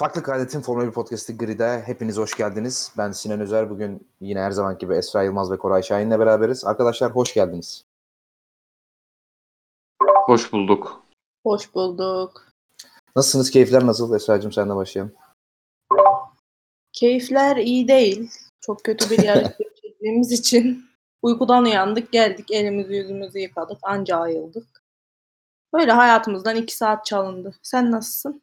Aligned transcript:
Farklı 0.00 0.22
Kaydetin 0.22 0.60
Formula 0.60 0.86
1 0.86 0.92
Podcast'ı 0.92 1.36
Grid'e 1.36 1.82
hepiniz 1.86 2.16
hoş 2.16 2.36
geldiniz. 2.36 2.92
Ben 2.98 3.12
Sinan 3.12 3.40
Özer. 3.40 3.70
Bugün 3.70 4.08
yine 4.20 4.40
her 4.40 4.50
zaman 4.50 4.78
gibi 4.78 4.94
Esra 4.94 5.22
Yılmaz 5.22 5.50
ve 5.50 5.58
Koray 5.58 5.82
Şahin'le 5.82 6.18
beraberiz. 6.18 6.64
Arkadaşlar 6.64 7.10
hoş 7.10 7.34
geldiniz. 7.34 7.84
Hoş 10.26 10.52
bulduk. 10.52 11.02
Hoş 11.46 11.74
bulduk. 11.74 12.52
Nasılsınız? 13.16 13.50
Keyifler 13.50 13.86
nasıl? 13.86 14.14
Esra'cığım 14.14 14.52
senle 14.52 14.74
başlayalım. 14.76 15.14
Keyifler 16.92 17.56
iyi 17.56 17.88
değil. 17.88 18.30
Çok 18.60 18.84
kötü 18.84 19.10
bir 19.10 19.22
yarış 19.22 19.56
geçirdiğimiz 19.58 20.32
için 20.32 20.84
uykudan 21.22 21.64
uyandık, 21.64 22.12
geldik, 22.12 22.50
elimizi 22.50 22.94
yüzümüzü 22.94 23.38
yıkadık, 23.38 23.78
anca 23.82 24.16
ayıldık. 24.16 24.82
Böyle 25.72 25.92
hayatımızdan 25.92 26.56
iki 26.56 26.76
saat 26.76 27.06
çalındı. 27.06 27.54
Sen 27.62 27.90
nasılsın? 27.90 28.42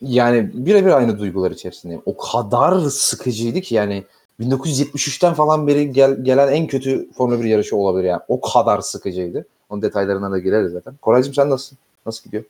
Yani 0.00 0.50
birebir 0.54 0.96
aynı 0.96 1.18
duygular 1.18 1.50
içerisindeyim. 1.50 2.02
O 2.06 2.16
kadar 2.16 2.80
sıkıcıydı 2.80 3.60
ki 3.60 3.74
yani 3.74 4.04
1973'ten 4.40 5.34
falan 5.34 5.66
beri 5.66 5.92
gel- 5.92 6.24
gelen 6.24 6.52
en 6.52 6.66
kötü 6.66 7.12
Formula 7.12 7.40
1 7.40 7.44
yarışı 7.44 7.76
olabilir 7.76 8.08
yani. 8.08 8.20
O 8.28 8.40
kadar 8.40 8.80
sıkıcıydı. 8.80 9.46
Onun 9.70 9.82
detaylarına 9.82 10.30
da 10.30 10.38
gireriz 10.38 10.72
zaten. 10.72 10.94
Koraycığım 11.02 11.34
sen 11.34 11.50
nasılsın? 11.50 11.78
Nasıl 12.06 12.24
gidiyor? 12.24 12.44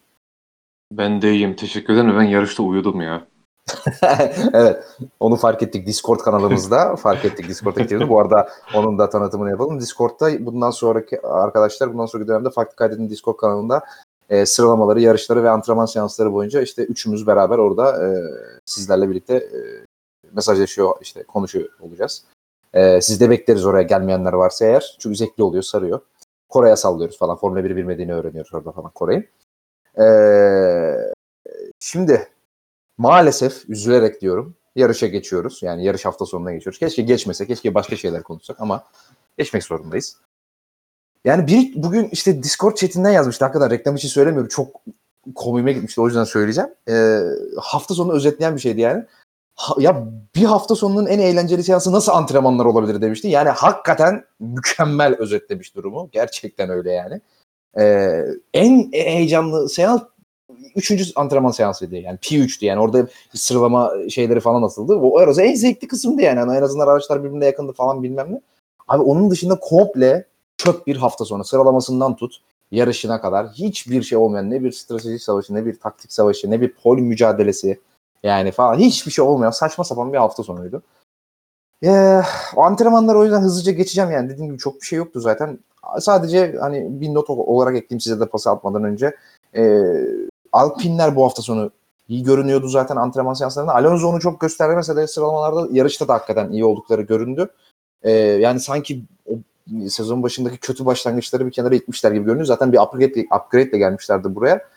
Ben 0.92 1.22
de 1.22 1.32
iyiyim. 1.32 1.56
Teşekkür 1.56 1.92
ederim. 1.92 2.18
Ben 2.18 2.22
yarışta 2.22 2.62
uyudum 2.62 3.00
ya. 3.00 3.26
evet. 4.52 4.84
Onu 5.20 5.36
fark 5.36 5.62
ettik 5.62 5.86
Discord 5.86 6.20
kanalımızda. 6.20 6.96
fark 7.02 7.24
ettik 7.24 7.48
Discord'a 7.48 7.80
gittiğimizi. 7.80 8.10
Bu 8.10 8.20
arada 8.20 8.48
onun 8.74 8.98
da 8.98 9.10
tanıtımını 9.10 9.50
yapalım. 9.50 9.80
Discord'da 9.80 10.46
bundan 10.46 10.70
sonraki 10.70 11.20
arkadaşlar 11.22 11.92
bundan 11.92 12.06
sonraki 12.06 12.28
dönemde 12.28 12.50
farklı 12.50 12.76
kaydedin 12.76 13.10
Discord 13.10 13.36
kanalında 13.36 13.82
e, 14.28 14.46
sıralamaları, 14.46 15.00
yarışları 15.00 15.44
ve 15.44 15.50
antrenman 15.50 15.86
seansları 15.86 16.32
boyunca 16.32 16.60
işte 16.60 16.82
üçümüz 16.84 17.26
beraber 17.26 17.58
orada 17.58 18.06
e, 18.06 18.08
sizlerle 18.64 19.10
birlikte 19.10 19.34
e, 19.34 19.58
mesajlaşıyor, 20.32 20.94
işte 21.00 21.22
konuşuyor 21.22 21.68
olacağız. 21.80 22.24
E, 22.74 23.00
siz 23.00 23.20
de 23.20 23.30
bekleriz 23.30 23.66
oraya 23.66 23.82
gelmeyenler 23.82 24.32
varsa 24.32 24.64
eğer. 24.64 24.96
Çünkü 24.98 25.16
zevkli 25.16 25.42
oluyor, 25.42 25.62
sarıyor. 25.62 26.00
Kore'ye 26.48 26.76
sallıyoruz 26.76 27.18
falan. 27.18 27.36
Formula 27.36 27.60
1'i 27.60 27.76
bilmediğini 27.76 28.14
öğreniyoruz 28.14 28.54
orada 28.54 28.72
falan 28.72 28.90
Kore'yi. 28.90 29.28
E, 30.00 30.06
şimdi 31.80 32.28
maalesef 32.98 33.68
üzülerek 33.68 34.20
diyorum 34.20 34.54
yarışa 34.76 35.06
geçiyoruz. 35.06 35.62
Yani 35.62 35.84
yarış 35.84 36.04
hafta 36.04 36.26
sonuna 36.26 36.52
geçiyoruz. 36.52 36.78
Keşke 36.78 37.02
geçmese, 37.02 37.46
keşke 37.46 37.74
başka 37.74 37.96
şeyler 37.96 38.22
konuşsak 38.22 38.60
ama 38.60 38.84
geçmek 39.38 39.64
zorundayız. 39.64 40.16
Yani 41.24 41.46
bir 41.46 41.82
bugün 41.82 42.08
işte 42.12 42.42
Discord 42.42 42.76
chatinden 42.76 43.10
yazmıştı. 43.10 43.44
Hakikaten 43.44 43.70
reklam 43.70 43.96
için 43.96 44.08
söylemiyorum. 44.08 44.48
Çok 44.48 44.68
komiğime 45.34 45.72
gitmişti. 45.72 46.00
O 46.00 46.06
yüzden 46.06 46.24
söyleyeceğim. 46.24 46.70
Ee, 46.88 47.20
hafta 47.56 47.94
sonu 47.94 48.12
özetleyen 48.12 48.54
bir 48.54 48.60
şeydi 48.60 48.80
yani. 48.80 49.04
Ha- 49.54 49.74
ya 49.78 50.04
bir 50.34 50.44
hafta 50.44 50.74
sonunun 50.74 51.06
en 51.06 51.18
eğlenceli 51.18 51.62
seansı 51.62 51.92
nasıl 51.92 52.12
antrenmanlar 52.12 52.64
olabilir 52.64 53.00
demişti. 53.00 53.28
Yani 53.28 53.48
hakikaten 53.48 54.24
mükemmel 54.40 55.14
özetlemiş 55.14 55.74
durumu. 55.74 56.08
Gerçekten 56.12 56.70
öyle 56.70 56.92
yani. 56.92 57.20
Ee, 57.78 58.24
en 58.54 58.92
heyecanlı 58.92 59.68
seans 59.68 60.02
üçüncü 60.76 61.04
antrenman 61.16 61.50
seansıydı 61.50 61.96
yani 61.96 62.18
P3'tü 62.18 62.64
yani 62.64 62.80
orada 62.80 63.06
sıralama 63.34 63.92
şeyleri 64.10 64.40
falan 64.40 64.62
atıldı. 64.62 64.94
O 64.94 65.18
arası 65.18 65.42
en 65.42 65.54
zevkli 65.54 65.88
kısımdı 65.88 66.22
yani. 66.22 66.38
yani 66.38 66.56
en 66.56 66.62
azından 66.62 66.86
araçlar 66.86 67.24
birbirine 67.24 67.46
yakındı 67.46 67.72
falan 67.72 68.02
bilmem 68.02 68.32
ne. 68.32 68.40
Abi 68.88 69.02
onun 69.02 69.30
dışında 69.30 69.58
komple 69.60 70.24
çöp 70.58 70.86
bir 70.86 70.96
hafta 70.96 71.24
sonra 71.24 71.44
sıralamasından 71.44 72.16
tut 72.16 72.40
yarışına 72.70 73.20
kadar 73.20 73.48
hiçbir 73.48 74.02
şey 74.02 74.18
olmayan 74.18 74.50
ne 74.50 74.64
bir 74.64 74.72
strateji 74.72 75.18
savaşı 75.18 75.54
ne 75.54 75.66
bir 75.66 75.78
taktik 75.78 76.12
savaşı 76.12 76.50
ne 76.50 76.60
bir 76.60 76.74
pol 76.74 76.98
mücadelesi 76.98 77.80
yani 78.22 78.52
falan 78.52 78.78
hiçbir 78.78 79.12
şey 79.12 79.24
olmayan 79.24 79.50
saçma 79.50 79.84
sapan 79.84 80.12
bir 80.12 80.18
hafta 80.18 80.42
sonuydu. 80.42 80.82
Ee, 81.84 82.22
o 82.56 82.62
antrenmanlar 82.62 83.14
o 83.14 83.24
yüzden 83.24 83.40
hızlıca 83.40 83.72
geçeceğim 83.72 84.10
yani 84.10 84.28
dediğim 84.28 84.50
gibi 84.50 84.58
çok 84.58 84.80
bir 84.80 84.86
şey 84.86 84.96
yoktu 84.96 85.20
zaten. 85.20 85.58
Sadece 86.00 86.56
hani 86.60 87.00
bir 87.00 87.14
not 87.14 87.30
olarak 87.30 87.76
ekleyeyim 87.76 88.00
size 88.00 88.20
de 88.20 88.26
pası 88.26 88.50
atmadan 88.50 88.84
önce. 88.84 89.16
Ee, 89.56 89.92
Alpinler 90.52 91.16
bu 91.16 91.24
hafta 91.24 91.42
sonu 91.42 91.70
iyi 92.08 92.22
görünüyordu 92.22 92.68
zaten 92.68 92.96
antrenman 92.96 93.34
seanslarında. 93.34 93.74
Alonso 93.74 94.08
onu 94.08 94.20
çok 94.20 94.40
göstermese 94.40 94.96
de 94.96 95.06
sıralamalarda 95.06 95.68
yarışta 95.72 96.08
da 96.08 96.14
hakikaten 96.14 96.50
iyi 96.50 96.64
oldukları 96.64 97.02
göründü. 97.02 97.48
Ee, 98.02 98.10
yani 98.12 98.60
sanki 98.60 99.04
sezon 99.90 100.22
başındaki 100.22 100.58
kötü 100.58 100.86
başlangıçları 100.86 101.46
bir 101.46 101.52
kenara 101.52 101.74
itmişler 101.74 102.12
gibi 102.12 102.24
görünüyor. 102.24 102.46
Zaten 102.46 102.72
bir 102.72 102.78
upgrade, 102.78 103.26
upgrade 103.36 103.70
ile 103.70 103.78
gelmişlerdi 103.78 104.34
buraya. 104.34 104.68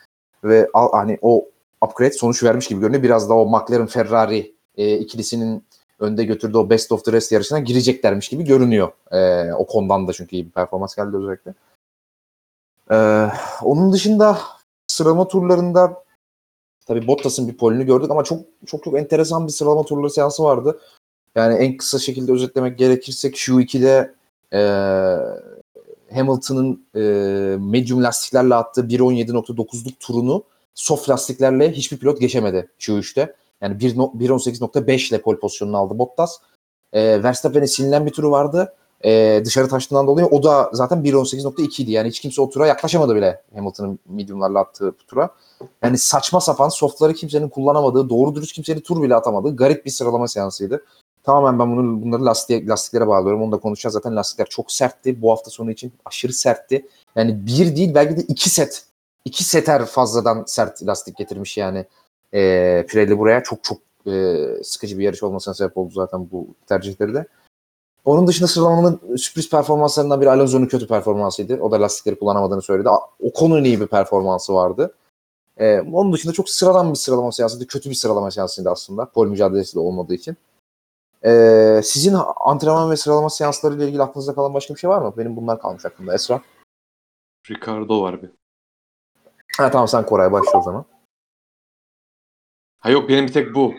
Ve 0.44 0.68
al, 0.74 0.92
hani 0.92 1.18
o 1.22 1.48
upgrade 1.84 2.12
sonuç 2.12 2.42
vermiş 2.42 2.68
gibi 2.68 2.80
görünüyor. 2.80 3.02
Biraz 3.02 3.28
da 3.28 3.34
o 3.34 3.46
McLaren 3.46 3.86
Ferrari 3.86 4.54
e, 4.76 4.98
ikilisinin 4.98 5.64
önde 6.00 6.24
götürdüğü 6.24 6.58
o 6.58 6.70
best 6.70 6.92
of 6.92 7.04
the 7.04 7.12
rest 7.12 7.32
yarışına 7.32 7.58
gireceklermiş 7.58 8.28
gibi 8.28 8.44
görünüyor. 8.44 8.92
E, 9.10 9.52
o 9.52 9.66
konudan 9.66 10.08
da 10.08 10.12
çünkü 10.12 10.36
iyi 10.36 10.46
bir 10.46 10.50
performans 10.50 10.96
geldi 10.96 11.16
özellikle. 11.16 11.54
E, 12.90 13.28
onun 13.62 13.92
dışında 13.92 14.38
sıralama 14.86 15.28
turlarında 15.28 16.04
tabii 16.86 17.06
Bottas'ın 17.06 17.48
bir 17.48 17.56
polünü 17.56 17.86
gördük 17.86 18.10
ama 18.10 18.24
çok 18.24 18.40
çok 18.66 18.84
çok 18.84 18.98
enteresan 18.98 19.46
bir 19.46 19.52
sıralama 19.52 19.82
turları 19.82 20.10
seansı 20.10 20.42
vardı. 20.42 20.80
Yani 21.34 21.54
en 21.54 21.76
kısa 21.76 21.98
şekilde 21.98 22.32
özetlemek 22.32 22.78
gerekirse 22.78 23.28
Q2'de 23.28 24.14
e, 24.52 24.58
Hamilton'ın 26.14 26.86
e, 26.94 27.00
medium 27.60 28.02
lastiklerle 28.02 28.54
attığı 28.54 28.80
1.17.9'luk 28.80 29.98
turunu 30.00 30.44
soft 30.74 31.10
lastiklerle 31.10 31.72
hiçbir 31.72 31.98
pilot 31.98 32.20
geçemedi 32.20 32.70
Q3'te. 32.78 33.34
Yani 33.60 33.76
1.18.5 33.76 35.08
ile 35.08 35.22
pole 35.22 35.38
pozisyonunu 35.38 35.76
aldı 35.76 35.98
Bottas. 35.98 36.36
E, 36.92 37.22
Verstappen'e 37.22 37.66
silinen 37.66 38.06
bir 38.06 38.10
turu 38.10 38.30
vardı. 38.30 38.74
E, 39.04 39.42
dışarı 39.44 39.68
taştığından 39.68 40.06
dolayı 40.06 40.26
o 40.26 40.42
da 40.42 40.70
zaten 40.72 40.98
1.18.2 40.98 41.82
idi. 41.82 41.90
Yani 41.90 42.08
hiç 42.08 42.20
kimse 42.20 42.42
o 42.42 42.50
tura 42.50 42.66
yaklaşamadı 42.66 43.16
bile 43.16 43.42
Hamilton'ın 43.54 43.98
mediumlarla 44.08 44.60
attığı 44.60 44.94
tura. 45.08 45.30
Yani 45.82 45.98
saçma 45.98 46.40
sapan 46.40 46.68
softları 46.68 47.14
kimsenin 47.14 47.48
kullanamadığı, 47.48 48.08
doğru 48.08 48.34
dürüst 48.34 48.52
kimsenin 48.52 48.80
tur 48.80 49.02
bile 49.02 49.14
atamadığı 49.14 49.56
garip 49.56 49.84
bir 49.84 49.90
sıralama 49.90 50.28
seansıydı. 50.28 50.84
Tamamen 51.22 51.58
ben 51.58 51.76
bunu, 51.76 52.02
bunları 52.02 52.24
lastiğe, 52.24 52.66
lastiklere 52.66 53.06
bağlıyorum. 53.06 53.42
Onu 53.42 53.52
da 53.52 53.56
konuşacağız. 53.56 53.94
Zaten 53.94 54.16
lastikler 54.16 54.46
çok 54.46 54.72
sertti. 54.72 55.22
Bu 55.22 55.30
hafta 55.30 55.50
sonu 55.50 55.70
için 55.70 55.92
aşırı 56.04 56.32
sertti. 56.32 56.88
Yani 57.16 57.46
bir 57.46 57.76
değil 57.76 57.94
belki 57.94 58.16
de 58.16 58.22
iki 58.22 58.50
set. 58.50 58.84
iki 59.24 59.44
seter 59.44 59.86
fazladan 59.86 60.44
sert 60.46 60.86
lastik 60.86 61.16
getirmiş 61.16 61.56
yani 61.56 61.86
e, 62.34 62.86
Pirelli 62.88 63.18
buraya. 63.18 63.42
Çok 63.42 63.64
çok 63.64 63.78
e, 64.06 64.36
sıkıcı 64.64 64.98
bir 64.98 65.04
yarış 65.04 65.22
olmasına 65.22 65.54
sebep 65.54 65.78
oldu 65.78 65.92
zaten 65.94 66.30
bu 66.32 66.46
tercihleri 66.66 67.14
de. 67.14 67.26
Onun 68.04 68.26
dışında 68.26 68.48
sıralamanın 68.48 69.16
sürpriz 69.16 69.50
performanslarından 69.50 70.20
biri 70.20 70.30
Alonso'nun 70.30 70.66
kötü 70.66 70.86
performansıydı. 70.86 71.60
O 71.60 71.70
da 71.70 71.80
lastikleri 71.80 72.18
kullanamadığını 72.18 72.62
söyledi. 72.62 72.88
O 73.20 73.32
konunun 73.34 73.64
iyi 73.64 73.80
bir 73.80 73.86
performansı 73.86 74.54
vardı. 74.54 74.94
Ee, 75.56 75.80
onun 75.80 76.12
dışında 76.12 76.32
çok 76.32 76.50
sıradan 76.50 76.90
bir 76.90 76.98
sıralama 76.98 77.32
seansıydı. 77.32 77.66
Kötü 77.66 77.90
bir 77.90 77.94
sıralama 77.94 78.30
seansıydı 78.30 78.70
aslında. 78.70 79.04
Pol 79.04 79.26
mücadelesi 79.26 79.74
de 79.74 79.80
olmadığı 79.80 80.14
için. 80.14 80.36
Ee, 81.24 81.80
sizin 81.84 82.16
antrenman 82.40 82.90
ve 82.90 82.96
sıralama 82.96 83.30
seansları 83.30 83.74
ile 83.74 83.84
ilgili 83.88 84.02
aklınızda 84.02 84.34
kalan 84.34 84.54
başka 84.54 84.74
bir 84.74 84.78
şey 84.78 84.90
var 84.90 85.02
mı? 85.02 85.14
Benim 85.16 85.36
bunlar 85.36 85.60
kalmış 85.60 85.84
aklımda. 85.86 86.14
Esra? 86.14 86.40
Ricardo 87.50 88.02
var 88.02 88.22
bir. 88.22 88.30
Ha 89.58 89.70
tamam 89.70 89.88
sen 89.88 90.06
Koray 90.06 90.32
başla 90.32 90.58
o 90.58 90.62
zaman. 90.62 90.84
Ha 92.80 92.90
yok 92.90 93.08
benim 93.08 93.26
bir 93.26 93.32
tek 93.32 93.54
bu. 93.54 93.74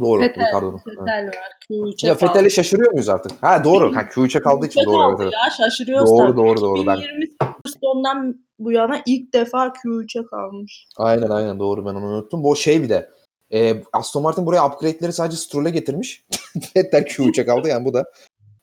Doğru. 0.00 0.20
Fetel, 0.20 0.46
Ricardo'nun. 0.46 0.80
Evet. 0.86 0.98
Fetel 0.98 1.26
var. 1.26 1.58
Q3'e 1.70 2.08
Ya 2.08 2.14
Fethel'e 2.14 2.50
şaşırıyor 2.50 2.92
muyuz 2.92 3.08
artık? 3.08 3.42
Ha 3.42 3.64
doğru. 3.64 3.96
Ha, 3.96 4.00
Q3'e 4.00 4.40
kaldığı 4.42 4.66
için 4.66 4.84
doğru. 4.86 5.08
Evet, 5.10 5.20
evet. 5.22 5.32
Ya 5.32 5.50
şaşırıyoruz 5.50 6.10
Doğru, 6.10 6.26
tabii. 6.26 6.36
doğru, 6.36 6.60
doğru. 6.60 6.86
Ben- 6.86 6.96
2020 6.96 7.26
sondan 7.82 8.46
bu 8.58 8.72
yana 8.72 9.02
ilk 9.06 9.32
defa 9.32 9.66
Q3'e 9.66 10.26
kalmış. 10.26 10.86
Aynen 10.96 11.30
aynen 11.30 11.58
doğru 11.58 11.86
ben 11.86 11.94
onu 11.94 12.06
unuttum. 12.06 12.44
Bu 12.44 12.56
şey 12.56 12.82
bir 12.82 12.88
de 12.88 13.10
e, 13.54 13.82
Aston 13.92 14.22
Martin 14.22 14.46
buraya 14.46 14.66
upgrade'leri 14.66 15.12
sadece 15.12 15.36
Stroll'e 15.36 15.70
getirmiş. 15.70 16.24
Vettel 16.76 17.02
Q3'e 17.02 17.46
kaldı 17.46 17.68
yani 17.68 17.84
bu 17.84 17.94
da 17.94 18.04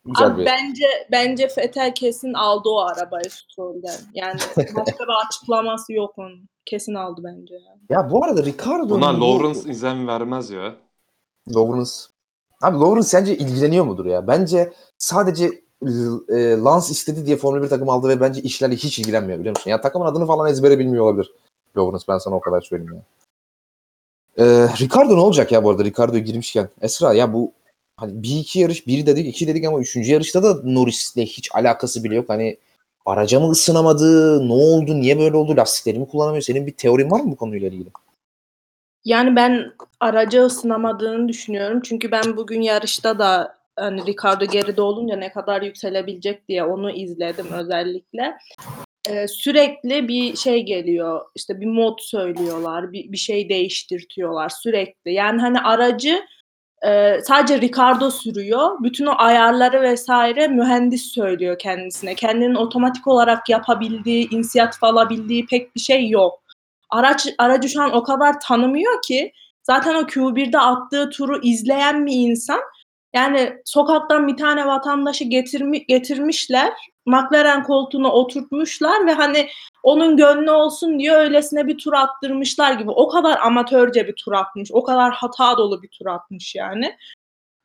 güzel 0.05 0.27
Abi 0.27 0.41
bir. 0.41 0.45
bence 0.45 0.85
bence 1.11 1.47
Fetel 1.47 1.95
kesin 1.95 2.33
aldı 2.33 2.69
o 2.69 2.79
arabayı 2.79 3.29
Stroll'den. 3.29 3.99
Yani 4.13 4.39
başka 4.57 5.03
bir 5.03 5.25
açıklaması 5.27 5.93
yok 5.93 6.13
onun. 6.17 6.49
Kesin 6.65 6.93
aldı 6.93 7.21
bence. 7.23 7.53
Yani. 7.53 7.79
Ya 7.89 8.11
bu 8.11 8.23
arada 8.25 8.43
Ricardo'nun 8.43 8.89
Buna 8.89 9.17
bu- 9.17 9.21
Lawrence 9.21 9.71
izin 9.71 10.07
vermez 10.07 10.49
ya. 10.49 10.75
Lawrence. 11.55 11.91
Abi 12.61 12.77
Lawrence 12.77 13.07
sence 13.07 13.37
ilgileniyor 13.37 13.85
mudur 13.85 14.05
ya? 14.05 14.27
Bence 14.27 14.73
sadece 14.97 15.45
e, 16.29 16.35
Lance 16.57 16.87
istedi 16.91 17.25
diye 17.25 17.37
Formula 17.37 17.63
1 17.63 17.69
takım 17.69 17.89
aldı 17.89 18.09
ve 18.09 18.21
bence 18.21 18.41
işlerle 18.41 18.75
hiç 18.75 18.99
ilgilenmiyor 18.99 19.39
biliyor 19.39 19.55
musun? 19.57 19.69
Ya 19.69 19.81
takımın 19.81 20.05
adını 20.05 20.25
falan 20.25 20.49
ezbere 20.49 20.79
bilmiyor 20.79 21.05
olabilir. 21.05 21.31
Lawrence 21.77 22.05
ben 22.07 22.17
sana 22.17 22.35
o 22.35 22.39
kadar 22.39 22.61
söyleyeyim 22.61 22.93
ya. 22.93 23.01
Ee, 24.37 24.43
Ricardo 24.79 25.15
ne 25.15 25.19
olacak 25.19 25.51
ya 25.51 25.63
bu 25.63 25.69
arada 25.69 25.83
Ricardo'ya 25.83 26.19
girmişken? 26.19 26.69
Esra 26.81 27.13
ya 27.13 27.33
bu 27.33 27.51
hani 27.97 28.23
bir 28.23 28.39
iki 28.39 28.59
yarış 28.59 28.87
bir 28.87 29.05
dedik 29.05 29.27
iki 29.27 29.47
dedik 29.47 29.65
ama 29.65 29.79
üçüncü 29.79 30.11
yarışta 30.11 30.43
da 30.43 30.61
Norris'le 30.63 31.17
hiç 31.17 31.49
alakası 31.53 32.03
bile 32.03 32.15
yok. 32.15 32.29
Hani 32.29 32.57
araca 33.05 33.39
mı 33.39 33.49
ısınamadı? 33.49 34.39
Ne 34.47 34.53
oldu? 34.53 35.01
Niye 35.01 35.19
böyle 35.19 35.37
oldu? 35.37 35.57
Lastikleri 35.57 35.99
mi 35.99 36.07
kullanamıyor? 36.07 36.41
Senin 36.41 36.67
bir 36.67 36.71
teorin 36.71 37.11
var 37.11 37.19
mı 37.19 37.31
bu 37.31 37.35
konuyla 37.35 37.67
ilgili? 37.67 37.89
Yani 39.05 39.35
ben 39.35 39.73
aracı 39.99 40.41
ısınamadığını 40.45 41.27
düşünüyorum. 41.27 41.81
Çünkü 41.83 42.11
ben 42.11 42.37
bugün 42.37 42.61
yarışta 42.61 43.19
da 43.19 43.57
hani 43.75 44.05
Ricardo 44.05 44.45
geride 44.45 44.81
olunca 44.81 45.15
ne 45.15 45.31
kadar 45.31 45.61
yükselebilecek 45.61 46.47
diye 46.47 46.63
onu 46.63 46.91
izledim 46.91 47.47
özellikle. 47.51 48.37
Ee, 49.09 49.27
sürekli 49.27 50.07
bir 50.07 50.35
şey 50.35 50.63
geliyor. 50.63 51.21
işte 51.35 51.61
bir 51.61 51.65
mod 51.65 51.99
söylüyorlar. 52.01 52.91
Bir, 52.91 53.11
bir 53.11 53.17
şey 53.17 53.49
değiştirtiyorlar 53.49 54.49
sürekli. 54.49 55.13
Yani 55.13 55.41
hani 55.41 55.59
aracı 55.59 56.25
e, 56.87 57.19
sadece 57.23 57.61
Ricardo 57.61 58.11
sürüyor. 58.11 58.77
Bütün 58.83 59.05
o 59.05 59.13
ayarları 59.17 59.81
vesaire 59.81 60.47
mühendis 60.47 61.05
söylüyor 61.05 61.59
kendisine. 61.59 62.15
Kendinin 62.15 62.55
otomatik 62.55 63.07
olarak 63.07 63.49
yapabildiği, 63.49 64.29
inisiyatif 64.29 64.83
alabildiği 64.83 65.45
pek 65.45 65.75
bir 65.75 65.81
şey 65.81 66.09
yok. 66.09 66.43
Araç 66.89 67.27
aracı 67.37 67.69
şu 67.69 67.81
an 67.81 67.95
o 67.95 68.03
kadar 68.03 68.39
tanımıyor 68.39 69.01
ki 69.01 69.31
zaten 69.63 69.95
o 69.95 70.01
Q1'de 70.01 70.59
attığı 70.59 71.09
turu 71.09 71.41
izleyen 71.43 72.05
bir 72.05 72.15
insan 72.15 72.61
yani 73.15 73.53
sokaktan 73.65 74.27
bir 74.27 74.37
tane 74.37 74.67
vatandaşı 74.67 75.23
getirmi, 75.23 75.85
getirmişler. 75.85 76.73
McLaren 77.05 77.63
koltuğuna 77.63 78.11
oturtmuşlar 78.11 79.05
ve 79.05 79.13
hani 79.13 79.49
onun 79.83 80.17
gönlü 80.17 80.51
olsun 80.51 80.99
diye 80.99 81.13
öylesine 81.13 81.67
bir 81.67 81.77
tur 81.77 81.93
attırmışlar 81.93 82.73
gibi. 82.73 82.91
O 82.91 83.07
kadar 83.07 83.37
amatörce 83.39 84.07
bir 84.07 84.15
tur 84.15 84.33
atmış. 84.33 84.69
O 84.71 84.83
kadar 84.83 85.13
hata 85.13 85.57
dolu 85.57 85.83
bir 85.83 85.87
tur 85.87 86.05
atmış 86.05 86.55
yani. 86.55 86.97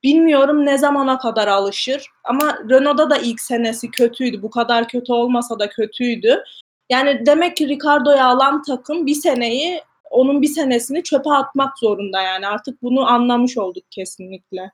Bilmiyorum 0.03 0.67
ne 0.67 0.79
zamana 0.79 1.19
kadar 1.19 1.49
alışır. 1.49 2.07
Ama 2.25 2.59
Renault'da 2.71 3.11
da 3.11 3.17
ilk 3.17 3.41
senesi 3.41 3.91
kötüydü. 3.91 4.43
Bu 4.43 4.51
kadar 4.51 4.89
kötü 4.89 5.13
olmasa 5.13 5.59
da 5.59 5.69
kötüydü. 5.69 6.43
Yani 6.91 7.27
demek 7.27 7.57
ki 7.57 7.69
Ricardo'ya 7.69 8.27
alan 8.27 8.63
takım 8.63 9.07
bir 9.07 9.15
seneyi 9.15 9.83
onun 10.11 10.43
bir 10.43 10.47
senesini 10.47 11.03
çöpe 11.03 11.31
atmak 11.31 11.79
zorunda 11.79 12.23
yani. 12.23 12.47
Artık 12.47 12.83
bunu 12.83 13.07
anlamış 13.11 13.59
olduk 13.59 13.85
kesinlikle. 13.91 14.73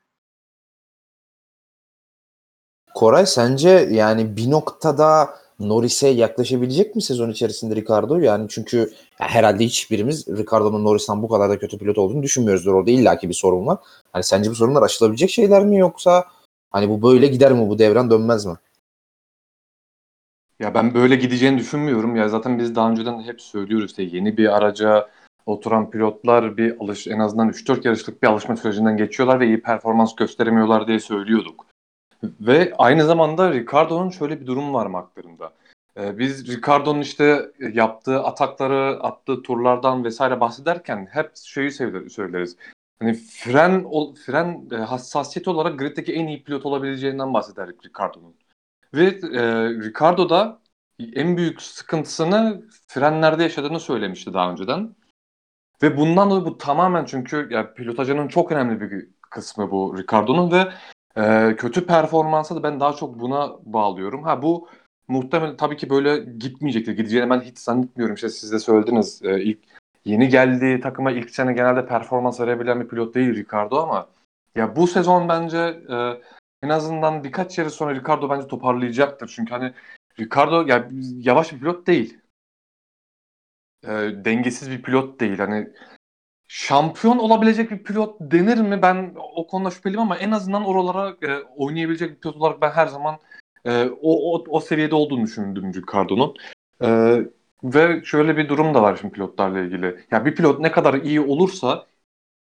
Koray 2.94 3.26
sence 3.26 3.68
yani 3.90 4.36
bir 4.36 4.50
noktada 4.50 5.28
Norris'e 5.60 6.08
yaklaşabilecek 6.08 6.96
mi 6.96 7.02
sezon 7.02 7.30
içerisinde 7.30 7.76
Ricardo? 7.76 8.18
Yani 8.18 8.46
çünkü 8.48 8.92
herhalde 9.14 9.64
hiçbirimiz 9.64 10.28
Ricardo'nun 10.28 10.84
Norris'ten 10.84 11.22
bu 11.22 11.28
kadar 11.28 11.50
da 11.50 11.58
kötü 11.58 11.78
pilot 11.78 11.98
olduğunu 11.98 12.22
düşünmüyoruzdur. 12.22 12.74
Orada 12.74 12.90
illaki 12.90 13.28
bir 13.28 13.34
sorun 13.34 13.66
var. 13.66 13.78
Hani 14.12 14.24
sence 14.24 14.50
bu 14.50 14.54
sorunlar 14.54 14.82
aşılabilecek 14.82 15.30
şeyler 15.30 15.64
mi 15.64 15.78
yoksa 15.78 16.24
hani 16.70 16.88
bu 16.88 17.02
böyle 17.02 17.26
gider 17.26 17.52
mi 17.52 17.68
bu 17.68 17.78
devran 17.78 18.10
dönmez 18.10 18.46
mi? 18.46 18.54
Ya 20.60 20.74
ben 20.74 20.94
böyle 20.94 21.16
gideceğini 21.16 21.58
düşünmüyorum. 21.58 22.16
Ya 22.16 22.28
zaten 22.28 22.58
biz 22.58 22.74
daha 22.74 22.90
önceden 22.90 23.18
de 23.18 23.22
hep 23.22 23.40
söylüyoruz 23.40 23.90
işte 23.90 24.02
yeni 24.02 24.36
bir 24.36 24.56
araca 24.56 25.08
oturan 25.46 25.90
pilotlar 25.90 26.56
bir 26.56 26.76
alış 26.80 27.06
en 27.06 27.18
azından 27.18 27.48
3-4 27.48 27.86
yarışlık 27.86 28.22
bir 28.22 28.28
alışma 28.28 28.56
sürecinden 28.56 28.96
geçiyorlar 28.96 29.40
ve 29.40 29.46
iyi 29.46 29.62
performans 29.62 30.14
gösteremiyorlar 30.14 30.86
diye 30.86 31.00
söylüyorduk. 31.00 31.71
Ve 32.22 32.72
aynı 32.78 33.04
zamanda 33.04 33.52
Ricardo'nun 33.52 34.10
şöyle 34.10 34.40
bir 34.40 34.46
durum 34.46 34.74
var 34.74 34.86
McLaren'da. 34.86 35.52
Ee, 35.96 36.18
biz 36.18 36.48
Ricardo'nun 36.48 37.00
işte 37.00 37.52
yaptığı 37.72 38.22
atakları, 38.22 39.02
attığı 39.02 39.42
turlardan 39.42 40.04
vesaire 40.04 40.40
bahsederken 40.40 41.08
hep 41.10 41.36
şeyi 41.36 41.70
söyleriz. 41.70 42.56
Hani 43.00 43.14
fren 43.14 43.86
fren 44.26 44.68
e, 44.72 44.76
hassasiyeti 44.76 45.50
olarak 45.50 45.78
griddeki 45.78 46.12
en 46.12 46.26
iyi 46.26 46.44
pilot 46.44 46.66
olabileceğinden 46.66 47.34
bahsederdik 47.34 47.86
Ricardo'nun. 47.86 48.34
Ve 48.94 49.04
e, 49.06 49.70
Ricardo 49.70 50.30
da 50.30 50.60
en 51.14 51.36
büyük 51.36 51.62
sıkıntısını 51.62 52.62
frenlerde 52.86 53.42
yaşadığını 53.42 53.80
söylemişti 53.80 54.34
daha 54.34 54.50
önceden. 54.50 54.96
Ve 55.82 55.96
bundan 55.96 56.30
dolayı 56.30 56.44
bu 56.44 56.58
tamamen 56.58 57.04
çünkü 57.04 57.48
ya, 57.50 57.74
pilotajının 57.74 58.28
çok 58.28 58.52
önemli 58.52 58.80
bir 58.80 59.08
kısmı 59.30 59.70
bu 59.70 59.98
Ricardo'nun 59.98 60.52
ve 60.52 60.72
e, 61.16 61.56
kötü 61.56 61.86
performansa 61.86 62.56
da 62.56 62.62
ben 62.62 62.80
daha 62.80 62.92
çok 62.92 63.20
buna 63.20 63.56
bağlıyorum. 63.64 64.22
Ha 64.22 64.42
bu 64.42 64.68
muhtemelen 65.08 65.56
tabii 65.56 65.76
ki 65.76 65.90
böyle 65.90 66.18
gitmeyecektir. 66.38 66.92
Gideceğini 66.92 67.30
ben 67.30 67.40
hiç 67.40 67.58
zannetmiyorum. 67.58 68.14
İşte 68.14 68.28
siz 68.28 68.52
de 68.52 68.58
söylediniz. 68.58 69.22
E, 69.24 69.42
ilk 69.42 69.58
yeni 70.04 70.28
geldiği 70.28 70.80
takıma 70.80 71.10
ilk 71.10 71.30
sene 71.30 71.52
genelde 71.52 71.86
performans 71.86 72.40
verebilen 72.40 72.80
bir 72.80 72.88
pilot 72.88 73.14
değil 73.14 73.34
Ricardo 73.34 73.82
ama 73.82 74.08
ya 74.54 74.76
bu 74.76 74.86
sezon 74.86 75.28
bence 75.28 75.58
e, 75.90 76.20
en 76.62 76.68
azından 76.68 77.24
birkaç 77.24 77.58
yarış 77.58 77.72
sonra 77.72 77.94
Ricardo 77.94 78.30
bence 78.30 78.46
toparlayacaktır. 78.46 79.32
Çünkü 79.36 79.50
hani 79.54 79.72
Ricardo 80.20 80.66
ya 80.66 80.88
yavaş 81.18 81.52
bir 81.52 81.58
pilot 81.58 81.86
değil. 81.86 82.18
E, 83.84 83.88
dengesiz 84.24 84.70
bir 84.70 84.82
pilot 84.82 85.20
değil. 85.20 85.38
Hani 85.38 85.68
şampiyon 86.54 87.18
olabilecek 87.18 87.70
bir 87.70 87.82
pilot 87.82 88.16
denir 88.20 88.58
mi? 88.58 88.82
Ben 88.82 89.14
o 89.16 89.46
konuda 89.46 89.70
şüpheliyim 89.70 90.00
ama 90.00 90.16
en 90.16 90.30
azından 90.30 90.64
oralara 90.64 91.16
e, 91.22 91.42
oynayabilecek 91.56 92.10
bir 92.10 92.20
pilot 92.20 92.36
olarak 92.36 92.60
ben 92.62 92.70
her 92.70 92.86
zaman 92.86 93.18
e, 93.64 93.84
o, 93.84 94.34
o, 94.34 94.44
o 94.48 94.60
seviyede 94.60 94.94
olduğunu 94.94 95.24
düşündüm 95.24 95.74
Ricardo'nun. 95.74 96.34
E, 96.82 97.18
ve 97.64 98.04
şöyle 98.04 98.36
bir 98.36 98.48
durum 98.48 98.74
da 98.74 98.82
var 98.82 98.96
şimdi 99.00 99.14
pilotlarla 99.14 99.60
ilgili. 99.60 100.06
Ya 100.10 100.24
bir 100.24 100.34
pilot 100.34 100.60
ne 100.60 100.72
kadar 100.72 100.94
iyi 100.94 101.20
olursa 101.20 101.86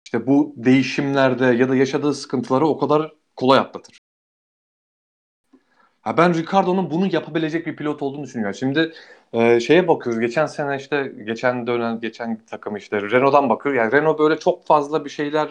işte 0.04 0.26
bu 0.26 0.54
değişimlerde 0.56 1.44
ya 1.46 1.68
da 1.68 1.76
yaşadığı 1.76 2.14
sıkıntıları 2.14 2.66
o 2.66 2.78
kadar 2.78 3.12
kolay 3.36 3.58
atlatır. 3.58 3.98
Ha 6.00 6.16
ben 6.16 6.34
Ricardo'nun 6.34 6.90
bunu 6.90 7.06
yapabilecek 7.12 7.66
bir 7.66 7.76
pilot 7.76 8.02
olduğunu 8.02 8.24
düşünüyorum. 8.24 8.54
Şimdi 8.54 8.92
e, 9.32 9.60
şeye 9.60 9.88
bakıyoruz. 9.88 10.20
Geçen 10.20 10.46
sene 10.46 10.76
işte 10.76 11.12
geçen 11.26 11.66
dönem 11.66 12.00
geçen 12.00 12.38
takım 12.50 12.76
işte 12.76 13.02
Renault'dan 13.02 13.48
bakıyor. 13.48 13.74
Yani 13.74 13.92
Renault 13.92 14.18
böyle 14.18 14.38
çok 14.38 14.66
fazla 14.66 15.04
bir 15.04 15.10
şeyler 15.10 15.48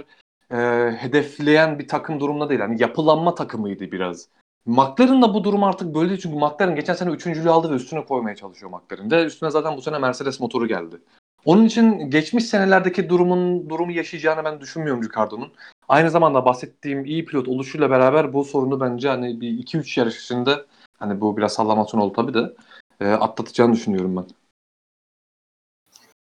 e, 0.51 0.57
hedefleyen 0.91 1.79
bir 1.79 1.87
takım 1.87 2.19
durumda 2.19 2.49
değil. 2.49 2.59
Yani 2.59 2.81
yapılanma 2.81 3.35
takımıydı 3.35 3.91
biraz. 3.91 4.27
McLaren 4.65 5.21
da 5.21 5.33
bu 5.33 5.43
durum 5.43 5.63
artık 5.63 5.95
böyle 5.95 6.09
değil. 6.09 6.21
Çünkü 6.21 6.35
McLaren 6.35 6.75
geçen 6.75 6.93
sene 6.93 7.11
üçüncülüğü 7.11 7.49
aldı 7.49 7.71
ve 7.71 7.75
üstüne 7.75 8.05
koymaya 8.05 8.35
çalışıyor 8.35 8.71
McLaren. 8.71 9.11
Ve 9.11 9.25
üstüne 9.25 9.49
zaten 9.51 9.77
bu 9.77 9.81
sene 9.81 9.97
Mercedes 9.99 10.39
motoru 10.39 10.67
geldi. 10.67 11.01
Onun 11.45 11.65
için 11.65 12.09
geçmiş 12.09 12.45
senelerdeki 12.45 13.09
durumun 13.09 13.69
durumu 13.69 13.91
yaşayacağını 13.91 14.43
ben 14.43 14.61
düşünmüyorum 14.61 15.03
Ricardo'nun. 15.03 15.51
Aynı 15.87 16.09
zamanda 16.09 16.45
bahsettiğim 16.45 17.05
iyi 17.05 17.25
pilot 17.25 17.47
oluşuyla 17.47 17.89
beraber 17.89 18.33
bu 18.33 18.43
sorunu 18.43 18.79
bence 18.79 19.09
hani 19.09 19.41
bir 19.41 19.49
2-3 19.49 19.99
yarış 19.99 20.23
içinde 20.23 20.65
hani 20.99 21.21
bu 21.21 21.37
biraz 21.37 21.53
sallamasyon 21.53 22.01
oldu 22.01 22.13
tabii 22.13 22.33
de 22.33 22.53
e, 22.99 23.07
atlatacağını 23.07 23.73
düşünüyorum 23.73 24.17
ben. 24.17 24.25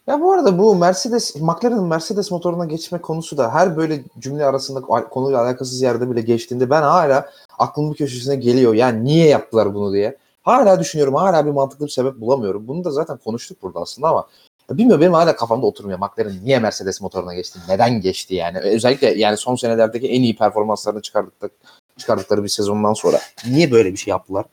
Ya 0.07 0.21
bu 0.21 0.33
arada 0.33 0.59
bu 0.59 0.77
Mercedes, 0.77 1.37
McLaren'ın 1.37 1.87
Mercedes 1.87 2.31
motoruna 2.31 2.65
geçme 2.65 2.99
konusu 2.99 3.37
da 3.37 3.55
her 3.55 3.77
böyle 3.77 4.05
cümle 4.19 4.45
arasında 4.45 4.81
konuyla 4.81 5.43
alakasız 5.43 5.83
yerde 5.83 6.11
bile 6.11 6.21
geçtiğinde 6.21 6.71
ben 6.71 6.83
hala 6.83 7.31
aklımın 7.59 7.93
köşesine 7.93 8.37
geliyor. 8.37 8.75
Yani 8.75 9.05
niye 9.05 9.29
yaptılar 9.29 9.75
bunu 9.75 9.93
diye. 9.93 10.17
Hala 10.43 10.81
düşünüyorum. 10.81 11.15
Hala 11.15 11.47
bir 11.47 11.51
mantıklı 11.51 11.87
bir 11.87 11.91
sebep 11.91 12.21
bulamıyorum. 12.21 12.69
Bunu 12.69 12.85
da 12.85 12.91
zaten 12.91 13.17
konuştuk 13.17 13.63
burada 13.63 13.81
aslında 13.81 14.09
ama 14.09 14.29
Bilmiyorum 14.71 15.01
benim 15.01 15.13
hala 15.13 15.37
kafamda 15.37 15.67
oturmuyor. 15.67 15.99
McLaren 15.99 16.45
niye 16.45 16.59
Mercedes 16.59 17.01
motoruna 17.01 17.35
geçti? 17.35 17.59
Neden 17.69 18.01
geçti 18.01 18.35
yani? 18.35 18.59
Özellikle 18.59 19.07
yani 19.07 19.37
son 19.37 19.57
senelerdeki 19.57 20.09
en 20.09 20.23
iyi 20.23 20.37
performanslarını 20.37 21.03
çıkardıkları, 21.03 21.51
çıkardıkları 21.97 22.43
bir 22.45 22.49
sezondan 22.49 22.93
sonra 22.93 23.21
niye 23.47 23.71
böyle 23.71 23.93
bir 23.93 23.97
şey 23.97 24.11
yaptılar? 24.11 24.45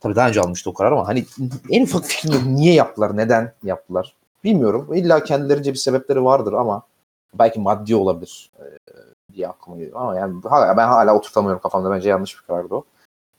Tabii 0.00 0.16
daha 0.16 0.28
önce 0.28 0.40
almıştı 0.40 0.70
o 0.70 0.74
karar 0.74 0.92
ama 0.92 1.08
hani 1.08 1.24
en 1.70 1.82
ufak 1.82 2.04
fikrim 2.04 2.32
yok. 2.32 2.42
Niye 2.46 2.74
yaptılar? 2.74 3.16
Neden 3.16 3.52
yaptılar? 3.62 4.16
Bilmiyorum. 4.44 4.94
İlla 4.94 5.24
kendilerince 5.24 5.72
bir 5.72 5.78
sebepleri 5.78 6.24
vardır 6.24 6.52
ama 6.52 6.82
belki 7.38 7.60
maddi 7.60 7.96
olabilir 7.96 8.50
ee, 8.58 8.62
diye 9.34 9.48
aklıma 9.48 9.78
geliyor. 9.78 10.00
Ama 10.00 10.16
yani 10.18 10.42
hala, 10.42 10.76
ben 10.76 10.88
hala 10.88 11.16
oturtamıyorum 11.16 11.62
kafamda. 11.62 11.90
Bence 11.90 12.08
yanlış 12.08 12.36
bir 12.36 12.46
karardı 12.46 12.74
o. 12.74 12.84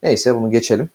Neyse 0.03 0.36
bunu 0.36 0.51
geçelim. 0.51 0.89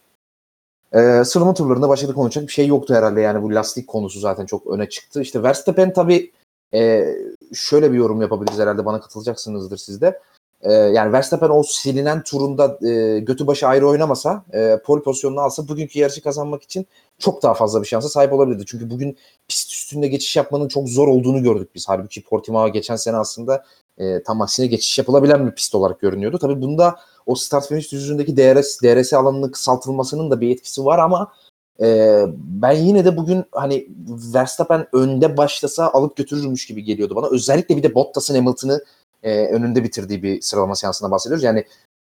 Ee, 0.93 1.23
sıralama 1.25 1.55
turlarında 1.55 1.89
başka 1.89 2.09
da 2.09 2.15
konuşacak 2.15 2.49
bir 2.49 2.53
şey 2.53 2.67
yoktu 2.67 2.95
herhalde 2.95 3.21
yani 3.21 3.43
bu 3.43 3.55
lastik 3.55 3.89
konusu 3.89 4.21
zaten 4.21 4.47
çok 4.47 4.67
öne 4.67 4.89
çıktı. 4.89 5.23
İşte 5.23 5.43
Verstappen 5.43 5.93
tabii 5.93 6.33
e, 6.75 7.07
şöyle 7.55 7.93
bir 7.93 7.97
yorum 7.97 8.21
yapabiliriz 8.21 8.59
herhalde 8.59 8.85
bana 8.85 9.01
katılacaksınızdır 9.01 9.77
siz 9.77 10.01
de. 10.01 10.21
E, 10.67 10.73
yani 10.73 11.13
Verstappen 11.13 11.51
o 11.51 11.63
silinen 11.63 12.23
turunda 12.23 12.79
e, 12.89 13.19
götü 13.19 13.47
başı 13.47 13.67
ayrı 13.67 13.89
oynamasa 13.89 14.45
e, 14.53 14.79
pole 14.85 15.03
pozisyonunu 15.03 15.41
alsa 15.41 15.69
bugünkü 15.69 15.99
yarışı 15.99 16.23
kazanmak 16.23 16.63
için 16.63 16.87
çok 17.19 17.43
daha 17.43 17.55
fazla 17.55 17.83
bir 17.83 17.87
şansa 17.87 18.09
sahip 18.09 18.33
olabilirdi. 18.33 18.65
Çünkü 18.67 18.91
bugün 18.91 19.17
pist 19.49 19.73
üstünde 19.73 20.09
geçiş 20.09 20.37
yapmanın 20.37 20.69
çok 20.69 20.89
zor 20.89 21.09
olduğunu 21.09 21.43
gördük 21.43 21.71
biz. 21.75 21.89
Halbuki 21.89 22.25
Portimao 22.25 22.73
geçen 22.73 22.97
sene 22.97 23.17
aslında 23.17 23.65
e, 23.99 24.23
tam 24.23 24.43
aksine 24.43 24.67
geçiş 24.67 24.99
yapılabilen 24.99 25.47
bir 25.47 25.53
pist 25.53 25.75
olarak 25.75 26.01
görünüyordu. 26.01 26.39
Tabii 26.39 26.63
bunda 26.63 26.97
o 27.27 27.35
start 27.35 27.69
finish 27.69 27.93
düzlüğündeki 27.93 28.37
DRS, 28.37 28.83
DRS 28.83 29.13
alanının 29.13 29.51
kısaltılmasının 29.51 30.31
da 30.31 30.41
bir 30.41 30.51
etkisi 30.51 30.85
var 30.85 30.99
ama 30.99 31.33
e, 31.81 32.21
ben 32.37 32.73
yine 32.73 33.05
de 33.05 33.17
bugün 33.17 33.45
hani 33.53 33.89
Verstappen 34.35 34.87
önde 34.93 35.37
başlasa 35.37 35.91
alıp 35.91 36.17
götürürmüş 36.17 36.67
gibi 36.67 36.85
geliyordu 36.85 37.17
bana. 37.17 37.27
Özellikle 37.27 37.77
bir 37.77 37.83
de 37.83 37.95
Bottas'ın 37.95 38.35
Hamilton'ı 38.35 38.81
e, 39.27 39.47
önünde 39.47 39.85
bitirdiği 39.85 40.23
bir 40.23 40.41
sıralama 40.41 40.75
seansına 40.75 41.11
bahsediyoruz. 41.11 41.45
Yani 41.45 41.65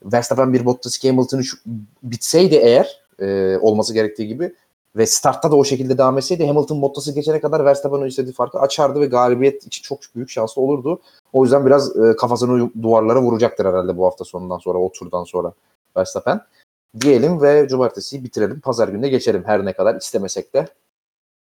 Verstappen 0.03 0.53
bir 0.53 0.65
Bottas 0.65 1.05
Hamilton'ı 1.05 1.43
bitseydi 2.03 2.55
eğer 2.55 3.01
e, 3.19 3.59
olması 3.59 3.95
gerektiği 3.95 4.29
gibi 4.29 4.55
ve 4.97 5.07
startta 5.07 5.51
da 5.51 5.57
o 5.57 5.65
şekilde 5.65 5.99
devam 5.99 6.19
etseydi 6.19 6.47
Hamilton 6.47 6.83
Bottas'ı 6.83 7.15
geçene 7.15 7.41
kadar 7.41 7.65
Verstappen'ın 7.65 8.07
istediği 8.07 8.33
farkı 8.33 8.59
açardı 8.59 9.01
ve 9.01 9.07
galibiyet 9.07 9.67
için 9.67 9.83
çok 9.83 9.99
büyük 10.15 10.31
şanslı 10.31 10.63
olurdu. 10.63 11.01
O 11.33 11.45
yüzden 11.45 11.67
biraz 11.67 11.97
e, 11.97 12.17
kafasını 12.17 12.71
duvarlara 12.83 13.23
vuracaktır 13.23 13.65
herhalde 13.65 13.97
bu 13.97 14.07
hafta 14.07 14.25
sonundan 14.25 14.59
sonra, 14.59 14.79
o 14.79 14.93
turdan 14.93 15.25
sonra 15.25 15.53
Verstappen. 15.97 16.41
Diyelim 17.01 17.43
ve 17.43 17.69
cumartesiyi 17.69 18.25
bitirelim. 18.25 18.61
Pazar 18.61 18.89
gününe 18.89 19.09
geçelim 19.09 19.43
her 19.47 19.65
ne 19.65 19.73
kadar 19.73 19.95
istemesek 19.95 20.55
de. 20.55 20.67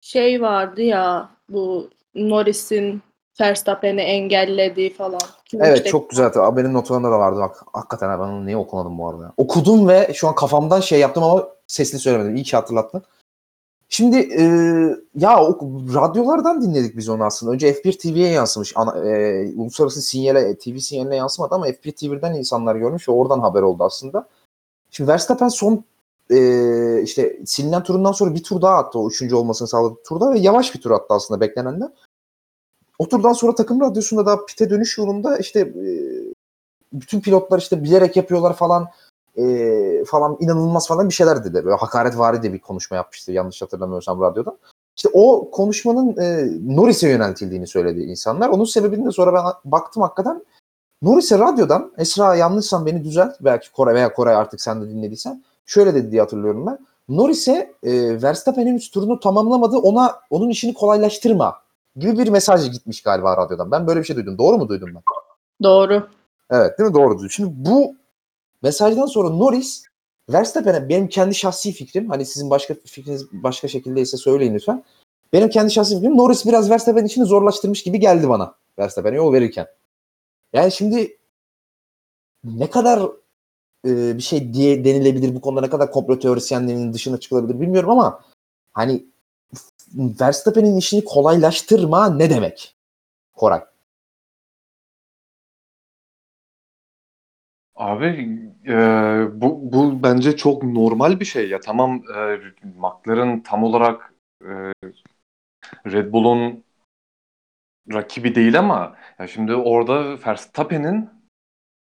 Şey 0.00 0.42
vardı 0.42 0.82
ya 0.82 1.30
bu 1.48 1.90
Norris'in 2.14 3.02
Verstappen'i 3.40 4.00
engellediği 4.00 4.94
falan. 4.94 5.18
Evet 5.54 5.76
İşte 5.78 5.90
çok 5.90 6.10
güzel. 6.10 6.32
Abi 6.36 6.60
Benim 6.60 6.74
notlarımda 6.74 7.10
da 7.10 7.18
vardı 7.18 7.40
bak. 7.40 7.64
Hakikaten 7.72 8.20
ben 8.20 8.24
onu 8.24 8.46
niye 8.46 8.56
okumadım 8.56 8.98
bu 8.98 9.08
arada. 9.08 9.22
ya? 9.22 9.32
Okudum 9.36 9.88
ve 9.88 10.10
şu 10.14 10.28
an 10.28 10.34
kafamdan 10.34 10.80
şey 10.80 11.00
yaptım 11.00 11.22
ama 11.22 11.48
sesli 11.66 11.98
söylemedim. 11.98 12.36
İyi 12.36 12.44
ki 12.44 12.56
hatırlattın. 12.56 13.02
Şimdi 13.88 14.16
e, 14.16 14.42
ya 15.14 15.42
o, 15.44 15.58
radyolardan 15.94 16.62
dinledik 16.62 16.96
biz 16.96 17.08
onu 17.08 17.24
aslında. 17.24 17.52
Önce 17.52 17.72
F1 17.72 17.98
TV'ye 17.98 18.28
yansımış. 18.28 18.72
Ana, 18.76 19.08
e, 19.08 19.52
uluslararası 19.56 20.02
sinyale, 20.02 20.58
TV 20.58 20.76
sinyaline 20.76 21.16
yansımadı 21.16 21.54
ama 21.54 21.68
F1 21.68 21.92
TV'den 21.92 22.34
insanlar 22.34 22.76
görmüş 22.76 23.08
ve 23.08 23.12
oradan 23.12 23.40
haber 23.40 23.62
oldu 23.62 23.84
aslında. 23.84 24.28
Şimdi 24.90 25.10
Verstappen 25.10 25.48
son 25.48 25.84
e, 26.30 27.02
işte 27.02 27.38
silinen 27.46 27.82
turundan 27.82 28.12
sonra 28.12 28.34
bir 28.34 28.42
tur 28.42 28.62
daha 28.62 28.76
attı. 28.76 28.98
O 28.98 29.08
üçüncü 29.08 29.34
olmasını 29.34 29.68
sağladı 29.68 29.94
turda 30.06 30.34
ve 30.34 30.38
yavaş 30.38 30.74
bir 30.74 30.80
tur 30.80 30.90
attı 30.90 31.14
aslında 31.14 31.40
beklenenden. 31.40 31.92
O 32.98 33.08
turdan 33.08 33.32
sonra 33.32 33.54
takım 33.54 33.80
radyosunda 33.80 34.26
da 34.26 34.46
pite 34.46 34.70
dönüş 34.70 34.98
yolunda 34.98 35.38
işte 35.38 35.60
e, 35.60 35.88
bütün 36.92 37.20
pilotlar 37.20 37.58
işte 37.58 37.84
bilerek 37.84 38.16
yapıyorlar 38.16 38.56
falan 38.56 38.88
e, 39.36 40.04
falan 40.04 40.36
inanılmaz 40.40 40.88
falan 40.88 41.08
bir 41.08 41.14
şeyler 41.14 41.44
dedi. 41.44 41.64
Böyle 41.64 41.76
hakaretvari 41.76 42.42
de 42.42 42.52
bir 42.52 42.58
konuşma 42.58 42.96
yapmıştı 42.96 43.32
yanlış 43.32 43.62
hatırlamıyorsam 43.62 44.20
radyoda. 44.20 44.56
İşte 44.96 45.08
o 45.12 45.50
konuşmanın 45.50 46.16
e, 46.16 46.48
Norris'e 46.74 47.08
yöneltildiğini 47.08 47.66
söyledi 47.66 48.00
insanlar. 48.00 48.48
Onun 48.48 48.64
sebebini 48.64 49.06
de 49.06 49.10
sonra 49.10 49.34
ben 49.34 49.72
baktım 49.72 50.02
hakikaten 50.02 50.44
Norris'e 51.02 51.38
radyodan 51.38 51.92
Esra 51.98 52.34
yanlışsam 52.34 52.86
beni 52.86 53.04
düzelt 53.04 53.34
belki 53.40 53.72
Koray 53.72 53.94
veya 53.94 54.12
Koray 54.12 54.34
artık 54.34 54.60
sen 54.60 54.82
de 54.82 54.90
dinlediysen 54.90 55.44
şöyle 55.66 55.94
dedi 55.94 56.12
diye 56.12 56.20
hatırlıyorum 56.20 56.66
ben. 56.66 56.78
Norris'e 57.08 57.74
e, 57.82 58.22
Verstappen 58.22 58.66
henüz 58.66 58.90
turunu 58.90 59.20
tamamlamadı 59.20 59.76
ona 59.76 60.14
onun 60.30 60.48
işini 60.48 60.74
kolaylaştırma 60.74 61.54
gibi 62.00 62.18
bir 62.18 62.28
mesaj 62.28 62.72
gitmiş 62.72 63.02
galiba 63.02 63.36
radyodan. 63.36 63.70
Ben 63.70 63.86
böyle 63.86 64.00
bir 64.00 64.04
şey 64.04 64.16
duydum. 64.16 64.38
Doğru 64.38 64.58
mu 64.58 64.68
duydum 64.68 64.90
ben? 64.94 65.02
Doğru. 65.62 66.08
Evet 66.50 66.78
değil 66.78 66.90
mi? 66.90 66.94
Doğru 66.94 67.14
duydum. 67.14 67.30
Şimdi 67.30 67.52
bu 67.56 67.96
mesajdan 68.62 69.06
sonra 69.06 69.30
Norris 69.30 69.84
Verstappen'e 70.32 70.88
benim 70.88 71.08
kendi 71.08 71.34
şahsi 71.34 71.72
fikrim 71.72 72.08
hani 72.08 72.26
sizin 72.26 72.50
başka 72.50 72.74
fikriniz 72.74 73.32
başka 73.32 73.68
şekildeyse 73.68 74.16
söyleyin 74.16 74.54
lütfen. 74.54 74.84
Benim 75.32 75.48
kendi 75.48 75.70
şahsi 75.70 75.94
fikrim 75.94 76.16
Norris 76.16 76.46
biraz 76.46 76.70
Verstappen 76.70 77.04
işini 77.04 77.24
zorlaştırmış 77.24 77.82
gibi 77.82 78.00
geldi 78.00 78.28
bana. 78.28 78.54
Verstappen'e 78.78 79.16
yol 79.16 79.32
verirken. 79.32 79.66
Yani 80.52 80.72
şimdi 80.72 81.18
ne 82.44 82.70
kadar 82.70 83.02
e, 83.86 84.16
bir 84.16 84.22
şey 84.22 84.54
diye 84.54 84.84
denilebilir 84.84 85.34
bu 85.34 85.40
konuda 85.40 85.60
ne 85.60 85.70
kadar 85.70 85.90
komplo 85.90 86.18
teorisyenlerinin 86.18 86.92
dışına 86.92 87.20
çıkılabilir 87.20 87.60
bilmiyorum 87.60 87.90
ama 87.90 88.20
hani 88.72 89.04
Verstappen'in 89.94 90.76
işini 90.76 91.04
kolaylaştırma 91.04 92.10
ne 92.10 92.30
demek? 92.30 92.76
Koray. 93.34 93.60
Abi 97.74 98.06
e, 98.66 98.74
bu, 99.40 99.72
bu 99.72 100.02
bence 100.02 100.36
çok 100.36 100.62
normal 100.62 101.20
bir 101.20 101.24
şey 101.24 101.48
ya. 101.48 101.60
Tamam 101.60 102.02
e, 102.16 102.38
McLaren 102.64 103.42
tam 103.42 103.64
olarak 103.64 104.14
e, 104.42 104.72
Red 105.86 106.12
Bull'un 106.12 106.64
rakibi 107.92 108.34
değil 108.34 108.58
ama 108.58 108.96
ya 109.18 109.26
şimdi 109.26 109.54
orada 109.54 110.26
Verstappen'in 110.26 111.10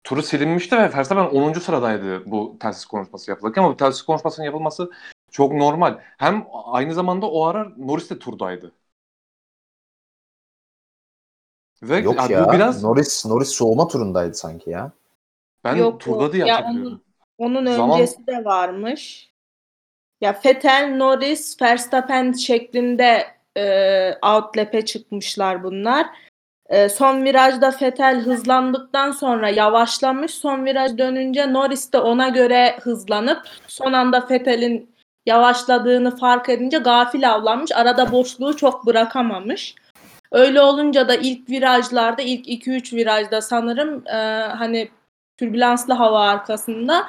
turu 0.05 0.23
silinmişti 0.23 0.77
ve 0.77 0.83
Verstappen 0.83 1.25
10. 1.25 1.53
sıradaydı 1.53 2.31
bu 2.31 2.57
telsiz 2.61 2.87
konuşması 2.87 3.31
yapılırken 3.31 3.63
ama 3.63 3.73
bu 3.73 3.77
telsiz 3.77 4.03
konuşmasının 4.03 4.47
yapılması 4.47 4.91
çok 5.31 5.53
normal. 5.53 5.99
Hem 6.19 6.47
aynı 6.65 6.95
zamanda 6.95 7.31
o 7.31 7.45
ara 7.45 7.73
Norris 7.77 8.11
de 8.11 8.19
turdaydı. 8.19 8.73
Ve 11.83 11.97
Yok 11.99 12.17
ya 12.17 12.27
ya. 12.39 12.49
bu 12.49 12.53
biraz 12.53 12.85
Norris 12.85 13.27
Norris 13.27 13.49
soğuma 13.49 13.89
turundaydı 13.89 14.35
sanki 14.35 14.71
ya. 14.71 14.93
ben 15.65 15.77
Yok, 15.77 16.01
turda 16.01 16.23
yok. 16.23 16.33
diye 16.33 16.47
Ya 16.47 16.57
hatırlıyorum. 16.57 17.01
Onun 17.39 17.67
Zaman- 17.67 18.01
öncesi 18.01 18.27
de 18.27 18.45
varmış. 18.45 19.31
Ya 20.21 20.41
Vettel, 20.45 20.95
Norris, 20.97 21.63
Verstappen 21.63 22.33
şeklinde 22.33 23.27
e, 23.57 24.13
outlap'e 24.23 24.85
çıkmışlar 24.85 25.63
bunlar. 25.65 26.07
E, 26.67 26.89
son 26.89 27.25
virajda 27.25 27.75
Vettel 27.83 28.21
hızlandıktan 28.21 29.11
sonra 29.11 29.49
yavaşlamış. 29.49 30.35
Son 30.35 30.65
viraj 30.65 30.99
dönünce 30.99 31.53
Norris 31.53 31.93
de 31.93 31.99
ona 31.99 32.29
göre 32.29 32.77
hızlanıp 32.83 33.43
son 33.67 33.93
anda 33.93 34.27
Vettel'in 34.31 34.91
yavaşladığını 35.29 36.17
fark 36.17 36.49
edince 36.49 36.79
gafil 36.79 37.31
avlanmış. 37.33 37.73
Arada 37.73 38.13
boşluğu 38.13 38.57
çok 38.57 38.87
bırakamamış. 38.87 39.75
Öyle 40.33 40.61
olunca 40.61 41.09
da 41.09 41.15
ilk 41.15 41.51
virajlarda, 41.51 42.23
ilk 42.23 42.49
2-3 42.49 42.97
virajda 42.97 43.43
sanırım 43.43 44.07
e, 44.07 44.17
hani 44.59 44.89
türbülanslı 45.37 45.95
hava 45.95 46.29
arkasında 46.29 47.07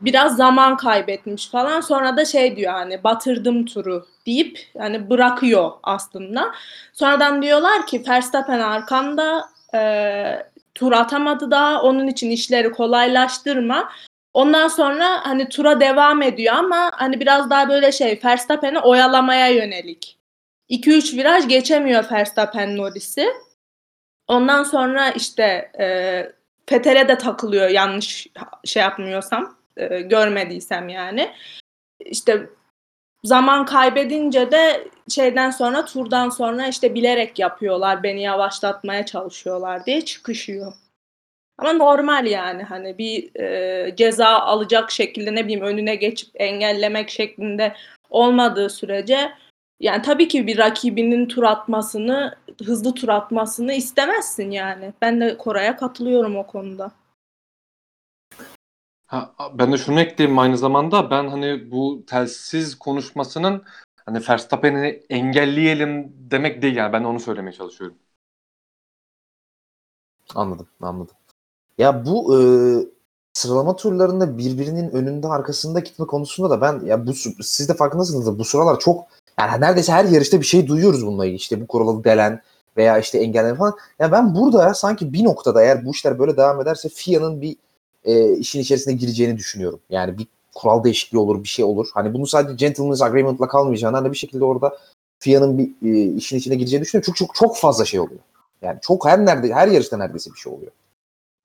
biraz 0.00 0.36
zaman 0.36 0.76
kaybetmiş 0.76 1.48
falan. 1.50 1.80
Sonra 1.80 2.16
da 2.16 2.24
şey 2.24 2.56
diyor 2.56 2.72
hani 2.72 3.04
batırdım 3.04 3.64
turu 3.66 4.06
deyip 4.26 4.58
hani 4.78 5.10
bırakıyor 5.10 5.70
aslında. 5.82 6.52
Sonradan 6.92 7.42
diyorlar 7.42 7.86
ki 7.86 8.02
Verstappen 8.08 8.60
arkamda 8.60 9.48
e, 9.74 10.46
tur 10.74 10.92
atamadı 10.92 11.50
daha 11.50 11.82
onun 11.82 12.06
için 12.06 12.30
işleri 12.30 12.72
kolaylaştırma. 12.72 13.88
Ondan 14.34 14.68
sonra 14.68 15.26
hani 15.26 15.48
tura 15.48 15.80
devam 15.80 16.22
ediyor 16.22 16.54
ama 16.54 16.90
hani 16.94 17.20
biraz 17.20 17.50
daha 17.50 17.68
böyle 17.68 17.92
şey 17.92 18.20
Verstappen'i 18.24 18.78
oyalamaya 18.78 19.48
yönelik. 19.48 20.18
2-3 20.70 21.16
viraj 21.16 21.48
geçemiyor 21.48 22.10
Verstappen 22.10 22.76
Norris'i. 22.76 23.28
Ondan 24.28 24.62
sonra 24.62 25.10
işte 25.10 25.72
e, 25.80 25.86
Vettel'e 26.72 27.08
de 27.08 27.18
takılıyor 27.18 27.68
yanlış 27.68 28.26
şey 28.64 28.82
yapmıyorsam, 28.82 29.56
e, 29.76 30.00
görmediysem 30.00 30.88
yani. 30.88 31.32
İşte 32.00 32.46
zaman 33.24 33.64
kaybedince 33.64 34.50
de 34.50 34.88
şeyden 35.08 35.50
sonra 35.50 35.84
turdan 35.84 36.30
sonra 36.30 36.66
işte 36.66 36.94
bilerek 36.94 37.38
yapıyorlar, 37.38 38.02
beni 38.02 38.22
yavaşlatmaya 38.22 39.06
çalışıyorlar 39.06 39.86
diye 39.86 40.04
çıkışıyor. 40.04 40.72
Ama 41.62 41.72
normal 41.72 42.26
yani 42.26 42.62
hani 42.62 42.98
bir 42.98 43.40
e, 43.40 43.96
ceza 43.96 44.28
alacak 44.28 44.90
şekilde 44.90 45.34
ne 45.34 45.44
bileyim 45.44 45.64
önüne 45.64 45.94
geçip 45.94 46.30
engellemek 46.34 47.10
şeklinde 47.10 47.74
olmadığı 48.10 48.70
sürece 48.70 49.32
yani 49.80 50.02
tabii 50.02 50.28
ki 50.28 50.46
bir 50.46 50.58
rakibinin 50.58 51.28
tur 51.28 51.42
atmasını, 51.42 52.36
hızlı 52.64 52.94
tur 52.94 53.08
atmasını 53.08 53.72
istemezsin 53.72 54.50
yani. 54.50 54.92
Ben 55.02 55.20
de 55.20 55.38
Koray'a 55.38 55.76
katılıyorum 55.76 56.36
o 56.36 56.46
konuda. 56.46 56.92
Ha, 59.06 59.34
ben 59.54 59.72
de 59.72 59.78
şunu 59.78 60.00
ekleyeyim 60.00 60.38
aynı 60.38 60.58
zamanda 60.58 61.10
ben 61.10 61.28
hani 61.28 61.70
bu 61.70 62.04
telsiz 62.06 62.78
konuşmasının 62.78 63.64
hani 64.06 64.20
Verstappen'i 64.28 65.02
engelleyelim 65.10 66.12
demek 66.16 66.62
değil 66.62 66.76
yani 66.76 66.92
ben 66.92 67.04
onu 67.04 67.20
söylemeye 67.20 67.52
çalışıyorum. 67.52 67.98
Anladım, 70.34 70.68
anladım. 70.80 71.16
Ya 71.78 72.06
bu 72.06 72.38
e, 72.38 72.40
sıralama 73.32 73.76
turlarında 73.76 74.38
birbirinin 74.38 74.90
önünde 74.90 75.28
arkasında 75.28 75.80
gitme 75.80 76.06
konusunda 76.06 76.50
da 76.50 76.60
ben 76.60 76.86
ya 76.86 77.06
bu 77.06 77.14
siz 77.42 77.68
de 77.68 77.74
farkındasınız 77.74 78.26
da 78.26 78.38
bu 78.38 78.44
sıralar 78.44 78.78
çok 78.80 79.04
yani 79.38 79.60
neredeyse 79.60 79.92
her 79.92 80.04
yarışta 80.04 80.40
bir 80.40 80.46
şey 80.46 80.66
duyuyoruz 80.66 81.06
bununla 81.06 81.24
ilgili. 81.26 81.36
İşte 81.36 81.60
bu 81.60 81.66
kuralı 81.66 82.04
delen 82.04 82.40
veya 82.76 82.98
işte 82.98 83.18
engelleme 83.18 83.58
falan. 83.58 83.74
Ya 83.98 84.12
ben 84.12 84.34
burada 84.34 84.74
sanki 84.74 85.12
bir 85.12 85.24
noktada 85.24 85.62
eğer 85.62 85.86
bu 85.86 85.90
işler 85.90 86.18
böyle 86.18 86.36
devam 86.36 86.60
ederse 86.60 86.88
FIA'nın 86.88 87.40
bir 87.40 87.56
e, 88.04 88.32
işin 88.36 88.60
içerisine 88.60 88.94
gireceğini 88.94 89.38
düşünüyorum. 89.38 89.80
Yani 89.90 90.18
bir 90.18 90.26
kural 90.54 90.84
değişikliği 90.84 91.18
olur, 91.18 91.42
bir 91.42 91.48
şey 91.48 91.64
olur. 91.64 91.88
Hani 91.94 92.14
bunu 92.14 92.26
sadece 92.26 92.54
gentleman's 92.54 93.02
agreement'la 93.02 93.48
kalmayacağını 93.48 93.96
hani 93.96 94.12
bir 94.12 94.16
şekilde 94.16 94.44
orada 94.44 94.78
FIA'nın 95.18 95.58
bir 95.58 95.92
e, 95.92 96.16
işin 96.16 96.38
içine 96.38 96.54
gireceğini 96.54 96.84
düşünüyorum. 96.84 97.06
Çünkü 97.06 97.26
çok 97.26 97.34
çok 97.34 97.56
fazla 97.56 97.84
şey 97.84 98.00
oluyor. 98.00 98.20
Yani 98.62 98.78
çok 98.82 99.06
her 99.06 99.26
nerede 99.26 99.54
her 99.54 99.68
yarışta 99.68 99.96
neredeyse 99.96 100.30
bir 100.30 100.38
şey 100.38 100.52
oluyor. 100.52 100.72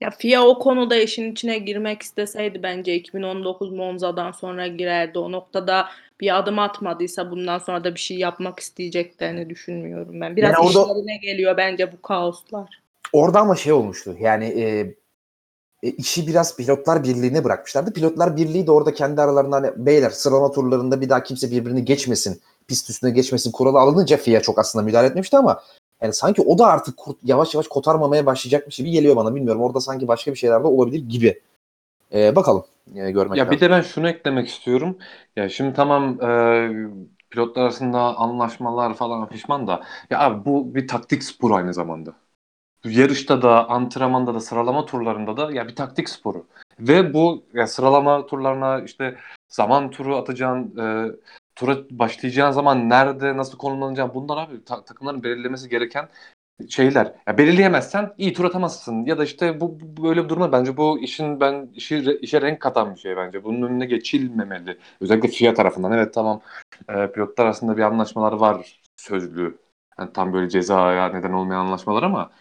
Ya 0.02 0.10
FIA 0.10 0.42
o 0.46 0.60
konuda 0.60 0.96
işin 0.96 1.32
içine 1.32 1.58
girmek 1.58 2.02
isteseydi 2.02 2.64
bence 2.64 2.96
2019 2.96 3.72
Monza'dan 3.72 4.32
sonra 4.32 4.68
girerdi. 4.68 5.20
O 5.20 5.32
noktada 5.32 5.88
bir 6.22 6.38
adım 6.38 6.60
atmadıysa 6.60 7.32
bundan 7.32 7.60
sonra 7.60 7.84
da 7.84 7.96
bir 7.96 8.00
şey 8.00 8.18
yapmak 8.18 8.60
isteyeceklerini 8.60 9.50
düşünmüyorum 9.50 10.22
ben. 10.22 10.36
Biraz 10.36 10.54
Yani 10.54 10.68
orada- 10.68 10.82
işlerine 10.84 11.18
geliyor 11.18 11.58
bence 11.58 11.92
bu 11.92 12.02
kaoslar. 12.02 12.82
Orada 13.14 13.40
ama 13.40 13.56
şey 13.56 13.74
olmuştu. 13.74 14.16
Yani 14.20 14.46
e, 14.46 14.94
e, 15.84 15.92
işi 15.92 16.28
biraz 16.28 16.58
pilotlar 16.58 17.04
birliğine 17.04 17.44
bırakmışlardı. 17.44 17.94
Pilotlar 17.94 18.38
birliği 18.38 18.68
de 18.68 18.72
orada 18.72 18.94
kendi 18.94 19.22
aralarında 19.22 19.56
hani 19.56 19.72
beyler 19.78 20.10
sıralama 20.10 20.52
turlarında 20.52 21.02
bir 21.02 21.10
daha 21.10 21.24
kimse 21.24 21.52
birbirini 21.52 21.86
geçmesin, 21.86 22.42
pist 22.68 22.90
üstüne 22.90 23.12
geçmesin 23.12 23.52
kuralı 23.52 23.80
alınınca 23.80 24.18
FIA 24.18 24.42
çok 24.42 24.60
aslında 24.60 24.86
müdahale 24.86 25.08
etmişti 25.08 25.38
ama 25.38 25.64
yani 26.02 26.14
sanki 26.14 26.42
o 26.42 26.58
da 26.58 26.68
artık 26.68 26.98
kurt- 26.98 27.18
yavaş 27.24 27.54
yavaş 27.54 27.68
kotarmamaya 27.68 28.26
başlayacakmış 28.26 28.78
gibi 28.78 28.92
geliyor 28.92 29.16
bana. 29.16 29.36
Bilmiyorum 29.36 29.62
orada 29.62 29.80
sanki 29.82 30.08
başka 30.08 30.32
bir 30.32 30.38
şeyler 30.38 30.64
de 30.64 30.68
olabilir 30.68 31.10
gibi. 31.10 31.42
E, 32.14 32.36
bakalım 32.36 32.66
e, 32.96 33.12
görmek 33.12 33.38
Ya 33.38 33.46
lazım. 33.46 33.56
bir 33.56 33.62
de 33.62 33.70
ben 33.70 33.82
şunu 33.82 34.10
eklemek 34.10 34.48
istiyorum. 34.48 34.98
Ya 35.36 35.50
şimdi 35.50 35.74
tamam 35.74 36.22
e, 36.22 36.30
pilotlar 37.30 37.62
arasında 37.62 38.00
anlaşmalar 38.00 38.94
falan 38.94 39.30
pişman 39.30 39.68
da 39.68 39.84
ya 40.10 40.20
abi 40.20 40.46
bu 40.46 40.76
bir 40.76 40.88
taktik 40.88 41.24
sporu 41.24 41.56
aynı 41.56 41.74
zamanda. 41.74 42.14
Yarışta 42.86 43.42
da, 43.42 43.70
antrenmanda 43.70 44.34
da, 44.34 44.40
sıralama 44.40 44.86
turlarında 44.86 45.38
da 45.38 45.52
ya 45.52 45.68
bir 45.68 45.76
taktik 45.76 46.10
sporu. 46.10 46.46
Ve 46.80 47.14
bu 47.14 47.44
ya 47.54 47.68
sıralama 47.68 48.26
turlarına 48.26 48.82
işte 48.82 49.16
zaman 49.50 49.92
turu 49.92 50.16
atacağın, 50.16 50.78
e, 50.78 51.12
tura 51.58 51.78
başlayacağın 51.92 52.52
zaman 52.52 52.90
nerede, 52.90 53.38
nasıl 53.38 53.58
konumlanacağın 53.58 54.14
bunlar 54.14 54.38
abi 54.38 54.64
ta- 54.66 54.84
takımların 54.86 55.24
belirlemesi 55.24 55.70
gereken 55.70 56.10
şeyler. 56.70 57.14
Ya 57.28 57.38
belirleyemezsen 57.38 58.14
iyi 58.18 58.34
tur 58.34 58.46
atamazsın 58.46 59.06
ya 59.06 59.18
da 59.18 59.24
işte 59.24 59.62
bu, 59.62 59.80
bu 59.80 60.04
böyle 60.04 60.24
bir 60.24 60.30
durumda 60.30 60.52
bence 60.52 60.78
bu 60.78 61.00
işin 61.00 61.40
ben 61.40 61.70
işi 61.76 62.20
işe 62.22 62.42
renk 62.42 62.60
katan 62.62 62.96
bir 62.96 63.00
şey 63.00 63.18
bence. 63.18 63.44
Bunun 63.44 63.62
önüne 63.70 63.86
geçilmemeli. 63.86 64.78
Özellikle 65.02 65.30
FIA 65.30 65.54
tarafından. 65.54 65.92
Evet 65.92 66.14
tamam 66.14 66.42
e, 66.90 67.12
pilotlar 67.12 67.46
arasında 67.46 67.78
bir 67.78 67.82
anlaşmalar 67.82 68.34
var 68.34 68.82
sözlü. 68.98 69.58
Yani 70.00 70.14
tam 70.14 70.34
böyle 70.34 70.50
cezaya 70.50 71.10
neden 71.10 71.34
olmayan 71.34 71.60
anlaşmalar 71.66 72.04
ama 72.04 72.32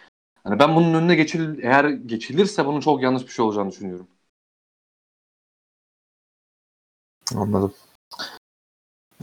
hani 0.45 0.59
ben 0.59 0.77
bunun 0.77 0.95
önüne 0.95 1.15
geçil 1.15 1.59
eğer 1.63 1.85
geçilirse 1.91 2.67
bunun 2.67 2.81
çok 2.81 3.03
yanlış 3.03 3.23
bir 3.27 3.33
şey 3.33 3.45
olacağını 3.45 3.71
düşünüyorum. 3.71 4.09
Anladım. 7.37 7.75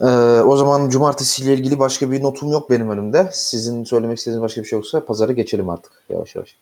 Ee, 0.01 0.05
o 0.41 0.55
zaman 0.55 0.89
cumartesiyle 0.89 1.53
ilgili 1.53 1.79
başka 1.79 2.11
bir 2.11 2.23
notum 2.23 2.51
yok 2.51 2.69
benim 2.69 2.89
önümde. 2.89 3.29
Sizin 3.31 3.83
söylemek 3.83 4.17
istediğiniz 4.17 4.41
başka 4.41 4.61
bir 4.61 4.67
şey 4.67 4.77
yoksa 4.77 5.05
pazara 5.05 5.31
geçelim 5.31 5.69
artık 5.69 5.91
yavaş 6.09 6.35
yavaş. 6.35 6.57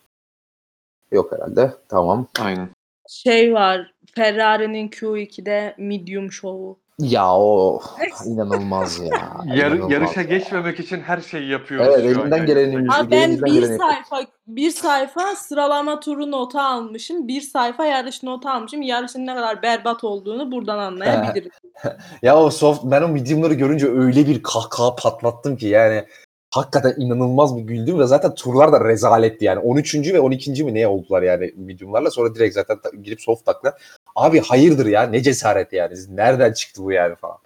Yok 1.12 1.32
herhalde. 1.32 1.74
Tamam. 1.90 2.28
Aynen. 2.40 2.70
Şey 3.10 3.54
var. 3.54 3.94
Ferrari'nin 4.16 4.90
Q2'de 4.90 5.76
medium 5.78 6.32
şovu. 6.32 6.81
Ya 7.02 7.34
o 7.36 7.82
inanılmaz 8.26 9.00
ya. 9.00 9.08
Yar- 9.46 9.68
İnanılmaz. 9.72 9.92
yarışa 9.92 10.22
geçmemek 10.22 10.80
için 10.80 11.00
her 11.00 11.22
şeyi 11.22 11.50
yapıyoruz. 11.50 11.96
Evet, 12.00 12.06
elinden 12.18 12.38
yani. 12.38 12.46
gelenin- 12.48 12.88
Abi 12.88 13.12
ben 13.12 13.32
bir 13.32 13.52
geleni 13.52 13.78
sayfa 13.78 14.22
bir 14.48 14.72
sayfa 14.72 15.36
sıralama 15.36 16.00
turu 16.00 16.32
notu 16.32 16.60
almışım. 16.60 17.28
Bir 17.28 17.42
sayfa 17.42 17.86
yarış 17.86 18.24
notu 18.24 18.50
almışım. 18.50 18.82
Yarışın 18.82 19.28
ne 19.28 19.36
kadar 19.36 19.62
berbat 19.62 20.04
olduğunu 20.04 20.52
buradan 20.52 20.78
anlayabiliriz. 20.80 21.52
Ya 22.22 22.38
o 22.38 22.50
soft 22.50 22.84
ben 22.84 23.02
o 23.02 23.08
medium'ları 23.08 23.54
görünce 23.54 23.88
öyle 23.88 24.28
bir 24.28 24.44
kahkaha 24.44 24.96
patlattım 24.96 25.58
ki 25.58 25.68
yani 25.68 26.06
hakikaten 26.52 26.94
inanılmaz 26.98 27.58
bir 27.58 27.62
güldüm 27.62 28.00
ve 28.00 28.06
zaten 28.08 28.36
turlar 28.36 28.72
da 28.72 28.86
rezaletti 28.86 29.46
yani. 29.46 29.60
13. 29.60 29.96
ve 30.14 30.20
12. 30.20 30.64
mi 30.64 30.74
ne 30.74 30.88
oldular 30.88 31.22
yani 31.22 31.54
medium'larla 31.58 32.12
sonra 32.12 32.36
direkt 32.36 32.56
zaten 32.56 32.80
girip 33.04 33.22
soft 33.22 33.46
takla. 33.46 33.78
Abi 34.16 34.40
hayırdır 34.40 34.86
ya 34.86 35.04
ne 35.04 35.22
cesaret 35.22 35.74
yani. 35.74 35.96
Nereden 36.10 36.54
çıktı 36.54 36.84
bu 36.84 36.92
yani 36.92 37.16
falan. 37.16 37.38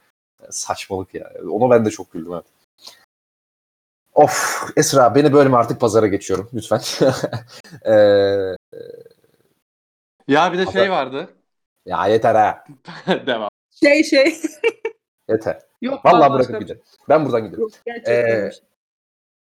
Saçmalık 0.50 1.14
ya. 1.16 1.32
Ona 1.52 1.70
ben 1.70 1.86
de 1.86 1.90
çok 1.90 2.12
güldüm 2.12 2.34
evet. 2.34 2.46
Of 4.14 4.64
Esra 4.78 5.16
beni 5.16 5.34
bölme 5.34 5.58
artık 5.58 5.80
pazara 5.82 6.08
geçiyorum 6.08 6.50
lütfen. 6.54 6.82
Ee, 7.86 8.56
Ya 10.28 10.54
bir 10.54 10.58
de 10.58 10.72
şey 10.72 10.92
vardı. 10.92 11.30
ya 11.86 12.08
yeter 12.08 12.36
ha. 12.36 12.64
Devam. 13.28 13.50
Şey 13.84 14.04
şey. 14.04 14.38
Yeter. 15.30 15.62
Yok 15.82 16.06
Vallahi 16.06 16.34
bırakıp 16.34 16.56
bir- 16.56 16.60
giderim. 16.60 16.82
Ben 17.10 17.26
buradan 17.26 17.44
gidiyorum. 17.44 17.62
Yok 17.64 17.72
gerçekten. 17.86 18.14
Ee. 18.48 18.52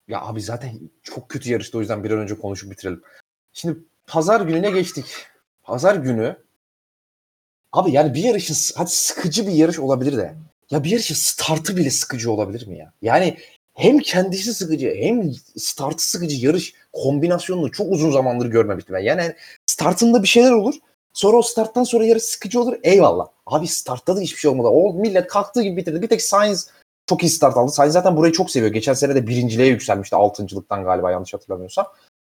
Ya 0.09 0.21
abi 0.21 0.41
zaten 0.41 0.79
çok 1.03 1.29
kötü 1.29 1.51
yarıştı 1.51 1.77
o 1.77 1.81
yüzden 1.81 2.03
bir 2.03 2.11
an 2.11 2.19
önce 2.19 2.39
konuşup 2.39 2.71
bitirelim. 2.71 3.01
Şimdi 3.53 3.79
pazar 4.07 4.41
gününe 4.41 4.71
geçtik. 4.71 5.05
Pazar 5.63 5.95
günü 5.95 6.37
abi 7.71 7.91
yani 7.91 8.13
bir 8.13 8.23
yarışın 8.23 8.75
hadi 8.77 8.89
sıkıcı 8.89 9.47
bir 9.47 9.51
yarış 9.51 9.79
olabilir 9.79 10.17
de 10.17 10.35
ya 10.71 10.83
bir 10.83 10.89
yarışın 10.89 11.15
startı 11.15 11.77
bile 11.77 11.89
sıkıcı 11.89 12.31
olabilir 12.31 12.67
mi 12.67 12.77
ya? 12.77 12.93
Yani 13.01 13.37
hem 13.73 13.99
kendisi 13.99 14.53
sıkıcı 14.53 14.95
hem 14.95 15.33
startı 15.57 16.09
sıkıcı 16.09 16.45
yarış 16.45 16.73
kombinasyonunu 16.93 17.71
çok 17.71 17.91
uzun 17.91 18.11
zamandır 18.11 18.45
görmemiştim 18.45 18.95
ben. 18.95 18.99
Yani 18.99 19.35
startında 19.65 20.23
bir 20.23 20.27
şeyler 20.27 20.51
olur. 20.51 20.75
Sonra 21.13 21.37
o 21.37 21.41
starttan 21.41 21.83
sonra 21.83 22.05
yarış 22.05 22.23
sıkıcı 22.23 22.61
olur. 22.61 22.77
Eyvallah. 22.83 23.27
Abi 23.45 23.67
startta 23.67 24.15
da 24.15 24.19
hiçbir 24.19 24.39
şey 24.39 24.51
olmadı. 24.51 24.67
O 24.67 24.93
millet 24.93 25.27
kalktığı 25.27 25.61
gibi 25.61 25.77
bitirdi. 25.77 26.01
Bir 26.01 26.07
tek 26.07 26.21
Sainz 26.21 26.69
çok 27.09 27.23
iyi 27.23 27.29
start 27.29 27.57
aldı. 27.57 27.71
Sainz 27.71 27.93
zaten 27.93 28.17
burayı 28.17 28.33
çok 28.33 28.51
seviyor. 28.51 28.73
Geçen 28.73 28.93
sene 28.93 29.15
de 29.15 29.27
birinciliğe 29.27 29.67
yükselmişti. 29.67 30.15
Altıncılıktan 30.15 30.83
galiba 30.83 31.11
yanlış 31.11 31.33
hatırlamıyorsam. 31.33 31.87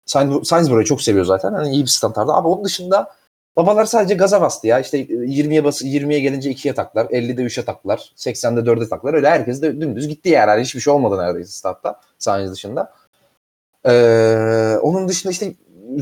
Sainz, 0.07 0.49
Sainz 0.49 0.71
burayı 0.71 0.87
çok 0.87 1.03
seviyor 1.03 1.25
zaten. 1.25 1.53
Hani 1.53 1.71
iyi 1.71 1.83
bir 1.83 1.89
start 1.89 2.19
aldı. 2.19 2.33
Abi 2.33 2.49
onun 2.49 2.65
dışında 2.65 3.13
babalar 3.57 3.85
sadece 3.85 4.15
gaza 4.15 4.41
bastı 4.41 4.67
ya. 4.67 4.81
İşte 4.81 5.05
20'ye 5.05 5.65
bas 5.65 5.83
20'ye 5.83 6.21
gelince 6.21 6.51
2'ye 6.51 6.75
taklar. 6.75 7.07
50'de 7.07 7.43
3'e 7.43 7.65
taklar. 7.65 8.13
80'de 8.17 8.61
4'e 8.61 8.89
taklar. 8.89 9.15
Öyle 9.15 9.29
herkes 9.31 9.63
de 9.63 9.81
dümdüz 9.81 10.09
gitti 10.09 10.29
yani. 10.29 10.51
Hani 10.51 10.63
hiçbir 10.63 10.81
şey 10.81 10.93
olmadı 10.93 11.19
neredeyse 11.19 11.51
startta. 11.53 12.01
Sainz 12.19 12.53
dışında. 12.53 12.93
Ee, 13.87 14.79
onun 14.83 15.09
dışında 15.09 15.31
işte 15.33 15.55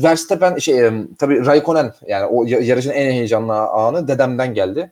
Verstappen 0.03 0.57
şey 0.57 0.91
tabii 1.19 1.45
Raikkonen 1.45 1.93
yani 2.07 2.25
o 2.25 2.43
ya- 2.45 2.59
yarışın 2.59 2.89
en 2.89 3.11
heyecanlı 3.11 3.53
anı 3.59 4.07
dedemden 4.07 4.53
geldi. 4.53 4.91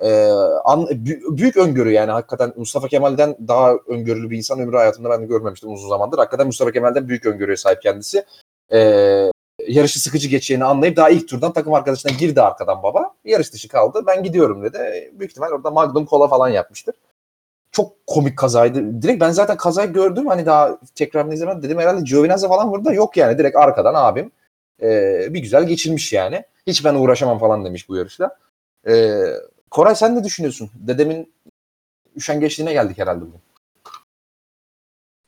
Ee, 0.00 0.22
an, 0.64 0.82
bü- 0.82 1.36
büyük 1.36 1.56
öngörü 1.56 1.90
yani 1.90 2.10
hakikaten 2.10 2.52
Mustafa 2.56 2.88
Kemal'den 2.88 3.36
daha 3.48 3.74
öngörülü 3.74 4.30
bir 4.30 4.36
insan 4.36 4.60
ömrü 4.60 4.76
hayatımda 4.76 5.10
ben 5.10 5.22
de 5.22 5.26
görmemiştim 5.26 5.72
uzun 5.72 5.88
zamandır. 5.88 6.18
Hakikaten 6.18 6.46
Mustafa 6.46 6.72
Kemal'den 6.72 7.08
büyük 7.08 7.26
öngörüye 7.26 7.56
sahip 7.56 7.82
kendisi. 7.82 8.24
Ee, 8.72 9.30
yarışı 9.66 10.00
sıkıcı 10.00 10.28
geçeceğini 10.28 10.64
anlayıp 10.64 10.96
daha 10.96 11.10
ilk 11.10 11.28
turdan 11.28 11.52
takım 11.52 11.74
arkadaşına 11.74 12.12
girdi 12.12 12.42
arkadan 12.42 12.82
baba. 12.82 13.14
Yarış 13.24 13.52
dışı 13.52 13.68
kaldı. 13.68 14.02
Ben 14.06 14.22
gidiyorum 14.22 14.62
dedi. 14.62 15.12
Büyük 15.12 15.30
ihtimal 15.30 15.50
orada 15.50 15.70
Magnum 15.70 16.06
Cola 16.06 16.28
falan 16.28 16.48
yapmıştır. 16.48 16.94
Çok 17.72 18.06
komik 18.06 18.38
kazaydı. 18.38 19.02
Direkt 19.02 19.20
ben 19.20 19.30
zaten 19.30 19.56
kazayı 19.56 19.92
gördüm. 19.92 20.26
Hani 20.26 20.46
daha 20.46 20.78
tekrarını 20.94 21.34
izlemedim. 21.34 21.62
Dedim 21.62 21.78
herhalde 21.78 22.00
Giovinazzi 22.04 22.48
falan 22.48 22.70
vurdu 22.70 22.84
da 22.84 22.92
yok 22.92 23.16
yani. 23.16 23.38
Direkt 23.38 23.56
arkadan 23.56 23.94
abim. 23.94 24.30
Ee, 24.82 25.34
bir 25.34 25.40
güzel 25.40 25.64
geçirmiş 25.66 26.12
yani. 26.12 26.44
Hiç 26.66 26.84
ben 26.84 26.94
uğraşamam 26.94 27.38
falan 27.38 27.64
demiş 27.64 27.88
bu 27.88 27.96
yarışla. 27.96 28.36
Ee, 28.88 29.22
Koray 29.70 29.94
sen 29.94 30.16
ne 30.16 30.24
düşünüyorsun? 30.24 30.70
Dedemin 30.74 31.34
üşengeçliğine 32.16 32.72
geldik 32.72 32.98
herhalde 32.98 33.20
bugün. 33.20 33.40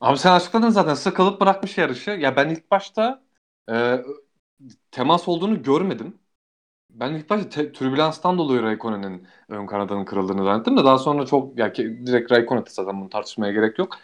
Abi 0.01 0.17
sen 0.17 0.31
açıkladın 0.31 0.69
zaten 0.69 0.93
sıkılıp 0.93 1.41
bırakmış 1.41 1.77
yarışı. 1.77 2.11
Ya 2.11 2.35
ben 2.35 2.49
ilk 2.49 2.71
başta 2.71 3.23
e, 3.71 4.01
temas 4.91 5.27
olduğunu 5.27 5.63
görmedim. 5.63 6.19
Ben 6.89 7.13
ilk 7.13 7.29
başta 7.31 7.49
te- 7.49 7.73
türbülanstan 7.73 8.39
dolayı 8.39 8.63
Raikkonen'in 8.63 9.27
ön 9.49 9.67
kanadının 9.67 10.05
kırıldığını 10.05 10.45
zannettim 10.45 10.77
de 10.77 10.85
daha 10.85 10.99
sonra 10.99 11.25
çok 11.25 11.59
ya 11.59 11.75
direkt 11.75 12.31
Raikkonen 12.33 12.65
zaten 12.69 13.01
bunu 13.01 13.09
tartışmaya 13.09 13.53
gerek 13.53 13.79
yok. 13.79 13.99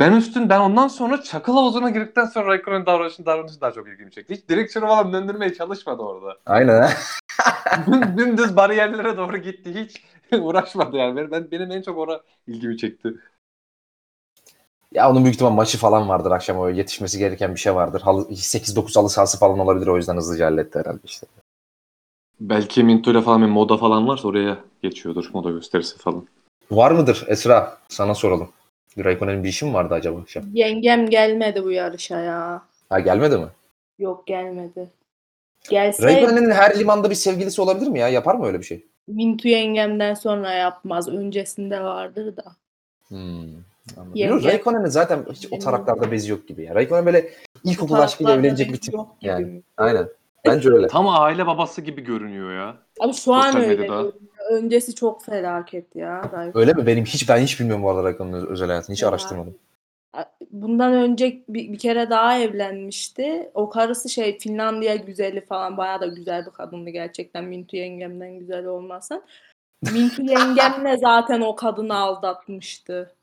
Ben 0.00 0.12
üstün 0.12 0.48
ben 0.48 0.60
ondan 0.60 0.88
sonra 0.88 1.22
çakıl 1.22 1.52
havuzuna 1.52 1.90
girdikten 1.90 2.24
sonra 2.24 2.46
Raikkonen'in 2.46 2.86
davranışı, 2.86 3.26
davranışı 3.26 3.60
daha 3.60 3.72
çok 3.72 3.88
ilgimi 3.88 4.10
çekti. 4.10 4.34
Hiç 4.34 4.48
direksiyonu 4.48 4.88
falan 4.88 5.12
döndürmeye 5.12 5.54
çalışmadı 5.54 6.02
orada. 6.02 6.38
Aynen 6.46 6.90
Dümdüz 8.16 8.56
bariyerlere 8.56 9.16
doğru 9.16 9.36
gitti. 9.36 9.74
Hiç 9.74 10.02
uğraşmadı 10.40 10.96
yani. 10.96 11.30
Ben, 11.30 11.50
benim 11.50 11.70
en 11.70 11.82
çok 11.82 11.98
orada 11.98 12.22
ilgimi 12.46 12.78
çekti. 12.78 13.14
Ya 14.92 15.10
onun 15.10 15.24
büyük 15.24 15.34
ihtimal 15.34 15.50
maçı 15.52 15.78
falan 15.78 16.08
vardır 16.08 16.30
akşam 16.30 16.58
o 16.58 16.68
yetişmesi 16.68 17.18
gereken 17.18 17.54
bir 17.54 17.60
şey 17.60 17.74
vardır. 17.74 18.00
Halı- 18.00 18.36
8-9 18.36 18.96
halı 18.96 19.10
sahası 19.10 19.38
falan 19.38 19.58
olabilir 19.58 19.86
o 19.86 19.96
yüzden 19.96 20.16
hızlıca 20.16 20.46
halletti 20.46 20.78
herhalde 20.78 21.00
işte. 21.04 21.26
Belki 22.40 22.84
Minto 22.84 23.10
ile 23.10 23.22
falan 23.22 23.42
bir 23.42 23.46
moda 23.46 23.76
falan 23.76 24.08
varsa 24.08 24.28
oraya 24.28 24.58
geçiyordur. 24.82 25.30
Moda 25.32 25.50
gösterisi 25.50 25.98
falan. 25.98 26.26
Var 26.70 26.90
mıdır 26.90 27.24
Esra? 27.28 27.78
Sana 27.88 28.14
soralım. 28.14 28.48
Raikkonen'in 28.98 29.44
bir 29.44 29.48
işi 29.48 29.64
mi 29.64 29.74
vardı 29.74 29.94
acaba 29.94 30.20
akşam? 30.20 30.44
Yengem 30.52 31.10
gelmedi 31.10 31.64
bu 31.64 31.70
yarışa 31.70 32.20
ya. 32.20 32.62
Ha 32.90 33.00
gelmedi 33.00 33.36
mi? 33.36 33.46
Yok 33.98 34.26
gelmedi. 34.26 34.90
Gelse 35.70 36.02
Raikkonen'in 36.02 36.50
her 36.50 36.78
limanda 36.78 37.10
bir 37.10 37.14
sevgilisi 37.14 37.62
olabilir 37.62 37.88
mi 37.88 37.98
ya? 37.98 38.08
Yapar 38.08 38.34
mı 38.34 38.46
öyle 38.46 38.58
bir 38.58 38.64
şey? 38.64 38.86
Mintu 39.08 39.48
yengemden 39.48 40.14
sonra 40.14 40.52
yapmaz. 40.52 41.08
Öncesinde 41.08 41.80
vardır 41.82 42.36
da. 42.36 42.44
Hmm. 43.08 43.48
Yenge- 44.14 44.44
Raikkonen'in 44.44 44.86
zaten 44.86 45.24
hiç 45.32 45.48
o 45.50 45.58
taraklarda 45.58 46.10
bezi 46.12 46.30
yok 46.30 46.48
gibi 46.48 46.62
ya. 46.64 46.74
Raikkonen 46.74 47.06
böyle 47.06 47.30
ilkokul 47.64 47.94
aşkıyla 47.94 48.34
evlenecek 48.34 48.72
bir 48.72 48.76
tip. 48.80 48.92
gibi 48.94 49.04
yani. 49.20 49.62
Aynen. 49.76 50.08
Bence 50.46 50.70
öyle. 50.70 50.86
Tam 50.88 51.08
aile 51.08 51.46
babası 51.46 51.80
gibi 51.82 52.00
görünüyor 52.04 52.52
ya. 52.54 52.76
Abi 53.00 53.12
şu 53.12 53.34
an 53.34 53.42
Sosyal 53.42 53.62
öyle. 53.62 53.76
medyada. 53.76 54.02
görünüyor. 54.02 54.12
Öncesi 54.50 54.94
çok 54.94 55.24
felaket 55.24 55.96
ya. 55.96 56.22
Raikkonen. 56.22 56.52
Öyle 56.58 56.72
mi? 56.72 56.86
Benim 56.86 57.04
hiç 57.04 57.28
ben 57.28 57.38
hiç 57.38 57.60
bilmiyorum 57.60 57.82
bu 57.84 57.90
arada 57.90 58.04
Raikkonen'in 58.04 58.46
özel 58.46 58.68
hayatını. 58.68 58.94
Hiç 58.94 59.02
Ya. 59.02 59.08
araştırmadım. 59.08 59.58
bundan 60.50 60.92
önce 60.92 61.42
bir, 61.48 61.72
bir 61.72 61.78
kere 61.78 62.10
daha 62.10 62.38
evlenmişti. 62.38 63.50
O 63.54 63.70
karısı 63.70 64.08
şey 64.08 64.38
Finlandiya 64.38 64.96
güzeli 64.96 65.46
falan 65.46 65.76
bayağı 65.76 66.00
da 66.00 66.06
güzel 66.06 66.46
bir 66.46 66.50
kadındı 66.50 66.90
gerçekten 66.90 67.44
Mintu 67.44 67.76
yengemden 67.76 68.38
güzel 68.38 68.66
olmasın. 68.66 69.22
Mintu 69.92 70.22
yengemle 70.32 70.96
zaten 70.96 71.40
o 71.40 71.56
kadını 71.56 71.96
aldatmıştı. 71.96 73.14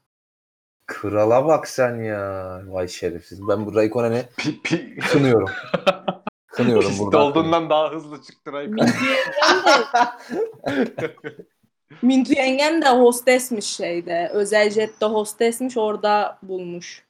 Krala 0.86 1.46
bak 1.46 1.68
sen 1.68 1.96
ya. 2.04 2.62
Vay 2.68 2.88
şerefsiz. 2.88 3.48
Ben 3.48 3.66
bu 3.66 3.76
Raikkonen'i 3.76 4.24
Pi, 4.38 4.62
pi. 4.62 5.00
kınıyorum. 5.12 5.50
Kınıyorum 6.52 6.88
Pistte 6.90 7.04
buradan. 7.06 7.22
olduğundan 7.22 7.70
daha 7.70 7.92
hızlı 7.92 8.22
çıktı 8.22 8.54
Raikkonen. 8.54 8.86
Mintu 8.86 9.06
yengem 9.06 11.02
de 11.02 11.16
Mintu 12.02 12.34
yengem 12.34 12.82
de 12.82 12.90
hostesmiş 12.90 13.66
şeyde. 13.66 14.30
Özel 14.34 14.70
jette 14.70 15.06
hostesmiş 15.06 15.78
orada 15.78 16.38
bulmuş. 16.44 17.04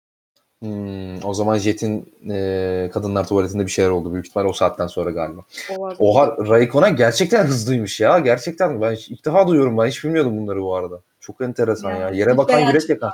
Hmm, 0.61 1.25
o 1.25 1.33
zaman 1.33 1.57
Jet'in 1.57 2.13
e, 2.29 2.89
kadınlar 2.93 3.27
tuvaletinde 3.27 3.65
bir 3.65 3.71
şeyler 3.71 3.89
oldu. 3.89 4.13
Büyük 4.13 4.27
ihtimal 4.27 4.45
o 4.45 4.53
saatten 4.53 4.87
sonra 4.87 5.11
galiba. 5.11 5.41
Olabilir. 5.77 5.97
Oha 5.99 6.37
Raikkonen 6.37 6.95
gerçekten 6.95 7.45
hızlıymış 7.45 7.99
ya. 7.99 8.19
Gerçekten 8.19 8.81
ben 8.81 8.97
ilk 9.09 9.25
defa 9.25 9.47
duyuyorum. 9.47 9.77
Ben 9.77 9.87
hiç 9.87 10.03
bilmiyordum 10.03 10.37
bunları 10.37 10.61
bu 10.61 10.75
arada. 10.75 11.01
Çok 11.19 11.41
enteresan 11.41 11.91
ya. 11.91 11.97
Yani 11.99 12.17
Yere 12.17 12.31
hiç 12.31 12.37
bakan 12.37 12.59
yürek 12.59 12.89
yakan. 12.89 13.13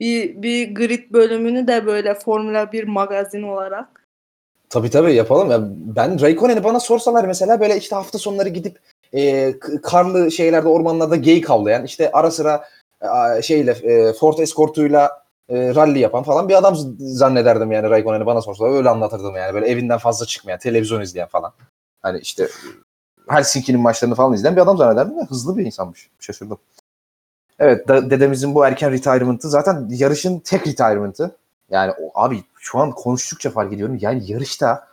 Bir, 0.00 0.42
bir 0.42 0.74
grid 0.74 1.12
bölümünü 1.12 1.66
de 1.66 1.86
böyle 1.86 2.14
Formula 2.14 2.72
1 2.72 2.84
magazin 2.84 3.42
olarak. 3.42 4.03
Tabii 4.74 4.90
tabii 4.90 5.14
yapalım. 5.14 5.50
Ya 5.50 5.58
ben 5.96 6.20
Raikkonen'i 6.20 6.64
bana 6.64 6.80
sorsalar 6.80 7.24
mesela 7.24 7.60
böyle 7.60 7.76
işte 7.78 7.96
hafta 7.96 8.18
sonları 8.18 8.48
gidip 8.48 8.78
e, 9.14 9.54
karlı 9.82 10.30
şeylerde 10.30 10.68
ormanlarda 10.68 11.16
geyik 11.16 11.50
avlayan 11.50 11.84
işte 11.84 12.12
ara 12.12 12.30
sıra 12.30 12.64
e, 13.38 13.42
şeyle 13.42 13.70
e, 13.70 14.12
Ford 14.12 14.38
Escort'uyla 14.38 15.22
e, 15.48 15.74
rally 15.74 15.98
yapan 15.98 16.22
falan 16.22 16.48
bir 16.48 16.54
adam 16.54 16.76
zannederdim 16.98 17.72
yani 17.72 17.90
Raikkonen'i 17.90 18.26
bana 18.26 18.42
sorsalar 18.42 18.70
öyle 18.70 18.88
anlatırdım 18.88 19.36
yani 19.36 19.54
böyle 19.54 19.66
evinden 19.66 19.98
fazla 19.98 20.26
çıkmayan 20.26 20.58
televizyon 20.58 21.00
izleyen 21.00 21.28
falan. 21.28 21.52
Hani 22.02 22.18
işte 22.18 22.48
Helsinki'nin 23.28 23.80
maçlarını 23.80 24.14
falan 24.14 24.32
izleyen 24.32 24.56
bir 24.56 24.60
adam 24.60 24.76
zannederdim 24.76 25.16
ve 25.16 25.24
hızlı 25.24 25.56
bir 25.56 25.66
insanmış. 25.66 26.10
Şaşırdım. 26.20 26.58
Evet 27.58 27.88
da- 27.88 28.10
dedemizin 28.10 28.54
bu 28.54 28.66
erken 28.66 28.92
retirement'ı 28.92 29.50
zaten 29.50 29.88
yarışın 29.90 30.38
tek 30.38 30.66
retirement'ı. 30.66 31.36
Yani 31.70 31.92
o, 32.02 32.10
abi 32.14 32.44
şu 32.64 32.78
an 32.78 32.90
konuştukça 32.90 33.50
fark 33.50 33.72
ediyorum. 33.72 33.98
Yani 34.00 34.32
yarışta 34.32 34.88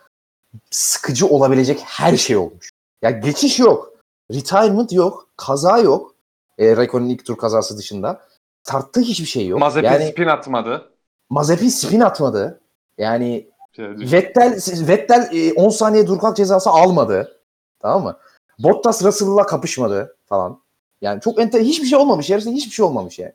sıkıcı 0.70 1.26
olabilecek 1.26 1.80
her 1.86 2.16
şey 2.16 2.36
olmuş. 2.36 2.70
Ya 3.02 3.10
geçiş 3.10 3.58
yok. 3.58 3.92
Retirement 4.32 4.92
yok. 4.92 5.28
Kaza 5.36 5.78
yok. 5.78 6.14
E, 6.58 6.76
Raikkonen'in 6.76 7.08
ilk 7.08 7.26
tur 7.26 7.36
kazası 7.36 7.78
dışında. 7.78 8.20
Tarttığı 8.64 9.00
hiçbir 9.00 9.26
şey 9.26 9.46
yok. 9.46 9.60
Mazepin 9.60 9.86
yani 9.86 10.06
spin 10.06 10.26
atmadı. 10.26 10.90
Mazepin 11.30 11.68
spin 11.68 12.00
atmadı. 12.00 12.60
Yani 12.98 13.50
Şey. 13.76 13.86
Vettel 13.86 14.60
Vettel 14.88 15.30
e, 15.32 15.52
10 15.52 15.68
saniye 15.68 16.06
dur 16.06 16.18
kalk 16.18 16.36
cezası 16.36 16.70
almadı. 16.70 17.40
Tamam 17.80 18.02
mı? 18.02 18.16
Bottas 18.58 19.04
Russell'la 19.04 19.46
kapışmadı 19.46 20.16
falan. 20.26 20.60
Yani 21.00 21.20
çok 21.20 21.40
enter 21.40 21.60
hiçbir 21.60 21.86
şey 21.86 21.98
olmamış. 21.98 22.30
Yarışta 22.30 22.50
hiçbir 22.50 22.72
şey 22.72 22.84
olmamış 22.84 23.18
yani. 23.18 23.32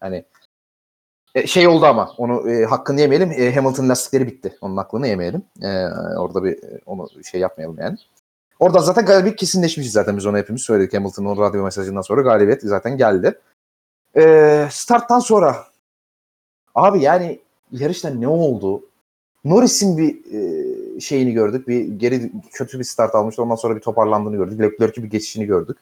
Hani 0.00 0.24
e, 1.36 1.46
şey 1.46 1.68
oldu 1.68 1.86
ama 1.86 2.14
onu 2.18 2.50
e, 2.50 2.64
hakkını 2.64 3.00
yemeyelim. 3.00 3.32
E, 3.32 3.54
Hamilton 3.54 3.88
lastikleri 3.88 4.26
bitti. 4.26 4.58
Onun 4.60 4.76
hakkını 4.76 5.08
yemeyelim. 5.08 5.42
E, 5.62 5.68
orada 6.18 6.44
bir 6.44 6.52
e, 6.52 6.80
onu 6.86 7.08
şey 7.24 7.40
yapmayalım 7.40 7.76
yani. 7.80 7.98
Orada 8.60 8.78
zaten 8.80 9.06
galibiyet 9.06 9.36
kesinleşmiş 9.36 9.90
zaten 9.90 10.16
biz 10.16 10.26
onu 10.26 10.36
hepimiz 10.36 10.62
söyledik. 10.62 10.94
Hamilton'ın 10.94 11.36
radyo 11.36 11.64
mesajından 11.64 12.00
sonra 12.00 12.20
galibiyet 12.20 12.62
zaten 12.62 12.96
geldi. 12.96 13.38
E, 14.16 14.68
starttan 14.70 15.18
sonra 15.18 15.56
abi 16.74 17.00
yani 17.00 17.40
yarışta 17.72 18.10
ne 18.10 18.28
oldu? 18.28 18.82
Norris'in 19.44 19.98
bir 19.98 20.34
e, 20.34 21.00
şeyini 21.00 21.32
gördük. 21.32 21.68
Bir 21.68 21.84
geri 21.84 22.32
kötü 22.52 22.78
bir 22.78 22.84
start 22.84 23.14
almıştı. 23.14 23.42
Ondan 23.42 23.56
sonra 23.56 23.76
bir 23.76 23.80
toparlandığını 23.80 24.36
gördük. 24.36 24.60
Leclerc'in 24.60 25.04
bir 25.04 25.10
geçişini 25.10 25.46
gördük. 25.46 25.78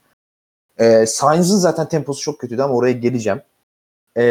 E, 0.78 1.06
Sainz'ın 1.06 1.58
zaten 1.58 1.88
temposu 1.88 2.22
çok 2.22 2.38
kötüydü 2.38 2.62
ama 2.62 2.74
oraya 2.74 2.92
geleceğim. 2.92 3.40
E, 4.16 4.24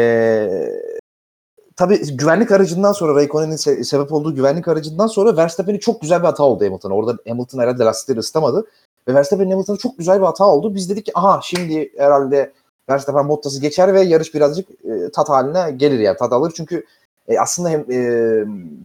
tabii 1.76 2.16
güvenlik 2.16 2.52
aracından 2.52 2.92
sonra 2.92 3.14
Raikkonen'in 3.14 3.56
se- 3.56 3.84
sebep 3.84 4.12
olduğu 4.12 4.34
güvenlik 4.34 4.68
aracından 4.68 5.06
sonra 5.06 5.36
Verstappen'in 5.36 5.78
çok 5.78 6.00
güzel 6.00 6.20
bir 6.20 6.26
hata 6.26 6.42
oldu 6.42 6.64
Hamilton'a. 6.64 6.94
Orada 6.94 7.16
Hamilton 7.28 7.58
herhalde 7.58 7.84
lastikleri 7.84 8.18
ısıtamadı. 8.18 8.66
Ve 9.08 9.14
Verstappen'in 9.14 9.50
Hamilton'a 9.50 9.76
çok 9.76 9.98
güzel 9.98 10.20
bir 10.20 10.26
hata 10.26 10.46
oldu. 10.46 10.74
Biz 10.74 10.90
dedik 10.90 11.06
ki 11.06 11.12
aha 11.14 11.40
şimdi 11.42 11.92
herhalde 11.96 12.52
Verstappen 12.90 13.28
Bottas'ı 13.28 13.60
geçer 13.60 13.94
ve 13.94 14.00
yarış 14.00 14.34
birazcık 14.34 14.70
e, 14.70 15.10
tat 15.12 15.28
haline 15.28 15.70
gelir 15.70 15.98
yani 15.98 16.16
tat 16.16 16.32
alır. 16.32 16.52
Çünkü 16.56 16.84
e, 17.28 17.38
aslında 17.38 17.68
hem 17.68 17.84
e, 17.90 17.98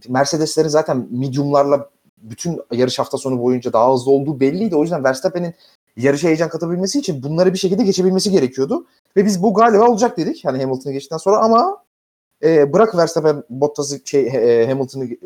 Mercedes'lerin 0.08 0.68
zaten 0.68 1.08
mediumlarla 1.10 1.88
bütün 2.18 2.60
yarış 2.72 2.98
hafta 2.98 3.18
sonu 3.18 3.42
boyunca 3.42 3.72
daha 3.72 3.92
hızlı 3.92 4.10
olduğu 4.10 4.40
belliydi. 4.40 4.76
O 4.76 4.82
yüzden 4.82 5.04
Verstappen'in 5.04 5.54
yarışa 5.96 6.28
heyecan 6.28 6.48
katabilmesi 6.48 6.98
için 6.98 7.22
bunları 7.22 7.52
bir 7.52 7.58
şekilde 7.58 7.82
geçebilmesi 7.82 8.30
gerekiyordu. 8.30 8.86
Ve 9.16 9.24
biz 9.24 9.42
bu 9.42 9.54
galiba 9.54 9.88
olacak 9.88 10.16
dedik. 10.16 10.44
Hani 10.44 10.62
Hamilton'ı 10.62 10.92
geçtikten 10.92 11.16
sonra 11.16 11.38
ama 11.38 11.76
e, 12.44 12.72
bırak 12.72 12.96
Verstappen 12.96 13.44
Bottas'ı 13.50 14.00
şey 14.04 14.26
e, 14.26 14.66
Hamilton'ı 14.66 15.04
e, 15.04 15.18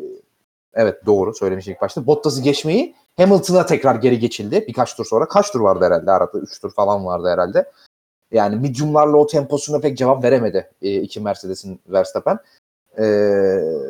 evet 0.73 1.05
doğru 1.05 1.33
söylemiş 1.33 1.67
ilk 1.67 1.81
başta. 1.81 2.07
Bottas'ı 2.07 2.41
geçmeyi 2.41 2.95
Hamilton'a 3.17 3.65
tekrar 3.65 3.95
geri 3.95 4.19
geçildi 4.19 4.65
birkaç 4.67 4.95
tur 4.95 5.05
sonra. 5.05 5.27
Kaç 5.27 5.51
tur 5.51 5.59
vardı 5.59 5.85
herhalde 5.85 6.11
arada? 6.11 6.39
3 6.39 6.61
tur 6.61 6.71
falan 6.71 7.05
vardı 7.05 7.27
herhalde. 7.29 7.71
Yani 8.31 8.55
mediumlarla 8.55 9.17
o 9.17 9.27
temposuna 9.27 9.79
pek 9.79 9.97
cevap 9.97 10.23
veremedi 10.23 10.71
e, 10.81 10.95
iki 10.95 11.19
Mercedes'in 11.19 11.79
Verstappen. 11.87 12.39
Ee, 12.97 13.03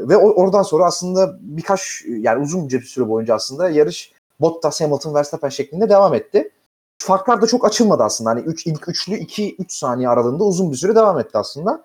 ve 0.09 0.17
o- 0.17 0.33
oradan 0.43 0.63
sonra 0.63 0.85
aslında 0.85 1.37
birkaç 1.41 2.03
yani 2.07 2.43
uzun 2.43 2.69
bir 2.69 2.81
süre 2.81 3.09
boyunca 3.09 3.35
aslında 3.35 3.69
yarış 3.69 4.13
Bottas, 4.39 4.81
Hamilton, 4.81 5.13
Verstappen 5.13 5.49
şeklinde 5.49 5.89
devam 5.89 6.13
etti. 6.13 6.51
Farklar 6.97 7.41
da 7.41 7.47
çok 7.47 7.65
açılmadı 7.65 8.03
aslında. 8.03 8.29
Hani 8.29 8.39
üç, 8.41 8.67
ilk 8.67 8.89
üçlü 8.89 9.13
2-3 9.15 9.65
saniye 9.67 10.09
aralığında 10.09 10.43
uzun 10.43 10.71
bir 10.71 10.77
süre 10.77 10.95
devam 10.95 11.19
etti 11.19 11.37
aslında. 11.37 11.83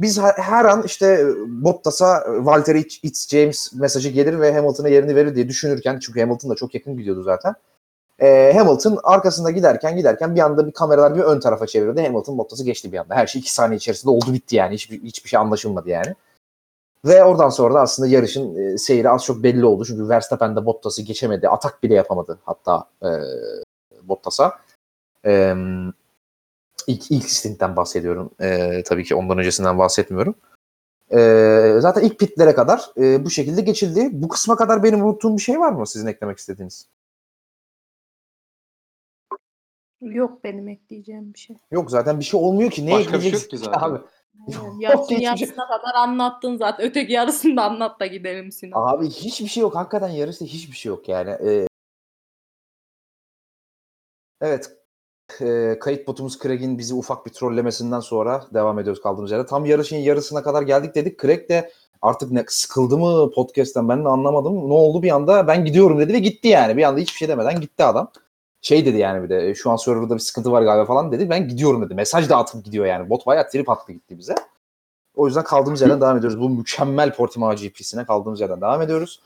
Biz 0.00 0.20
her, 0.20 0.64
an 0.64 0.82
işte 0.82 1.26
Bottas'a 1.46 2.24
Valtteri 2.28 2.80
It's 3.02 3.28
James 3.28 3.72
mesajı 3.72 4.08
gelir 4.08 4.40
ve 4.40 4.54
Hamilton'a 4.54 4.88
yerini 4.88 5.16
verir 5.16 5.34
diye 5.34 5.48
düşünürken 5.48 5.98
çünkü 5.98 6.20
Hamilton 6.20 6.50
da 6.50 6.54
çok 6.54 6.74
yakın 6.74 6.96
gidiyordu 6.96 7.22
zaten. 7.22 7.54
Ee, 8.20 8.52
Hamilton 8.56 8.98
arkasında 9.04 9.50
giderken 9.50 9.96
giderken 9.96 10.34
bir 10.34 10.40
anda 10.40 10.66
bir 10.66 10.72
kameralar 10.72 11.14
bir 11.14 11.20
ön 11.20 11.40
tarafa 11.40 11.66
çevirdi. 11.66 12.02
Hamilton 12.02 12.38
Bottas'ı 12.38 12.64
geçti 12.64 12.92
bir 12.92 12.98
anda. 12.98 13.14
Her 13.14 13.26
şey 13.26 13.40
2 13.40 13.54
saniye 13.54 13.76
içerisinde 13.76 14.10
oldu 14.10 14.32
bitti 14.32 14.56
yani. 14.56 14.74
Hiçbir, 14.74 15.02
hiçbir 15.02 15.30
şey 15.30 15.40
anlaşılmadı 15.40 15.88
yani. 15.88 16.14
Ve 17.04 17.24
oradan 17.24 17.48
sonra 17.48 17.74
da 17.74 17.80
aslında 17.80 18.08
yarışın 18.08 18.56
e, 18.56 18.78
seyri 18.78 19.10
az 19.10 19.24
çok 19.24 19.42
belli 19.42 19.64
oldu. 19.64 19.84
Çünkü 19.84 20.08
Verstappen 20.08 20.56
de 20.56 20.66
Bottas'ı 20.66 21.02
geçemedi. 21.02 21.48
Atak 21.48 21.82
bile 21.82 21.94
yapamadı 21.94 22.38
hatta 22.44 22.84
e, 23.02 23.08
Bottas'a. 24.02 24.58
E, 25.26 25.54
ilk, 26.88 27.10
ilk 27.10 27.30
stintten 27.30 27.76
bahsediyorum. 27.76 28.30
E, 28.40 28.82
tabii 28.82 29.04
ki 29.04 29.14
ondan 29.14 29.38
öncesinden 29.38 29.78
bahsetmiyorum. 29.78 30.34
E, 31.12 31.18
zaten 31.78 32.02
ilk 32.02 32.18
pitlere 32.18 32.54
kadar 32.54 32.90
e, 32.96 33.24
bu 33.24 33.30
şekilde 33.30 33.60
geçildi. 33.60 34.08
Bu 34.12 34.28
kısma 34.28 34.56
kadar 34.56 34.82
benim 34.82 35.04
unuttuğum 35.04 35.36
bir 35.36 35.42
şey 35.42 35.60
var 35.60 35.72
mı 35.72 35.86
sizin 35.86 36.06
eklemek 36.06 36.38
istediğiniz? 36.38 36.88
Yok 40.00 40.44
benim 40.44 40.68
ekleyeceğim 40.68 41.34
bir 41.34 41.38
şey. 41.38 41.56
Yok 41.70 41.90
zaten 41.90 42.20
bir 42.20 42.24
şey 42.24 42.40
olmuyor 42.40 42.70
ki. 42.70 42.86
Ne 42.86 42.92
Başka 42.92 43.12
bir 43.12 43.20
şey 43.20 43.28
ekleyeceksin 43.28 43.56
yok 43.56 43.64
ki 43.64 43.70
zaten. 43.80 43.90
Abi. 43.90 44.00
Yarısın 44.84 45.02
hiçbir 45.02 45.16
şey- 45.16 45.24
yarısına 45.24 45.66
kadar 45.66 45.94
anlattın 45.94 46.56
zaten. 46.56 46.86
Öteki 46.86 47.12
yarısını 47.12 47.56
da 47.56 47.64
anlat 47.64 48.00
da 48.00 48.06
gidelim 48.06 48.52
Sinan. 48.52 48.88
Abi 48.88 49.10
hiçbir 49.10 49.48
şey 49.48 49.60
yok. 49.60 49.74
Hakikaten 49.74 50.08
yarışta 50.08 50.44
hiçbir 50.44 50.76
şey 50.76 50.90
yok 50.90 51.08
yani. 51.08 51.30
Ee, 51.30 51.66
evet. 54.40 54.77
Ee, 55.40 55.78
kayıt 55.80 56.06
botumuz 56.08 56.38
Craig'in 56.38 56.78
bizi 56.78 56.94
ufak 56.94 57.26
bir 57.26 57.30
trollemesinden 57.30 58.00
sonra 58.00 58.44
devam 58.54 58.78
ediyoruz 58.78 59.02
kaldığımız 59.02 59.30
yerde. 59.30 59.46
Tam 59.46 59.66
yarışın 59.66 59.96
yarısına 59.96 60.42
kadar 60.42 60.62
geldik 60.62 60.94
dedik. 60.94 61.22
Craig 61.22 61.48
de 61.48 61.72
artık 62.02 62.30
ne 62.30 62.44
sıkıldı 62.48 62.98
mı 62.98 63.30
podcast'ten 63.30 63.88
ben 63.88 64.04
de 64.04 64.08
anlamadım. 64.08 64.68
Ne 64.68 64.72
oldu 64.72 65.02
bir 65.02 65.10
anda 65.10 65.46
ben 65.46 65.64
gidiyorum 65.64 65.98
dedi 65.98 66.12
ve 66.12 66.18
gitti 66.18 66.48
yani. 66.48 66.76
Bir 66.76 66.82
anda 66.82 67.00
hiçbir 67.00 67.18
şey 67.18 67.28
demeden 67.28 67.60
gitti 67.60 67.84
adam. 67.84 68.10
Şey 68.60 68.86
dedi 68.86 68.98
yani 68.98 69.24
bir 69.24 69.28
de 69.28 69.54
şu 69.54 69.70
an 69.70 69.76
serverda 69.76 70.14
bir 70.14 70.20
sıkıntı 70.20 70.52
var 70.52 70.62
galiba 70.62 70.84
falan 70.84 71.12
dedi. 71.12 71.30
Ben 71.30 71.48
gidiyorum 71.48 71.82
dedi. 71.82 71.94
Mesaj 71.94 72.28
da 72.28 72.36
atıp 72.36 72.64
gidiyor 72.64 72.86
yani. 72.86 73.10
Bot 73.10 73.26
bayağı 73.26 73.48
trip 73.48 73.68
attı 73.70 73.92
gitti 73.92 74.18
bize. 74.18 74.34
O 75.16 75.26
yüzden 75.26 75.44
kaldığımız 75.44 75.80
yerden 75.80 76.00
devam 76.00 76.18
ediyoruz. 76.18 76.40
Bu 76.40 76.48
mükemmel 76.48 77.14
Portimao 77.14 77.54
GP'sine 77.54 78.04
kaldığımız 78.04 78.40
yerden 78.40 78.60
devam 78.60 78.82
ediyoruz. 78.82 79.20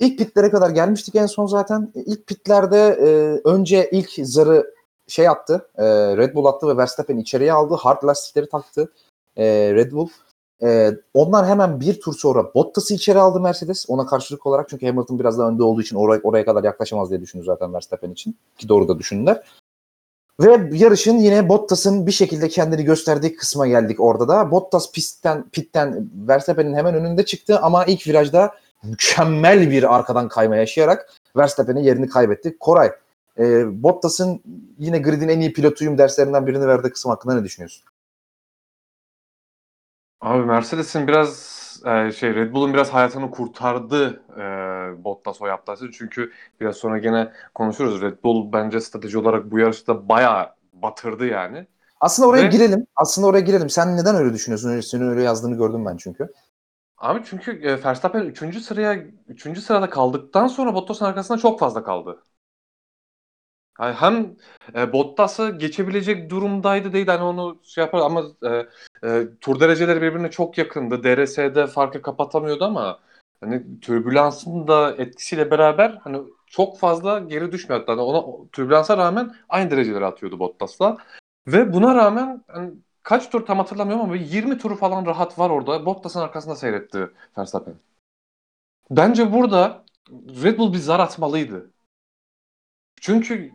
İlk 0.00 0.18
pitlere 0.18 0.50
kadar 0.50 0.70
gelmiştik 0.70 1.14
en 1.14 1.26
son 1.26 1.46
zaten. 1.46 1.92
İlk 1.94 2.26
pitlerde 2.26 2.78
e, 2.78 3.08
önce 3.48 3.90
ilk 3.92 4.10
zarı 4.22 4.75
şey 5.08 5.28
attı. 5.28 5.68
E, 5.78 5.84
Red 6.16 6.34
Bull 6.34 6.46
attı 6.46 6.68
ve 6.68 6.76
Verstappen 6.76 7.16
içeriye 7.16 7.52
aldı. 7.52 7.74
Hard 7.74 8.02
lastikleri 8.04 8.48
taktı 8.48 8.92
e, 9.36 9.44
Red 9.74 9.92
Bull. 9.92 10.08
E, 10.62 10.90
ondan 11.14 11.44
hemen 11.44 11.80
bir 11.80 12.00
tur 12.00 12.14
sonra 12.14 12.54
Bottas'ı 12.54 12.94
içeri 12.94 13.18
aldı 13.18 13.40
Mercedes. 13.40 13.84
Ona 13.88 14.06
karşılık 14.06 14.46
olarak 14.46 14.68
çünkü 14.68 14.86
Hamilton 14.86 15.18
biraz 15.18 15.38
daha 15.38 15.48
önde 15.48 15.62
olduğu 15.62 15.82
için 15.82 15.96
oraya, 15.96 16.20
oraya 16.22 16.44
kadar 16.44 16.64
yaklaşamaz 16.64 17.10
diye 17.10 17.20
düşündü 17.20 17.44
zaten 17.44 17.74
Verstappen 17.74 18.10
için. 18.10 18.36
Ki 18.58 18.68
doğru 18.68 18.88
da 18.88 18.98
düşündüler. 18.98 19.42
Ve 20.40 20.68
yarışın 20.72 21.18
yine 21.18 21.48
Bottas'ın 21.48 22.06
bir 22.06 22.12
şekilde 22.12 22.48
kendini 22.48 22.84
gösterdiği 22.84 23.36
kısma 23.36 23.66
geldik 23.66 24.00
orada 24.00 24.28
da. 24.28 24.50
Bottas 24.50 24.92
pistten, 24.92 25.48
pitten 25.48 26.10
Verstappen'in 26.28 26.74
hemen 26.74 26.94
önünde 26.94 27.24
çıktı 27.24 27.58
ama 27.58 27.84
ilk 27.84 28.06
virajda 28.06 28.54
mükemmel 28.82 29.70
bir 29.70 29.94
arkadan 29.94 30.28
kayma 30.28 30.56
yaşayarak 30.56 31.12
Verstappen'in 31.36 31.80
yerini 31.80 32.08
kaybetti. 32.08 32.56
Koray, 32.60 32.92
e, 33.38 33.64
Bottas'ın 33.82 34.42
yine 34.78 34.98
gridin 34.98 35.28
en 35.28 35.40
iyi 35.40 35.52
pilotuyum 35.52 35.98
derslerinden 35.98 36.46
birini 36.46 36.66
verdiği 36.66 36.90
kısım 36.90 37.10
hakkında 37.10 37.34
ne 37.34 37.44
düşünüyorsun? 37.44 37.84
Abi 40.20 40.44
Mercedes'in 40.46 41.08
biraz 41.08 41.56
e, 41.86 42.12
şey 42.12 42.34
Red 42.34 42.52
Bull'un 42.52 42.74
biraz 42.74 42.90
hayatını 42.94 43.30
kurtardı 43.30 44.22
e, 45.00 45.04
Bottas 45.04 45.42
o 45.42 45.46
yaptığı 45.46 45.90
çünkü 45.92 46.32
biraz 46.60 46.76
sonra 46.76 46.98
gene 46.98 47.32
konuşuruz. 47.54 48.02
Red 48.02 48.22
Bull 48.24 48.52
bence 48.52 48.80
strateji 48.80 49.18
olarak 49.18 49.50
bu 49.50 49.58
yarışta 49.58 50.08
bayağı 50.08 50.54
batırdı 50.72 51.26
yani. 51.26 51.66
Aslında 52.00 52.28
oraya 52.28 52.42
Ve- 52.42 52.50
girelim. 52.50 52.86
Aslında 52.96 53.26
oraya 53.26 53.40
girelim. 53.40 53.70
Sen 53.70 53.96
neden 53.96 54.14
öyle 54.16 54.34
düşünüyorsun? 54.34 54.68
Öyle, 54.70 54.82
senin 54.82 55.08
öyle 55.08 55.22
yazdığını 55.22 55.56
gördüm 55.56 55.86
ben 55.86 55.96
çünkü. 55.96 56.28
Abi 56.98 57.22
çünkü 57.24 57.50
e, 57.62 57.84
Verstappen 57.84 58.24
3. 58.24 58.60
sıraya 58.60 58.94
3. 59.28 59.60
sırada 59.60 59.90
kaldıktan 59.90 60.46
sonra 60.46 60.74
Bottas'ın 60.74 61.04
arkasında 61.04 61.38
çok 61.38 61.60
fazla 61.60 61.84
kaldı. 61.84 62.22
Yani 63.80 63.94
hem 63.94 64.36
e, 64.74 64.92
Bottas'ı 64.92 65.50
geçebilecek 65.50 66.30
durumdaydı 66.30 66.92
değil 66.92 67.06
hani 67.06 67.22
onu 67.22 67.58
şey 67.62 67.84
yapar 67.84 68.00
ama 68.00 68.24
e, 68.44 68.66
e, 69.08 69.28
tur 69.40 69.60
dereceleri 69.60 70.02
birbirine 70.02 70.30
çok 70.30 70.58
yakındı. 70.58 71.02
DRS'de 71.02 71.66
farkı 71.66 72.02
kapatamıyordu 72.02 72.64
ama 72.64 72.98
hani 73.40 73.80
türbülansın 73.80 74.68
da 74.68 74.94
etkisiyle 74.98 75.50
beraber 75.50 75.98
hani 76.04 76.20
çok 76.46 76.78
fazla 76.78 77.18
geri 77.18 77.52
düşmüyor 77.52 77.80
hatta. 77.80 77.92
Hani 77.92 78.00
ona 78.00 78.48
türbülansa 78.52 78.96
rağmen 78.96 79.34
aynı 79.48 79.70
dereceleri 79.70 80.04
atıyordu 80.06 80.38
Bottas'la. 80.38 80.96
Ve 81.46 81.72
buna 81.72 81.94
rağmen 81.94 82.44
hani 82.48 82.72
kaç 83.02 83.30
tur 83.30 83.46
tam 83.46 83.58
hatırlamıyorum 83.58 84.04
ama 84.04 84.14
bir 84.14 84.20
20 84.20 84.58
turu 84.58 84.76
falan 84.76 85.06
rahat 85.06 85.38
var 85.38 85.50
orada. 85.50 85.86
Bottas'ın 85.86 86.20
arkasında 86.20 86.56
seyretti 86.56 87.10
Verstappen. 87.38 87.74
Bence 88.90 89.32
burada 89.32 89.84
Red 90.42 90.58
Bull 90.58 90.72
bir 90.72 90.78
zar 90.78 91.00
atmalıydı. 91.00 91.70
Çünkü 93.00 93.52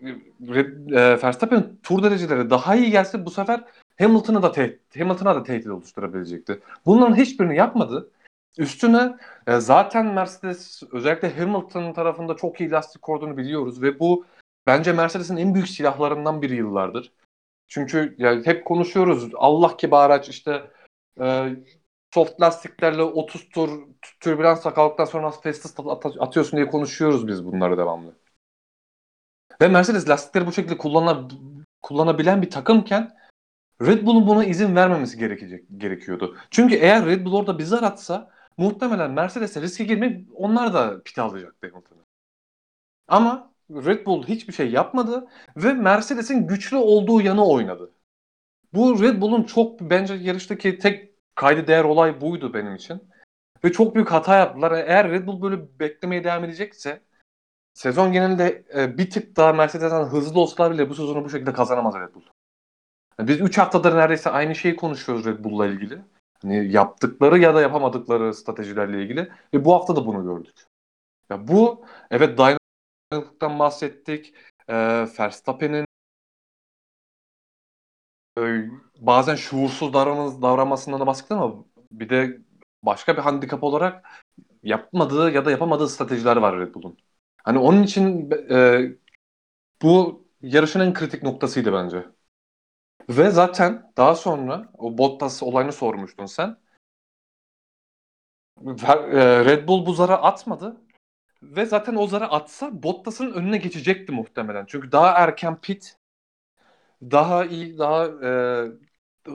Red, 0.48 0.90
e, 0.92 1.24
Verstappen 1.24 1.78
tur 1.84 2.04
dereceleri 2.04 2.50
daha 2.50 2.76
iyi 2.76 2.92
gelse 2.92 3.26
bu 3.26 3.32
sefer 3.32 3.64
Hamilton'ı 4.00 4.44
da 4.44 4.52
tehdit, 4.52 5.00
Hamilton'a 5.00 5.36
da 5.36 5.44
tehdit 5.44 5.68
oluşturabilecekti. 5.68 6.60
Bunların 6.86 7.16
hiçbirini 7.16 7.56
yapmadı. 7.58 8.12
Üstüne 8.58 9.18
e, 9.48 9.60
zaten 9.60 10.06
Mercedes 10.06 10.84
özellikle 10.92 11.40
Hamilton 11.40 11.94
tarafında 11.94 12.36
çok 12.36 12.62
iyi 12.62 12.72
lastik 12.72 13.02
koruduğunu 13.02 13.38
biliyoruz 13.38 13.82
ve 13.82 14.00
bu 14.00 14.26
bence 14.68 14.94
Mercedes'in 14.94 15.38
en 15.38 15.54
büyük 15.54 15.68
silahlarından 15.68 16.42
biri 16.42 16.56
yıllardır. 16.56 17.12
Çünkü 17.68 18.16
yani 18.18 18.46
hep 18.46 18.66
konuşuyoruz 18.66 19.32
Allah 19.36 19.76
gibi 19.78 19.96
araç 19.96 20.30
işte 20.30 20.72
e, 21.22 21.56
soft 22.14 22.42
lastiklerle 22.42 23.02
30 23.02 23.50
tur 23.50 23.70
türbülans 24.20 24.64
kaldıktan 24.64 25.06
sonra 25.06 25.32
fastest 25.32 25.80
at- 25.80 26.06
atıyorsun 26.20 26.58
diye 26.58 26.68
konuşuyoruz 26.68 27.28
biz 27.28 27.46
bunları 27.46 27.78
devamlı. 27.78 28.21
Ve 29.62 29.68
Mercedes 29.68 30.10
lastikleri 30.10 30.48
bu 30.48 30.54
şekilde 30.54 30.78
kullana, 30.78 31.28
kullanabilen 31.82 32.42
bir 32.42 32.50
takımken 32.50 33.12
Red 33.82 34.06
Bull'un 34.06 34.28
buna 34.28 34.46
izin 34.46 34.76
vermemesi 34.76 35.18
gerekecek 35.18 35.66
gerekiyordu. 35.78 36.38
Çünkü 36.52 36.76
eğer 36.76 37.06
Red 37.06 37.26
Bull 37.26 37.34
orada 37.34 37.60
bir 37.60 37.64
zar 37.64 37.84
atsa 37.84 38.32
muhtemelen 38.58 39.12
Mercedes'e 39.12 39.62
riske 39.62 39.84
girmek 39.84 40.28
onlar 40.36 40.74
da 40.74 41.04
pit 41.04 41.20
alacaktı 41.20 41.70
Hamilton'ı. 41.72 42.02
Ama 43.08 43.54
Red 43.72 44.06
Bull 44.06 44.24
hiçbir 44.24 44.54
şey 44.54 44.72
yapmadı 44.72 45.28
ve 45.58 45.74
Mercedes'in 45.74 46.48
güçlü 46.48 46.78
olduğu 46.78 47.22
yanı 47.22 47.48
oynadı. 47.48 47.92
Bu 48.74 49.04
Red 49.04 49.22
Bull'un 49.22 49.44
çok 49.44 49.82
bence 49.82 50.14
yarıştaki 50.14 50.80
tek 50.80 51.12
kaydı 51.36 51.68
değer 51.68 51.84
olay 51.84 52.22
buydu 52.22 52.54
benim 52.54 52.76
için. 52.76 53.02
Ve 53.64 53.72
çok 53.72 53.96
büyük 53.96 54.12
hata 54.12 54.38
yaptılar. 54.38 54.72
Eğer 54.72 55.12
Red 55.12 55.28
Bull 55.28 55.42
böyle 55.42 55.80
beklemeye 55.80 56.24
devam 56.24 56.44
edecekse 56.44 57.02
sezon 57.74 58.12
genelinde 58.12 58.64
e, 58.76 58.98
bir 58.98 59.10
tık 59.10 59.36
daha 59.36 59.54
Mercedes'ten 59.54 60.04
hızlı 60.04 60.40
olsalar 60.40 60.74
bile 60.74 60.90
bu 60.90 60.96
sezonu 60.96 61.26
bu 61.26 61.30
şekilde 61.30 61.54
kazanamaz 61.54 61.96
Red 61.96 62.14
Bull. 62.16 62.22
Yani 63.20 63.28
biz 63.28 63.42
3 63.42 63.58
haftadır 63.58 63.96
neredeyse 63.96 64.30
aynı 64.30 64.56
şeyi 64.56 64.76
konuşuyoruz 64.76 65.26
Red 65.26 65.44
Bull'la 65.44 65.68
ilgili. 65.68 66.02
Hani 66.42 66.72
yaptıkları 66.72 67.40
ya 67.40 67.56
da 67.56 67.62
yapamadıkları 67.62 68.34
stratejilerle 68.34 69.04
ilgili 69.04 69.32
ve 69.54 69.66
bu 69.66 69.74
hafta 69.74 69.96
da 69.96 70.06
bunu 70.06 70.24
gördük. 70.24 70.66
Ya 71.30 71.48
bu 71.48 71.86
evet 72.12 72.38
dayanıklılıktan 72.38 73.60
bahsettik. 73.60 74.34
E, 74.68 74.76
Verstappen'in 75.20 75.86
e, 78.38 78.42
bazen 79.00 79.36
şuursuz 79.36 79.94
davranması, 79.94 80.42
davranmasından 80.42 81.00
da 81.00 81.08
bahsettik 81.08 81.32
ama 81.32 81.66
bir 81.92 82.10
de 82.10 82.42
başka 82.84 83.18
bir 83.18 83.22
handikap 83.22 83.64
olarak 83.64 84.06
yapmadığı 84.64 85.32
ya 85.32 85.46
da 85.46 85.52
yapamadığı 85.52 85.90
stratejiler 85.90 86.38
var 86.38 86.60
Red 86.60 86.74
Bull'un. 86.76 86.98
Hani 87.44 87.58
onun 87.60 87.84
için 87.84 88.32
e, 88.32 88.82
bu 89.82 90.24
yarışın 90.42 90.80
en 90.80 90.94
kritik 90.94 91.24
noktasıydı 91.24 91.74
bence. 91.74 92.06
Ve 93.10 93.30
zaten 93.30 93.92
daha 93.98 94.16
sonra 94.16 94.72
o 94.78 94.98
Bottas 94.98 95.44
olayını 95.44 95.74
sormuştun 95.74 96.26
sen. 96.26 96.58
E, 98.68 99.46
Red 99.46 99.68
Bull 99.68 99.86
bu 99.86 99.94
zara 99.94 100.18
atmadı. 100.18 100.82
Ve 101.44 101.66
zaten 101.66 101.96
o 101.96 102.08
zara 102.08 102.28
atsa 102.32 102.84
Bottas'ın 102.84 103.32
önüne 103.34 103.58
geçecekti 103.58 104.12
muhtemelen. 104.12 104.66
Çünkü 104.66 104.92
daha 104.92 105.12
erken 105.12 105.62
pit, 105.62 105.96
daha 107.02 107.46
iyi, 107.46 107.78
daha 107.78 108.06
e, 108.06 108.32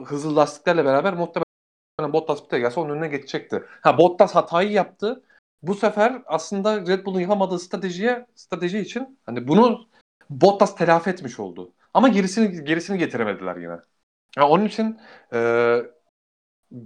hızlı 0.05 0.35
lastiklerle 0.35 0.85
beraber 0.85 1.13
muhtemelen 1.13 2.13
Bottas 2.13 2.43
pit'e 2.43 2.59
gelse 2.59 2.79
onun 2.79 2.89
önüne 2.89 3.07
geçecekti. 3.07 3.63
Ha 3.81 3.97
Bottas 3.97 4.35
hatayı 4.35 4.71
yaptı. 4.71 5.23
Bu 5.61 5.75
sefer 5.75 6.21
aslında 6.25 6.81
Red 6.87 7.05
Bull'un 7.05 7.19
yapamadığı 7.19 7.59
stratejiye 7.59 8.25
strateji 8.35 8.79
için 8.79 9.19
hani 9.25 9.47
bunu 9.47 9.87
Bottas 10.29 10.75
telafi 10.75 11.09
etmiş 11.09 11.39
oldu. 11.39 11.73
Ama 11.93 12.07
gerisini 12.07 12.63
gerisini 12.63 12.97
getiremediler 12.97 13.55
yine. 13.55 13.77
Ya 14.37 14.47
onun 14.47 14.65
için 14.65 14.99
e, 15.33 15.39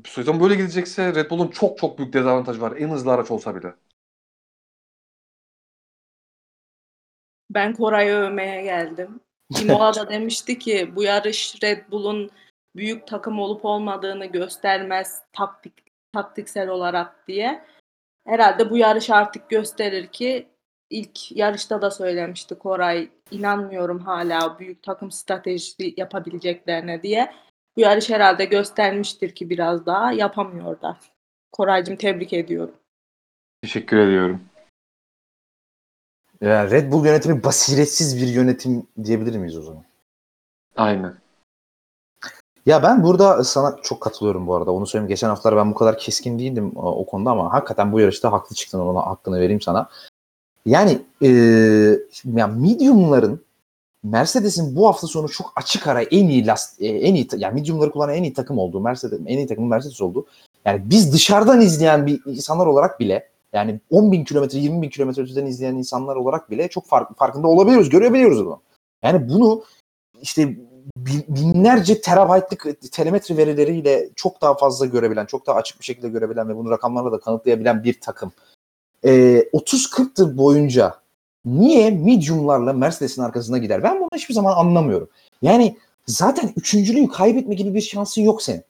sezon 0.05 0.39
böyle 0.39 0.55
gidecekse 0.55 1.15
Red 1.15 1.29
Bull'un 1.29 1.47
çok 1.47 1.77
çok 1.77 1.97
büyük 1.97 2.13
dezavantajı 2.13 2.62
var. 2.62 2.73
En 2.77 2.89
hızlı 2.89 3.12
araç 3.12 3.31
olsa 3.31 3.55
bile. 3.55 3.73
Ben 7.49 7.73
Koray'ı 7.73 8.15
övmeye 8.15 8.62
geldim. 8.62 9.19
Imola 9.62 9.95
da 9.95 10.10
demişti 10.10 10.60
ki 10.60 10.91
bu 10.95 11.03
yarış 11.03 11.63
Red 11.63 11.91
Bull'un 11.91 12.31
büyük 12.75 13.07
takım 13.07 13.39
olup 13.39 13.65
olmadığını 13.65 14.25
göstermez 14.25 15.21
taktik 15.34 15.73
taktiksel 16.13 16.69
olarak 16.69 17.27
diye. 17.27 17.65
Herhalde 18.25 18.69
bu 18.69 18.77
yarış 18.77 19.10
artık 19.10 19.49
gösterir 19.49 20.07
ki 20.07 20.47
ilk 20.89 21.31
yarışta 21.31 21.81
da 21.81 21.91
söylemişti 21.91 22.55
Koray 22.55 23.10
inanmıyorum 23.31 23.99
hala 23.99 24.60
büyük 24.60 24.84
takım 24.84 25.12
stratejisi 25.12 25.93
yapabileceklerine 25.97 27.03
diye. 27.03 27.34
Bu 27.77 27.81
yarış 27.81 28.10
herhalde 28.10 28.45
göstermiştir 28.45 29.36
ki 29.36 29.49
biraz 29.49 29.86
daha 29.86 30.12
yapamıyorlar. 30.12 30.97
Koraycığım 31.51 31.95
tebrik 31.95 32.34
ediyorum. 32.34 32.75
Teşekkür 33.62 33.97
ediyorum. 33.97 34.41
Ya 36.41 36.71
Red 36.71 36.91
Bull 36.91 37.05
yönetimi 37.05 37.43
basiretsiz 37.43 38.21
bir 38.21 38.27
yönetim 38.27 38.88
diyebilir 39.03 39.38
miyiz 39.38 39.57
o 39.57 39.62
zaman? 39.62 39.84
Aynen. 40.75 41.13
Ya 42.65 42.84
ben 42.84 43.04
burada 43.04 43.43
sana 43.43 43.76
çok 43.84 44.02
katılıyorum 44.02 44.47
bu 44.47 44.56
arada. 44.56 44.71
Onu 44.71 44.88
söyleyeyim. 44.88 45.10
Geçen 45.10 45.28
haftalar 45.30 45.58
ben 45.58 45.71
bu 45.71 45.76
kadar 45.76 45.97
keskin 45.97 46.39
değildim 46.39 46.71
o, 46.76 46.91
o 46.91 47.06
konuda 47.06 47.30
ama 47.30 47.54
hakikaten 47.54 47.91
bu 47.91 48.00
yarışta 48.00 48.32
haklı 48.32 48.56
çıktın. 48.56 48.80
Ona 48.80 49.06
hakkını 49.06 49.39
vereyim 49.39 49.62
sana. 49.62 49.89
Yani 50.65 51.02
e, 51.21 51.28
ya 52.26 52.47
medium'ların 52.47 53.41
Mercedes'in 54.04 54.76
bu 54.76 54.88
hafta 54.88 55.08
sonu 55.08 55.30
çok 55.30 55.54
açık 55.56 55.88
ara 55.88 56.02
en 56.02 56.28
iyi 56.28 56.47
last, 56.47 56.82
e, 56.82 56.88
en 56.88 57.15
iyi 57.15 57.28
yani 57.38 57.54
medium'ları 57.54 57.91
kullanan 57.91 58.15
en 58.15 58.24
iyi 58.24 58.34
takım 58.34 58.58
olduğu 58.58 58.80
Mercedes 58.80 59.19
en 59.26 59.38
iyi 59.38 59.47
takım 59.47 59.67
Mercedes 59.67 60.02
oldu. 60.02 60.26
Yani 60.65 60.82
biz 60.86 61.13
dışarıdan 61.13 61.62
izleyen 61.62 62.06
bir 62.08 62.21
insanlar 62.26 62.65
olarak 62.65 63.00
bile 63.00 63.30
yani 63.54 63.80
10 63.89 64.12
bin 64.12 64.24
kilometre 64.24 64.60
20 64.60 64.82
bin 64.82 64.89
kilometre 64.89 65.21
öteden 65.21 65.45
izleyen 65.45 65.76
insanlar 65.76 66.15
olarak 66.15 66.52
bile 66.52 66.67
çok 66.67 66.88
fark, 66.88 67.17
farkında 67.17 67.47
olabiliyoruz, 67.47 67.89
görebiliyoruz 67.89 68.45
bunu. 68.45 68.62
Yani 69.04 69.30
bunu 69.30 69.63
işte 70.21 70.58
binlerce 71.28 72.02
terabaytlık 72.02 72.91
telemetri 72.91 73.38
verileriyle 73.38 74.10
çok 74.15 74.41
daha 74.41 74.58
fazla 74.58 74.86
görebilen, 74.86 75.26
çok 75.26 75.48
daha 75.48 75.58
açık 75.58 75.80
bir 75.80 75.86
şekilde 75.86 76.10
görebilen 76.10 76.50
ve 76.50 76.56
bunu 76.56 76.70
rakamlarla 76.70 77.12
da 77.12 77.20
kanıtlayabilen 77.20 77.84
bir 77.84 78.02
takım. 78.02 78.32
Ee, 79.06 79.50
30-40 79.54 80.22
yıl 80.22 80.38
boyunca 80.38 80.96
niye 81.46 81.91
mediumlarla 81.91 82.74
Mercedes'in 82.74 83.22
arkasında 83.22 83.58
gider? 83.58 83.84
Ben 83.84 84.00
bunu 84.00 84.10
hiçbir 84.15 84.34
zaman 84.34 84.54
anlamıyorum. 84.56 85.10
Yani 85.41 85.78
zaten 86.08 86.54
üçüncülüğü 86.56 87.08
kaybetme 87.08 87.56
gibi 87.56 87.74
bir 87.74 87.82
şansın 87.82 88.22
yok 88.22 88.41
senin. 88.41 88.63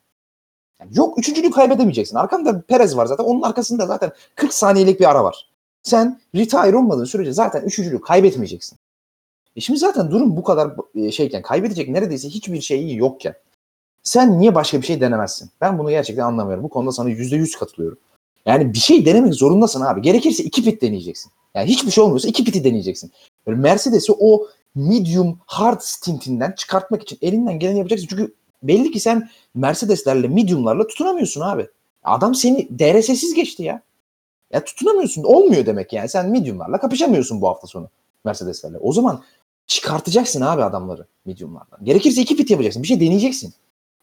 Yani 0.80 0.92
yok 0.98 1.20
üçüncülüğü 1.20 1.52
kaybedemeyeceksin. 1.52 2.16
Arkanda 2.16 2.62
Perez 2.62 2.98
var 2.98 3.06
zaten. 3.06 3.24
Onun 3.24 3.42
arkasında 3.42 3.86
zaten 3.86 4.12
40 4.36 4.54
saniyelik 4.54 5.00
bir 5.00 5.10
ara 5.10 5.24
var. 5.24 5.50
Sen 5.84 6.20
retire 6.36 6.78
olmadığın 6.78 7.06
sürece 7.06 7.34
zaten 7.34 7.62
üçüncülüğü 7.62 8.02
kaybetmeyeceksin. 8.02 8.78
E 9.56 9.62
şimdi 9.62 9.80
zaten 9.80 10.12
durum 10.12 10.38
bu 10.38 10.44
kadar 10.44 10.72
e, 10.96 11.12
şeyken 11.12 11.42
kaybedecek 11.42 11.90
neredeyse 11.90 12.30
hiçbir 12.30 12.62
şeyi 12.62 12.98
yokken 12.98 13.36
sen 14.04 14.40
niye 14.40 14.56
başka 14.56 14.82
bir 14.82 14.86
şey 14.86 15.02
denemezsin? 15.02 15.50
Ben 15.62 15.80
bunu 15.80 15.90
gerçekten 15.90 16.24
anlamıyorum. 16.24 16.64
Bu 16.64 16.70
konuda 16.70 16.92
sana 16.92 17.10
yüzde 17.10 17.36
yüz 17.36 17.56
katılıyorum. 17.56 17.98
Yani 18.46 18.74
bir 18.74 18.80
şey 18.80 19.06
denemek 19.06 19.34
zorundasın 19.34 19.82
abi. 19.82 20.02
Gerekirse 20.02 20.44
iki 20.44 20.64
pit 20.64 20.82
deneyeceksin. 20.82 21.32
Yani 21.56 21.70
hiçbir 21.70 21.92
şey 21.92 22.04
olmuyorsa 22.04 22.28
iki 22.28 22.44
piti 22.44 22.64
deneyeceksin. 22.64 23.12
Mercedes'i 23.46 24.12
o 24.20 24.48
medium 24.76 25.40
hard 25.46 25.80
stintinden 25.82 26.52
çıkartmak 26.52 27.02
için 27.02 27.18
elinden 27.22 27.60
geleni 27.60 27.78
yapacaksın. 27.78 28.08
Çünkü 28.10 28.34
belli 28.64 28.92
ki 28.92 29.00
sen 29.00 29.30
Mercedes'lerle 29.56 30.28
medium'larla 30.28 30.88
tutunamıyorsun 30.88 31.42
abi. 31.42 31.68
Adam 32.04 32.36
seni 32.36 32.80
DRS'siz 32.80 33.34
geçti 33.34 33.64
ya. 33.64 33.82
Ya 34.54 34.64
tutunamıyorsun. 34.64 35.24
Olmuyor 35.24 35.66
demek 35.66 35.94
yani. 35.94 36.10
Sen 36.10 36.30
medium'larla 36.30 36.80
kapışamıyorsun 36.80 37.42
bu 37.42 37.48
hafta 37.48 37.68
sonu 37.68 37.90
Mercedes'lerle. 38.26 38.78
O 38.78 38.94
zaman 38.94 39.24
çıkartacaksın 39.72 40.42
abi 40.42 40.64
adamları 40.64 41.06
medium'lardan. 41.26 41.86
Gerekirse 41.86 42.22
iki 42.22 42.38
pit 42.38 42.52
yapacaksın. 42.52 42.84
Bir 42.84 42.88
şey 42.88 43.00
deneyeceksin. 43.00 43.54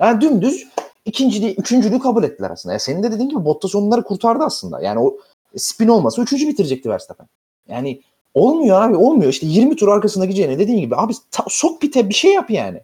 Yani 0.01 0.21
dümdüz 0.21 0.67
ikinciliği, 1.05 1.55
üçüncülüğü 1.55 1.99
kabul 1.99 2.25
ettiler 2.25 2.51
aslında. 2.51 2.73
Ya 2.73 2.79
senin 2.79 3.03
de 3.03 3.13
dediğin 3.13 3.29
gibi 3.29 3.45
Bottas 3.45 3.75
onları 3.75 4.03
kurtardı 4.03 4.45
aslında. 4.45 4.81
Yani 4.81 5.01
o 5.01 5.17
spin 5.57 5.89
olmasa 5.89 6.23
üçüncü 6.23 6.49
bitirecekti 6.49 6.91
Verstappen. 6.91 7.27
Yani 7.69 8.03
olmuyor 8.35 8.83
abi 8.83 8.97
olmuyor. 8.97 9.31
İşte 9.31 9.47
20 9.47 9.77
tur 9.77 9.89
arkasına 9.89 10.25
gideceğine 10.25 10.59
dediğin 10.59 10.81
gibi 10.81 10.97
abi 10.97 11.13
ta, 11.31 11.45
sok 11.49 11.81
pite 11.81 12.09
bir 12.09 12.15
şey 12.15 12.33
yap 12.33 12.51
yani. 12.51 12.81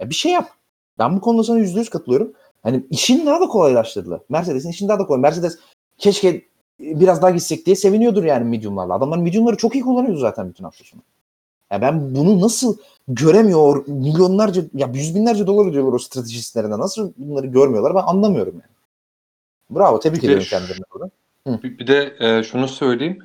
Ya 0.00 0.10
bir 0.10 0.14
şey 0.14 0.32
yap. 0.32 0.50
Ben 0.98 1.16
bu 1.16 1.20
konuda 1.20 1.44
sana 1.44 1.58
yüzde 1.58 1.78
yüz 1.78 1.90
katılıyorum. 1.90 2.32
Hani 2.62 2.84
işini 2.90 3.26
daha 3.26 3.40
da 3.40 3.46
kolaylaştırdılar. 3.46 4.20
Mercedes'in 4.28 4.70
işini 4.70 4.88
daha 4.88 4.98
da 4.98 5.06
kolay. 5.06 5.20
Mercedes 5.20 5.58
keşke 5.98 6.42
biraz 6.80 7.22
daha 7.22 7.30
gitsek 7.30 7.66
diye 7.66 7.76
seviniyordur 7.76 8.24
yani 8.24 8.44
mediumlarla. 8.44 8.94
Adamlar 8.94 9.18
mediumları 9.18 9.56
çok 9.56 9.74
iyi 9.74 9.84
kullanıyordu 9.84 10.18
zaten 10.18 10.48
bütün 10.48 10.64
hafta 10.64 10.84
sonu. 10.84 11.02
Ya 11.72 11.82
ben 11.82 12.14
bunu 12.14 12.40
nasıl 12.40 12.76
göremiyor 13.08 13.86
milyonlarca 13.86 14.62
ya 14.74 14.90
yüz 14.94 15.14
binlerce 15.14 15.46
dolar 15.46 15.66
ödüyorlar 15.70 15.92
o 15.92 15.98
stratejistlerine. 15.98 16.78
Nasıl 16.78 17.12
bunları 17.16 17.46
görmüyorlar 17.46 17.94
ben 17.94 18.02
anlamıyorum 18.02 18.54
yani. 18.54 18.76
Bravo 19.70 20.00
tebrik 20.00 20.22
Bir 20.22 20.26
ediyorum 20.28 20.46
kendilerini 20.50 20.84
burada. 20.94 21.10
Bir, 21.62 21.78
bir 21.78 21.86
de 21.86 22.16
e, 22.20 22.42
şunu 22.42 22.68
söyleyeyim. 22.68 23.18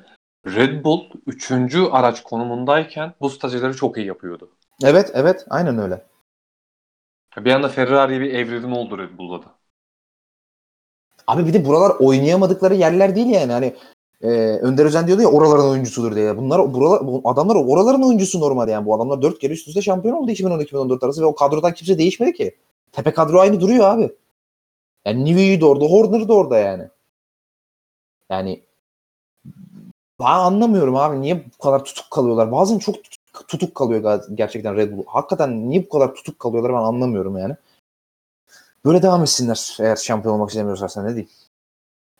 Red 0.46 0.84
Bull 0.84 1.00
3. 1.26 1.52
araç 1.90 2.22
konumundayken 2.22 3.14
bu 3.20 3.30
stratejileri 3.30 3.74
çok 3.74 3.96
iyi 3.96 4.06
yapıyordu. 4.06 4.50
Evet 4.84 5.10
evet 5.14 5.46
aynen 5.50 5.78
öyle. 5.78 6.04
Bir 7.36 7.52
anda 7.52 7.68
Ferrari'ye 7.68 8.20
bir 8.20 8.34
evrim 8.34 8.72
oldu 8.72 8.98
Red 8.98 9.18
Bull'da 9.18 9.42
da. 9.42 9.54
Abi 11.26 11.46
bir 11.46 11.52
de 11.52 11.64
buralar 11.64 11.96
oynayamadıkları 11.98 12.74
yerler 12.74 13.16
değil 13.16 13.26
yani. 13.26 13.52
Hani 13.52 13.74
e, 14.22 14.28
Önder 14.62 14.84
Özen 14.84 15.06
diyordu 15.06 15.22
ya 15.22 15.28
oraların 15.28 15.68
oyuncusudur 15.68 16.16
diye. 16.16 16.36
Bunlar 16.36 16.74
buralar, 16.74 17.06
bu 17.06 17.22
adamlar 17.24 17.56
oraların 17.56 18.02
oyuncusu 18.02 18.40
normalde 18.40 18.70
yani. 18.70 18.86
Bu 18.86 18.94
adamlar 18.94 19.22
dört 19.22 19.38
kere 19.38 19.52
üst 19.52 19.68
üste 19.68 19.82
şampiyon 19.82 20.14
oldu 20.14 20.30
2010-2014 20.30 21.06
arası 21.06 21.20
ve 21.20 21.26
o 21.26 21.34
kadrodan 21.34 21.74
kimse 21.74 21.98
değişmedi 21.98 22.32
ki. 22.32 22.56
Tepe 22.92 23.12
kadro 23.12 23.40
aynı 23.40 23.60
duruyor 23.60 23.84
abi. 23.84 24.12
Yani 25.06 25.24
Nivi'yi 25.24 25.60
de 25.60 25.64
orada, 25.64 25.84
Horner 25.84 26.28
da 26.28 26.34
orada 26.34 26.58
yani. 26.58 26.88
Yani 28.30 28.62
ben 30.20 30.26
anlamıyorum 30.26 30.96
abi 30.96 31.20
niye 31.20 31.44
bu 31.44 31.62
kadar 31.62 31.84
tutuk 31.84 32.10
kalıyorlar. 32.10 32.52
Bazen 32.52 32.78
çok 32.78 32.96
tutuk, 33.48 33.74
kalıyor 33.74 34.02
ger- 34.02 34.34
gerçekten 34.34 34.76
Red 34.76 34.96
Bull. 34.96 35.04
Hakikaten 35.06 35.70
niye 35.70 35.84
bu 35.84 35.88
kadar 35.88 36.14
tutuk 36.14 36.38
kalıyorlar 36.38 36.72
ben 36.72 36.78
anlamıyorum 36.78 37.38
yani. 37.38 37.56
Böyle 38.84 39.02
devam 39.02 39.22
etsinler 39.22 39.76
eğer 39.80 39.96
şampiyon 39.96 40.34
olmak 40.34 40.50
istemiyorlarsa 40.50 41.02
ne 41.02 41.08
diyeyim. 41.08 41.28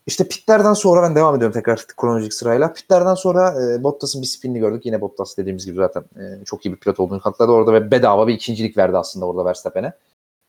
İşte 0.07 0.29
pitlerden 0.29 0.73
sonra 0.73 1.03
ben 1.03 1.15
devam 1.15 1.37
ediyorum 1.37 1.55
tekrar 1.55 1.87
kronolojik 1.97 2.35
sırayla. 2.35 2.73
Pitlerden 2.73 3.15
sonra 3.15 3.55
e, 3.63 3.83
Bottas'ın 3.83 4.23
bir 4.23 4.27
spinini 4.27 4.59
gördük. 4.59 4.87
Yine 4.87 5.01
Bottas 5.01 5.37
dediğimiz 5.37 5.67
gibi 5.67 5.77
zaten 5.77 6.03
e, 6.03 6.45
çok 6.45 6.67
iyi 6.67 6.73
bir 6.73 6.77
pilot 6.77 7.01
olduğunu 7.01 7.21
kanıtladı 7.21 7.53
orada 7.53 7.73
ve 7.73 7.91
bedava 7.91 8.27
bir 8.27 8.35
ikincilik 8.35 8.77
verdi 8.77 8.97
aslında 8.97 9.27
orada 9.27 9.45
Verstappen'e. 9.45 9.93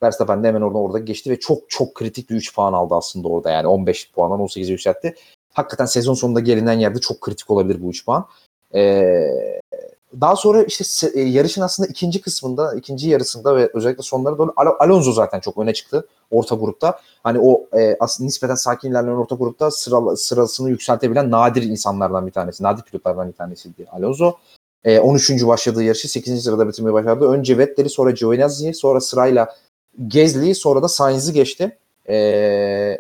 Verstappen 0.04 0.44
de 0.44 0.48
hemen 0.48 0.62
orada 0.62 0.78
orada 0.78 1.00
geçti 1.00 1.30
ve 1.30 1.40
çok 1.40 1.70
çok 1.70 1.96
kritik 1.96 2.30
bir 2.30 2.36
3 2.36 2.56
puan 2.56 2.74
aldı 2.74 2.96
aslında 2.96 3.28
orada 3.28 3.50
yani 3.52 3.68
15 3.68 4.12
puandan 4.12 4.40
18'e 4.40 4.72
yükseltti. 4.72 5.16
Hakikaten 5.54 5.86
sezon 5.86 6.14
sonunda 6.14 6.40
gelinen 6.40 6.80
yerde 6.80 7.00
çok 7.00 7.22
kritik 7.22 7.52
olabilir 7.52 7.82
bu 7.82 7.90
3 7.90 8.06
puan. 8.06 8.26
Ee, 8.76 9.60
daha 10.22 10.36
sonra 10.36 10.64
işte 10.64 11.08
e, 11.14 11.22
yarışın 11.22 11.62
aslında 11.62 11.90
ikinci 11.90 12.22
kısmında, 12.22 12.76
ikinci 12.76 13.10
yarısında 13.10 13.56
ve 13.56 13.70
özellikle 13.74 14.04
sonlara 14.04 14.38
doğru 14.38 14.54
Al- 14.56 14.76
Alonso 14.80 15.12
zaten 15.12 15.40
çok 15.40 15.58
öne 15.58 15.74
çıktı 15.74 16.08
orta 16.32 16.56
grupta. 16.56 17.00
Hani 17.24 17.40
o 17.40 17.66
e, 17.78 17.98
aslında 18.00 18.26
nispeten 18.26 18.56
sakin 18.56 18.92
ilerleyen 18.92 19.16
orta 19.16 19.36
grupta 19.36 19.72
sıra, 19.72 20.16
sırasını 20.16 20.70
yükseltebilen 20.70 21.32
nadir 21.32 21.64
insanlardan 21.64 22.28
bir 22.28 22.32
tanesi, 22.32 22.64
nadir 22.64 22.84
pilotlardan 22.84 23.28
bir 23.28 23.34
tanesiydi 23.34 23.86
Alonso. 23.92 24.34
E, 24.84 25.00
13. 25.00 25.48
başladığı 25.48 25.84
yarışı 25.84 26.10
8. 26.10 26.44
sırada 26.44 26.68
bitirmeyi 26.68 26.94
başardı. 26.94 27.30
Önce 27.30 27.58
Vettel'i, 27.58 27.90
sonra 27.90 28.12
Giovinazzi'yi, 28.12 28.74
sonra 28.74 29.02
sırayla 29.02 29.56
Gezli'yi, 30.08 30.56
sonra 30.56 30.84
da 30.84 30.88
Sainz'i 30.88 31.34
geçti. 31.34 31.78
E, 32.10 32.98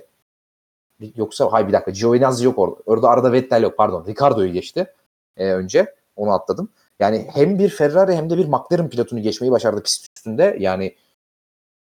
yoksa 1.15 1.52
hayır 1.52 1.67
bir 1.67 1.73
dakika 1.73 1.91
Giovinazzi 1.91 2.45
yok 2.45 2.60
orada. 2.60 2.76
Orada 2.86 3.10
arada 3.10 3.32
Vettel 3.32 3.63
yok 3.63 3.78
pardon. 3.78 4.06
Ricardo'yu 4.08 4.54
geçti 4.54 4.93
e, 5.38 5.52
önce. 5.54 5.95
Onu 6.15 6.32
atladım. 6.32 6.69
Yani 7.03 7.27
hem 7.33 7.59
bir 7.59 7.69
Ferrari 7.69 8.15
hem 8.15 8.29
de 8.29 8.37
bir 8.37 8.45
McLaren 8.45 8.89
pilotunu 8.89 9.21
geçmeyi 9.21 9.51
başardı 9.51 9.83
pist 9.83 10.05
üstünde. 10.17 10.57
Yani 10.59 10.95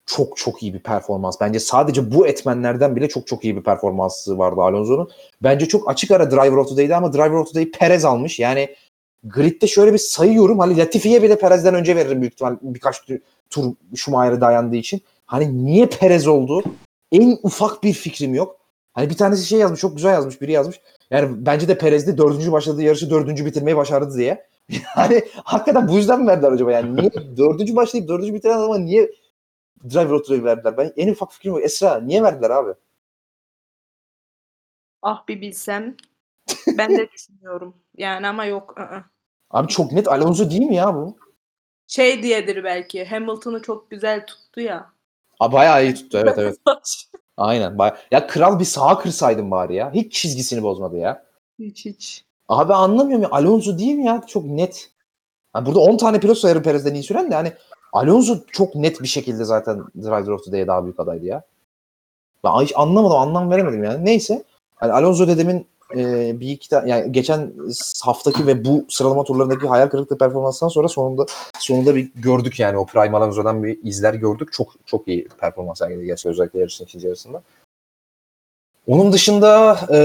çok 0.06 0.38
çok 0.38 0.64
iyi 0.64 0.74
bir 0.74 0.80
performans. 0.80 1.42
Bence 1.42 1.60
sadece 1.60 2.12
bu 2.12 2.28
etmenlerden 2.28 2.96
bile 2.96 3.10
çok 3.10 3.28
çok 3.28 3.44
iyi 3.46 3.58
bir 3.58 3.64
performansı 3.64 4.38
vardı 4.38 4.62
Alonso'nun. 4.62 5.10
Bence 5.44 5.66
çok 5.66 5.90
açık 5.90 6.12
ara 6.12 6.32
Driver 6.32 6.58
of 6.58 6.70
the 6.70 6.78
Day'di 6.78 6.96
ama 6.96 7.14
Driver 7.14 7.30
of 7.30 7.48
the 7.48 7.56
Day'i 7.56 7.72
Perez 7.72 8.06
almış. 8.06 8.40
Yani 8.40 8.76
gridde 9.24 9.68
şöyle 9.68 9.94
bir 9.94 9.98
sayıyorum. 9.98 10.60
Hani 10.60 10.78
Latifi'ye 10.78 11.24
bile 11.24 11.38
Perez'den 11.40 11.76
önce 11.76 11.96
veririm 11.96 12.22
büyük 12.22 12.34
ihtimal 12.34 12.58
birkaç 12.62 13.02
tur- 13.02 13.20
tur 13.50 13.74
Schumacher'e 13.96 14.42
dayandığı 14.42 14.76
için. 14.76 15.02
Hani 15.26 15.66
niye 15.66 15.86
Perez 15.86 16.28
oldu? 16.28 16.64
En 17.12 17.38
ufak 17.44 17.84
bir 17.84 17.94
fikrim 17.94 18.34
yok. 18.34 18.58
Hani 18.94 19.10
bir 19.10 19.18
tanesi 19.18 19.46
şey 19.46 19.60
yazmış, 19.60 19.80
çok 19.80 19.96
güzel 19.96 20.14
yazmış, 20.14 20.42
biri 20.42 20.52
yazmış. 20.52 20.82
Yani 21.12 21.46
bence 21.46 21.68
de 21.68 21.78
Perez'de 21.78 22.18
dördüncü 22.18 22.52
başladığı 22.52 22.84
yarışı 22.84 23.10
dördüncü 23.10 23.46
bitirmeyi 23.46 23.78
başardı 23.78 24.18
diye. 24.18 24.50
Yani 24.98 25.24
hakikaten 25.44 25.88
bu 25.88 25.98
yüzden 25.98 26.22
mi 26.22 26.28
verdiler 26.28 26.52
acaba? 26.52 26.72
Yani 26.72 26.96
niye 26.96 27.12
dördüncü 27.38 27.76
başlayıp 27.76 28.08
dördüncü 28.08 28.34
bitiren 28.34 28.58
adama 28.58 28.78
niye 28.78 29.12
Driver 29.84 30.12
Auto'yu 30.12 30.44
verdiler? 30.44 30.78
Ben 30.78 30.94
en 30.98 31.12
ufak 31.12 31.34
fikrim 31.34 31.54
yok. 31.54 31.64
Esra 31.64 32.00
niye 32.00 32.24
verdiler 32.24 32.50
abi? 32.50 32.74
Ah 35.02 35.28
bir 35.28 35.42
bilsem. 35.42 35.96
Ben 36.78 36.98
de 36.98 37.12
düşünüyorum. 37.12 37.76
Yani 37.98 38.28
ama 38.28 38.46
yok. 38.46 38.76
ı-ı. 38.80 39.04
Abi 39.50 39.68
çok 39.68 39.92
net 39.92 40.08
Alonso 40.08 40.50
değil 40.50 40.62
mi 40.62 40.76
ya 40.76 40.96
bu? 40.96 41.18
Şey 41.88 42.24
diyedir 42.24 42.64
belki. 42.64 43.06
Hamilton'ı 43.06 43.62
çok 43.62 43.92
güzel 43.92 44.26
tuttu 44.26 44.62
ya. 44.62 44.94
Abi 45.40 45.54
bayağı 45.54 45.84
iyi 45.84 45.96
tuttu 45.96 46.18
evet 46.18 46.38
evet. 46.38 46.58
Aynen. 47.38 47.78
Bayağı. 47.78 47.98
Ya 48.12 48.28
kral 48.28 48.60
bir 48.60 48.66
sağa 48.66 49.00
kırsaydın 49.00 49.52
bari 49.52 49.76
ya. 49.76 49.94
Hiç 49.94 50.14
çizgisini 50.14 50.64
bozmadı 50.64 50.98
ya. 50.98 51.26
hiç 51.60 51.86
hiç. 51.86 52.29
Abi 52.50 52.74
anlamıyorum 52.74 53.24
ya. 53.24 53.30
Alonso 53.32 53.78
değil 53.78 53.96
mi 53.96 54.06
ya? 54.06 54.24
Çok 54.28 54.46
net. 54.46 54.90
Ha, 55.54 55.66
burada 55.66 55.80
10 55.80 55.98
tane 55.98 56.20
pilot 56.20 56.38
sayarım 56.38 56.64
Perez'den 56.64 56.94
iyi 56.94 57.04
süren 57.04 57.32
de 57.32 57.36
hani 57.36 57.54
Alonso 57.94 58.38
çok 58.52 58.76
net 58.76 59.02
bir 59.02 59.08
şekilde 59.08 59.44
zaten 59.44 59.84
Driver 59.96 60.32
of 60.32 60.46
the 60.46 60.52
Day'e 60.52 60.68
daha 60.68 60.84
büyük 60.84 61.00
adaydı 61.00 61.26
ya. 61.26 61.44
Ben 62.44 62.50
hiç 62.50 62.74
anlamadım, 62.76 63.18
anlam 63.18 63.52
veremedim 63.52 63.84
yani. 63.84 64.06
Neyse. 64.06 64.44
Hani 64.76 64.92
Alonso 64.92 65.28
dedemin 65.28 65.68
e, 65.96 66.40
bir 66.40 66.48
iki 66.48 66.70
tane 66.70 66.90
yani 66.90 67.12
geçen 67.12 67.54
haftaki 68.04 68.48
ve 68.48 68.66
bu 68.66 68.86
sıralama 68.90 69.24
turlarındaki 69.24 69.68
hayal 69.68 69.88
kırıklığı 69.88 70.18
performansından 70.18 70.70
sonra 70.70 70.88
sonunda 70.88 71.26
sonunda 71.60 71.96
bir 71.96 72.12
gördük 72.16 72.60
yani 72.60 72.78
o 72.78 72.86
Prime 72.86 73.18
Alonso'dan 73.18 73.64
bir 73.64 73.80
izler 73.84 74.14
gördük. 74.14 74.54
Çok 74.54 74.74
çok 74.86 75.08
iyi 75.08 75.28
performans 75.28 75.80
sergiledi 75.80 76.06
gerçekten 76.06 76.32
özellikle 76.32 76.60
yarışın 76.60 76.86
ikinci 76.86 77.08
yarısında. 77.08 77.42
Onun 78.88 79.14
dışında 79.14 79.80
e, 79.92 79.98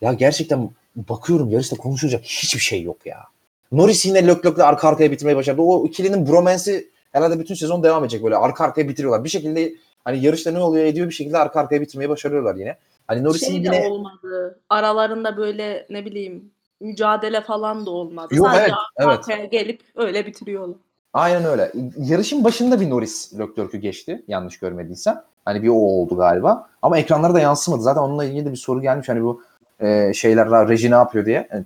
ya 0.00 0.12
gerçekten 0.12 0.70
bakıyorum 0.96 1.50
yarışta 1.50 1.76
konuşulacak 1.76 2.24
hiçbir 2.24 2.60
şey 2.60 2.82
yok 2.82 3.06
ya. 3.06 3.24
Norris 3.72 4.06
yine 4.06 4.26
lök 4.26 4.46
lökle 4.46 4.62
arka 4.62 4.88
arkaya 4.88 5.10
bitirmeyi 5.10 5.36
başardı. 5.36 5.62
O 5.62 5.86
ikilinin 5.86 6.28
bromance'i 6.28 6.90
herhalde 7.12 7.38
bütün 7.38 7.54
sezon 7.54 7.82
devam 7.82 8.04
edecek 8.04 8.24
böyle 8.24 8.36
arka 8.36 8.64
arkaya 8.64 8.88
bitiriyorlar. 8.88 9.24
Bir 9.24 9.28
şekilde 9.28 9.72
hani 10.04 10.24
yarışta 10.24 10.50
ne 10.50 10.58
oluyor 10.58 10.84
ediyor 10.84 11.08
bir 11.08 11.14
şekilde 11.14 11.38
arka 11.38 11.60
arkaya 11.60 11.80
bitirmeyi 11.80 12.08
başarıyorlar 12.08 12.54
yine. 12.54 12.76
Hani 13.06 13.24
Norris'in 13.24 13.46
Şey 13.46 13.56
yine 13.56 13.88
olmadı. 13.88 14.60
Aralarında 14.70 15.36
böyle 15.36 15.86
ne 15.90 16.04
bileyim 16.04 16.50
mücadele 16.80 17.40
falan 17.40 17.86
da 17.86 17.90
olmadı. 17.90 18.34
Yok, 18.34 18.46
Sadece 18.46 18.62
evet, 18.62 18.72
arka 18.72 19.10
evet. 19.10 19.18
arkaya 19.18 19.44
gelip 19.44 19.80
öyle 19.96 20.26
bitiriyorlar. 20.26 20.76
Aynen 21.12 21.44
öyle. 21.44 21.72
Yarışın 21.98 22.44
başında 22.44 22.80
bir 22.80 22.90
Norris 22.90 23.38
Leclerc'ü 23.38 23.78
geçti. 23.78 24.22
Yanlış 24.28 24.58
görmediysem. 24.58 25.22
Hani 25.44 25.62
bir 25.62 25.68
o 25.68 25.74
oldu 25.74 26.16
galiba. 26.16 26.68
Ama 26.82 26.98
ekranlara 26.98 27.34
da 27.34 27.40
yansımadı. 27.40 27.82
Zaten 27.82 28.00
onunla 28.00 28.24
ilgili 28.24 28.46
de 28.46 28.52
bir 28.52 28.56
soru 28.56 28.82
gelmiş. 28.82 29.08
Hani 29.08 29.22
bu 29.24 29.42
e, 29.80 30.12
şeyler 30.14 30.68
reji 30.68 30.90
ne 30.90 30.94
yapıyor 30.94 31.26
diye. 31.26 31.48
Yani 31.52 31.64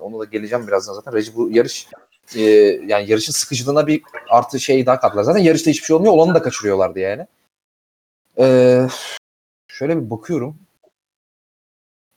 onu 0.00 0.20
da 0.20 0.24
geleceğim 0.24 0.66
birazdan 0.66 0.94
zaten. 0.94 1.12
Reji 1.12 1.34
bu 1.36 1.50
yarış 1.50 1.88
e, 2.36 2.40
yani 2.86 3.10
yarışın 3.10 3.32
sıkıcılığına 3.32 3.86
bir 3.86 4.02
artı 4.28 4.60
şey 4.60 4.86
daha 4.86 5.00
kattılar. 5.00 5.22
Zaten 5.22 5.40
yarışta 5.40 5.70
hiçbir 5.70 5.86
şey 5.86 5.96
olmuyor. 5.96 6.12
Olanı 6.12 6.34
da 6.34 6.42
kaçırıyorlardı 6.42 6.98
yani. 6.98 7.26
E, 8.38 8.86
şöyle 9.68 9.96
bir 9.96 10.10
bakıyorum. 10.10 10.58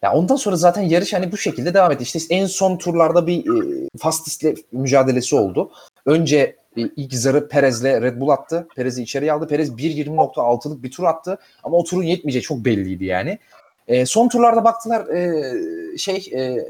Ya 0.02 0.14
ondan 0.14 0.36
sonra 0.36 0.56
zaten 0.56 0.82
yarış 0.82 1.14
hani 1.14 1.32
bu 1.32 1.38
şekilde 1.38 1.74
devam 1.74 1.92
etti. 1.92 2.04
İşte 2.04 2.20
en 2.30 2.46
son 2.46 2.78
turlarda 2.78 3.28
bir 3.28 3.40
e, 3.40 3.88
Fastis'le 3.98 4.58
mücadelesi 4.72 5.36
oldu. 5.36 5.72
Önce 6.06 6.56
e, 6.78 6.82
ilk 6.82 7.14
zarı 7.14 7.48
Perez'le 7.48 7.84
Red 7.84 8.20
Bull 8.20 8.30
attı. 8.30 8.68
Perez'i 8.76 9.04
içeriye 9.04 9.34
aldı. 9.34 9.48
Perez 9.48 9.70
1.20.6'lık 9.70 10.84
bir 10.84 10.92
tur 10.92 11.04
attı. 11.04 11.38
Ama 11.64 11.78
o 11.78 11.84
turun 11.84 12.04
yetmeyeceği 12.04 12.44
çok 12.44 12.66
belliydi 12.66 13.06
yani. 13.06 13.40
E, 13.88 14.06
son 14.06 14.30
turlarda 14.30 14.64
baktılar 14.64 15.08
e, 15.08 15.98
şey 15.98 16.32
e, 16.34 16.68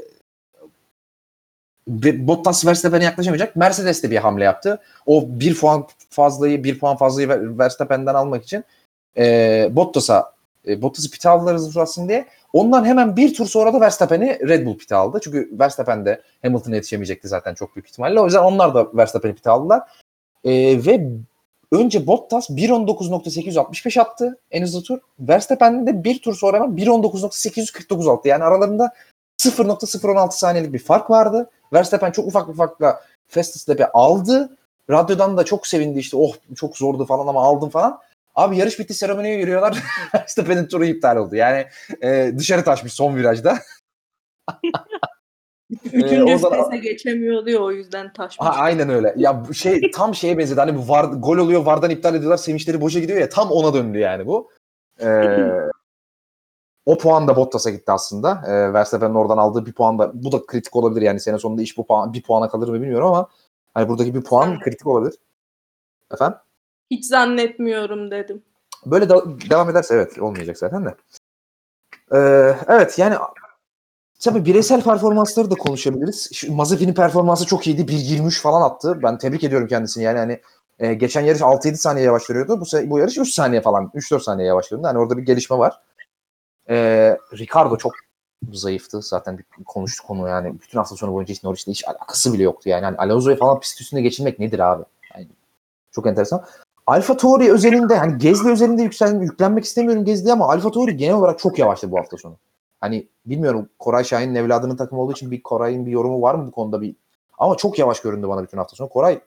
Bottas 2.26 2.66
Verstappen'e 2.66 3.04
yaklaşamayacak. 3.04 3.56
Mercedes 3.56 4.02
de 4.02 4.10
bir 4.10 4.16
hamle 4.16 4.44
yaptı. 4.44 4.82
O 5.06 5.24
bir 5.28 5.58
puan 5.58 5.86
fazlayı 6.10 6.64
bir 6.64 6.78
puan 6.78 6.96
fazlayı 6.96 7.28
Ver- 7.28 7.58
Verstappen'den 7.58 8.14
almak 8.14 8.44
için 8.44 8.64
e, 9.16 9.68
Bottas'a 9.70 10.32
e, 10.68 10.82
Bottas'ı 10.82 11.10
pite 11.10 11.28
aldılar 11.28 11.54
hızlı 11.54 12.08
diye. 12.08 12.26
Ondan 12.52 12.84
hemen 12.84 13.16
bir 13.16 13.34
tur 13.34 13.46
sonra 13.46 13.72
da 13.72 13.80
Verstappen'i 13.80 14.48
Red 14.48 14.66
Bull 14.66 14.78
pite 14.78 14.94
aldı. 14.94 15.20
Çünkü 15.22 15.50
Verstappen 15.52 16.04
de 16.04 16.22
Hamilton'a 16.42 16.74
yetişemeyecekti 16.74 17.28
zaten 17.28 17.54
çok 17.54 17.76
büyük 17.76 17.88
ihtimalle. 17.88 18.20
O 18.20 18.24
yüzden 18.24 18.42
onlar 18.42 18.74
da 18.74 18.86
Verstappen'i 18.94 19.34
pite 19.34 19.50
aldılar. 19.50 19.82
E, 20.44 20.50
ve 20.86 21.08
önce 21.72 22.06
Bottas 22.06 22.50
1.19.865 22.50 24.00
attı 24.00 24.38
en 24.50 24.62
hızlı 24.62 24.82
tur. 24.82 24.98
Verstappen 25.20 25.86
de 25.86 26.04
bir 26.04 26.22
tur 26.22 26.34
sonra 26.34 26.56
hemen 26.56 26.76
1.19.849 26.76 28.12
attı. 28.12 28.28
Yani 28.28 28.44
aralarında 28.44 28.92
0.016 29.38 30.30
saniyelik 30.30 30.72
bir 30.72 30.78
fark 30.78 31.10
vardı. 31.10 31.50
Verstappen 31.72 32.10
çok 32.10 32.26
ufak 32.26 32.48
bir 32.48 32.54
farkla 32.54 33.00
fastest 33.28 33.68
lap'i 33.68 33.86
aldı. 33.86 34.56
Radyodan 34.90 35.36
da 35.36 35.44
çok 35.44 35.66
sevindi 35.66 35.98
işte 35.98 36.16
oh 36.16 36.34
çok 36.56 36.76
zordu 36.76 37.06
falan 37.06 37.26
ama 37.26 37.42
aldım 37.42 37.70
falan. 37.70 38.00
Abi 38.34 38.56
yarış 38.56 38.78
bitti 38.78 38.94
seremoniye 38.94 39.38
yürüyorlar. 39.38 39.82
Verstappen'in 40.14 40.66
turu 40.66 40.84
iptal 40.84 41.16
oldu. 41.16 41.36
Yani 41.36 41.66
e, 42.02 42.32
dışarı 42.38 42.64
taşmış 42.64 42.92
son 42.92 43.16
virajda. 43.16 43.58
Üçüncü 45.92 46.22
oradan- 46.22 46.52
vitese 46.60 46.78
geçemiyordu 46.78 47.50
ya 47.50 47.58
o 47.58 47.72
yüzden 47.72 48.12
taşmış. 48.12 48.46
Ha, 48.48 48.54
aynen 48.58 48.88
öyle. 48.88 49.14
Ya 49.16 49.42
şey 49.54 49.90
tam 49.90 50.14
şeye 50.14 50.38
benzedi. 50.38 50.60
Hani 50.60 50.78
bu 50.78 50.88
var, 50.88 51.04
gol 51.04 51.38
oluyor 51.38 51.64
vardan 51.64 51.90
iptal 51.90 52.14
ediyorlar. 52.14 52.36
Sevinçleri 52.36 52.80
boşa 52.80 53.00
gidiyor 53.00 53.20
ya. 53.20 53.28
Tam 53.28 53.50
ona 53.50 53.74
döndü 53.74 53.98
yani 53.98 54.26
bu. 54.26 54.50
Ee, 55.00 55.06
o 56.86 56.98
puan 56.98 57.28
da 57.28 57.36
Bottas'a 57.36 57.70
gitti 57.70 57.92
aslında. 57.92 58.42
Ee, 58.46 58.72
Verstappen'in 58.72 59.14
oradan 59.14 59.38
aldığı 59.38 59.66
bir 59.66 59.72
puan 59.72 59.98
da 59.98 60.10
bu 60.14 60.32
da 60.32 60.46
kritik 60.46 60.76
olabilir 60.76 61.02
yani 61.02 61.20
sene 61.20 61.38
sonunda 61.38 61.62
iş 61.62 61.78
bu 61.78 61.86
puan 61.86 62.12
bir 62.12 62.22
puana 62.22 62.48
kalır 62.48 62.68
mı 62.68 62.74
bilmiyorum 62.74 63.06
ama 63.08 63.28
hani 63.74 63.88
buradaki 63.88 64.14
bir 64.14 64.22
puan 64.24 64.60
kritik 64.60 64.86
olabilir. 64.86 65.14
Efendim? 66.12 66.38
Hiç 66.90 67.06
zannetmiyorum 67.06 68.10
dedim. 68.10 68.42
Böyle 68.86 69.08
da- 69.08 69.40
devam 69.50 69.70
ederse 69.70 69.94
evet 69.94 70.18
olmayacak 70.18 70.58
zaten 70.58 70.84
de. 70.84 70.94
Ee, 72.12 72.54
evet 72.68 72.98
yani 72.98 73.14
tabii 74.22 74.44
bireysel 74.44 74.82
performansları 74.82 75.50
da 75.50 75.54
konuşabiliriz. 75.54 76.30
Şu 76.32 76.52
Mazepin'in 76.54 76.94
performansı 76.94 77.46
çok 77.46 77.66
iyiydi. 77.66 77.92
1.23 77.92 78.40
falan 78.40 78.62
attı. 78.62 79.00
Ben 79.02 79.18
tebrik 79.18 79.44
ediyorum 79.44 79.68
kendisini. 79.68 80.04
Yani 80.04 80.18
hani 80.18 80.40
e, 80.78 80.94
geçen 80.94 81.20
yarış 81.20 81.40
6-7 81.40 81.74
saniye 81.74 82.06
yavaş 82.06 82.28
duruyordu. 82.28 82.60
Bu, 82.60 82.90
bu 82.90 82.98
yarış 82.98 83.18
3 83.18 83.34
saniye 83.34 83.60
falan 83.60 83.90
3-4 83.94 84.20
saniye 84.20 84.48
yavaş 84.48 84.70
duruyordu. 84.70 84.88
Hani 84.88 84.98
orada 84.98 85.16
bir 85.16 85.22
gelişme 85.22 85.58
var. 85.58 85.80
Ee, 86.70 87.16
Ricardo 87.38 87.76
çok 87.76 87.92
zayıftı. 88.52 89.02
Zaten 89.02 89.38
bir 89.38 89.64
konuştuk 89.64 90.10
onu 90.10 90.28
yani. 90.28 90.60
Bütün 90.60 90.78
hafta 90.78 90.96
sonu 90.96 91.12
boyunca 91.12 91.34
hiç 91.34 91.44
Norris'le 91.44 91.66
hiç 91.66 91.88
alakası 91.88 92.32
bile 92.32 92.42
yoktu 92.42 92.68
yani. 92.68 92.84
Hani 92.84 92.96
Alonso'yu 92.96 93.36
falan 93.36 93.60
pist 93.60 93.80
üstünde 93.80 94.02
geçirmek 94.02 94.38
nedir 94.38 94.58
abi? 94.58 94.84
Yani 95.14 95.28
çok 95.90 96.06
enteresan. 96.06 96.44
Alfa 96.86 97.16
Tauri 97.16 97.52
özelinde 97.52 97.96
hani 97.96 98.18
Gezli 98.18 98.50
özelinde 98.50 98.82
yüksel, 98.82 99.20
yüklenmek 99.20 99.64
istemiyorum 99.64 100.04
Gezli 100.04 100.32
ama 100.32 100.48
Alfa 100.48 100.70
Tauri 100.70 100.96
genel 100.96 101.14
olarak 101.14 101.38
çok 101.38 101.58
yavaştı 101.58 101.90
bu 101.90 101.98
hafta 101.98 102.16
sonu. 102.16 102.36
Hani 102.82 103.08
bilmiyorum 103.26 103.68
Koray 103.78 104.04
Şahin'in 104.04 104.34
evladının 104.34 104.76
takımı 104.76 105.02
olduğu 105.02 105.12
için 105.12 105.30
bir 105.30 105.42
Koray'ın 105.42 105.86
bir 105.86 105.90
yorumu 105.90 106.22
var 106.22 106.34
mı 106.34 106.46
bu 106.46 106.50
konuda 106.50 106.80
bir 106.80 106.96
ama 107.38 107.56
çok 107.56 107.78
yavaş 107.78 108.00
göründü 108.00 108.28
bana 108.28 108.42
bütün 108.42 108.58
hafta 108.58 108.76
sonu. 108.76 108.88
Koray 108.88 109.20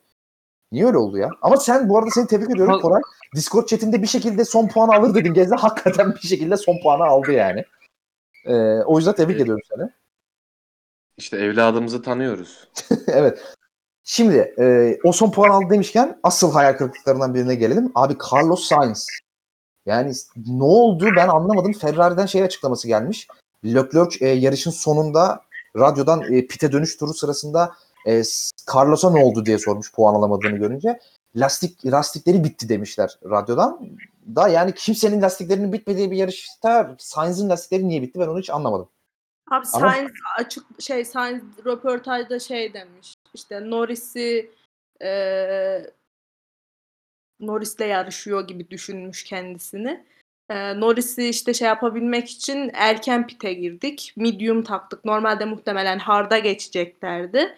niye 0.72 0.86
öyle 0.86 0.98
oldu 0.98 1.18
ya? 1.18 1.30
Ama 1.42 1.58
sen 1.58 1.90
bu 1.90 1.98
arada 1.98 2.10
seni 2.10 2.28
tebrik 2.28 2.50
ediyorum 2.50 2.82
Koray. 2.82 3.02
Discord 3.36 3.66
chatinde 3.66 4.02
bir 4.02 4.08
şekilde 4.08 4.46
son 4.46 4.68
puanı 4.68 4.96
alır 4.96 5.16
dedin 5.16 5.34
Gezli. 5.34 5.56
Hakikaten 5.56 6.16
bir 6.16 6.28
şekilde 6.28 6.58
son 6.58 6.82
puanı 6.84 7.04
aldı 7.04 7.32
yani. 7.32 7.66
Ee, 8.46 8.54
o 8.86 8.98
yüzden 8.98 9.16
tebrik 9.16 9.42
ediyorum 9.42 9.64
seni. 9.70 9.90
İşte 11.18 11.38
evladımızı 11.38 12.02
tanıyoruz. 12.02 12.68
evet. 13.08 13.44
Şimdi 14.04 14.54
e, 14.60 14.98
o 15.04 15.12
son 15.12 15.32
puan 15.32 15.50
aldı 15.50 15.70
demişken 15.70 16.20
asıl 16.24 16.52
hayal 16.52 16.74
kırıklıklarından 16.74 17.34
birine 17.34 17.56
gelelim. 17.56 17.92
Abi 17.96 18.16
Carlos 18.32 18.68
Sainz. 18.68 19.08
Yani 19.86 20.12
ne 20.48 20.64
oldu 20.64 21.08
ben 21.16 21.28
anlamadım. 21.28 21.74
Ferrari'den 21.74 22.26
şey 22.26 22.44
açıklaması 22.44 22.88
gelmiş. 22.88 23.28
Leclerc 23.66 24.26
e, 24.26 24.28
yarışın 24.28 24.72
sonunda 24.72 25.42
radyodan 25.78 26.34
e, 26.34 26.48
pite 26.48 26.72
dönüş 26.72 26.98
turu 26.98 27.14
sırasında 27.14 27.74
e, 28.08 28.24
Carlos'a 28.76 29.12
ne 29.12 29.24
oldu 29.24 29.46
diye 29.46 29.60
sormuş 29.60 29.94
puan 29.94 30.16
alamadığını 30.16 30.58
görünce. 30.58 31.00
Lastik 31.36 31.86
lastikleri 31.86 32.44
bitti 32.44 32.70
demişler 32.70 33.20
radyodan. 33.30 33.90
Da 34.36 34.48
yani 34.48 34.74
kimsenin 34.74 35.22
lastiklerinin 35.22 35.74
bitmediği 35.74 36.12
bir 36.12 36.18
yarışta 36.18 36.96
Sainz'in 37.00 37.50
lastikleri 37.50 37.88
niye 37.88 38.02
bitti 38.02 38.20
ben 38.20 38.28
onu 38.28 38.40
hiç 38.40 38.50
anlamadım. 38.50 38.90
Abi 39.52 39.66
Ama- 39.74 39.92
Sainz 39.92 40.12
açık 40.38 40.64
şey 40.82 41.06
Sainz 41.06 41.42
röportajda 41.66 42.40
şey 42.40 42.74
demiş. 42.74 43.14
İşte 43.34 43.70
Norris'i 43.70 44.52
eee 45.02 45.92
Norris'le 47.40 47.80
yarışıyor 47.80 48.48
gibi 48.48 48.70
düşünmüş 48.70 49.24
kendisini. 49.24 50.06
Eee 50.50 50.80
Norris'i 50.80 51.30
işte 51.30 51.54
şey 51.54 51.68
yapabilmek 51.68 52.30
için 52.30 52.72
erken 52.74 53.28
pite 53.28 53.54
girdik. 53.54 54.14
Medium 54.18 54.64
taktık. 54.64 55.06
Normalde 55.06 55.46
muhtemelen 55.46 56.00
hard'a 56.00 56.38
geçeceklerdi. 56.40 57.56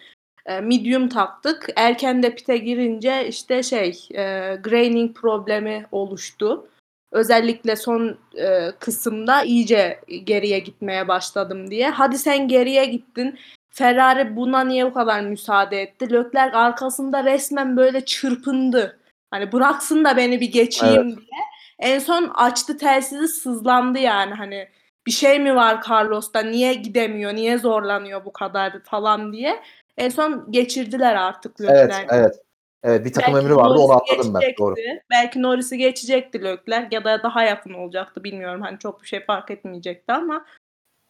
Eee, 0.48 0.60
medium 0.60 1.08
taktık. 1.08 1.68
Erken 1.76 2.22
de 2.22 2.34
pite 2.34 2.56
girince 2.58 3.28
işte 3.28 3.62
şey 3.62 4.06
eee 4.10 4.60
graining 4.64 5.16
problemi 5.16 5.86
oluştu. 5.92 6.66
Özellikle 7.12 7.76
son 7.76 8.18
e, 8.38 8.70
kısımda 8.78 9.42
iyice 9.42 10.00
geriye 10.24 10.58
gitmeye 10.58 11.08
başladım 11.08 11.70
diye. 11.70 11.90
Hadi 11.90 12.18
sen 12.18 12.48
geriye 12.48 12.84
gittin. 12.84 13.38
Ferrari 13.70 14.36
buna 14.36 14.64
niye 14.64 14.86
bu 14.86 14.92
kadar 14.94 15.20
müsaade 15.20 15.82
etti? 15.82 16.12
Leclerc 16.12 16.56
arkasında 16.56 17.24
resmen 17.24 17.76
böyle 17.76 18.04
çırpındı. 18.04 18.98
Hani 19.30 19.52
bıraksın 19.52 20.04
da 20.04 20.16
beni 20.16 20.40
bir 20.40 20.52
geçeyim 20.52 21.16
diye. 21.16 21.40
En 21.78 21.98
son 21.98 22.30
açtı 22.34 22.76
telsizi 22.76 23.28
sızlandı 23.28 23.98
yani 23.98 24.34
hani 24.34 24.68
bir 25.06 25.12
şey 25.12 25.38
mi 25.38 25.56
var 25.56 25.82
Carlos'ta 25.88 26.40
niye 26.40 26.74
gidemiyor 26.74 27.34
niye 27.34 27.58
zorlanıyor 27.58 28.24
bu 28.24 28.32
kadar 28.32 28.72
falan 28.84 29.32
diye. 29.32 29.62
En 29.96 30.08
son 30.08 30.52
geçirdiler 30.52 31.14
artık 31.14 31.60
Evet, 31.60 31.70
Leclerc'i. 31.70 32.06
evet. 32.10 32.34
Evet, 32.82 33.04
bir 33.04 33.12
takım 33.12 33.34
Belki 33.34 33.46
emri 33.46 33.56
vardı 33.56 33.78
onu 33.78 33.92
atladım 33.92 34.34
ben. 34.34 34.54
Doğru. 34.58 34.74
Belki 35.10 35.42
Norris'i 35.42 35.78
geçecekti 35.78 36.44
Leclerc 36.44 36.96
ya 36.96 37.04
da 37.04 37.22
daha 37.22 37.42
yakın 37.42 37.74
olacaktı 37.74 38.24
bilmiyorum. 38.24 38.62
Hani 38.62 38.78
çok 38.78 39.02
bir 39.02 39.06
şey 39.06 39.24
fark 39.24 39.50
etmeyecekti 39.50 40.12
ama 40.12 40.44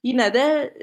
yine 0.02 0.34
de 0.34 0.74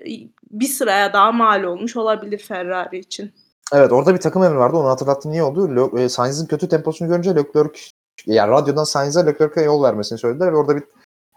bir 0.52 0.66
sıraya 0.66 1.14
daha 1.14 1.32
mal 1.32 1.64
olmuş 1.64 1.96
olabilir 1.96 2.38
Ferrari 2.38 3.00
için. 3.00 3.34
Evet 3.74 3.92
orada 3.92 4.14
bir 4.14 4.20
takım 4.20 4.44
emri 4.44 4.58
vardı 4.58 4.78
onu 4.78 4.88
hatırlattım 4.88 5.32
niye 5.32 5.44
oldu? 5.44 6.00
E, 6.00 6.10
Sainz'in 6.10 6.46
kötü 6.46 6.70
temposunu 6.70 7.08
görünce 7.08 7.36
Leclerc 7.36 7.80
yani 8.26 8.52
radyodan 8.52 8.84
Sainz'e 8.84 9.26
Leclerc'e 9.26 9.62
yol 9.62 9.84
vermesini 9.84 10.20
söylediler 10.20 10.54
ve 10.54 10.58
orada 10.58 10.76
bir 10.76 10.84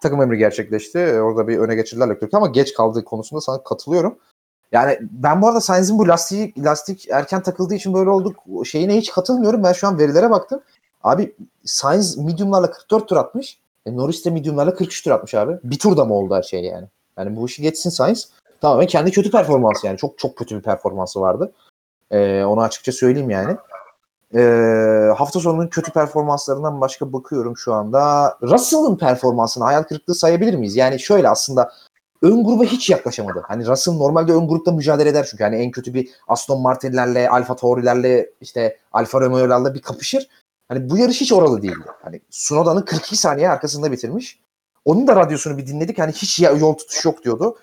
takım 0.02 0.22
emri 0.22 0.38
gerçekleşti. 0.38 0.98
E, 0.98 1.20
Orada 1.20 1.48
bir 1.48 1.58
öne 1.58 1.74
geçirdiler 1.74 2.10
Leclerc'i 2.10 2.36
ama 2.36 2.46
geç 2.46 2.74
kaldığı 2.74 3.04
konusunda 3.04 3.40
sana 3.40 3.62
katılıyorum. 3.62 4.18
Yani 4.72 4.98
ben 5.00 5.42
bu 5.42 5.48
arada 5.48 5.60
Sainz'in 5.60 5.98
bu 5.98 6.08
lastiği, 6.08 6.54
lastik 6.58 7.08
erken 7.10 7.42
takıldığı 7.42 7.74
için 7.74 7.94
böyle 7.94 8.10
olduk 8.10 8.36
şeyine 8.66 8.96
hiç 8.96 9.10
katılmıyorum. 9.12 9.62
Ben 9.64 9.72
şu 9.72 9.86
an 9.86 9.98
verilere 9.98 10.30
baktım. 10.30 10.60
Abi 11.02 11.36
Sainz 11.64 12.18
mediumlarla 12.18 12.70
44 12.70 13.08
tur 13.08 13.16
atmış. 13.16 13.58
E, 13.86 13.96
Norris 13.96 14.24
de 14.24 14.30
mediumlarla 14.30 14.74
43 14.74 15.04
tur 15.04 15.10
atmış 15.10 15.34
abi. 15.34 15.58
Bir 15.64 15.78
turda 15.78 16.04
mı 16.04 16.14
oldu 16.14 16.34
her 16.34 16.42
şey 16.42 16.64
yani? 16.64 16.86
Yani 17.18 17.36
bu 17.36 17.46
işi 17.46 17.62
geçsin 17.62 17.90
Sainz. 17.90 18.28
Tamamen 18.60 18.86
kendi 18.86 19.10
kötü 19.10 19.30
performansı 19.30 19.86
yani. 19.86 19.98
Çok 19.98 20.18
çok 20.18 20.36
kötü 20.36 20.56
bir 20.56 20.62
performansı 20.62 21.20
vardı. 21.20 21.52
Ee, 22.10 22.44
onu 22.44 22.60
açıkça 22.62 22.92
söyleyeyim 22.92 23.30
yani. 23.30 23.56
Ee, 24.34 25.12
hafta 25.16 25.40
sonunun 25.40 25.68
kötü 25.68 25.92
performanslarından 25.92 26.80
başka 26.80 27.12
bakıyorum 27.12 27.56
şu 27.56 27.74
anda. 27.74 28.36
Russell'ın 28.42 28.96
performansını 28.96 29.64
hayal 29.64 29.82
kırıklığı 29.82 30.14
sayabilir 30.14 30.54
miyiz? 30.54 30.76
Yani 30.76 31.00
şöyle 31.00 31.28
aslında 31.28 31.72
ön 32.22 32.44
gruba 32.44 32.64
hiç 32.64 32.90
yaklaşamadı. 32.90 33.42
Hani 33.48 33.66
Russell 33.66 33.94
normalde 33.94 34.32
ön 34.32 34.48
grupta 34.48 34.72
mücadele 34.72 35.08
eder 35.08 35.26
çünkü 35.30 35.44
hani 35.44 35.56
en 35.56 35.70
kötü 35.70 35.94
bir 35.94 36.10
Aston 36.28 36.60
Martin'lerle, 36.60 37.30
Alfa 37.30 37.56
Tauri'lerle 37.56 38.30
işte 38.40 38.76
Alfa 38.92 39.20
Romeo'larla 39.20 39.74
bir 39.74 39.82
kapışır. 39.82 40.28
Hani 40.68 40.90
bu 40.90 40.98
yarış 40.98 41.20
hiç 41.20 41.32
oralı 41.32 41.62
değildi. 41.62 41.86
Hani 42.02 42.20
Sunoda'nın 42.30 42.82
42 42.82 43.16
saniye 43.16 43.50
arkasında 43.50 43.92
bitirmiş. 43.92 44.40
Onun 44.84 45.06
da 45.06 45.16
radyosunu 45.16 45.58
bir 45.58 45.66
dinledik. 45.66 45.98
Hani 45.98 46.12
hiç 46.12 46.40
yol 46.40 46.74
tutuş 46.74 47.04
yok 47.04 47.24
diyordu. 47.24 47.56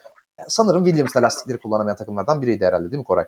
Sanırım 0.47 0.85
Williams'la 0.85 1.21
lastikleri 1.21 1.57
kullanamayan 1.57 1.97
takımlardan 1.97 2.41
biriydi 2.41 2.65
herhalde 2.65 2.91
değil 2.91 2.99
mi 2.99 3.05
Koray? 3.05 3.25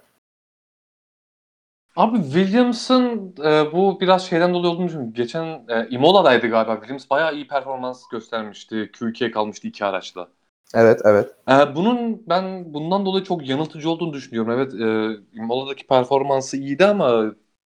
Abi 1.97 2.23
Williams'ın 2.23 3.35
e, 3.45 3.71
bu 3.73 3.99
biraz 4.01 4.29
şeyden 4.29 4.53
dolayı 4.53 4.73
olduğunu 4.73 4.85
düşünüyorum. 4.85 5.13
Geçen 5.13 5.45
e, 5.69 5.87
Imola'daydı 5.89 6.47
galiba. 6.47 6.75
Williams 6.75 7.09
bayağı 7.09 7.35
iyi 7.35 7.47
performans 7.47 8.07
göstermişti. 8.11 8.91
Q2'ye 8.93 9.31
kalmıştı 9.31 9.67
iki 9.67 9.85
araçla. 9.85 10.27
Evet, 10.75 11.01
evet. 11.05 11.29
E, 11.49 11.75
bunun 11.75 12.23
ben 12.29 12.73
bundan 12.73 13.05
dolayı 13.05 13.23
çok 13.23 13.49
yanıltıcı 13.49 13.89
olduğunu 13.89 14.13
düşünüyorum. 14.13 14.51
Evet, 14.51 14.73
e, 14.73 15.37
Imola'daki 15.37 15.87
performansı 15.87 16.57
iyiydi 16.57 16.85
ama 16.85 17.25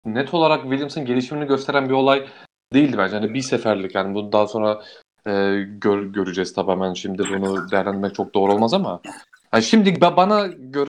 net 0.05 0.34
olarak 0.34 0.61
Williams'ın 0.61 1.05
gelişimini 1.05 1.47
gösteren 1.47 1.89
bir 1.89 1.93
olay 1.93 2.28
değildi 2.74 2.97
bence. 2.97 3.15
Hani 3.15 3.34
bir 3.34 3.41
seferlik 3.41 3.95
yani 3.95 4.15
bunu 4.15 4.32
daha 4.32 4.47
sonra 4.47 4.82
e, 5.28 5.32
gör, 5.67 6.03
göreceğiz 6.03 6.53
tamamen 6.53 6.93
şimdi 6.93 7.24
bunu 7.24 7.72
değerlendirmek 7.72 8.15
çok 8.15 8.34
doğru 8.34 8.53
olmaz 8.53 8.74
ama 8.74 9.01
yani 9.53 9.63
şimdi 9.63 9.89
ba- 9.89 10.17
bana 10.17 10.47
göre 10.47 10.91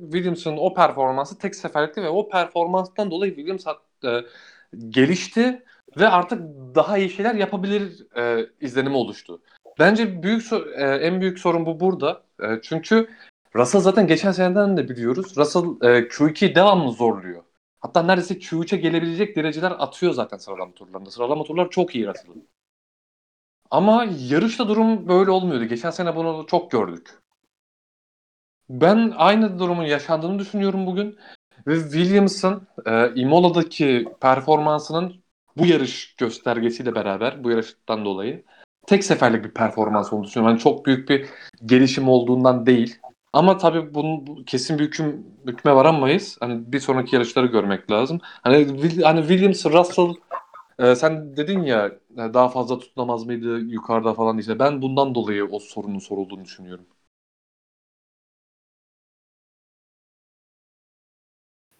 Williams'ın 0.00 0.56
o 0.56 0.74
performansı 0.74 1.38
tek 1.38 1.54
seferlikti 1.54 2.02
ve 2.02 2.08
o 2.08 2.28
performanstan 2.28 3.10
dolayı 3.10 3.34
Williams 3.34 3.66
e, 4.04 4.24
gelişti 4.88 5.62
ve 5.96 6.08
artık 6.08 6.40
daha 6.74 6.98
iyi 6.98 7.10
şeyler 7.10 7.34
yapabilir 7.34 8.06
e, 8.16 8.46
izlenimi 8.60 8.96
oluştu. 8.96 9.42
Bence 9.78 10.22
büyük 10.22 10.52
e, 10.52 10.84
en 10.84 11.20
büyük 11.20 11.38
sorun 11.38 11.66
bu 11.66 11.80
burada. 11.80 12.22
E, 12.42 12.46
çünkü 12.62 13.08
Russell 13.56 13.80
zaten 13.80 14.06
geçen 14.06 14.32
seneden 14.32 14.76
de 14.76 14.88
biliyoruz. 14.88 15.36
Russell 15.36 15.62
e, 15.62 16.08
Q2'yi 16.08 16.54
devamlı 16.54 16.92
zorluyor. 16.92 17.42
Hatta 17.80 18.02
neredeyse 18.02 18.34
Q3'e 18.34 18.76
gelebilecek 18.78 19.36
dereceler 19.36 19.70
atıyor 19.78 20.12
zaten 20.12 20.36
sıralama 20.36 20.74
turlarında. 20.74 21.10
Sıralama 21.10 21.44
turları 21.44 21.70
çok 21.70 21.94
iyi 21.94 22.06
Russell'ın. 22.06 22.48
Ama 23.70 24.06
yarışta 24.28 24.68
durum 24.68 25.08
böyle 25.08 25.30
olmuyordu. 25.30 25.64
Geçen 25.64 25.90
sene 25.90 26.16
bunu 26.16 26.46
çok 26.46 26.70
gördük. 26.70 27.19
Ben 28.70 29.12
aynı 29.16 29.58
durumun 29.58 29.84
yaşandığını 29.84 30.38
düşünüyorum 30.38 30.86
bugün. 30.86 31.18
Ve 31.66 31.80
Williams'ın 31.80 32.68
e, 32.86 33.14
Imola'daki 33.14 34.08
performansının 34.20 35.14
bu 35.56 35.66
yarış 35.66 36.14
göstergesiyle 36.16 36.94
beraber, 36.94 37.44
bu 37.44 37.50
yarıştan 37.50 38.04
dolayı 38.04 38.44
tek 38.86 39.04
seferlik 39.04 39.44
bir 39.44 39.50
performans 39.50 40.12
olduğunu 40.12 40.26
düşünüyorum. 40.26 40.52
Yani 40.54 40.62
çok 40.62 40.86
büyük 40.86 41.08
bir 41.08 41.26
gelişim 41.66 42.08
olduğundan 42.08 42.66
değil. 42.66 42.98
Ama 43.32 43.58
tabii 43.58 43.94
bunun 43.94 44.26
bu- 44.26 44.44
kesin 44.44 44.78
bir 44.78 44.84
hüküm, 44.84 45.26
hükme 45.46 45.74
varamayız. 45.74 46.36
Hani 46.40 46.72
bir 46.72 46.80
sonraki 46.80 47.16
yarışları 47.16 47.46
görmek 47.46 47.90
lazım. 47.90 48.20
Hani, 48.22 48.56
hani 49.02 49.20
Williams, 49.28 49.66
Russell 49.66 50.14
e, 50.78 50.94
sen 50.96 51.36
dedin 51.36 51.62
ya 51.62 51.86
e, 52.12 52.34
daha 52.34 52.48
fazla 52.48 52.78
tutunamaz 52.78 53.26
mıydı 53.26 53.58
yukarıda 53.60 54.14
falan 54.14 54.38
işte. 54.38 54.58
Ben 54.58 54.82
bundan 54.82 55.14
dolayı 55.14 55.44
o 55.44 55.58
sorunun 55.58 55.98
sorulduğunu 55.98 56.44
düşünüyorum. 56.44 56.86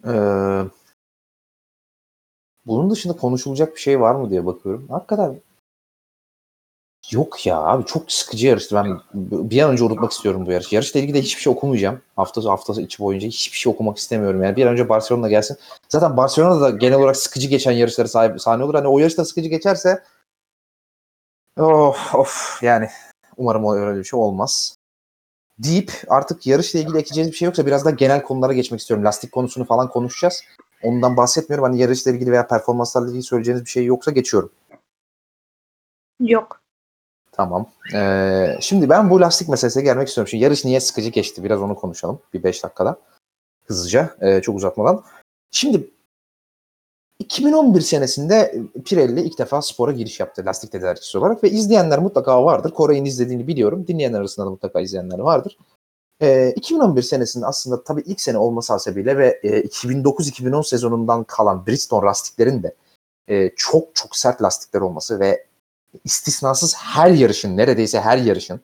Ee, 0.06 0.62
bunun 2.66 2.90
dışında 2.90 3.16
konuşulacak 3.16 3.74
bir 3.76 3.80
şey 3.80 4.00
var 4.00 4.14
mı 4.14 4.30
diye 4.30 4.46
bakıyorum. 4.46 4.88
Hakikaten 4.88 5.40
yok 7.12 7.46
ya 7.46 7.58
abi 7.58 7.84
çok 7.84 8.12
sıkıcı 8.12 8.46
yarıştı. 8.46 8.74
Ben 8.76 9.00
bir 9.50 9.62
an 9.62 9.70
önce 9.70 9.84
unutmak 9.84 10.12
istiyorum 10.12 10.46
bu 10.46 10.52
yarış. 10.52 10.72
Yarışla 10.72 11.00
ilgili 11.00 11.14
de 11.14 11.22
hiçbir 11.22 11.42
şey 11.42 11.52
okumayacağım. 11.52 12.00
Hafta 12.16 12.44
haftası 12.44 12.82
içi 12.82 12.98
boyunca 12.98 13.28
hiçbir 13.28 13.58
şey 13.58 13.72
okumak 13.72 13.98
istemiyorum. 13.98 14.42
Yani 14.42 14.56
bir 14.56 14.66
an 14.66 14.72
önce 14.72 14.88
Barcelona 14.88 15.28
gelsin. 15.28 15.56
Zaten 15.88 16.16
Barcelona'da 16.16 16.60
da 16.60 16.70
genel 16.70 16.98
olarak 16.98 17.16
sıkıcı 17.16 17.48
geçen 17.48 17.72
yarışları 17.72 18.08
sahip 18.08 18.40
sahne 18.40 18.64
olur. 18.64 18.74
Hani 18.74 18.88
o 18.88 18.98
yarışta 18.98 19.24
sıkıcı 19.24 19.48
geçerse 19.48 20.02
of 21.56 22.14
of 22.14 22.62
yani 22.62 22.88
umarım 23.36 23.72
öyle 23.72 23.98
bir 23.98 24.04
şey 24.04 24.20
olmaz. 24.20 24.76
Deyip 25.64 25.92
artık 26.08 26.46
yarışla 26.46 26.78
ilgili 26.78 26.98
ekleyeceğiniz 26.98 27.32
bir 27.32 27.36
şey 27.36 27.46
yoksa 27.46 27.66
biraz 27.66 27.84
da 27.84 27.90
genel 27.90 28.22
konulara 28.22 28.52
geçmek 28.52 28.80
istiyorum. 28.80 29.04
Lastik 29.04 29.32
konusunu 29.32 29.64
falan 29.64 29.88
konuşacağız. 29.88 30.42
Ondan 30.82 31.16
bahsetmiyorum. 31.16 31.64
Hani 31.64 31.78
yarışla 31.78 32.10
ilgili 32.10 32.32
veya 32.32 32.46
performanslarla 32.46 33.08
ilgili 33.08 33.22
söyleyeceğiniz 33.22 33.64
bir 33.64 33.70
şey 33.70 33.84
yoksa 33.84 34.10
geçiyorum. 34.10 34.50
Yok. 36.20 36.60
Tamam. 37.32 37.70
Ee, 37.94 38.56
şimdi 38.60 38.88
ben 38.88 39.10
bu 39.10 39.20
lastik 39.20 39.48
meselesine 39.48 39.82
gelmek 39.82 40.08
istiyorum. 40.08 40.28
Şimdi 40.28 40.44
yarış 40.44 40.64
niye 40.64 40.80
sıkıcı 40.80 41.08
geçti? 41.08 41.44
Biraz 41.44 41.62
onu 41.62 41.76
konuşalım. 41.76 42.20
Bir 42.34 42.42
5 42.42 42.64
dakikada. 42.64 42.96
Hızlıca. 43.66 44.16
ee, 44.20 44.40
çok 44.42 44.56
uzatmadan. 44.56 45.02
Şimdi 45.50 45.90
2011 47.20 47.80
senesinde 47.80 48.62
Pirelli 48.84 49.20
ilk 49.20 49.38
defa 49.38 49.62
spora 49.62 49.92
giriş 49.92 50.20
yaptı 50.20 50.42
lastik 50.46 50.72
tedarikçisi 50.72 51.18
olarak 51.18 51.44
ve 51.44 51.50
izleyenler 51.50 51.98
mutlaka 51.98 52.44
vardır. 52.44 52.70
Koray'ın 52.70 53.04
izlediğini 53.04 53.46
biliyorum. 53.46 53.86
Dinleyenler 53.86 54.18
arasında 54.20 54.46
da 54.46 54.50
mutlaka 54.50 54.80
izleyenler 54.80 55.18
vardır. 55.18 55.58
Ee, 56.22 56.52
2011 56.56 57.02
senesinde 57.02 57.46
aslında 57.46 57.84
tabii 57.84 58.02
ilk 58.06 58.20
sene 58.20 58.38
olması 58.38 58.72
hasebiyle 58.72 59.18
ve 59.18 59.40
e, 59.42 59.60
2009-2010 59.60 60.68
sezonundan 60.68 61.24
kalan 61.24 61.66
Bridgestone 61.66 62.06
lastiklerin 62.06 62.62
de 62.62 62.74
e, 63.28 63.50
çok 63.56 63.94
çok 63.94 64.16
sert 64.16 64.42
lastikler 64.42 64.80
olması 64.80 65.20
ve 65.20 65.46
istisnasız 66.04 66.74
her 66.76 67.10
yarışın 67.10 67.56
neredeyse 67.56 68.00
her 68.00 68.18
yarışın 68.18 68.60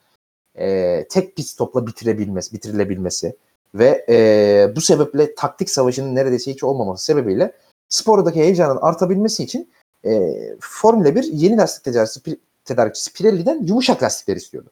e, 0.55 1.07
tek 1.11 1.37
pit 1.37 1.47
stopla 1.47 1.87
bitirebilmesi, 1.87 2.53
bitirilebilmesi 2.53 3.37
ve 3.75 4.07
e, 4.09 4.77
bu 4.77 4.81
sebeple 4.81 5.35
taktik 5.35 5.71
savaşının 5.71 6.15
neredeyse 6.15 6.51
hiç 6.53 6.65
olmaması 6.65 7.05
sebebiyle 7.05 7.53
spordaki 7.89 8.41
heyecanın 8.41 8.79
artabilmesi 8.81 9.45
için 9.45 9.71
e, 10.05 10.33
Formula 10.61 11.15
1 11.15 11.25
yeni 11.25 11.57
lastik 11.57 11.85
tedarikçisi, 11.85 12.39
tedarikçisi 12.65 13.13
Pirelli'den 13.13 13.63
yumuşak 13.63 14.03
lastikler 14.03 14.37
istiyordu. 14.37 14.71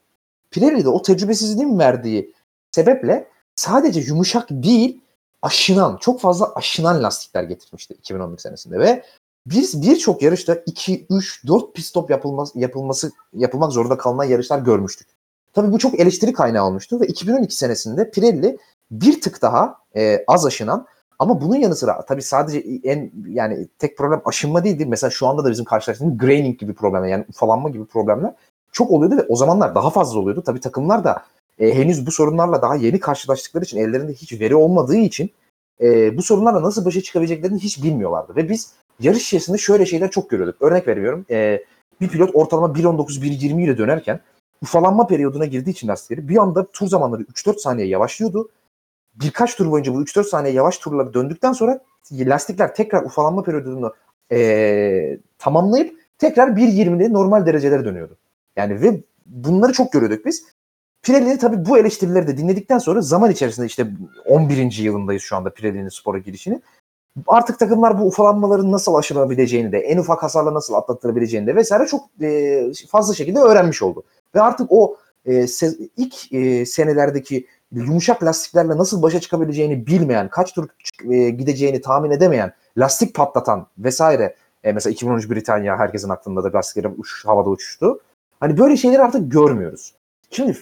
Pirelli 0.51 0.85
de 0.85 0.89
o 0.89 1.03
tecrübesizliğin 1.03 1.79
verdiği 1.79 2.35
sebeple 2.71 3.29
sadece 3.57 4.01
yumuşak 4.01 4.47
değil 4.51 5.01
aşınan, 5.43 5.97
çok 5.97 6.21
fazla 6.21 6.55
aşınan 6.55 7.03
lastikler 7.03 7.43
getirmişti 7.43 7.95
2011 7.95 8.39
senesinde 8.39 8.79
ve 8.79 9.05
biz 9.47 9.83
birçok 9.83 10.23
yarışta 10.23 10.55
2, 10.67 11.07
3, 11.11 11.47
4 11.47 11.75
pit 11.75 11.85
stop 11.85 12.11
yapılması, 12.11 12.59
yapılması 12.59 13.13
yapılmak 13.33 13.73
zorunda 13.73 13.97
kalınan 13.97 14.25
yarışlar 14.25 14.59
görmüştük. 14.59 15.09
Tabii 15.53 15.73
bu 15.73 15.79
çok 15.79 16.01
eleştiri 16.01 16.33
kaynağı 16.33 16.67
olmuştu 16.67 17.01
ve 17.01 17.07
2012 17.07 17.57
senesinde 17.57 18.11
Pirelli 18.11 18.59
bir 18.91 19.21
tık 19.21 19.43
daha 19.43 19.79
e, 19.97 20.25
az 20.29 20.47
aşınan 20.47 20.87
ama 21.19 21.41
bunun 21.41 21.57
yanı 21.57 21.77
sıra 21.77 22.05
tabii 22.05 22.23
sadece 22.23 22.65
en 22.85 23.13
yani 23.29 23.69
tek 23.79 23.99
problem 23.99 24.23
aşınma 24.25 24.65
değildi. 24.65 24.87
Mesela 24.87 25.11
şu 25.11 25.27
anda 25.27 25.45
da 25.45 25.51
bizim 25.51 25.65
karşılaştığımız 25.65 26.19
graining 26.19 26.59
gibi 26.59 26.75
problemler 26.75 27.09
yani 27.09 27.25
ufalanma 27.29 27.69
gibi 27.69 27.85
problemler 27.85 28.35
çok 28.73 28.91
oluyordu 28.91 29.17
ve 29.17 29.23
o 29.29 29.37
zamanlar 29.37 29.75
daha 29.75 29.91
fazla 29.91 30.21
oluyordu. 30.21 30.43
Tabii 30.47 30.61
takımlar 30.61 31.05
da 31.05 31.23
e, 31.59 31.75
henüz 31.75 32.07
bu 32.07 32.11
sorunlarla 32.11 32.63
daha 32.63 32.77
yeni 32.77 33.01
karşılaştıkları 33.01 33.65
için 33.65 33.79
ellerinde 33.79 34.13
hiç 34.13 34.41
veri 34.41 34.57
olmadığı 34.57 34.97
için 34.97 35.31
e, 35.81 36.17
bu 36.17 36.23
sorunlarla 36.23 36.63
nasıl 36.63 36.85
başa 36.85 37.01
çıkabileceklerini 37.01 37.59
hiç 37.59 37.83
bilmiyorlardı. 37.83 38.37
Ve 38.37 38.49
biz 38.49 38.73
yarış 39.01 39.27
içerisinde 39.27 39.59
şöyle 39.59 39.87
şeyler 39.87 40.11
çok 40.11 40.31
görüyorduk. 40.31 40.63
Örnek 40.63 40.89
veriyorum. 40.89 41.27
E, 41.31 41.65
bir 42.01 42.09
pilot 42.09 42.31
ortalama 42.35 42.75
1.19-1.20 42.75 43.65
ile 43.65 43.79
dönerken 43.79 44.21
ufalanma 44.63 45.07
periyoduna 45.07 45.45
girdiği 45.45 45.71
için 45.71 45.89
lastikleri 45.89 46.29
bir 46.29 46.37
anda 46.37 46.67
tur 46.67 46.87
zamanları 46.87 47.23
3-4 47.23 47.59
saniye 47.59 47.87
yavaşlıyordu. 47.89 48.49
Birkaç 49.15 49.57
tur 49.57 49.71
boyunca 49.71 49.95
bu 49.95 50.03
3-4 50.03 50.25
saniye 50.25 50.55
yavaş 50.55 50.79
turları 50.79 51.15
döndükten 51.15 51.53
sonra 51.53 51.81
lastikler 52.13 52.75
tekrar 52.75 53.03
ufalanma 53.03 53.43
periyodunu 53.43 53.95
e, 54.33 55.19
tamamlayıp 55.39 56.01
tekrar 56.19 56.49
1.20'de 56.49 57.13
normal 57.13 57.47
derecelere 57.47 57.85
dönüyordu. 57.85 58.17
Yani 58.57 58.81
ve 58.81 59.01
bunları 59.27 59.73
çok 59.73 59.93
görüyorduk 59.93 60.27
biz. 60.27 60.45
Pirelli 61.03 61.39
tabii 61.39 61.65
bu 61.65 61.79
eleştirileri 61.79 62.27
de 62.27 62.37
dinledikten 62.37 62.79
sonra 62.79 63.01
zaman 63.01 63.31
içerisinde 63.31 63.67
işte 63.67 63.87
11. 64.27 64.73
yılındayız 64.73 65.23
şu 65.23 65.37
anda 65.37 65.51
Pirelli'nin 65.51 65.89
spora 65.89 66.19
girişini. 66.19 66.61
Artık 67.27 67.59
takımlar 67.59 67.99
bu 67.99 68.05
ufalanmaların 68.05 68.73
nasıl 68.73 68.95
aşılabileceğini 68.95 69.73
de, 69.73 69.79
en 69.79 69.99
ufak 69.99 70.23
hasarla 70.23 70.55
nasıl 70.55 70.75
atlatılabileceğini 70.75 71.47
de 71.47 71.55
vesaire 71.55 71.87
çok 71.87 72.23
e, 72.23 72.63
fazla 72.89 73.15
şekilde 73.15 73.39
öğrenmiş 73.39 73.83
oldu. 73.83 74.03
Ve 74.35 74.43
artık 74.43 74.67
o 74.73 74.97
e, 75.27 75.47
ilk 75.97 76.33
e, 76.33 76.67
senelerdeki 76.67 77.47
yumuşak 77.81 78.25
lastiklerle 78.25 78.77
nasıl 78.77 79.03
başa 79.03 79.21
çıkabileceğini 79.21 79.87
bilmeyen, 79.87 80.29
kaç 80.29 80.53
tur 80.53 80.69
e, 81.11 81.31
gideceğini 81.31 81.81
tahmin 81.81 82.11
edemeyen, 82.11 82.53
lastik 82.79 83.15
patlatan 83.15 83.67
vesaire. 83.79 84.37
E, 84.65 84.73
mesela 84.73 84.93
2013 84.93 85.31
Britanya 85.31 85.77
herkesin 85.77 86.09
aklında 86.09 86.45
da 86.45 86.59
lastiklerin 86.59 86.95
uç, 86.99 87.25
havada 87.25 87.51
uçuştu. 87.51 88.01
Hani 88.41 88.59
böyle 88.59 88.77
şeyleri 88.77 89.03
artık 89.03 89.33
görmüyoruz. 89.33 89.95
Şimdi 90.31 90.59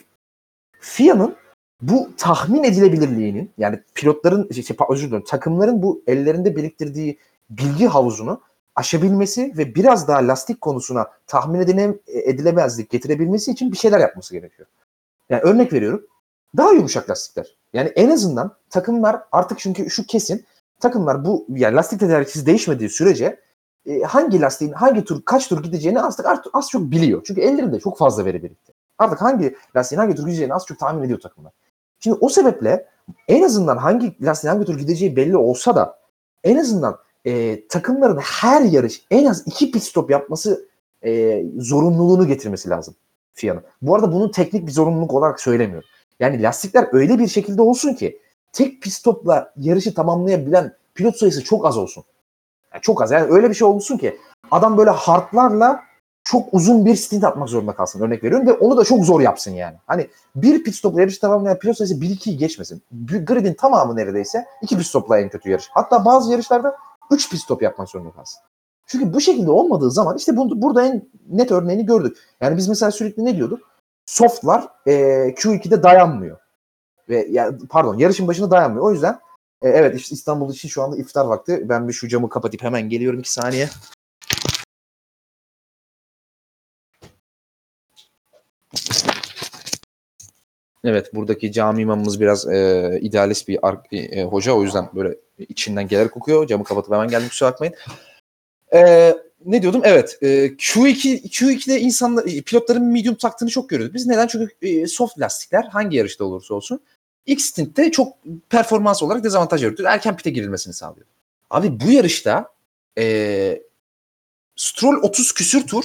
FIA'nın 0.81 1.37
bu 1.83 2.11
tahmin 2.17 2.65
edilebilirliğinin 2.65 3.51
yani 3.59 3.81
pilotların 3.95 4.51
şey, 4.53 4.77
özür 4.91 5.09
dilerim 5.09 5.25
takımların 5.25 5.83
bu 5.83 6.03
ellerinde 6.07 6.57
biriktirdiği 6.57 7.19
bilgi 7.51 7.87
havuzunu 7.87 8.41
aşabilmesi 8.77 9.55
ve 9.59 9.75
biraz 9.75 10.09
daha 10.09 10.29
lastik 10.29 10.61
konusuna 10.61 11.11
tahmin 11.27 11.61
edile, 11.61 11.95
edilemezlik 12.07 12.91
getirebilmesi 12.91 13.51
için 13.51 13.73
bir 13.73 13.77
şeyler 13.77 14.01
yapması 14.01 14.35
gerekiyor. 14.35 14.69
Yani 15.31 15.43
örnek 15.43 15.73
veriyorum. 15.73 16.07
Daha 16.57 16.73
yumuşak 16.73 17.11
lastikler. 17.11 17.57
Yani 17.73 17.89
en 17.89 18.11
azından 18.11 18.57
takımlar 18.71 19.23
artık 19.33 19.59
çünkü 19.59 19.91
şu 19.91 20.07
kesin 20.07 20.45
takımlar 20.81 21.25
bu 21.25 21.47
yani 21.49 21.77
lastik 21.77 22.01
tedarikçisi 22.01 22.47
değişmediği 22.47 22.91
sürece 22.91 23.41
e, 23.87 24.01
hangi 24.01 24.41
lastiğin 24.41 24.73
hangi 24.73 25.05
tur 25.05 25.23
kaç 25.25 25.49
tur 25.49 25.63
gideceğini 25.63 26.01
artık 26.01 26.27
az, 26.53 26.69
çok 26.69 26.83
biliyor. 26.83 27.23
Çünkü 27.27 27.41
ellerinde 27.41 27.81
çok 27.81 27.99
fazla 27.99 28.25
veri 28.25 28.43
birikti. 28.43 28.73
Artık 28.99 29.23
hangi 29.23 29.57
lastiğin 29.77 30.01
hangi 30.01 30.15
tur 30.15 30.27
gideceğini 30.27 30.55
az 30.55 30.67
çok 30.67 30.79
tahmin 30.79 31.03
ediyor 31.03 31.21
takımlar. 31.21 31.53
Şimdi 32.01 32.19
o 32.21 32.29
sebeple 32.29 32.87
en 33.29 33.43
azından 33.43 33.77
hangi 33.77 34.17
lastiğin 34.25 34.55
hangi 34.55 34.67
tur 34.67 34.79
gideceği 34.79 35.17
belli 35.17 35.37
olsa 35.37 35.77
da 35.77 35.99
en 36.45 36.57
azından 36.57 36.99
e, 37.25 37.67
takımların 37.69 38.19
her 38.19 38.61
yarış 38.63 39.07
en 39.11 39.25
az 39.25 39.43
iki 39.47 39.71
pit 39.71 39.83
stop 39.83 40.11
yapması 40.11 40.69
e, 41.05 41.43
zorunluluğunu 41.59 42.27
getirmesi 42.27 42.71
lazım 42.71 42.95
FIA'nın. 43.35 43.63
Bu 43.83 43.95
arada 43.95 44.13
bunu 44.13 44.31
teknik 44.31 44.67
bir 44.67 44.73
zorunluluk 44.73 45.15
olarak 45.15 45.41
söylemiyorum. 45.41 45.89
Yani 46.23 46.43
lastikler 46.43 46.89
öyle 46.93 47.19
bir 47.19 47.29
şekilde 47.29 47.63
olsun 47.63 47.95
ki 47.95 48.19
tek 48.53 48.83
pit 48.83 48.93
stopla 48.93 49.53
yarışı 49.57 49.95
tamamlayabilen 49.95 50.75
pilot 50.95 51.17
sayısı 51.17 51.45
çok 51.45 51.67
az 51.67 51.79
olsun. 51.79 52.05
Yani 52.73 52.83
çok 52.83 53.03
az. 53.03 53.11
Yani 53.11 53.33
öyle 53.33 53.51
bir 53.51 53.55
şey 53.55 53.69
olsun 53.69 53.99
ki 53.99 54.19
adam 54.51 54.79
böyle 54.79 54.91
hardlarla 54.91 55.81
çok 56.25 56.55
uzun 56.55 56.87
bir 56.87 56.97
stint 56.97 57.25
atmak 57.25 57.49
zorunda 57.49 57.75
kalsın. 57.75 58.01
Örnek 58.01 58.25
veriyorum 58.25 58.47
ve 58.47 58.53
onu 58.53 58.77
da 58.77 58.85
çok 58.85 59.05
zor 59.05 59.21
yapsın 59.21 59.51
yani. 59.51 59.77
Hani 59.87 60.09
bir 60.37 60.65
pit 60.65 60.75
stopla 60.75 61.01
yarışı 61.01 61.21
tamamlayan 61.21 61.59
pilot 61.59 61.77
sayısı 61.77 61.95
1-2'yi 61.95 62.37
geçmesin. 62.37 62.83
Gridin 63.27 63.55
tamamı 63.55 63.97
neredeyse 63.97 64.47
2 64.63 64.77
pit 64.77 64.87
stopla 64.87 65.19
en 65.19 65.29
kötü 65.29 65.51
yarış. 65.51 65.69
Hatta 65.71 66.05
bazı 66.05 66.33
yarışlarda 66.33 66.77
3 67.11 67.31
pit 67.31 67.41
stop 67.41 67.63
yapmak 67.63 67.89
zorunda 67.89 68.11
kalsın. 68.11 68.41
Çünkü 68.87 69.15
bu 69.15 69.21
şekilde 69.21 69.51
olmadığı 69.51 69.91
zaman 69.91 70.17
işte 70.17 70.37
bunu, 70.37 70.63
burada 70.63 70.85
en 70.87 71.03
net 71.31 71.51
örneğini 71.51 71.87
gördük. 71.87 72.19
Yani 72.41 72.57
biz 72.57 72.69
mesela 72.69 72.91
sürekli 72.91 73.25
ne 73.25 73.37
diyorduk? 73.37 73.72
Softlar 74.07 74.69
e, 74.87 74.93
Q2'de 75.35 75.83
dayanmıyor. 75.83 76.39
Ve 77.09 77.27
ya, 77.31 77.59
pardon 77.71 77.99
yarışın 77.99 78.29
başında 78.29 78.51
dayanmıyor. 78.51 78.85
O 78.85 78.93
yüzden 78.93 79.21
e, 79.63 79.69
evet 79.69 80.01
işte 80.01 80.15
İstanbul 80.15 80.53
için 80.53 80.69
şu 80.69 80.83
anda 80.83 80.97
iftar 80.97 81.25
vakti. 81.25 81.69
Ben 81.69 81.89
bir 81.89 81.93
şu 81.93 82.09
camı 82.09 82.29
kapatıp 82.29 82.63
hemen 82.63 82.89
geliyorum 82.89 83.21
2 83.21 83.33
saniye. 83.33 83.69
Evet 90.85 91.15
buradaki 91.15 91.53
cami 91.53 91.83
imamımız 91.83 92.21
biraz 92.21 92.49
e, 92.49 92.99
idealist 93.03 93.49
bir 93.49 93.59
ar- 93.63 93.81
e, 93.93 94.25
hoca 94.25 94.53
o 94.53 94.63
yüzden 94.63 94.89
böyle 94.95 95.17
içinden 95.39 95.89
gelir 95.89 96.09
kokuyor. 96.09 96.47
Camı 96.47 96.65
kapatıp 96.65 96.93
hemen 96.93 97.09
geldim 97.09 97.29
kusura 97.29 97.51
bakmayın. 97.51 97.75
E, 98.75 99.15
ne 99.47 99.63
diyordum? 99.63 99.83
Evet 99.85 100.19
e, 100.23 100.47
Q2 100.47 101.29
Q2'de 101.29 101.81
insanlar 101.81 102.25
pilotların 102.25 102.85
medium 102.85 103.15
taktığını 103.15 103.51
çok 103.51 103.69
görüyoruz. 103.69 103.95
Biz 103.95 104.07
neden? 104.07 104.27
Çünkü 104.27 104.55
e, 104.63 104.87
soft 104.87 105.21
lastikler 105.21 105.65
hangi 105.65 105.97
yarışta 105.97 106.25
olursa 106.25 106.55
olsun 106.55 106.81
ilk 107.27 107.41
stintte 107.41 107.91
çok 107.91 108.17
performans 108.51 109.03
olarak 109.03 109.25
dezavantaj 109.25 109.65
yaratıyor. 109.65 109.91
Erken 109.91 110.17
pite 110.17 110.31
girilmesini 110.31 110.75
sağlıyor. 110.75 111.07
Abi 111.51 111.81
bu 111.81 111.93
yarışta 111.93 112.49
e, 112.99 113.63
Stroll 114.57 115.03
30 115.03 115.35
küsür 115.35 115.67
tur 115.67 115.85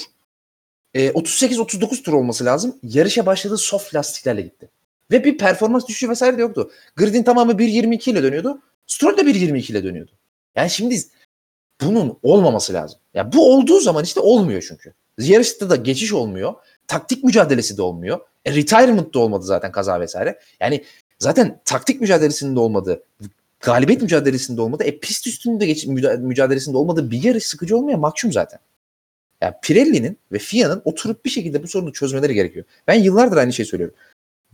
e, 0.94 1.08
38-39 1.10 2.04
tur 2.04 2.14
olması 2.14 2.46
lazım. 2.46 2.76
Yarışa 2.84 3.26
başladığı 3.26 3.58
soft 3.58 3.96
lastiklerle 3.96 4.42
gitti. 4.42 4.70
Ve 5.12 5.24
bir 5.24 5.38
performans 5.38 5.88
düşüşü 5.88 6.10
vesaire 6.10 6.38
de 6.38 6.42
yoktu. 6.42 6.72
Grid'in 6.96 7.24
tamamı 7.24 7.52
1.22 7.52 8.12
ile 8.12 8.24
dönüyordu. 8.24 8.62
Stroll 8.88 9.18
de 9.18 9.22
1.22 9.22 9.72
ile 9.72 9.84
dönüyordu. 9.84 10.12
Yani 10.56 10.70
şimdi 10.70 11.02
bunun 11.82 12.20
olmaması 12.24 12.74
lazım. 12.74 13.00
Ya 13.14 13.34
bu 13.34 13.54
olduğu 13.54 13.80
zaman 13.80 14.04
işte 14.04 14.20
olmuyor 14.20 14.66
çünkü. 14.68 14.94
Yarışta 15.18 15.70
da 15.70 15.76
geçiş 15.76 16.14
olmuyor. 16.14 16.54
Taktik 16.88 17.24
mücadelesi 17.24 17.78
de 17.78 17.82
olmuyor. 17.82 18.20
E, 18.46 18.56
retirement 18.56 19.14
de 19.14 19.20
olmadı 19.20 19.46
zaten 19.46 19.72
kaza 19.72 20.00
vesaire. 20.00 20.40
Yani 20.60 20.84
zaten 21.20 21.62
taktik 21.66 22.02
mücadelesinde 22.02 22.60
olmadı. 22.60 23.04
Galibiyet 23.60 24.02
mücadelesinde 24.02 24.62
olmadı. 24.62 24.84
E 24.84 25.00
pist 25.00 25.28
üstünde 25.28 25.66
geç, 25.66 25.86
mücadelesinde 26.20 26.78
olmadı. 26.78 27.12
Bir 27.12 27.24
yarış 27.24 27.46
sıkıcı 27.46 27.78
olmaya 27.78 27.98
mahkum 27.98 28.32
zaten. 28.32 28.60
Yani 29.42 29.54
Pirelli'nin 29.64 30.18
ve 30.32 30.40
FIA'nın 30.40 30.82
oturup 30.86 31.26
bir 31.26 31.30
şekilde 31.30 31.64
bu 31.64 31.68
sorunu 31.68 31.94
çözmeleri 31.94 32.34
gerekiyor. 32.34 32.66
Ben 32.88 32.94
yıllardır 32.94 33.38
aynı 33.38 33.54
şeyi 33.54 33.66
söylüyorum. 33.66 33.96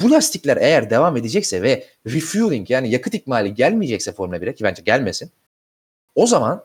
Bu 0.01 0.11
lastikler 0.11 0.57
eğer 0.57 0.89
devam 0.89 1.17
edecekse 1.17 1.61
ve 1.61 1.86
refueling 2.07 2.69
yani 2.69 2.91
yakıt 2.91 3.13
ikmali 3.13 3.53
gelmeyecekse 3.53 4.11
Formula 4.11 4.38
1'e 4.38 4.55
ki 4.55 4.63
bence 4.63 4.82
gelmesin. 4.82 5.32
O 6.15 6.28
zaman 6.28 6.63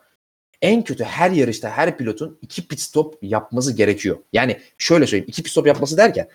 en 0.63 0.85
kötü 0.85 1.05
her 1.05 1.31
yarışta 1.31 1.71
her 1.71 1.99
pilotun 1.99 2.39
iki 2.43 2.69
pit 2.69 2.81
stop 2.81 3.19
yapması 3.23 3.73
gerekiyor. 3.73 4.19
Yani 4.33 4.61
şöyle 4.79 5.07
söyleyeyim 5.07 5.29
iki 5.29 5.43
pit 5.43 5.53
stop 5.53 5.67
yapması 5.67 5.97
derken 5.97 6.29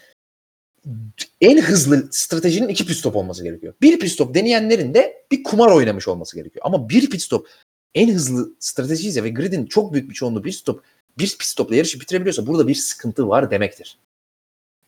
en 1.41 1.61
hızlı 1.61 2.07
stratejinin 2.11 2.67
iki 2.67 2.85
pit 2.85 2.97
stop 2.97 3.15
olması 3.15 3.43
gerekiyor. 3.43 3.73
Bir 3.81 3.99
pit 3.99 4.11
stop 4.11 4.33
deneyenlerin 4.33 4.93
de 4.93 5.25
bir 5.31 5.43
kumar 5.43 5.71
oynamış 5.71 6.07
olması 6.07 6.35
gerekiyor. 6.35 6.65
Ama 6.65 6.89
bir 6.89 7.09
pit 7.09 7.21
stop 7.21 7.47
en 7.95 8.13
hızlı 8.13 8.53
strateji 8.59 9.07
ise 9.07 9.23
ve 9.23 9.29
gridin 9.29 9.65
çok 9.65 9.93
büyük 9.93 10.09
bir 10.09 10.15
çoğunluğu 10.15 10.43
bir 10.43 10.51
stop 10.51 10.83
bir 11.17 11.27
pit 11.27 11.43
stopla 11.43 11.75
yarışı 11.75 11.99
bitirebiliyorsa 11.99 12.47
burada 12.47 12.67
bir 12.67 12.75
sıkıntı 12.75 13.29
var 13.29 13.51
demektir. 13.51 13.97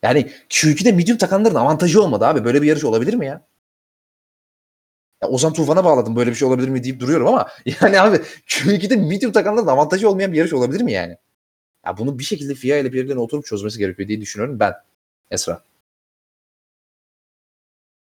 Yani 0.03 0.31
Q2'de 0.49 0.91
medium 0.91 1.17
takanların 1.17 1.55
avantajı 1.55 2.01
olmadı 2.01 2.25
abi. 2.25 2.45
Böyle 2.45 2.61
bir 2.61 2.67
yarış 2.67 2.83
olabilir 2.83 3.13
mi 3.13 3.25
ya? 3.25 3.41
Ya 5.23 5.29
Ozan 5.29 5.53
Tufan'a 5.53 5.83
bağladım 5.85 6.15
böyle 6.15 6.29
bir 6.29 6.35
şey 6.35 6.47
olabilir 6.47 6.69
mi 6.69 6.83
deyip 6.83 6.99
duruyorum 6.99 7.27
ama 7.27 7.47
yani 7.81 8.01
abi 8.01 8.15
Q2'de 8.47 8.95
medium 8.95 9.31
takanların 9.31 9.67
avantajı 9.67 10.09
olmayan 10.09 10.33
bir 10.33 10.37
yarış 10.37 10.53
olabilir 10.53 10.81
mi 10.81 10.91
yani? 10.91 11.17
Ya 11.85 11.97
bunu 11.97 12.19
bir 12.19 12.23
şekilde 12.23 12.55
FIA 12.55 12.77
ile 12.77 12.93
birilerine 12.93 13.21
oturup 13.21 13.45
çözmesi 13.45 13.79
gerekiyor 13.79 14.09
diye 14.09 14.21
düşünüyorum 14.21 14.59
ben. 14.59 14.73
Esra. 15.31 15.61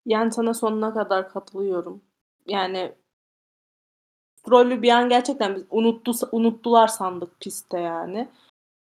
Yani 0.06 0.32
sana 0.32 0.54
sonuna 0.54 0.94
kadar 0.94 1.28
katılıyorum. 1.28 2.02
Yani 2.46 2.92
Stroll'ü 4.36 4.82
bir 4.82 4.90
an 4.90 5.08
gerçekten 5.08 5.56
biz 5.56 5.62
unuttu, 5.70 6.12
unuttular 6.32 6.88
sandık 6.88 7.40
pistte 7.40 7.80
yani. 7.80 8.28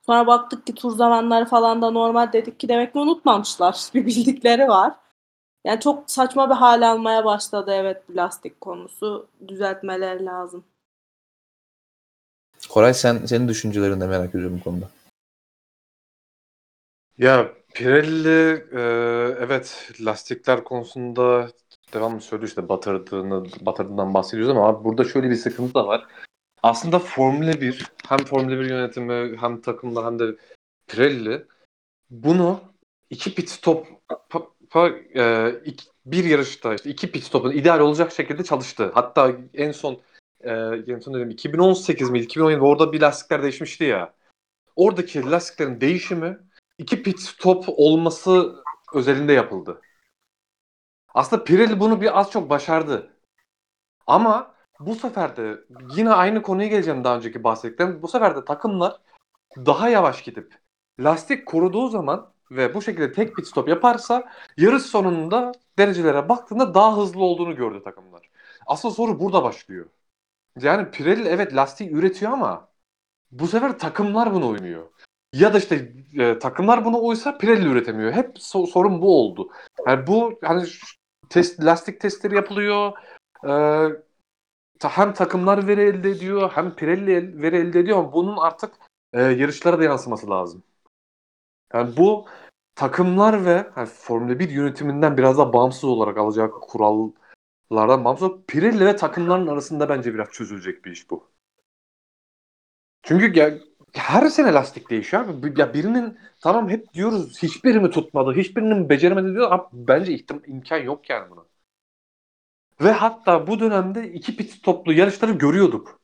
Sonra 0.06 0.26
baktık 0.26 0.66
ki 0.66 0.74
tur 0.74 0.96
zamanları 0.96 1.44
falan 1.44 1.82
da 1.82 1.90
normal 1.90 2.32
dedik 2.32 2.60
ki 2.60 2.68
demek 2.68 2.92
ki 2.92 2.98
unutmamışlar. 2.98 3.88
Bir 3.94 4.06
bildikleri 4.06 4.68
var. 4.68 4.94
Yani 5.66 5.80
çok 5.80 6.10
saçma 6.10 6.50
bir 6.50 6.54
hal 6.54 6.82
almaya 6.82 7.24
başladı 7.24 7.70
evet 7.74 8.02
bu 8.08 8.16
lastik 8.16 8.60
konusu. 8.60 9.28
Düzeltmeler 9.48 10.20
lazım. 10.20 10.64
Koray 12.68 12.94
sen 12.94 13.26
senin 13.26 13.48
düşüncelerini 13.48 14.00
de 14.00 14.06
merak 14.06 14.30
ediyorum 14.30 14.58
bu 14.60 14.64
konuda. 14.64 14.90
Ya 17.18 17.52
Pirelli 17.74 18.64
e, 18.72 18.80
evet 19.38 19.92
lastikler 20.00 20.64
konusunda 20.64 21.48
devamlı 21.94 22.20
söylüyor 22.20 22.48
işte 22.48 22.68
batırdığını, 22.68 23.46
batırdığından 23.60 24.14
bahsediyoruz 24.14 24.56
ama 24.56 24.68
abi 24.68 24.84
burada 24.84 25.04
şöyle 25.04 25.30
bir 25.30 25.36
sıkıntı 25.36 25.74
da 25.74 25.86
var. 25.86 26.06
Aslında 26.62 26.98
Formula 26.98 27.60
1 27.60 27.86
hem 28.08 28.18
Formula 28.18 28.60
1 28.60 28.70
yönetimi 28.70 29.36
hem 29.36 29.60
takımlar 29.60 30.04
hem 30.06 30.18
de 30.18 30.36
Pirelli 30.86 31.46
bunu 32.10 32.60
iki 33.10 33.34
pit 33.34 33.48
stop 33.50 33.86
pa, 34.76 34.90
pa, 34.90 35.20
e, 35.20 35.54
iki, 35.64 35.86
bir 36.06 36.24
yarışta 36.24 36.74
işte 36.74 36.90
iki 36.90 37.12
pit 37.12 37.24
stopun 37.24 37.50
ideal 37.50 37.80
olacak 37.80 38.12
şekilde 38.12 38.44
çalıştı. 38.44 38.90
Hatta 38.94 39.32
en 39.54 39.72
son 39.72 40.00
e, 40.40 40.50
en 40.86 40.98
son 40.98 41.14
dedim 41.14 41.30
2018 41.30 42.10
mi 42.10 42.18
2017 42.18 42.60
orada 42.60 42.92
bir 42.92 43.00
lastikler 43.00 43.42
değişmişti 43.42 43.84
ya. 43.84 44.14
Oradaki 44.76 45.30
lastiklerin 45.30 45.80
değişimi 45.80 46.38
iki 46.78 47.02
pit 47.02 47.20
stop 47.20 47.64
olması 47.68 48.54
özelinde 48.94 49.32
yapıldı. 49.32 49.80
Aslında 51.14 51.44
Pirelli 51.44 51.80
bunu 51.80 52.00
bir 52.00 52.20
az 52.20 52.30
çok 52.30 52.50
başardı. 52.50 53.10
Ama 54.06 54.54
bu 54.80 54.94
sefer 54.94 55.36
de 55.36 55.60
yine 55.96 56.10
aynı 56.10 56.42
konuya 56.42 56.68
geleceğim 56.68 57.04
daha 57.04 57.16
önceki 57.16 57.44
bahsettiklerim. 57.44 58.02
Bu 58.02 58.08
sefer 58.08 58.36
de 58.36 58.44
takımlar 58.44 59.00
daha 59.56 59.88
yavaş 59.88 60.22
gidip 60.22 60.54
lastik 61.00 61.46
koruduğu 61.46 61.88
zaman 61.88 62.35
ve 62.50 62.74
bu 62.74 62.82
şekilde 62.82 63.12
tek 63.12 63.36
pit 63.36 63.46
stop 63.46 63.68
yaparsa 63.68 64.24
yarış 64.56 64.82
sonunda 64.82 65.52
derecelere 65.78 66.28
baktığında 66.28 66.74
daha 66.74 66.96
hızlı 66.96 67.22
olduğunu 67.24 67.56
gördü 67.56 67.82
takımlar. 67.84 68.30
Asıl 68.66 68.90
soru 68.90 69.20
burada 69.20 69.42
başlıyor. 69.42 69.86
Yani 70.60 70.90
Pirelli 70.90 71.28
evet 71.28 71.54
lastiği 71.54 71.90
üretiyor 71.90 72.32
ama 72.32 72.68
bu 73.32 73.46
sefer 73.48 73.78
takımlar 73.78 74.34
bunu 74.34 74.48
oynuyor. 74.48 74.86
Ya 75.32 75.54
da 75.54 75.58
işte 75.58 75.92
e, 76.18 76.38
takımlar 76.38 76.84
buna 76.84 76.98
uysa 76.98 77.38
Pirelli 77.38 77.68
üretemiyor. 77.68 78.12
Hep 78.12 78.36
so- 78.36 78.66
sorun 78.66 79.02
bu 79.02 79.20
oldu. 79.20 79.50
Yani 79.86 80.06
bu 80.06 80.38
hani 80.42 80.66
test 81.28 81.60
lastik 81.64 82.00
testleri 82.00 82.34
yapılıyor. 82.34 82.92
E, 83.48 83.52
hem 84.82 85.14
takımlar 85.14 85.68
veri 85.68 85.80
elde 85.80 86.10
ediyor 86.10 86.50
hem 86.54 86.76
Pirelli 86.76 87.42
veri 87.42 87.56
elde 87.56 87.80
ediyor 87.80 87.98
ama 87.98 88.12
bunun 88.12 88.36
artık 88.36 88.74
e, 89.12 89.22
yarışlara 89.22 89.78
da 89.78 89.84
yansıması 89.84 90.30
lazım. 90.30 90.62
Yani 91.74 91.96
bu 91.96 92.26
takımlar 92.74 93.44
ve 93.44 93.70
yani 93.76 93.86
Formula 93.86 94.38
1 94.38 94.50
yönetiminden 94.50 95.16
biraz 95.16 95.38
daha 95.38 95.52
bağımsız 95.52 95.84
olarak 95.84 96.18
alacak 96.18 96.54
kurallardan 96.62 98.04
bağımsız 98.04 98.30
Pirelli 98.48 98.86
ve 98.86 98.96
takımların 98.96 99.46
arasında 99.46 99.88
bence 99.88 100.14
biraz 100.14 100.30
çözülecek 100.30 100.84
bir 100.84 100.90
iş 100.90 101.10
bu. 101.10 101.30
Çünkü 103.02 103.38
ya, 103.38 103.58
her 103.94 104.28
sene 104.28 104.52
lastik 104.52 104.90
değişiyor 104.90 105.24
abi. 105.24 105.60
Ya 105.60 105.74
birinin 105.74 106.18
tamam 106.40 106.68
hep 106.68 106.94
diyoruz 106.94 107.42
hiçbiri 107.42 107.80
mi 107.80 107.90
tutmadı, 107.90 108.34
hiçbirinin 108.34 108.88
beceremedi 108.88 109.34
diyor 109.34 109.52
ama 109.52 109.68
bence 109.72 110.12
ihtim 110.12 110.42
imkan 110.46 110.78
yok 110.78 111.10
yani 111.10 111.30
buna. 111.30 111.46
Ve 112.80 112.92
hatta 112.92 113.46
bu 113.46 113.60
dönemde 113.60 114.12
iki 114.12 114.36
pit 114.36 114.50
stoplu 114.50 114.92
yarışları 114.92 115.32
görüyorduk. 115.32 116.00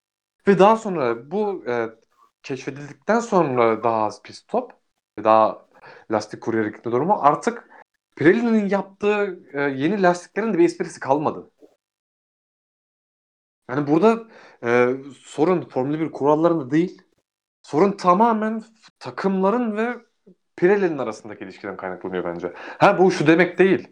Ve 0.46 0.58
daha 0.58 0.76
sonra 0.76 1.30
bu 1.30 1.64
e, 1.68 1.88
keşfedildikten 2.42 3.20
sonra 3.20 3.84
daha 3.84 4.04
az 4.04 4.22
pit 4.22 4.36
stop, 4.36 4.72
daha 5.18 5.66
lastik 6.10 6.40
kuryer 6.40 6.66
gitme 6.66 6.92
durumu 6.92 7.18
artık 7.20 7.68
Pirelli'nin 8.16 8.68
yaptığı 8.68 9.40
e, 9.52 9.60
yeni 9.60 10.02
lastiklerin 10.02 10.54
de 10.54 10.58
bir 10.58 10.64
esprisi 10.64 11.00
kalmadı. 11.00 11.50
Yani 13.70 13.86
burada 13.86 14.28
e, 14.64 14.96
sorun 15.18 15.68
Formula 15.68 16.00
1 16.00 16.12
kurallarında 16.12 16.70
değil, 16.70 17.02
sorun 17.62 17.92
tamamen 17.92 18.62
takımların 18.98 19.76
ve 19.76 19.96
Pirelli'nin 20.56 20.98
arasındaki 20.98 21.44
ilişkiden 21.44 21.76
kaynaklanıyor 21.76 22.24
bence. 22.24 22.52
Ha 22.56 22.98
bu 22.98 23.10
şu 23.10 23.26
demek 23.26 23.58
değil. 23.58 23.88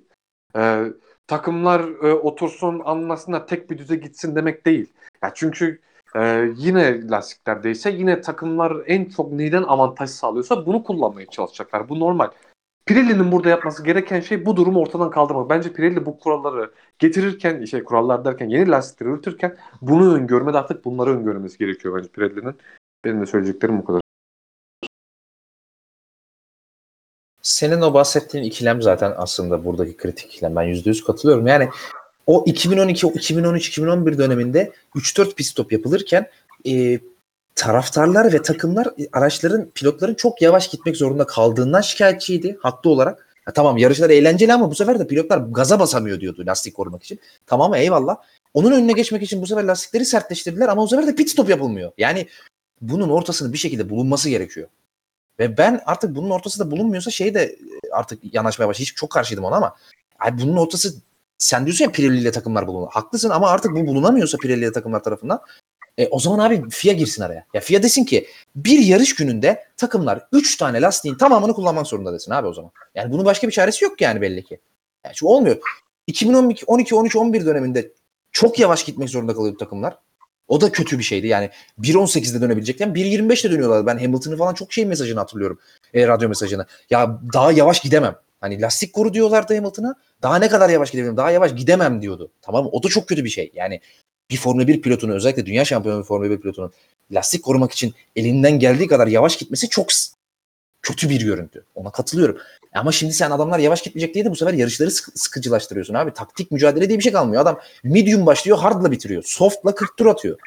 E, 0.57 0.85
takımlar 1.27 1.81
e, 1.81 2.14
otursun 2.14 2.81
anlasınlar 2.85 3.47
tek 3.47 3.71
bir 3.71 3.79
düze 3.79 3.97
gitsin 3.97 4.37
demek 4.37 4.66
değil. 4.66 4.93
Ya 5.23 5.33
çünkü 5.35 5.81
e, 6.16 6.52
yine 6.56 7.08
lastiklerdeyse 7.08 7.90
yine 7.90 8.20
takımlar 8.20 8.76
en 8.86 9.04
çok 9.04 9.32
neyden 9.32 9.62
avantaj 9.62 10.11
sağlıyorsa 10.11 10.66
bunu 10.66 10.82
kullanmaya 10.82 11.26
çalışacaklar. 11.26 11.88
Bu 11.88 12.00
normal. 12.00 12.30
Pirelli'nin 12.86 13.32
burada 13.32 13.48
yapması 13.48 13.84
gereken 13.84 14.20
şey 14.20 14.46
bu 14.46 14.56
durumu 14.56 14.80
ortadan 14.80 15.11
kaldırmak. 15.11 15.50
Bence 15.50 15.72
Pirelli 15.72 16.06
bu 16.06 16.18
kuralları 16.18 16.70
getirirken, 16.98 17.64
şey 17.64 17.84
kurallar 17.84 18.24
derken 18.24 18.48
yeni 18.48 18.70
lastikleri 18.70 19.08
üretirken 19.08 19.56
bunu 19.82 20.14
öngörmedi 20.14 20.58
artık 20.58 20.84
bunları 20.84 21.11
öngörmesi 21.11 21.58
gerekiyor 21.58 21.96
bence 21.96 22.08
Pirelli'nin. 22.08 22.56
Benim 23.04 23.20
de 23.20 23.26
söyleyeceklerim 23.26 23.78
bu 23.78 23.84
kadar. 23.84 24.00
Senin 27.42 27.80
o 27.80 27.94
bahsettiğin 27.94 28.44
ikilem 28.44 28.82
zaten 28.82 29.14
aslında 29.16 29.64
buradaki 29.64 29.96
kritik 29.96 30.26
ikilem. 30.26 30.56
Ben 30.56 30.64
%100 30.64 31.04
katılıyorum. 31.04 31.46
Yani 31.46 31.68
o 32.31 32.45
2012, 32.47 33.07
2013, 33.07 33.68
2011 33.68 34.18
döneminde 34.18 34.72
3-4 34.95 35.35
pit 35.35 35.47
stop 35.47 35.72
yapılırken 35.72 36.31
e, 36.66 37.01
taraftarlar 37.55 38.33
ve 38.33 38.43
takımlar 38.43 38.87
e, 38.87 39.09
araçların, 39.12 39.70
pilotların 39.74 40.14
çok 40.14 40.43
yavaş 40.43 40.68
gitmek 40.68 40.97
zorunda 40.97 41.26
kaldığından 41.26 41.81
şikayetçiydi 41.81 42.59
haklı 42.61 42.91
olarak. 42.91 43.26
Ya 43.47 43.53
tamam 43.53 43.76
yarışlar 43.76 44.11
eğlenceli 44.11 44.53
ama 44.53 44.70
bu 44.70 44.74
sefer 44.74 44.99
de 44.99 45.07
pilotlar 45.07 45.39
gaza 45.39 45.81
basamıyor 45.81 46.20
diyordu 46.20 46.43
lastik 46.47 46.74
korumak 46.74 47.03
için. 47.03 47.20
Tamam 47.47 47.74
eyvallah. 47.74 48.16
Onun 48.55 48.72
önüne 48.72 48.93
geçmek 48.93 49.22
için 49.22 49.43
bu 49.43 49.47
sefer 49.47 49.64
lastikleri 49.64 50.05
sertleştirdiler 50.05 50.68
ama 50.68 50.83
bu 50.83 50.89
sefer 50.89 51.07
de 51.07 51.14
pit 51.14 51.31
stop 51.31 51.49
yapılmıyor. 51.49 51.93
Yani 51.99 52.26
bunun 52.81 53.09
ortasının 53.09 53.53
bir 53.53 53.59
şekilde 53.59 53.91
bulunması 53.91 54.31
gerekiyor. 54.31 54.68
Ve 55.39 55.59
ben 55.59 55.81
artık 55.87 56.14
bunun 56.14 56.31
ortası 56.31 56.61
da 56.61 56.70
bulunmuyorsa 56.70 57.11
şey 57.11 57.35
de 57.35 57.43
e, 57.43 57.57
artık 57.93 58.35
yanaşmaya 58.35 58.68
başladı. 58.68 58.83
Hiç 58.83 58.95
çok 58.95 59.11
karşıydım 59.11 59.45
ona 59.45 59.57
ama 59.57 59.76
abi 60.20 60.43
bunun 60.43 60.57
ortası 60.57 60.95
sen 61.41 61.66
diyorsun 61.66 61.84
ya 61.84 61.93
Pirelli 61.93 62.18
ile 62.18 62.32
takımlar 62.32 62.66
bulunur. 62.66 62.88
Haklısın 62.91 63.30
ama 63.30 63.51
artık 63.51 63.72
bu 63.72 63.86
bulunamıyorsa 63.86 64.38
Pirelli 64.38 64.61
ile 64.61 64.72
takımlar 64.72 65.03
tarafından 65.03 65.41
e, 65.99 66.09
o 66.09 66.18
zaman 66.18 66.38
abi 66.38 66.70
FIA 66.70 66.93
girsin 66.93 67.22
araya. 67.22 67.47
Ya 67.55 67.61
FIA 67.61 67.82
desin 67.82 68.05
ki 68.05 68.26
bir 68.57 68.78
yarış 68.78 69.14
gününde 69.14 69.64
takımlar 69.76 70.26
3 70.32 70.57
tane 70.57 70.80
lastiğin 70.80 71.14
tamamını 71.14 71.55
kullanmak 71.55 71.86
zorunda 71.86 72.12
desin 72.12 72.32
abi 72.32 72.49
o 72.49 72.53
zaman. 72.53 72.70
Yani 72.95 73.12
bunun 73.12 73.24
başka 73.24 73.47
bir 73.47 73.53
çaresi 73.53 73.84
yok 73.84 74.01
yani 74.01 74.20
belli 74.20 74.45
ki. 74.45 74.61
Yani 75.05 75.16
şu 75.16 75.26
olmuyor. 75.26 75.57
2012, 76.07 76.64
12, 76.66 76.95
13, 76.95 77.16
11 77.16 77.47
döneminde 77.47 77.93
çok 78.32 78.59
yavaş 78.59 78.84
gitmek 78.84 79.11
zorunda 79.11 79.34
kalıyordu 79.34 79.59
takımlar. 79.59 79.99
O 80.49 80.61
da 80.61 80.72
kötü 80.72 80.99
bir 80.99 81.05
şeydi. 81.05 81.26
Yani 81.26 81.51
1.18'de 81.78 82.41
dönebilecekken 82.41 82.88
1.25'te 82.88 83.51
dönüyorlar. 83.51 83.86
Ben 83.86 83.99
Hamilton'ın 83.99 84.36
falan 84.36 84.55
çok 84.55 84.72
şey 84.72 84.86
mesajını 84.86 85.18
hatırlıyorum. 85.18 85.59
E, 85.95 86.09
radyo 86.09 86.28
mesajını. 86.28 86.66
Ya 86.91 87.20
daha 87.32 87.53
yavaş 87.53 87.80
gidemem. 87.80 88.16
Hani 88.41 88.61
lastik 88.61 88.93
koru 88.93 89.14
diyorlardı 89.14 89.55
Hamilton'a. 89.55 89.95
Daha 90.22 90.36
ne 90.38 90.49
kadar 90.49 90.70
yavaş 90.70 90.91
gidebilirim? 90.91 91.16
Daha 91.16 91.30
yavaş 91.30 91.55
gidemem 91.55 92.03
diyordu. 92.03 92.30
Tamam 92.43 92.64
mı? 92.64 92.70
O 92.72 92.82
da 92.82 92.88
çok 92.88 93.09
kötü 93.09 93.24
bir 93.24 93.28
şey. 93.30 93.51
Yani 93.55 93.80
bir 94.30 94.36
Formula 94.36 94.68
1 94.68 94.82
pilotunu 94.82 95.12
özellikle 95.14 95.47
dünya 95.47 95.64
şampiyonu 95.64 96.01
bir 96.01 96.05
Formula 96.05 96.30
1 96.30 96.41
pilotunun 96.41 96.72
lastik 97.11 97.43
korumak 97.45 97.72
için 97.72 97.95
elinden 98.16 98.59
geldiği 98.59 98.86
kadar 98.86 99.07
yavaş 99.07 99.36
gitmesi 99.36 99.68
çok 99.68 99.86
kötü 100.82 101.11
bir 101.11 101.24
görüntü. 101.24 101.64
Ona 101.74 101.91
katılıyorum. 101.91 102.38
Ama 102.74 102.93
şimdi 102.93 103.12
sen 103.12 103.30
adamlar 103.30 103.59
yavaş 103.59 103.82
gitmeyecek 103.82 104.14
diye 104.14 104.24
de 104.24 104.30
bu 104.30 104.36
sefer 104.36 104.53
yarışları 104.55 104.91
sık- 104.91 105.18
sıkıcılaştırıyorsun 105.18 105.95
abi. 105.95 106.12
Taktik 106.12 106.51
mücadele 106.51 106.88
diye 106.88 106.99
bir 106.99 107.03
şey 107.05 107.12
kalmıyor. 107.12 107.43
Adam 107.43 107.61
medium 107.84 108.26
başlıyor, 108.26 108.59
hardla 108.59 108.91
bitiriyor. 108.91 109.22
Soft'la 109.26 109.74
40 109.74 109.97
tur 109.97 110.07
atıyor. 110.07 110.38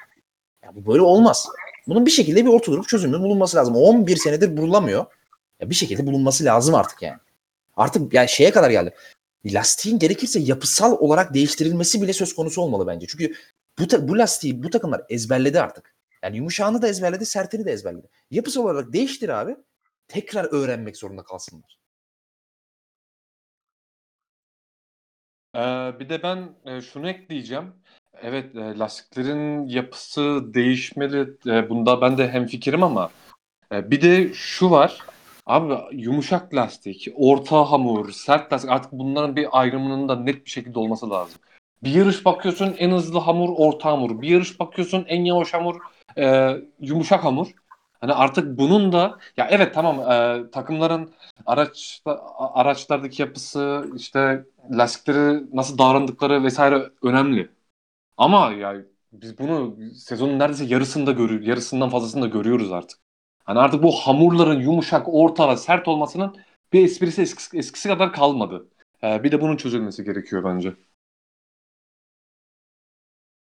Ya 0.63 0.69
bu 0.75 0.91
böyle 0.91 1.01
olmaz. 1.01 1.47
Bunun 1.87 2.05
bir 2.05 2.11
şekilde 2.11 2.45
bir 2.45 2.49
ortalık 2.49 2.87
çözümü 2.87 3.19
bulunması 3.19 3.57
lazım. 3.57 3.75
11 3.75 4.15
senedir 4.15 4.57
bululamıyor. 4.57 5.05
Ya 5.59 5.69
bir 5.69 5.75
şekilde 5.75 6.05
bulunması 6.07 6.43
lazım 6.45 6.75
artık 6.75 7.01
yani. 7.01 7.17
Artık 7.75 8.13
yani 8.13 8.29
şeye 8.29 8.51
kadar 8.51 8.69
geldi. 8.69 8.95
Lastiğin 9.45 9.99
gerekirse 9.99 10.39
yapısal 10.39 10.97
olarak 10.99 11.33
değiştirilmesi 11.33 12.01
bile 12.01 12.13
söz 12.13 12.35
konusu 12.35 12.61
olmalı 12.61 12.87
bence. 12.87 13.07
Çünkü 13.07 13.33
bu, 13.79 14.07
bu 14.07 14.17
lastiği 14.17 14.63
bu 14.63 14.69
takımlar 14.69 15.01
ezberledi 15.09 15.61
artık. 15.61 15.95
Yani 16.23 16.37
yumuşağını 16.37 16.81
da 16.81 16.87
ezberledi, 16.87 17.25
sertini 17.25 17.65
de 17.65 17.71
ezberledi. 17.71 18.09
Yapısal 18.31 18.63
olarak 18.63 18.93
değiştir 18.93 19.29
abi. 19.29 19.55
Tekrar 20.07 20.53
öğrenmek 20.53 20.97
zorunda 20.97 21.23
kalsınlar. 21.23 21.79
Ee, 25.55 25.59
bir 25.99 26.09
de 26.09 26.23
ben 26.23 26.55
e, 26.65 26.81
şunu 26.81 27.09
ekleyeceğim. 27.09 27.73
Evet, 28.21 28.55
e, 28.55 28.79
lastiklerin 28.79 29.67
yapısı 29.67 30.53
değişmeli. 30.53 31.37
E, 31.47 31.69
bunda 31.69 32.01
ben 32.01 32.17
de 32.17 32.29
hemfikirim 32.31 32.83
ama 32.83 33.11
e, 33.71 33.91
bir 33.91 34.01
de 34.01 34.33
şu 34.33 34.71
var. 34.71 35.12
Abi 35.45 35.73
yumuşak 35.91 36.53
lastik, 36.53 37.07
orta 37.15 37.71
hamur, 37.71 38.11
sert 38.11 38.53
lastik 38.53 38.71
artık 38.71 38.91
bunların 38.91 39.35
bir 39.35 39.47
ayrımının 39.59 40.09
da 40.09 40.15
net 40.15 40.45
bir 40.45 40.49
şekilde 40.49 40.79
olması 40.79 41.09
lazım. 41.09 41.41
Bir 41.83 41.91
yarış 41.91 42.25
bakıyorsun 42.25 42.75
en 42.77 42.91
hızlı 42.91 43.19
hamur 43.19 43.49
orta 43.57 43.91
hamur. 43.91 44.21
Bir 44.21 44.29
yarış 44.29 44.59
bakıyorsun 44.59 45.05
en 45.07 45.25
yavaş 45.25 45.53
hamur 45.53 45.75
e, 46.17 46.55
yumuşak 46.79 47.23
hamur. 47.23 47.47
Hani 48.01 48.13
artık 48.13 48.57
bunun 48.57 48.91
da 48.91 49.19
ya 49.37 49.47
evet 49.51 49.73
tamam 49.73 49.99
e, 50.11 50.51
takımların 50.51 51.13
araç 51.45 52.01
araçlardaki 52.37 53.21
yapısı 53.21 53.85
işte 53.95 54.45
lastikleri 54.71 55.55
nasıl 55.55 55.77
davrandıkları 55.77 56.43
vesaire 56.43 56.89
önemli. 57.03 57.49
Ama 58.17 58.51
ya 58.51 58.75
biz 59.13 59.39
bunu 59.39 59.77
sezonun 59.95 60.39
neredeyse 60.39 60.65
yarısında 60.65 61.11
görüyoruz, 61.11 61.47
yarısından 61.47 61.89
fazlasını 61.89 62.21
da 62.21 62.27
görüyoruz 62.27 62.71
artık. 62.71 63.02
Hani 63.43 63.59
artık 63.59 63.83
bu 63.83 63.91
hamurların 63.91 64.59
yumuşak, 64.59 65.05
orta 65.07 65.49
ve 65.49 65.57
sert 65.57 65.87
olmasının 65.87 66.35
bir 66.73 66.85
esprisi 66.85 67.21
eskisi, 67.21 67.57
eskisi 67.57 67.89
kadar 67.89 68.13
kalmadı. 68.13 68.67
Ee, 69.03 69.23
bir 69.23 69.31
de 69.31 69.41
bunun 69.41 69.57
çözülmesi 69.57 70.03
gerekiyor 70.03 70.43
bence. 70.43 70.73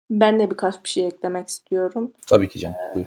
Ben 0.09 0.39
de 0.39 0.51
birkaç 0.51 0.83
bir 0.83 0.89
şey 0.89 1.07
eklemek 1.07 1.47
istiyorum. 1.47 2.11
Tabii 2.27 2.49
ki 2.49 2.59
Can. 2.59 2.73
Buyur. 2.95 3.05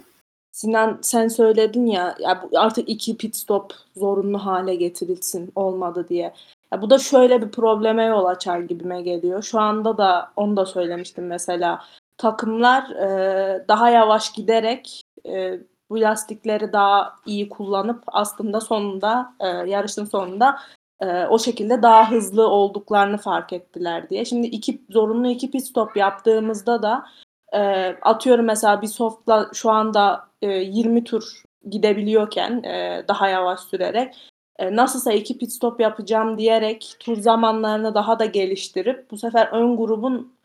Sinan 0.52 0.98
sen 1.02 1.28
söyledin 1.28 1.86
ya, 1.86 2.16
ya 2.20 2.48
artık 2.56 2.88
iki 2.88 3.16
pit 3.16 3.36
stop 3.36 3.72
zorunlu 3.96 4.38
hale 4.38 4.74
getirilsin 4.74 5.52
olmadı 5.54 6.06
diye. 6.08 6.34
Ya 6.72 6.82
bu 6.82 6.90
da 6.90 6.98
şöyle 6.98 7.42
bir 7.42 7.50
probleme 7.50 8.04
yol 8.04 8.24
açar 8.24 8.60
gibime 8.60 9.02
geliyor. 9.02 9.42
Şu 9.42 9.60
anda 9.60 9.98
da 9.98 10.32
onu 10.36 10.56
da 10.56 10.66
söylemiştim 10.66 11.26
mesela. 11.26 11.84
Takımlar 12.18 12.90
e, 12.90 13.64
daha 13.68 13.90
yavaş 13.90 14.32
giderek 14.32 15.02
e, 15.28 15.60
bu 15.90 16.00
lastikleri 16.00 16.72
daha 16.72 17.14
iyi 17.26 17.48
kullanıp 17.48 18.02
aslında 18.06 18.60
sonunda 18.60 19.34
e, 19.40 19.46
yarışın 19.46 20.04
sonunda 20.04 20.58
e, 21.00 21.24
o 21.26 21.38
şekilde 21.38 21.82
daha 21.82 22.10
hızlı 22.10 22.48
olduklarını 22.48 23.18
fark 23.18 23.52
ettiler 23.52 24.10
diye. 24.10 24.24
Şimdi 24.24 24.46
iki 24.46 24.82
zorunlu 24.90 25.28
iki 25.28 25.50
pit 25.50 25.66
stop 25.66 25.96
yaptığımızda 25.96 26.82
da 26.82 27.06
e, 27.52 27.60
atıyorum 28.02 28.46
mesela 28.46 28.82
bir 28.82 28.86
softla 28.86 29.50
şu 29.54 29.70
anda 29.70 30.28
e, 30.42 30.48
20 30.48 31.04
tur 31.04 31.42
gidebiliyorken 31.70 32.62
e, 32.62 33.04
daha 33.08 33.28
yavaş 33.28 33.60
sürerek 33.60 34.14
e, 34.58 34.76
nasılsa 34.76 35.12
iki 35.12 35.38
pit 35.38 35.52
stop 35.52 35.80
yapacağım 35.80 36.38
diyerek 36.38 36.96
tur 37.00 37.16
zamanlarını 37.16 37.94
daha 37.94 38.18
da 38.18 38.24
geliştirip 38.24 39.10
bu 39.10 39.18
sefer 39.18 39.46
ön 39.46 39.76
grubun 39.76 40.36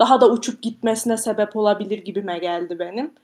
daha 0.00 0.20
da 0.20 0.30
uçup 0.30 0.62
gitmesine 0.62 1.16
sebep 1.16 1.56
olabilir 1.56 1.98
gibime 1.98 2.38
geldi 2.38 2.78
benim. 2.78 3.14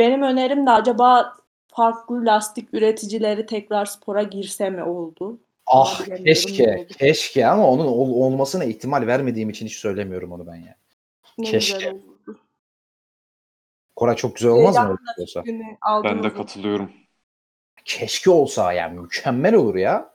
Benim 0.00 0.22
önerim 0.22 0.66
de 0.66 0.70
acaba 0.70 1.36
farklı 1.68 2.26
lastik 2.26 2.74
üreticileri 2.74 3.46
tekrar 3.46 3.84
spora 3.84 4.22
girse 4.22 4.70
mi 4.70 4.84
oldu? 4.84 5.38
Ah 5.66 6.04
Bilemiyorum, 6.06 6.24
keşke, 6.24 6.86
keşke 6.98 7.46
ama 7.46 7.70
onun 7.70 7.86
ol- 7.86 8.24
olmasına 8.24 8.64
ihtimal 8.64 9.06
vermediğim 9.06 9.50
için 9.50 9.66
hiç 9.66 9.76
söylemiyorum 9.76 10.32
onu 10.32 10.46
ben 10.46 10.54
ya. 10.54 10.76
Ne 11.38 11.44
Keşke. 11.50 11.96
Koray 13.96 14.16
çok 14.16 14.36
güzel 14.36 14.50
olmaz 14.52 14.76
mı 14.78 14.82
Heyecanla 14.82 14.98
öyle 15.18 15.22
olsa? 15.22 15.44
Ben 16.04 16.22
de 16.22 16.28
mı? 16.28 16.34
katılıyorum. 16.36 16.92
Keşke 17.84 18.30
olsa 18.30 18.72
yani 18.72 19.00
mükemmel 19.00 19.54
olur 19.54 19.74
ya. 19.74 20.10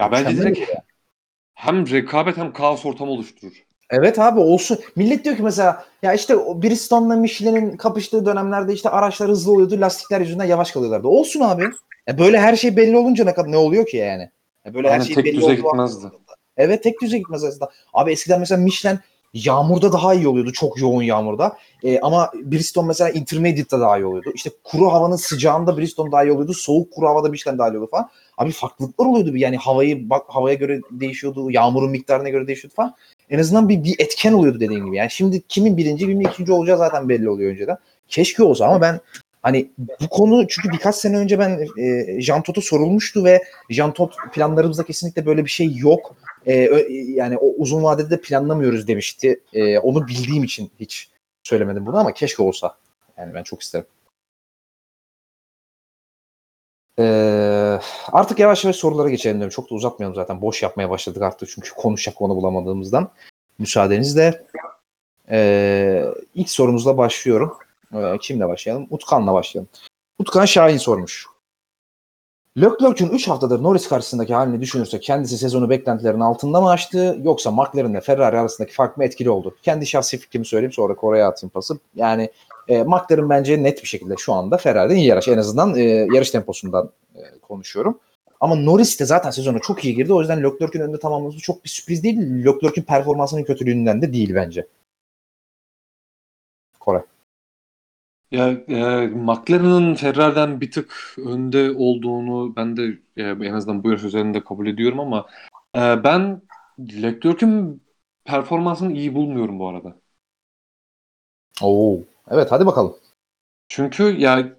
Ya 0.00 0.12
bence 0.12 0.36
direkt 0.36 0.70
hem 1.54 1.90
rekabet 1.90 2.36
hem 2.36 2.52
kaos 2.52 2.86
ortamı 2.86 3.10
oluşturur. 3.10 3.64
Evet 3.90 4.18
abi 4.18 4.40
olsun. 4.40 4.78
Millet 4.96 5.24
diyor 5.24 5.36
ki 5.36 5.42
mesela 5.42 5.84
ya 6.02 6.12
işte 6.14 6.36
o 6.36 6.62
Bristone'la 6.62 7.16
Michelin'in 7.16 7.76
kapıştığı 7.76 8.26
dönemlerde 8.26 8.72
işte 8.72 8.90
araçlar 8.90 9.28
hızlı 9.28 9.52
oluyordu. 9.52 9.80
Lastikler 9.80 10.20
yüzünden 10.20 10.44
yavaş 10.44 10.70
kalıyorlardı. 10.70 11.08
Olsun 11.08 11.40
abi. 11.40 11.64
Ya 12.06 12.18
böyle 12.18 12.40
her 12.40 12.56
şey 12.56 12.76
belli 12.76 12.96
olunca 12.96 13.24
ne 13.24 13.34
kadar 13.34 13.52
ne 13.52 13.56
oluyor 13.56 13.86
ki 13.86 13.96
yani? 13.96 14.30
Ya 14.64 14.74
böyle 14.74 14.88
her 14.88 14.92
Yani 14.92 15.04
şey 15.06 15.14
tek 15.14 15.24
belli 15.24 15.36
düze 15.36 15.54
gitmezdi. 15.54 16.06
anda- 16.06 16.14
Evet 16.56 16.82
tek 16.82 17.00
düze 17.02 17.18
gitmez 17.18 17.44
aslında. 17.44 17.70
Abi 17.94 18.12
eskiden 18.12 18.40
mesela 18.40 18.60
Michelin 18.62 18.98
yağmurda 19.34 19.92
daha 19.92 20.14
iyi 20.14 20.28
oluyordu. 20.28 20.52
Çok 20.52 20.80
yoğun 20.80 21.02
yağmurda. 21.02 21.56
Ee, 21.84 22.00
ama 22.00 22.30
Bristol 22.34 22.84
mesela 22.84 23.10
intermediate'da 23.10 23.80
daha 23.80 23.98
iyi 23.98 24.04
oluyordu. 24.06 24.32
İşte 24.34 24.50
kuru 24.64 24.92
havanın 24.92 25.16
sıcağında 25.16 25.78
Bristol 25.78 26.12
daha 26.12 26.24
iyi 26.24 26.32
oluyordu. 26.32 26.54
Soğuk 26.54 26.92
kuru 26.92 27.08
havada 27.08 27.28
Michelin 27.28 27.58
daha 27.58 27.68
iyi 27.68 27.70
oluyordu 27.70 27.88
falan. 27.90 28.08
Abi 28.38 28.50
farklılıklar 28.52 29.06
oluyordu. 29.06 29.36
Yani 29.36 29.56
havayı 29.56 30.10
bak 30.10 30.22
havaya 30.28 30.54
göre 30.54 30.80
değişiyordu. 30.90 31.50
Yağmurun 31.50 31.90
miktarına 31.90 32.28
göre 32.28 32.46
değişiyordu 32.46 32.74
falan. 32.74 32.94
En 33.30 33.38
azından 33.38 33.68
bir, 33.68 33.84
bir 33.84 33.94
etken 33.98 34.32
oluyordu 34.32 34.60
dediğim 34.60 34.86
gibi. 34.86 34.96
Yani 34.96 35.10
şimdi 35.10 35.42
kimin 35.48 35.76
birinci 35.76 36.06
kimin 36.06 36.28
ikinci 36.28 36.52
olacağı 36.52 36.78
zaten 36.78 37.08
belli 37.08 37.30
oluyor 37.30 37.52
önceden. 37.52 37.76
Keşke 38.08 38.42
olsa 38.42 38.66
ama 38.66 38.80
ben 38.80 39.00
Hani 39.42 39.70
bu 40.00 40.08
konu 40.08 40.48
çünkü 40.48 40.72
birkaç 40.72 40.96
sene 40.96 41.16
önce 41.16 41.38
ben 41.38 41.66
e, 41.78 42.20
Jean 42.20 42.42
Todt'a 42.42 42.60
sorulmuştu 42.60 43.24
ve 43.24 43.42
Jean 43.70 43.92
Todt 43.92 44.14
planlarımızda 44.32 44.82
kesinlikle 44.82 45.26
böyle 45.26 45.44
bir 45.44 45.50
şey 45.50 45.76
yok. 45.76 46.16
E, 46.46 46.66
ö- 46.66 46.88
yani 46.90 47.36
o 47.38 47.54
uzun 47.58 47.82
vadede 47.82 48.10
de 48.10 48.20
planlamıyoruz 48.20 48.88
demişti. 48.88 49.40
E, 49.52 49.78
onu 49.78 50.08
bildiğim 50.08 50.44
için 50.44 50.70
hiç 50.80 51.08
söylemedim 51.42 51.86
bunu 51.86 51.96
ama 51.96 52.12
keşke 52.12 52.42
olsa. 52.42 52.76
Yani 53.18 53.34
ben 53.34 53.42
çok 53.42 53.62
isterim. 53.62 53.86
Ee, 56.98 57.02
artık 58.12 58.38
yavaş 58.38 58.64
yavaş 58.64 58.76
sorulara 58.76 59.10
geçelim 59.10 59.36
diyorum. 59.36 59.54
Çok 59.54 59.70
da 59.70 59.74
uzatmayalım 59.74 60.14
zaten. 60.14 60.42
Boş 60.42 60.62
yapmaya 60.62 60.90
başladık 60.90 61.22
artık 61.22 61.48
çünkü 61.48 61.70
konuşacak 61.70 62.16
konu 62.16 62.36
bulamadığımızdan. 62.36 63.10
Müsaadenizle. 63.58 64.44
Ee, 65.30 66.04
ilk 66.34 66.50
sorumuzla 66.50 66.98
başlıyorum. 66.98 67.56
Ee, 67.94 68.18
kimle 68.20 68.48
başlayalım? 68.48 68.86
Utkan'la 68.90 69.32
başlayalım. 69.32 69.68
Utkan 70.18 70.44
Şahin 70.44 70.76
sormuş. 70.76 71.26
Leclerc'ün 72.58 73.08
3 73.08 73.28
haftadır 73.28 73.62
Norris 73.62 73.88
karşısındaki 73.88 74.34
halini 74.34 74.60
düşünürsek 74.60 75.02
kendisi 75.02 75.38
sezonu 75.38 75.70
beklentilerin 75.70 76.20
altında 76.20 76.60
mı 76.60 76.70
açtı 76.70 77.18
yoksa 77.22 77.50
McLaren 77.50 77.90
ile 77.90 78.00
Ferrari 78.00 78.38
arasındaki 78.38 78.74
fark 78.74 78.96
mı 78.96 79.04
etkili 79.04 79.30
oldu? 79.30 79.56
Kendi 79.62 79.86
şahsi 79.86 80.18
fikrimi 80.18 80.46
söyleyeyim 80.46 80.72
sonra 80.72 80.94
Kore'ye 80.94 81.24
atayım 81.24 81.50
pası. 81.50 81.78
Yani 81.94 82.30
e, 82.68 82.82
McLaren 82.82 83.30
bence 83.30 83.62
net 83.62 83.82
bir 83.82 83.88
şekilde 83.88 84.14
şu 84.18 84.32
anda 84.32 84.56
Ferrari'den 84.56 84.96
iyi 84.96 85.06
yarış. 85.06 85.28
En 85.28 85.38
azından 85.38 85.76
e, 85.76 85.82
yarış 86.14 86.30
temposundan 86.30 86.90
e, 87.14 87.20
konuşuyorum. 87.42 87.98
Ama 88.40 88.54
Norris 88.54 89.00
de 89.00 89.04
zaten 89.04 89.30
sezona 89.30 89.58
çok 89.58 89.84
iyi 89.84 89.94
girdi. 89.94 90.12
O 90.12 90.20
yüzden 90.20 90.42
Leclerc'ün 90.42 90.80
önünde 90.80 90.98
tamamlaması 90.98 91.38
çok 91.38 91.64
bir 91.64 91.68
sürpriz 91.68 92.02
değil. 92.02 92.18
Leclerc'ün 92.18 92.82
performansının 92.82 93.44
kötülüğünden 93.44 94.02
de 94.02 94.12
değil 94.12 94.34
bence. 94.34 94.66
Kore. 96.80 97.04
Ya 98.30 98.48
e, 98.68 99.06
McLaren'ın 99.06 99.94
Ferrari'den 99.94 100.60
bir 100.60 100.70
tık 100.70 101.16
önde 101.18 101.70
olduğunu 101.70 102.56
ben 102.56 102.76
de 102.76 102.98
e, 103.16 103.22
en 103.22 103.52
azından 103.54 103.84
bu 103.84 103.88
yarış 103.88 104.04
üzerinde 104.04 104.44
kabul 104.44 104.66
ediyorum 104.66 105.00
ama 105.00 105.26
e, 105.76 106.04
ben 106.04 106.42
Leclerc'in 106.78 107.82
performansını 108.24 108.92
iyi 108.92 109.14
bulmuyorum 109.14 109.58
bu 109.58 109.68
arada. 109.68 109.96
Oo. 111.62 112.09
Evet 112.30 112.52
hadi 112.52 112.66
bakalım. 112.66 112.96
Çünkü 113.68 114.02
ya 114.18 114.56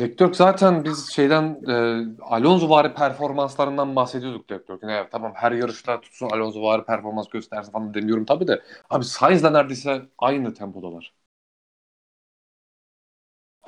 Leclerc 0.00 0.34
zaten 0.34 0.84
biz 0.84 1.10
şeyden 1.12 1.60
e, 1.68 2.06
Alonso 2.22 2.70
vari 2.70 2.94
performanslarından 2.94 3.96
bahsediyorduk 3.96 4.50
Leclerc'in. 4.52 4.88
Evet 4.88 5.12
tamam 5.12 5.32
her 5.34 5.52
yarışta 5.52 6.00
tutsun 6.00 6.30
Alonso 6.30 6.62
vari 6.62 6.84
performans 6.84 7.28
göstersin 7.28 7.72
falan 7.72 7.94
demiyorum 7.94 8.24
tabii 8.24 8.48
de. 8.48 8.62
Abi 8.90 9.04
Sainz'la 9.04 9.50
neredeyse 9.50 10.02
aynı 10.18 10.54
tempodalar. 10.54 11.14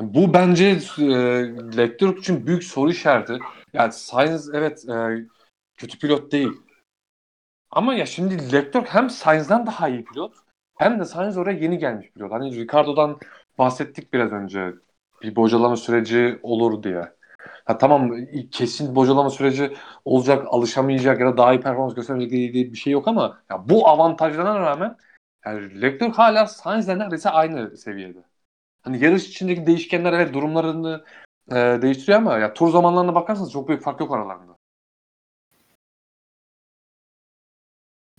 Yani 0.01 0.15
bu 0.15 0.35
bence 0.35 0.67
e, 0.99 1.05
Leclerc 1.77 2.19
için 2.19 2.47
büyük 2.47 2.65
soru 2.65 2.91
işareti. 2.91 3.39
Yani 3.73 3.93
Sainz 3.93 4.55
evet 4.55 4.89
e, 4.89 5.27
kötü 5.77 5.99
pilot 5.99 6.33
değil. 6.33 6.53
Ama 7.71 7.95
ya 7.95 8.07
şimdi 8.07 8.53
Leclerc 8.53 8.91
hem 8.91 9.11
Sainz'dan 9.11 9.67
daha 9.67 9.89
iyi 9.89 10.05
pilot 10.05 10.35
hem 10.81 11.01
de 11.01 11.05
Sainz 11.05 11.39
oraya 11.39 11.59
yeni 11.59 11.79
gelmiş 11.79 12.11
pilot. 12.13 12.33
Hani 12.33 12.57
Ricardo'dan 12.57 13.19
bahsettik 13.59 14.13
biraz 14.13 14.33
önce. 14.33 14.73
Bir 15.23 15.37
bocalama 15.37 15.77
süreci 15.77 16.41
olur 16.43 16.83
diye. 16.83 17.13
Ha 17.65 17.79
tamam 17.79 18.13
kesin 18.51 18.95
bocalama 18.95 19.31
süreci 19.31 19.77
olacak, 20.05 20.47
alışamayacak 20.51 21.21
ya 21.21 21.27
da 21.27 21.37
daha 21.37 21.53
iyi 21.53 21.61
performans 21.61 21.95
göstermeyecek 21.95 22.33
diye, 22.33 22.53
diye 22.53 22.73
bir 22.73 22.77
şey 22.77 22.93
yok 22.93 23.09
ama 23.09 23.43
ya 23.51 23.69
bu 23.69 23.89
avantajlarına 23.89 24.61
rağmen 24.61 24.97
yani 25.47 25.83
Leclerc 25.83 26.13
hala 26.17 26.47
Sainz'le 26.47 26.89
neredeyse 26.89 27.31
aynı 27.31 27.77
seviyede. 27.77 28.25
Hani 28.83 29.05
yarış 29.05 29.29
içindeki 29.29 29.67
değişkenler 29.67 30.13
evet 30.13 30.35
durumlarını 30.35 31.05
e, 31.51 31.55
değiştiriyor 31.55 32.19
ama 32.19 32.39
ya 32.39 32.55
tur 32.55 32.69
zamanlarına 32.71 33.15
bakarsanız 33.15 33.53
çok 33.53 33.69
büyük 33.69 33.83
fark 33.83 34.01
yok 34.01 34.15
aralarında. 34.15 34.57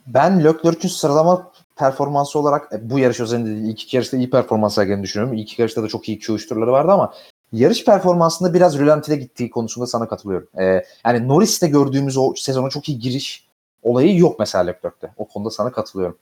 Ben 0.08 0.44
Leclerc'ün 0.44 0.90
sıralama 0.90 1.52
performansı 1.76 2.40
olarak 2.40 2.74
e, 2.74 2.90
bu 2.90 3.00
yarış 3.00 3.20
özelinde 3.20 3.50
değil, 3.50 3.70
iki 3.70 3.98
yarışta 3.98 4.18
iyi 4.18 4.30
performans 4.30 4.76
sergilediğini 4.76 5.04
düşünüyorum. 5.04 5.38
İlk 5.38 5.52
iki 5.52 5.62
yarışta 5.62 5.84
da 5.84 5.88
çok 5.88 6.10
iyi 6.10 6.20
Q3 6.20 6.48
turları 6.50 6.72
vardı 6.72 6.92
ama 6.92 7.14
yarış 7.54 7.86
performansında 7.86 8.54
biraz 8.54 8.80
rölantide 8.80 9.16
gittiği 9.16 9.50
konusunda 9.50 9.88
sana 9.88 10.08
katılıyorum. 10.08 10.48
Ee, 10.60 10.86
yani 11.06 11.28
Norris'te 11.28 11.68
gördüğümüz 11.68 12.18
o 12.18 12.34
sezona 12.36 12.70
çok 12.70 12.90
iyi 12.90 13.00
giriş 13.00 13.48
olayı 13.84 14.18
yok 14.18 14.40
mesela 14.40 14.64
Leclerc'te. 14.64 15.14
O 15.18 15.28
konuda 15.28 15.50
sana 15.50 15.72
katılıyorum. 15.72 16.18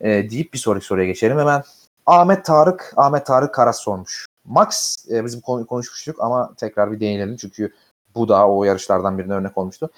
Ee, 0.00 0.30
deyip 0.30 0.52
bir 0.52 0.58
sonraki 0.58 0.86
soruya 0.86 1.06
geçelim 1.06 1.38
hemen. 1.38 1.62
Ahmet 2.06 2.44
Tarık, 2.44 2.92
Ahmet 2.96 3.26
Tarık 3.26 3.54
Karas 3.54 3.80
sormuş. 3.80 4.26
Max, 4.44 4.96
e, 5.10 5.24
biz 5.24 5.36
bu 5.36 5.42
konuyu 5.42 5.66
konuşmuştuk 5.66 6.16
ama 6.20 6.54
tekrar 6.56 6.92
bir 6.92 7.00
değinelim 7.00 7.36
çünkü 7.36 7.72
bu 8.14 8.28
da 8.28 8.48
o 8.48 8.64
yarışlardan 8.64 9.18
birine 9.18 9.32
örnek 9.32 9.58
olmuştu. 9.58 9.90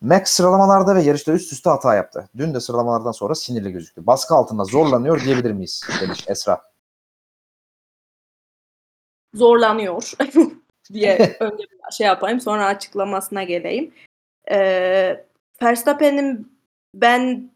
Max 0.00 0.30
sıralamalarda 0.30 0.96
ve 0.96 1.02
yarışta 1.02 1.32
üst 1.32 1.52
üste 1.52 1.70
hata 1.70 1.94
yaptı. 1.94 2.28
Dün 2.36 2.54
de 2.54 2.60
sıralamalardan 2.60 3.12
sonra 3.12 3.34
sinirli 3.34 3.72
gözüktü. 3.72 4.06
Baskı 4.06 4.34
altında 4.34 4.64
zorlanıyor 4.64 5.24
diyebilir 5.24 5.52
miyiz? 5.52 5.84
Demiş 6.00 6.24
Esra. 6.28 6.62
Zorlanıyor 9.34 10.12
diye 10.92 11.36
önce 11.40 11.64
bir 11.64 11.92
şey 11.92 12.06
yapayım 12.06 12.40
sonra 12.40 12.66
açıklamasına 12.66 13.42
geleyim. 13.42 13.94
Ee, 14.50 15.24
Verstappen'in 15.62 16.58
ben 16.94 17.50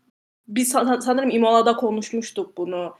bir 0.48 0.64
sanırım 0.64 1.30
Imola'da 1.30 1.76
konuşmuştuk 1.76 2.56
bunu. 2.56 2.94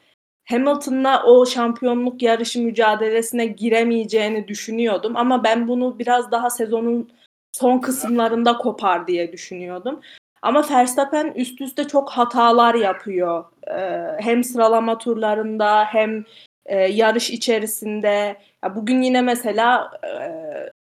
Hamilton'la 0.48 1.24
o 1.24 1.46
şampiyonluk 1.46 2.22
yarışı 2.22 2.60
mücadelesine 2.60 3.46
giremeyeceğini 3.46 4.48
düşünüyordum 4.48 5.16
ama 5.16 5.44
ben 5.44 5.68
bunu 5.68 5.98
biraz 5.98 6.30
daha 6.30 6.50
sezonun 6.50 7.10
son 7.54 7.78
kısımlarında 7.78 8.56
kopar 8.56 9.06
diye 9.06 9.32
düşünüyordum. 9.32 10.00
Ama 10.42 10.64
Verstappen 10.70 11.32
üst 11.36 11.60
üste 11.60 11.84
çok 11.84 12.10
hatalar 12.10 12.74
yapıyor. 12.74 13.44
Ee, 13.70 14.00
hem 14.18 14.44
sıralama 14.44 14.98
turlarında 14.98 15.84
hem 15.84 16.24
e, 16.66 16.76
yarış 16.76 17.30
içerisinde. 17.30 18.36
Ya 18.64 18.76
bugün 18.76 19.02
yine 19.02 19.20
mesela 19.20 19.90
e, 20.04 20.10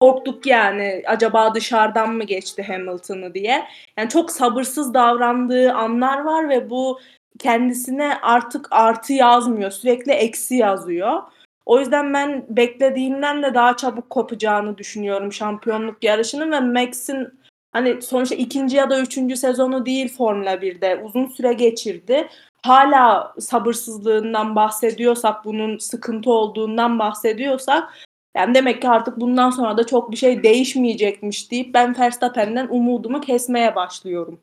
korktuk 0.00 0.46
yani 0.46 1.02
acaba 1.06 1.54
dışarıdan 1.54 2.12
mı 2.12 2.24
geçti 2.24 2.62
Hamilton'ı 2.62 3.34
diye. 3.34 3.64
Yani 3.98 4.08
çok 4.08 4.30
sabırsız 4.30 4.94
davrandığı 4.94 5.72
anlar 5.72 6.24
var 6.24 6.48
ve 6.48 6.70
bu 6.70 7.00
kendisine 7.38 8.14
artık 8.22 8.68
artı 8.70 9.12
yazmıyor. 9.12 9.70
Sürekli 9.70 10.12
eksi 10.12 10.54
yazıyor. 10.54 11.22
O 11.66 11.80
yüzden 11.80 12.14
ben 12.14 12.46
beklediğimden 12.48 13.42
de 13.42 13.54
daha 13.54 13.76
çabuk 13.76 14.10
kopacağını 14.10 14.78
düşünüyorum 14.78 15.32
şampiyonluk 15.32 16.04
yarışının 16.04 16.52
ve 16.52 16.60
Max'in 16.60 17.28
hani 17.72 18.02
sonuçta 18.02 18.34
ikinci 18.34 18.76
ya 18.76 18.90
da 18.90 19.00
üçüncü 19.00 19.36
sezonu 19.36 19.86
değil 19.86 20.16
Formula 20.16 20.54
1'de 20.54 20.96
uzun 21.04 21.26
süre 21.26 21.52
geçirdi. 21.52 22.28
Hala 22.62 23.34
sabırsızlığından 23.38 24.56
bahsediyorsak, 24.56 25.44
bunun 25.44 25.78
sıkıntı 25.78 26.30
olduğundan 26.30 26.98
bahsediyorsak 26.98 27.94
yani 28.36 28.54
demek 28.54 28.82
ki 28.82 28.88
artık 28.88 29.20
bundan 29.20 29.50
sonra 29.50 29.76
da 29.76 29.86
çok 29.86 30.10
bir 30.10 30.16
şey 30.16 30.42
değişmeyecekmiş 30.42 31.50
deyip 31.50 31.74
ben 31.74 31.98
Verstappen'den 31.98 32.68
umudumu 32.70 33.20
kesmeye 33.20 33.74
başlıyorum. 33.74 34.40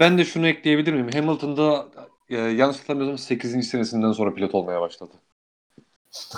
Ben 0.00 0.18
de 0.18 0.24
şunu 0.24 0.48
ekleyebilir 0.48 0.92
miyim? 0.92 1.10
Hamilton'da 1.14 1.88
e, 2.28 2.36
yanlış 2.36 2.78
hatırlamıyorsam 2.78 3.18
8. 3.18 3.68
senesinden 3.68 4.12
sonra 4.12 4.34
pilot 4.34 4.54
olmaya 4.54 4.80
başladı. 4.80 5.12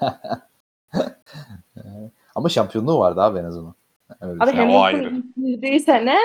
Ama 2.36 2.49
şampiyonluğu 2.49 2.99
vardı 2.99 3.22
abi 3.22 3.39
en 3.39 3.43
azından. 3.43 3.76
Öyle 4.22 4.43
abi 4.43 4.51
Hamilton 4.51 5.34
girdiği 5.38 5.80
sene 5.80 6.18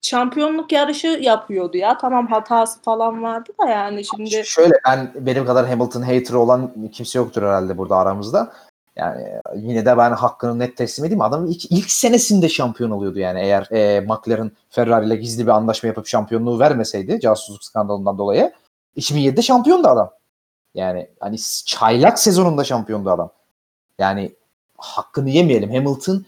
şampiyonluk 0.00 0.72
yarışı 0.72 1.06
yapıyordu 1.06 1.76
ya. 1.76 1.98
Tamam 1.98 2.26
hatası 2.26 2.82
falan 2.82 3.22
vardı 3.22 3.50
da 3.60 3.70
yani 3.70 4.04
şimdi. 4.04 4.44
Şöyle 4.44 4.74
ben 4.86 5.12
benim 5.14 5.46
kadar 5.46 5.68
Hamilton 5.68 6.02
hater 6.02 6.34
olan 6.34 6.72
kimse 6.92 7.18
yoktur 7.18 7.42
herhalde 7.42 7.78
burada 7.78 7.96
aramızda. 7.96 8.52
Yani 8.96 9.40
yine 9.56 9.86
de 9.86 9.96
ben 9.96 10.10
hakkını 10.10 10.58
net 10.58 10.76
teslim 10.76 11.04
edeyim. 11.04 11.22
Adamın 11.22 11.46
ilk, 11.46 11.72
ilk 11.72 11.90
senesinde 11.90 12.48
şampiyon 12.48 12.90
oluyordu 12.90 13.18
yani 13.18 13.40
eğer 13.40 13.68
e, 13.72 14.00
McLaren 14.00 14.52
Ferrari 14.70 15.06
ile 15.06 15.16
gizli 15.16 15.46
bir 15.46 15.50
anlaşma 15.50 15.86
yapıp 15.86 16.06
şampiyonluğu 16.06 16.58
vermeseydi 16.58 17.20
casusluk 17.20 17.64
skandalından 17.64 18.18
dolayı 18.18 18.52
2007'de 18.96 19.42
şampiyondu 19.42 19.88
adam. 19.88 20.10
Yani 20.74 21.10
hani 21.20 21.36
çaylak 21.66 22.18
sezonunda 22.18 22.64
şampiyondu 22.64 23.10
adam. 23.10 23.30
Yani 23.98 24.34
hakkını 24.78 25.30
yemeyelim. 25.30 25.74
Hamilton 25.74 26.26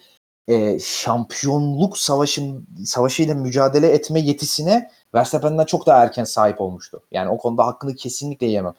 e, 0.49 0.79
şampiyonluk 0.79 1.99
savaşın 1.99 2.67
savaşıyla 2.85 3.35
mücadele 3.35 3.89
etme 3.89 4.21
yetisine 4.21 4.91
Verstappen'den 5.15 5.65
çok 5.65 5.87
daha 5.87 6.03
erken 6.03 6.25
sahip 6.25 6.61
olmuştu. 6.61 7.03
Yani 7.13 7.31
o 7.31 7.39
konuda 7.39 7.67
hakkını 7.67 7.95
kesinlikle 7.95 8.47
yemem. 8.47 8.75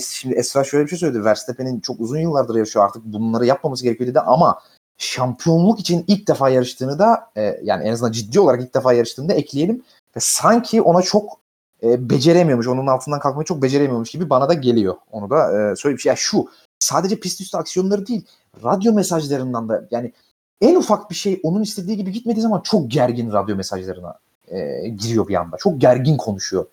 Şimdi 0.00 0.34
Esra 0.34 0.64
şöyle 0.64 0.84
bir 0.84 0.90
şey 0.90 0.98
söyledi. 0.98 1.24
Verstappen'in 1.24 1.80
çok 1.80 2.00
uzun 2.00 2.18
yıllardır 2.18 2.54
yarışıyor 2.54 2.84
artık 2.84 3.04
bunları 3.04 3.46
yapmaması 3.46 3.84
gerekiyor 3.84 4.10
dedi 4.10 4.20
ama 4.20 4.60
şampiyonluk 4.98 5.80
için 5.80 6.04
ilk 6.06 6.28
defa 6.28 6.48
yarıştığını 6.48 6.98
da 6.98 7.30
e, 7.36 7.60
yani 7.62 7.84
en 7.84 7.92
azından 7.92 8.12
ciddi 8.12 8.40
olarak 8.40 8.62
ilk 8.62 8.74
defa 8.74 8.92
yarıştığını 8.92 9.28
da 9.28 9.34
ekleyelim 9.34 9.82
ve 10.16 10.20
sanki 10.20 10.82
ona 10.82 11.02
çok 11.02 11.40
e, 11.82 12.10
beceremiyormuş. 12.10 12.68
Onun 12.68 12.86
altından 12.86 13.20
kalkmayı 13.20 13.44
çok 13.44 13.62
beceremiyormuş 13.62 14.10
gibi 14.10 14.30
bana 14.30 14.48
da 14.48 14.54
geliyor. 14.54 14.96
Onu 15.12 15.30
da 15.30 15.70
e, 15.70 15.76
söyleyeyim. 15.76 16.00
Ya 16.04 16.16
şu 16.16 16.48
sadece 16.78 17.20
pist 17.20 17.40
üstü 17.40 17.56
aksiyonları 17.56 18.06
değil. 18.06 18.24
Radyo 18.64 18.92
mesajlarından 18.92 19.68
da 19.68 19.88
yani 19.90 20.12
en 20.60 20.76
ufak 20.76 21.10
bir 21.10 21.14
şey 21.14 21.40
onun 21.42 21.62
istediği 21.62 21.96
gibi 21.96 22.12
gitmediği 22.12 22.42
zaman 22.42 22.60
çok 22.60 22.90
gergin 22.90 23.32
radyo 23.32 23.56
mesajlarına 23.56 24.14
e, 24.48 24.88
giriyor 24.88 25.28
bir 25.28 25.34
anda. 25.34 25.56
Çok 25.56 25.80
gergin 25.80 26.16
konuşuyor 26.16 26.66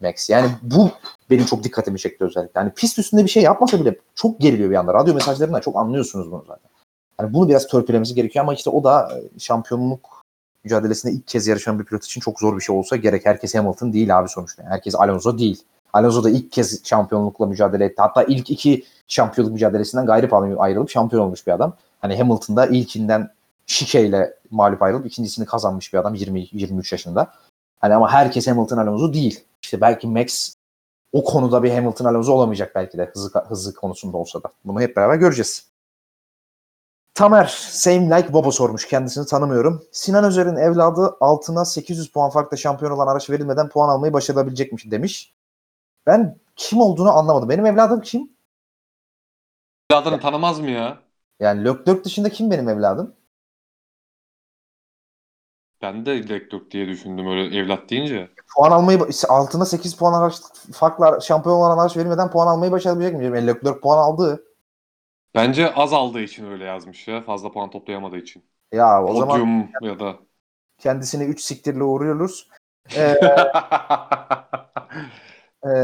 Max. 0.00 0.30
Yani 0.30 0.50
bu 0.62 0.90
benim 1.30 1.44
çok 1.44 1.64
dikkatimi 1.64 1.98
çekti 1.98 2.24
özellikle. 2.24 2.60
Yani 2.60 2.72
pist 2.72 2.98
üstünde 2.98 3.24
bir 3.24 3.30
şey 3.30 3.42
yapmasa 3.42 3.80
bile 3.80 3.98
çok 4.14 4.40
geriliyor 4.40 4.70
bir 4.70 4.74
anda. 4.74 4.94
Radyo 4.94 5.14
mesajlarından 5.14 5.60
çok 5.60 5.76
anlıyorsunuz 5.76 6.32
bunu 6.32 6.44
zaten. 6.48 6.70
Yani 7.20 7.34
bunu 7.34 7.48
biraz 7.48 7.66
törpülemesi 7.66 8.14
gerekiyor 8.14 8.44
ama 8.44 8.54
işte 8.54 8.70
o 8.70 8.84
da 8.84 9.18
e, 9.18 9.38
şampiyonluk 9.38 10.22
mücadelesinde 10.64 11.12
ilk 11.12 11.26
kez 11.26 11.46
yarışan 11.46 11.78
bir 11.78 11.84
pilot 11.84 12.04
için 12.04 12.20
çok 12.20 12.40
zor 12.40 12.56
bir 12.56 12.62
şey 12.62 12.76
olsa 12.76 12.96
gerek. 12.96 13.26
Herkes 13.26 13.54
Hamilton 13.54 13.92
değil 13.92 14.18
abi 14.18 14.28
sonuçta. 14.28 14.62
Herkes 14.62 14.94
Alonso 14.94 15.38
değil. 15.38 15.62
Alonso 15.92 16.24
da 16.24 16.30
ilk 16.30 16.52
kez 16.52 16.84
şampiyonlukla 16.84 17.46
mücadele 17.46 17.84
etti. 17.84 18.02
Hatta 18.02 18.22
ilk 18.22 18.50
iki 18.50 18.84
şampiyonluk 19.08 19.52
mücadelesinden 19.52 20.06
gayrı 20.06 20.58
ayrılıp 20.58 20.90
şampiyon 20.90 21.22
olmuş 21.22 21.46
bir 21.46 21.52
adam. 21.52 21.76
Hani 22.00 22.18
Hamilton 22.18 22.56
da 22.56 22.66
ilkinden 22.66 23.30
şikeyle 23.66 24.34
mağlup 24.50 24.82
ayrılıp 24.82 25.06
ikincisini 25.06 25.46
kazanmış 25.46 25.92
bir 25.92 25.98
adam 25.98 26.14
20-23 26.14 26.94
yaşında. 26.94 27.32
Hani 27.80 27.94
ama 27.94 28.12
herkes 28.12 28.48
Hamilton 28.48 28.76
Alonso 28.76 29.12
değil. 29.12 29.44
İşte 29.68 29.80
belki 29.80 30.06
Max 30.06 30.54
o 31.12 31.24
konuda 31.24 31.62
bir 31.62 31.70
Hamilton 31.70 32.04
Alonso 32.04 32.32
olamayacak 32.32 32.74
belki 32.74 32.98
de 32.98 33.10
hızı, 33.14 33.30
hızı 33.48 33.74
konusunda 33.74 34.16
olsa 34.16 34.42
da. 34.42 34.48
Bunu 34.64 34.80
hep 34.80 34.96
beraber 34.96 35.16
göreceğiz. 35.16 35.68
Tamer, 37.14 37.46
same 37.70 38.16
like 38.16 38.32
Bobo 38.32 38.50
sormuş. 38.50 38.88
Kendisini 38.88 39.26
tanımıyorum. 39.26 39.84
Sinan 39.92 40.24
Özer'in 40.24 40.56
evladı 40.56 41.16
altına 41.20 41.64
800 41.64 42.10
puan 42.10 42.30
farkla 42.30 42.56
şampiyon 42.56 42.92
olan 42.92 43.06
araç 43.06 43.30
verilmeden 43.30 43.68
puan 43.68 43.88
almayı 43.88 44.12
başarabilecekmiş 44.12 44.90
demiş. 44.90 45.34
Ben 46.06 46.36
kim 46.56 46.80
olduğunu 46.80 47.12
anlamadım. 47.12 47.48
Benim 47.48 47.66
evladım 47.66 48.00
kim? 48.00 48.30
Evladını 49.90 50.20
tanımaz 50.20 50.60
mı 50.60 50.70
ya? 50.70 50.98
Yani 51.40 51.64
Leclerc 51.64 52.04
dışında 52.04 52.28
kim 52.28 52.50
benim 52.50 52.68
evladım? 52.68 53.12
Ben 55.82 56.06
de 56.06 56.28
Leclerc 56.28 56.70
diye 56.70 56.88
düşündüm 56.88 57.26
öyle 57.26 57.58
evlat 57.58 57.90
deyince. 57.90 58.28
Puan 58.56 58.70
almayı 58.70 58.98
altına 59.28 59.64
8 59.64 59.96
puan 59.96 60.12
araç 60.12 60.34
farkla 60.72 61.20
şampiyon 61.20 61.56
olan 61.56 61.78
araç 61.78 61.96
verilmeden 61.96 62.30
puan 62.30 62.46
almayı 62.46 62.72
başarabilecek 62.72 63.18
mi? 63.18 63.24
Yani 63.24 63.46
Leclerc 63.46 63.80
puan 63.80 63.98
aldı. 63.98 64.44
Bence 65.34 65.74
az 65.74 65.92
aldığı 65.92 66.20
için 66.20 66.50
öyle 66.50 66.64
yazmış 66.64 67.08
ya. 67.08 67.22
Fazla 67.22 67.52
puan 67.52 67.70
toplayamadığı 67.70 68.16
için. 68.18 68.44
Ya 68.72 69.04
o 69.04 69.14
zaman 69.14 69.28
Podyum 69.28 69.68
ya 69.82 70.00
da. 70.00 70.16
kendisine 70.78 71.24
3 71.24 71.40
siktirle 71.40 71.82
uğruyoruz. 71.82 72.48
Ee, 75.64 75.70
e, 75.70 75.74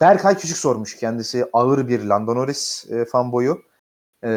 Berkay 0.00 0.38
Küçük 0.38 0.56
sormuş. 0.56 0.96
Kendisi 0.96 1.46
ağır 1.52 1.88
bir 1.88 2.04
Lando 2.04 2.34
Norris 2.34 2.86
e, 2.90 3.04
fanboyu. 3.04 3.62
E, 4.24 4.30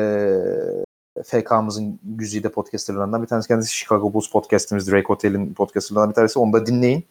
FK'mızın 1.24 2.00
güzide 2.04 2.50
podcasterlarından 2.50 3.22
bir 3.22 3.28
tanesi 3.28 3.48
kendisi 3.48 3.76
Chicago 3.76 4.14
Bulls 4.14 4.30
podcastimiz 4.30 4.92
Drake 4.92 5.08
Hotel'in 5.08 5.54
podcasterlarından 5.54 6.10
bir 6.10 6.16
tanesi. 6.16 6.40
Onu 6.40 6.54
da 6.54 6.66
dinleyin. 6.66 7.06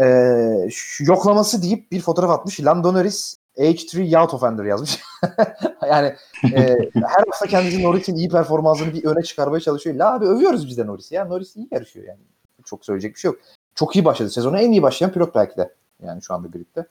E, 0.00 0.68
şu 0.70 1.04
yoklaması 1.04 1.62
deyip 1.62 1.92
bir 1.92 2.00
fotoğraf 2.00 2.30
atmış. 2.30 2.64
Lando 2.64 2.94
Norris 2.94 3.36
H3 3.56 4.02
Yacht 4.02 4.34
Offender 4.34 4.64
yazmış. 4.64 5.00
yani 5.88 6.14
e, 6.44 6.78
her 6.94 7.24
hafta 7.30 7.46
kendisi 7.48 7.82
Norris'in 7.82 8.16
iyi 8.16 8.28
performansını 8.28 8.94
bir 8.94 9.04
öne 9.04 9.22
çıkarmaya 9.22 9.60
çalışıyor. 9.60 9.96
La 9.96 10.14
abi 10.14 10.24
övüyoruz 10.24 10.68
biz 10.68 10.78
de 10.78 10.86
Norris'i 10.86 11.14
ya. 11.14 11.24
Norris 11.24 11.56
iyi 11.56 11.68
yarışıyor 11.70 12.06
yani. 12.06 12.20
Çok 12.64 12.84
söyleyecek 12.84 13.14
bir 13.14 13.20
şey 13.20 13.30
yok. 13.30 13.40
Çok 13.74 13.96
iyi 13.96 14.04
başladı. 14.04 14.30
Sezona 14.30 14.60
en 14.60 14.72
iyi 14.72 14.82
başlayan 14.82 15.12
pilot 15.12 15.34
belki 15.34 15.56
de. 15.56 15.74
Yani 16.02 16.22
şu 16.22 16.34
anda 16.34 16.52
birlikte. 16.52 16.86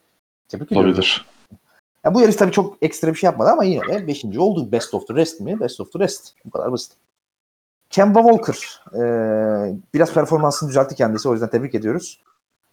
Tebrik 0.48 0.72
ediyorum. 0.72 0.90
Olabilir. 0.90 1.26
Ya 2.04 2.14
bu 2.14 2.20
yarış 2.20 2.36
tabii 2.36 2.52
çok 2.52 2.76
ekstra 2.82 3.08
bir 3.08 3.14
şey 3.14 3.28
yapmadı 3.28 3.50
ama 3.50 3.64
yine 3.64 3.88
de 3.88 4.06
5. 4.06 4.24
oldu. 4.38 4.72
Best 4.72 4.94
of 4.94 5.06
the 5.08 5.14
rest 5.14 5.40
mi? 5.40 5.60
Best 5.60 5.80
of 5.80 5.92
the 5.92 5.98
rest. 5.98 6.34
Bu 6.44 6.50
kadar 6.50 6.72
basit. 6.72 6.92
Kemba 7.90 8.22
Walker. 8.22 8.80
E, 8.94 9.00
biraz 9.94 10.14
performansını 10.14 10.68
düzeltti 10.68 10.94
kendisi. 10.94 11.28
O 11.28 11.32
yüzden 11.32 11.50
tebrik 11.50 11.74
ediyoruz. 11.74 12.22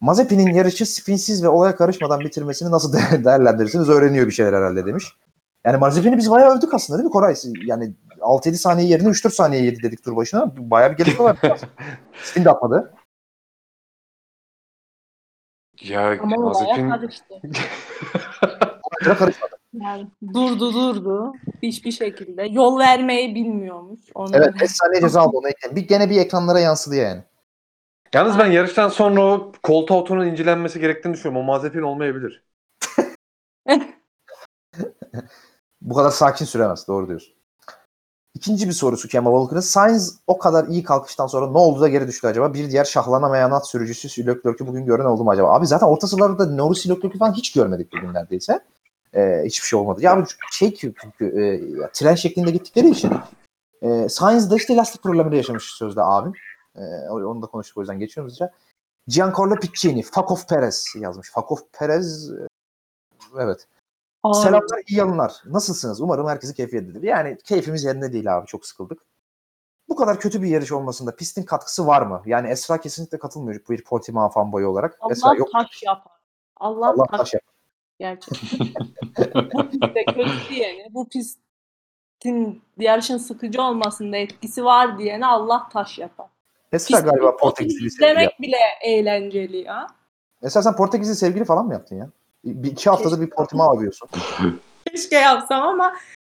Mazepin'in 0.00 0.54
yarışı 0.54 0.86
spinsiz 0.86 1.44
ve 1.44 1.48
olaya 1.48 1.76
karışmadan 1.76 2.20
bitirmesini 2.20 2.70
nasıl 2.70 2.92
de- 2.92 3.24
değerlendirirsiniz 3.24 3.88
öğreniyor 3.88 4.26
bir 4.26 4.32
şeyler 4.32 4.52
herhalde 4.52 4.86
demiş. 4.86 5.04
Yani 5.64 5.76
Mazepin'i 5.76 6.16
biz 6.16 6.30
bayağı 6.30 6.56
övdük 6.56 6.74
aslında 6.74 6.98
değil 6.98 7.06
mi 7.06 7.12
Koray? 7.12 7.34
Yani 7.64 7.94
6-7 8.20 8.54
saniye 8.54 8.88
yerine 8.88 9.08
3-4 9.08 9.30
saniye 9.30 9.62
yedi 9.64 9.82
dedik 9.82 10.04
tur 10.04 10.16
başına. 10.16 10.52
Bayağı 10.56 10.92
bir 10.92 10.96
gelişme 10.96 11.24
var. 11.24 11.38
Spin 12.22 12.44
de 12.44 12.50
atmadı. 12.50 12.94
Ya 15.82 16.18
Ama 16.22 16.36
Mazepin 16.36 16.92
Olaylara 19.00 19.18
karışmadı. 19.18 19.56
Yani 19.72 20.10
durdu 20.34 20.74
durdu. 20.74 21.32
Hiçbir 21.62 21.92
şekilde. 21.92 22.42
Yol 22.42 22.78
vermeyi 22.78 23.34
bilmiyormuş. 23.34 24.00
Onu 24.14 24.36
Evet 24.36 24.54
5 24.60 24.70
saniye 24.70 25.00
ceza 25.00 25.20
aldı 25.20 25.36
ona. 25.36 25.76
Bir, 25.76 25.88
gene 25.88 26.10
bir 26.10 26.20
ekranlara 26.20 26.60
yansıdı 26.60 26.94
yani. 26.94 27.22
Yalnız 28.14 28.38
ben 28.38 28.50
yarıştan 28.50 28.88
sonra 28.88 29.24
o 29.24 29.52
koltuğa 29.62 29.98
oturun 29.98 30.26
incelenmesi 30.26 30.80
gerektiğini 30.80 31.14
düşünüyorum. 31.14 31.42
O 31.42 31.52
Mazepin 31.52 31.82
olmayabilir. 31.82 32.44
Bu 35.80 35.94
kadar 35.94 36.10
sakin 36.10 36.44
süremez. 36.44 36.88
Doğru 36.88 37.08
diyorsun. 37.08 37.34
İkinci 38.34 38.68
bir 38.68 38.72
sorusu 38.72 39.08
Kemal 39.08 39.32
Walker'ın. 39.32 39.60
Sainz 39.60 40.18
o 40.26 40.38
kadar 40.38 40.66
iyi 40.66 40.82
kalkıştan 40.82 41.26
sonra 41.26 41.46
ne 41.46 41.58
oldu 41.58 41.80
da 41.80 41.88
geri 41.88 42.08
düştü 42.08 42.26
acaba? 42.26 42.54
Bir 42.54 42.70
diğer 42.70 42.84
şahlanamayan 42.84 43.50
at 43.50 43.68
sürücüsü 43.68 44.26
Leclerc'ü 44.26 44.66
bugün 44.66 44.86
gören 44.86 45.04
oldu 45.04 45.24
mu 45.24 45.30
acaba? 45.30 45.54
Abi 45.54 45.66
zaten 45.66 45.86
orta 45.86 46.06
sıralarda 46.06 46.46
Norris 46.46 46.88
Leclerc'ü 46.88 47.18
falan 47.18 47.32
hiç 47.32 47.52
görmedik 47.52 47.92
bugün 47.92 48.14
neredeyse. 48.14 48.60
Ee, 49.14 49.42
hiçbir 49.44 49.66
şey 49.66 49.78
olmadı. 49.78 50.00
Ya 50.02 50.26
şey 50.52 50.74
çünkü 50.74 50.94
e, 51.20 51.42
ya, 51.80 51.90
tren 51.92 52.14
şeklinde 52.14 52.50
gittikleri 52.50 52.90
için 52.90 53.12
e, 53.82 54.08
Sainz 54.08 54.50
da 54.50 54.56
işte 54.56 54.76
lastik 54.76 55.02
problemi 55.02 55.32
de 55.32 55.36
yaşamış 55.36 55.64
sözde 55.64 56.02
abim. 56.02 56.32
E, 56.76 56.80
onu 57.10 57.42
da 57.42 57.46
konuştuk 57.46 57.76
o 57.76 57.80
yüzden 57.80 57.98
geçiyoruz 57.98 58.32
hızlıca. 58.32 58.52
Giancarlo 59.06 59.54
Piccini, 59.54 60.02
Fuck 60.02 60.30
off 60.30 60.48
Perez 60.48 60.86
yazmış. 61.00 61.30
Fuck 61.30 61.52
off 61.52 61.62
Perez 61.72 62.30
e, 62.30 62.46
evet. 63.38 63.66
Aa, 64.22 64.34
Selamlar, 64.34 64.82
iyi 64.86 64.98
yalınlar. 64.98 65.42
Nasılsınız? 65.46 66.00
Umarım 66.00 66.26
herkesi 66.26 66.54
keyfiyededir. 66.54 67.02
Yani 67.02 67.38
keyfimiz 67.44 67.84
yerinde 67.84 68.12
değil 68.12 68.36
abi. 68.36 68.46
Çok 68.46 68.66
sıkıldık. 68.66 69.02
Bu 69.88 69.96
kadar 69.96 70.20
kötü 70.20 70.42
bir 70.42 70.48
yarış 70.48 70.72
olmasında 70.72 71.16
pistin 71.16 71.42
katkısı 71.42 71.86
var 71.86 72.02
mı? 72.02 72.22
Yani 72.26 72.48
Esra 72.48 72.80
kesinlikle 72.80 73.18
katılmıyor 73.18 73.60
bir 73.70 73.84
Portimao 73.84 74.30
fanboyu 74.30 74.68
olarak. 74.68 74.98
Esra 75.10 75.28
Allah 75.28 75.36
yok. 75.36 75.48
taş 75.52 75.82
yapar. 75.82 76.12
Allah, 76.56 76.88
Allah 76.88 77.06
taş, 77.06 77.18
taş 77.18 77.34
yap. 77.34 77.42
Gerçekten. 78.00 78.68
bu 79.54 79.68
pistte 79.68 80.04
kötü 80.04 80.30
diyene, 80.50 80.86
bu 80.90 81.08
pistin 81.08 82.62
yarışın 82.78 83.16
sıkıcı 83.16 83.62
olmasında 83.62 84.16
etkisi 84.16 84.64
var 84.64 84.98
diyene 84.98 85.26
Allah 85.26 85.68
taş 85.72 85.98
yapar. 85.98 86.26
Esra 86.72 86.96
Pisti 86.96 87.10
galiba 87.10 87.36
Portekizli 87.36 87.90
sevgili. 87.90 88.22
yaptı. 88.22 88.42
bile 88.42 88.56
eğlenceli 88.82 89.56
ya. 89.56 89.86
Esra 90.42 90.62
sen 90.62 90.76
Portekizli 90.76 91.14
sevgili 91.14 91.44
falan 91.44 91.66
mı 91.66 91.72
yaptın 91.72 91.96
ya? 91.96 92.10
Bir 92.44 92.70
iki 92.70 92.90
haftadır 92.90 93.20
bir 93.20 93.30
Portimao 93.30 93.76
övüyorsun. 93.76 94.08
Keşke 94.90 95.16
yapsam 95.16 95.62
ama 95.62 95.94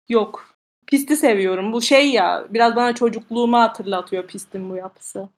yok. 0.08 0.44
Pisti 0.86 1.16
seviyorum. 1.16 1.72
Bu 1.72 1.82
şey 1.82 2.10
ya 2.10 2.44
biraz 2.50 2.76
bana 2.76 2.94
çocukluğumu 2.94 3.58
hatırlatıyor 3.58 4.26
pistin 4.26 4.70
bu 4.70 4.76
yapısı. 4.76 5.28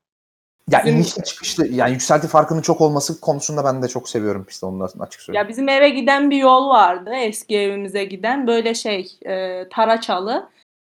Ya 0.70 0.82
Bizim- 0.84 0.96
inişli 0.96 1.24
çıkışlı 1.24 1.66
yani 1.66 1.92
yükselti 1.92 2.28
farkının 2.28 2.62
çok 2.62 2.80
olması 2.80 3.20
konusunda 3.20 3.64
ben 3.64 3.82
de 3.82 3.88
çok 3.88 4.08
seviyorum 4.08 4.46
da 4.62 5.04
açık 5.04 5.20
söyleyeyim. 5.20 5.44
Ya 5.44 5.48
bizim 5.48 5.68
eve 5.68 5.88
giden 5.88 6.30
bir 6.30 6.36
yol 6.36 6.68
vardı. 6.68 7.10
Eski 7.14 7.58
evimize 7.58 8.04
giden 8.04 8.46
böyle 8.46 8.74
şey 8.74 9.12
e, 9.26 9.68
Taraçalı. 9.68 10.48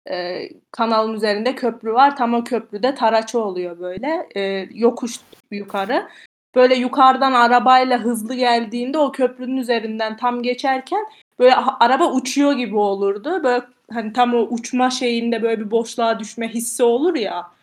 E, 0.09 0.49
kanalın 0.71 1.13
üzerinde 1.13 1.55
köprü 1.55 1.93
var. 1.93 2.17
Tam 2.17 2.33
o 2.33 2.43
köprüde 2.43 2.95
Taraça 2.95 3.39
oluyor 3.39 3.79
böyle. 3.79 4.27
E, 4.35 4.69
yokuş 4.73 5.19
yukarı. 5.51 6.07
Böyle 6.55 6.75
yukarıdan 6.75 7.33
arabayla 7.33 7.99
hızlı 7.99 8.35
geldiğinde 8.35 8.97
o 8.97 9.11
köprünün 9.11 9.57
üzerinden 9.57 10.17
tam 10.17 10.43
geçerken 10.43 11.05
böyle 11.39 11.55
araba 11.55 12.11
uçuyor 12.11 12.53
gibi 12.53 12.77
olurdu. 12.77 13.43
Böyle 13.43 13.65
hani 13.93 14.13
tam 14.13 14.33
o 14.33 14.37
uçma 14.37 14.89
şeyinde 14.89 15.43
böyle 15.43 15.59
bir 15.59 15.71
boşluğa 15.71 16.19
düşme 16.19 16.47
hissi 16.47 16.83
olur 16.83 17.15
ya. 17.15 17.56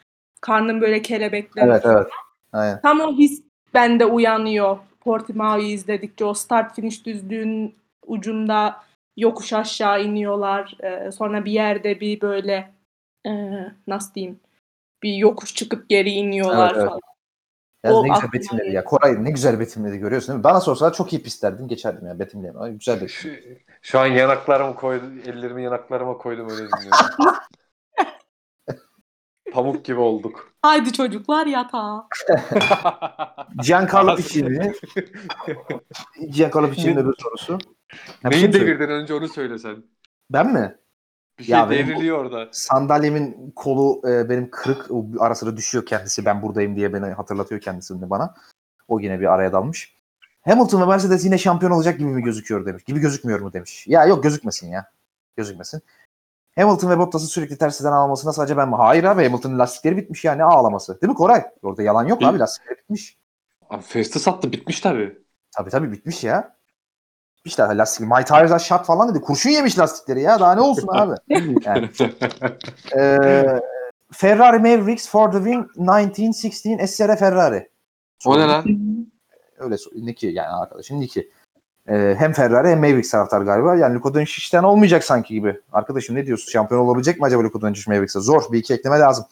Karnın 0.45 0.80
böyle 0.80 1.03
kelebekler. 1.03 1.68
Evet 1.68 1.82
evet. 1.86 2.07
Aynen. 2.53 2.80
Tam 2.80 3.01
o 3.01 3.16
his 3.16 3.42
bende 3.74 4.05
uyanıyor. 4.05 4.78
Portimao'yu 5.01 5.66
izledikçe 5.66 6.24
o 6.24 6.34
start 6.34 6.74
finish 6.74 7.07
düzlüğün 7.07 7.74
ucunda 8.07 8.76
yokuş 9.16 9.53
aşağı 9.53 10.05
iniyorlar. 10.05 10.76
Ee, 10.82 11.12
sonra 11.12 11.45
bir 11.45 11.53
yerde 11.53 12.01
bir 12.01 12.20
böyle 12.20 12.70
e, 13.26 13.30
nasıl 13.86 14.14
diyeyim 14.14 14.40
bir 15.03 15.14
yokuş 15.14 15.55
çıkıp 15.55 15.88
geri 15.88 16.11
iniyorlar 16.11 16.70
Evet, 16.70 16.76
evet. 16.76 16.88
falan. 16.88 17.01
O 17.84 18.05
ne 18.05 18.09
güzel 18.09 18.32
betimledi 18.32 18.74
ya. 18.74 18.84
Koray 18.84 19.24
ne 19.24 19.30
güzel 19.30 19.61
betimledi 19.61 19.99
görüyorsun 19.99 20.28
değil 20.28 20.38
mi? 20.38 20.45
Bana 20.45 20.61
sorsalar 20.61 20.92
çok 20.95 21.12
iyi 21.12 21.22
pist 21.22 21.42
derdim 21.42 21.68
geçerdim 21.68 22.07
ya 22.07 22.18
betimleyemem. 22.18 22.62
Ay, 22.62 22.72
Güzel 22.72 22.97
betim. 22.97 23.09
Şu, 23.09 23.28
şu 23.82 23.99
an 23.99 24.07
yanaklarımı 24.07 24.74
koydum, 24.74 25.20
ellerimi 25.26 25.62
yanaklarıma 25.62 26.18
koydum 26.18 26.51
öyle 26.51 26.68
dinliyorum. 26.68 27.36
Pamuk 29.53 29.84
gibi 29.84 29.99
olduk. 30.01 30.53
Haydi 30.62 30.92
çocuklar 30.92 31.47
yatağa. 31.47 32.07
Giancarlo 33.62 34.16
Piccini. 34.16 34.72
Giancarlo 36.30 36.70
Piccini'nin 36.70 36.97
öbür 37.01 37.14
sorusu. 37.18 37.59
Şey 37.90 38.30
Neyi 38.30 38.40
söyleyeyim? 38.42 38.66
devirdin 38.66 38.92
önce 38.92 39.14
onu 39.14 39.28
söylesen. 39.28 39.76
Ben 40.30 40.53
mi? 40.53 40.76
Bir 41.38 41.45
şey 41.45 41.53
Ya 41.53 41.70
benim- 41.70 41.88
devriliyor 41.88 42.18
orada. 42.18 42.49
Sandalyemin 42.53 43.53
kolu 43.57 44.03
e, 44.11 44.28
benim 44.30 44.51
kırık. 44.51 44.90
O 44.90 45.07
ara 45.18 45.34
sıra 45.34 45.57
düşüyor 45.57 45.86
kendisi. 45.86 46.24
Ben 46.24 46.42
buradayım 46.42 46.76
diye 46.76 46.92
beni 46.92 47.07
hatırlatıyor 47.07 47.61
kendisini 47.61 48.11
bana. 48.11 48.34
O 48.88 49.01
yine 49.01 49.20
bir 49.20 49.32
araya 49.32 49.53
dalmış. 49.53 49.95
Hamilton 50.45 50.80
ve 50.80 50.86
Mercedes 50.86 51.24
yine 51.24 51.38
şampiyon 51.38 51.72
olacak 51.72 51.99
gibi 51.99 52.09
mi 52.09 52.22
gözüküyor 52.22 52.66
demiş. 52.66 52.84
Gibi 52.84 53.01
gözükmüyor 53.01 53.40
mu 53.40 53.53
demiş. 53.53 53.86
Ya 53.88 54.05
yok 54.07 54.22
gözükmesin 54.22 54.68
ya. 54.70 54.90
Gözükmesin. 55.36 55.82
Hamilton 56.59 56.91
ve 56.91 56.99
Bottas'ın 56.99 57.27
sürekli 57.27 57.59
tersinden 57.59 57.93
ağlamasına 57.93 58.33
sadece 58.33 58.57
ben 58.57 58.69
mi? 58.69 58.75
Hayır 58.75 59.05
abi 59.05 59.25
Hamilton'ın 59.25 59.59
lastikleri 59.59 59.97
bitmiş 59.97 60.25
ya 60.25 60.35
ne 60.35 60.45
ağlaması. 60.45 61.01
Değil 61.01 61.09
mi 61.11 61.17
Koray? 61.17 61.45
Orada 61.63 61.83
yalan 61.83 62.05
yok 62.07 62.21
Değil. 62.21 62.31
abi 62.31 62.39
lastikleri 62.39 62.79
bitmiş. 62.79 63.19
Abi 63.71 63.83
Festi 63.83 64.19
sattı 64.21 64.53
bitmiş 64.53 64.81
tabii. 64.81 65.19
Tabii 65.57 65.71
tabii 65.71 65.93
bitmiş 65.93 66.25
ya. 66.25 66.57
İşte 67.45 67.63
lastik. 67.63 68.07
My 68.07 68.25
tires 68.25 68.51
are 68.53 68.59
shot 68.59 68.85
falan 68.87 69.09
dedi. 69.11 69.21
Kurşun 69.21 69.51
yemiş 69.51 69.79
lastikleri 69.79 70.23
ya. 70.23 70.41
Daha 70.41 70.55
ne 70.55 70.61
olsun 70.61 70.89
abi. 70.93 71.15
Yani. 71.65 71.91
Ee, 72.97 73.61
Ferrari 74.13 74.59
Mavericks 74.59 75.09
for 75.09 75.33
the 75.33 75.39
win 75.39 75.69
1916 75.77 76.87
SR 76.87 77.17
Ferrari. 77.17 77.71
o 78.27 78.39
ne 78.39 78.47
lan? 78.47 78.65
Öyle 79.59 79.75
so- 79.75 80.07
Niki 80.07 80.27
yani 80.27 80.49
arkadaşın 80.49 81.01
Niki. 81.01 81.31
Ee, 81.89 82.14
hem 82.18 82.32
Ferrari 82.32 82.68
hem 82.68 82.78
Mavericks 82.78 83.11
taraftar 83.11 83.41
galiba. 83.43 83.76
Yani 83.76 83.95
Luka 83.95 84.14
Doncic'ten 84.14 84.62
olmayacak 84.62 85.05
sanki 85.05 85.35
gibi. 85.35 85.61
Arkadaşım 85.72 86.16
ne 86.16 86.26
diyorsun? 86.26 86.51
Şampiyon 86.53 86.80
olabilecek 86.80 87.20
mi 87.20 87.24
acaba 87.26 87.43
Luka 87.45 87.61
Doncic 87.61 87.91
Mavericks'e? 87.91 88.20
Zor. 88.20 88.43
Bir 88.53 88.59
iki 88.59 88.74
ekleme 88.74 88.99
lazım. 88.99 89.24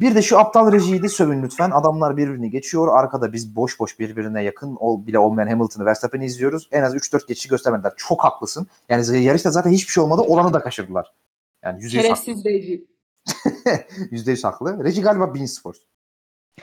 Bir 0.00 0.14
de 0.14 0.22
şu 0.22 0.38
aptal 0.38 0.72
rejiyi 0.72 1.02
de 1.02 1.08
sövün 1.08 1.42
lütfen. 1.42 1.70
Adamlar 1.70 2.16
birbirini 2.16 2.50
geçiyor. 2.50 2.88
Arkada 2.98 3.32
biz 3.32 3.56
boş 3.56 3.80
boş 3.80 3.98
birbirine 3.98 4.42
yakın 4.42 4.76
ol, 4.76 5.06
bile 5.06 5.18
olmayan 5.18 5.48
Hamilton'ı 5.48 5.84
Verstappen'i 5.84 6.24
izliyoruz. 6.24 6.68
En 6.72 6.82
az 6.82 6.94
3-4 6.94 7.26
geçişi 7.28 7.48
göstermediler. 7.48 7.92
Çok 7.96 8.24
haklısın. 8.24 8.66
Yani 8.88 9.22
yarışta 9.22 9.50
zaten 9.50 9.70
hiçbir 9.70 9.92
şey 9.92 10.02
olmadı. 10.04 10.22
Olanı 10.22 10.52
da 10.52 10.60
kaçırdılar. 10.60 11.12
Yani 11.64 11.82
yüzde 11.82 11.96
yüz 11.96 12.10
haklı. 12.10 12.24
Şerefsiz 12.24 12.44
reji. 12.44 12.86
Yüzde 14.10 14.30
yüz 14.30 14.44
haklı. 14.44 14.84
Reji 14.84 15.02
galiba 15.02 15.34
Bean 15.34 15.44
Sports. 15.44 15.78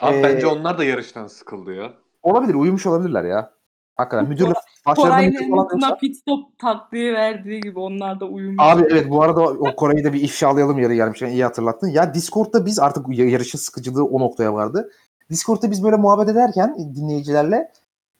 Abi 0.00 0.16
Ee, 0.16 0.22
bence 0.22 0.46
onlar 0.46 0.78
da 0.78 0.84
yarıştan 0.84 1.26
sıkıldı 1.26 1.74
ya. 1.74 1.92
Olabilir. 2.22 2.54
Uyumuş 2.54 2.86
olabilirler 2.86 3.24
ya. 3.24 3.53
Hakikaten. 3.96 4.28
Müdürle 4.28 4.52
başlarında 4.86 5.16
müdür 5.18 5.50
falan 5.50 5.68
yoksa- 5.72 5.96
pit 5.96 6.16
stop 6.16 6.58
taktiği 6.58 7.12
verdiği 7.14 7.60
gibi 7.60 7.78
onlar 7.78 8.20
da 8.20 8.24
uyumuş. 8.24 8.56
Abi 8.58 8.82
evet 8.90 9.10
bu 9.10 9.22
arada 9.22 9.40
o 9.42 9.76
Kore'yi 9.76 10.04
de 10.04 10.12
bir 10.12 10.20
ifşalayalım 10.20 10.78
yarı 10.78 10.94
gelmişken 10.94 11.28
iyi 11.28 11.44
hatırlattın. 11.44 11.88
Ya 11.88 12.14
Discord'da 12.14 12.66
biz 12.66 12.78
artık 12.78 13.18
yarışın 13.18 13.58
sıkıcılığı 13.58 14.04
o 14.04 14.20
noktaya 14.20 14.54
vardı. 14.54 14.90
Discord'da 15.30 15.70
biz 15.70 15.84
böyle 15.84 15.96
muhabbet 15.96 16.28
ederken 16.28 16.76
dinleyicilerle 16.94 17.72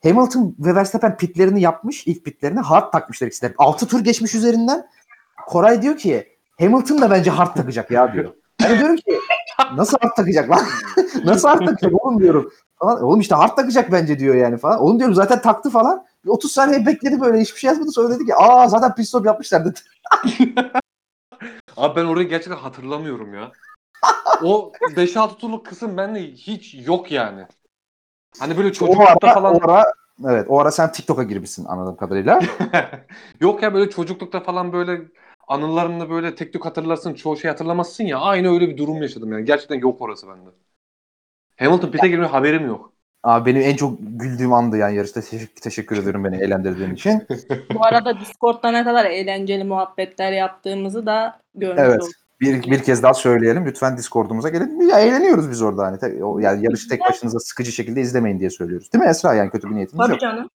Hamilton 0.03 0.57
ve 0.59 0.75
Verstappen 0.75 1.17
pitlerini 1.17 1.61
yapmış. 1.61 2.07
ilk 2.07 2.25
pitlerini 2.25 2.61
hard 2.61 2.93
takmışlar 2.93 3.27
ikisi 3.27 3.43
de. 3.43 3.55
6 3.59 3.89
tur 3.89 4.05
geçmiş 4.05 4.35
üzerinden. 4.35 4.87
Koray 5.47 5.83
diyor 5.83 5.97
ki 5.97 6.29
Hamilton 6.61 7.01
da 7.01 7.11
bence 7.11 7.31
hard 7.31 7.55
takacak 7.57 7.91
ya 7.91 8.13
diyor. 8.13 8.35
Ben 8.63 8.71
de 8.71 8.79
diyorum 8.79 8.97
ki 8.97 9.19
nasıl 9.77 9.99
hard 10.01 10.17
takacak 10.17 10.51
lan? 10.51 10.61
nasıl 11.25 11.49
hard 11.49 11.67
takacak 11.67 12.05
oğlum 12.05 12.21
diyorum. 12.21 12.53
Falan. 12.79 13.03
Oğlum 13.03 13.21
işte 13.21 13.35
hard 13.35 13.57
takacak 13.57 13.93
bence 13.93 14.19
diyor 14.19 14.35
yani 14.35 14.59
falan. 14.59 14.81
Oğlum 14.81 14.99
diyorum 14.99 15.15
zaten 15.15 15.43
taktı 15.43 15.71
falan. 15.71 16.07
Bir 16.25 16.31
30 16.31 16.53
saniye 16.53 16.87
bekledi 16.87 17.21
böyle 17.21 17.41
hiçbir 17.41 17.61
şey 17.61 17.69
yazmadı. 17.69 17.93
Sonra 17.93 18.15
dedi 18.15 18.27
ki 18.27 18.35
aa 18.35 18.69
zaten 18.69 18.95
pit 18.95 19.09
stop 19.09 19.27
yapmışlar 19.27 19.65
dedi. 19.65 19.81
Abi 21.77 21.97
ben 21.97 22.05
orayı 22.05 22.29
gerçekten 22.29 22.57
hatırlamıyorum 22.57 23.35
ya. 23.35 23.53
O 24.43 24.73
5-6 24.97 25.37
turluk 25.37 25.67
kısım 25.67 25.97
bende 25.97 26.23
hiç 26.33 26.75
yok 26.87 27.13
yani. 27.13 27.47
Hani 28.39 28.57
böyle 28.57 28.69
o 28.69 28.73
çocuklukta 28.73 29.29
ara, 29.29 29.35
falan 29.35 29.55
o 29.55 29.71
ara, 29.71 29.85
evet 30.25 30.47
o 30.49 30.61
ara 30.61 30.71
sen 30.71 30.93
TikTok'a 30.93 31.23
girmişsin 31.23 31.65
anladığım 31.65 31.97
kadarıyla. 31.97 32.41
yok 33.41 33.63
ya 33.63 33.75
böyle 33.75 33.91
çocuklukta 33.91 34.41
falan 34.41 34.73
böyle 34.73 35.01
anılarını 35.49 36.11
böyle 36.11 36.35
tek 36.35 36.53
tük 36.53 36.65
hatırlarsın 36.65 37.15
çoğu 37.15 37.37
şey 37.37 37.51
hatırlamazsın 37.51 38.05
ya 38.05 38.19
aynı 38.19 38.55
öyle 38.55 38.69
bir 38.69 38.77
durum 38.77 39.03
yaşadım 39.03 39.33
yani 39.33 39.45
gerçekten 39.45 39.79
yok 39.79 40.01
orası 40.01 40.29
bende. 40.29 40.51
Hamilton 41.57 41.91
pit'e 41.91 42.09
girme 42.09 42.27
haberim 42.27 42.67
yok. 42.67 42.93
Abi 43.23 43.51
benim 43.51 43.63
en 43.63 43.77
çok 43.77 43.99
güldüğüm 44.01 44.53
andı 44.53 44.77
yani 44.77 44.97
yarışta. 44.97 45.21
Teşekkür, 45.21 45.61
teşekkür 45.61 45.99
ediyorum 45.99 46.25
beni 46.25 46.37
eğlendirdiğin 46.37 46.95
için. 46.95 47.27
Bu 47.75 47.87
arada 47.87 48.21
Discord'da 48.21 48.71
ne 48.71 48.85
kadar 48.85 49.05
eğlenceli 49.05 49.65
muhabbetler 49.65 50.33
yaptığımızı 50.33 51.07
da 51.07 51.41
görmüş 51.55 51.83
Evet. 51.83 52.03
olduk. 52.03 52.13
Bir, 52.41 52.63
bir 52.63 52.83
kez 52.83 53.03
daha 53.03 53.15
söyleyelim. 53.15 53.67
Lütfen 53.67 53.97
Discord'umuza 53.97 54.49
gelin. 54.49 54.89
Ya 54.89 54.99
eğleniyoruz 55.01 55.51
biz 55.51 55.63
orada 55.63 55.87
hani. 55.87 55.99
Yani 56.45 56.65
yarışı 56.65 56.89
tek 56.89 57.01
başınıza 57.01 57.39
sıkıcı 57.39 57.73
şekilde 57.73 58.01
izlemeyin 58.01 58.41
diye 58.41 58.51
söylüyoruz. 58.51 58.93
Değil 58.93 59.05
mi 59.05 59.11
Esra? 59.11 59.35
Yani 59.35 59.51
kötü 59.51 59.71
bir 59.71 59.75
niyetimiz 59.75 60.03
Tabii 60.07 60.13
yok. 60.13 60.21
canım. 60.21 60.51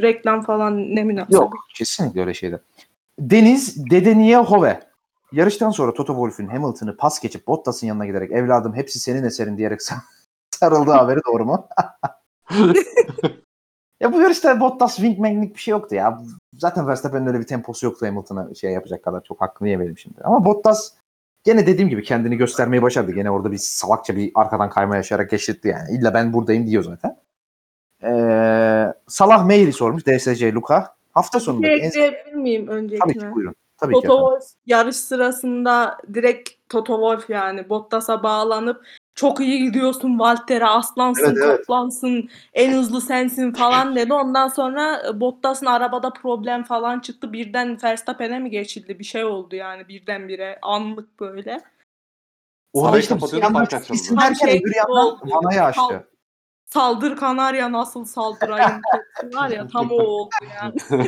Reklam 0.00 0.42
falan 0.42 0.94
ne 0.94 1.04
münasebet. 1.04 1.34
Yok. 1.34 1.54
Kesinlikle 1.74 2.20
öyle 2.20 2.34
şeyler. 2.34 2.60
Deniz 3.18 3.90
Dedeniye 3.90 4.36
Hove. 4.36 4.80
Yarıştan 5.32 5.70
sonra 5.70 5.94
Toto 5.94 6.12
Wolff'ün 6.12 6.46
Hamilton'ı 6.48 6.96
pas 6.96 7.20
geçip 7.20 7.46
Bottas'ın 7.46 7.86
yanına 7.86 8.06
giderek 8.06 8.32
evladım 8.32 8.74
hepsi 8.74 9.00
senin 9.00 9.24
eserin 9.24 9.58
diyerek 9.58 9.80
sarıldığı 10.56 10.90
haberi 10.90 11.20
doğru 11.26 11.44
mu? 11.44 11.68
ya 14.00 14.12
bu 14.12 14.20
yarışta 14.20 14.60
Bottas 14.60 14.96
wingmanlik 14.96 15.54
bir 15.54 15.60
şey 15.60 15.72
yoktu 15.72 15.94
ya. 15.94 16.18
Zaten 16.58 16.86
Verstappen'in 16.86 17.26
öyle 17.26 17.40
bir 17.40 17.46
temposu 17.46 17.86
yoktu 17.86 18.06
Hamilton'a 18.06 18.54
şey 18.54 18.72
yapacak 18.72 19.02
kadar. 19.02 19.22
Çok 19.24 19.40
hakkını 19.40 19.68
yemeyelim 19.68 19.98
şimdi. 19.98 20.20
Ama 20.24 20.44
Bottas 20.44 20.92
gene 21.44 21.66
dediğim 21.66 21.88
gibi 21.88 22.02
kendini 22.02 22.36
göstermeyi 22.36 22.82
başardı. 22.82 23.12
Gene 23.12 23.30
orada 23.30 23.52
bir 23.52 23.58
salakça 23.58 24.16
bir 24.16 24.32
arkadan 24.34 24.70
kayma 24.70 24.96
yaşayarak 24.96 25.30
geçirtti 25.30 25.68
yani. 25.68 25.98
İlla 25.98 26.14
ben 26.14 26.32
buradayım 26.32 26.66
diyor 26.66 26.82
zaten. 26.82 27.16
Ee, 28.02 28.94
Salah 29.08 29.44
Meyri 29.44 29.72
sormuş. 29.72 30.06
DSC 30.06 30.52
Luka. 30.52 30.96
Hafta 31.12 31.38
Bir 31.38 31.44
sonunda 31.44 31.66
şey 31.66 31.76
en... 31.76 31.88
ekleyebilir 31.88 32.32
miyim 32.34 32.66
Tabii 32.66 32.88
ki 32.88 33.02
öncekine? 33.02 33.34
buyurun. 33.34 33.54
Tabii 33.78 33.94
ki 33.94 34.00
Toto 34.00 34.14
efendim. 34.14 34.40
Wolff 34.40 34.52
yarış 34.66 34.96
sırasında 34.96 35.98
direkt 36.14 36.50
Toto 36.68 36.94
Wolff 36.94 37.30
yani 37.30 37.68
Bottas'a 37.68 38.22
bağlanıp 38.22 38.86
çok 39.16 39.40
iyi 39.40 39.64
gidiyorsun 39.64 40.18
Valtteri 40.18 40.66
aslansın 40.66 41.24
Evet, 41.24 41.38
evet. 41.44 41.58
kaplansın 41.58 42.28
en 42.54 42.72
hızlı 42.72 43.00
sensin 43.00 43.52
falan 43.52 43.96
dedi. 43.96 44.12
Ondan 44.12 44.48
sonra 44.48 45.02
e, 45.08 45.20
Bottas'ın 45.20 45.66
arabada 45.66 46.10
problem 46.12 46.64
falan 46.64 47.00
çıktı. 47.00 47.32
Birden 47.32 47.78
Verstappen'e 47.82 48.38
mi 48.38 48.50
geçildi? 48.50 48.98
Bir 48.98 49.04
şey 49.04 49.24
oldu 49.24 49.56
yani 49.56 49.88
birdenbire 49.88 50.58
anlık 50.62 51.20
böyle. 51.20 51.60
Sarayı 52.74 53.00
işte 53.00 53.14
kapatıyordu, 53.14 53.44
yandan 53.44 53.58
fark 53.60 53.72
açıldı. 53.72 53.96
isim 53.96 54.16
derken 54.16 54.46
şey 54.46 54.60
öbür 54.60 54.74
yandan 54.74 55.18
vanayı 55.24 55.62
açtı. 55.62 55.80
Sal- 55.80 56.02
Saldır 56.66 57.16
Kanarya 57.16 57.72
nasıl 57.72 58.04
saldırayım 58.04 58.80
var 59.34 59.50
ya 59.50 59.66
tam 59.66 59.90
o 59.90 59.94
oldu 59.94 60.30
yani. 60.54 60.74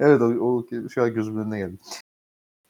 evet 0.00 0.20
o, 0.20 0.24
o 0.24 0.66
şu 0.88 1.02
an 1.02 1.14
gözümün 1.14 1.42
önüne 1.42 1.58
geldi. 1.58 1.76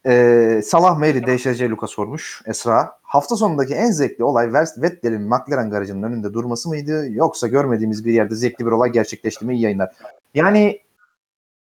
Ee, 0.07 0.61
Salah 0.65 0.99
Mary 0.99 1.27
DŞC 1.27 1.71
Luka 1.71 1.87
sormuş. 1.87 2.43
Esra. 2.47 2.99
Hafta 3.03 3.37
sonundaki 3.37 3.75
en 3.75 3.91
zevkli 3.91 4.25
olay 4.25 4.53
Vettel'in 4.53 5.23
McLaren 5.23 5.71
garajının 5.71 6.03
önünde 6.03 6.35
durması 6.35 6.69
mıydı? 6.69 7.07
Yoksa 7.11 7.47
görmediğimiz 7.49 8.05
bir 8.05 8.13
yerde 8.13 8.35
zevkli 8.35 8.67
bir 8.67 8.71
olay 8.71 8.91
gerçekleşti 8.91 9.45
mi? 9.45 9.55
İyi 9.55 9.63
yayınlar. 9.63 9.93
Yani 10.35 10.81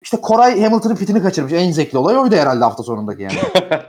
işte 0.01 0.17
Koray 0.21 0.61
Hamilton'ın 0.61 0.95
pitini 0.95 1.21
kaçırmış. 1.21 1.53
En 1.53 1.71
zevkli 1.71 1.97
olay 1.97 2.17
oydu 2.17 2.36
herhalde 2.36 2.63
hafta 2.63 2.84
sonundaki 2.84 3.23
yani. 3.23 3.36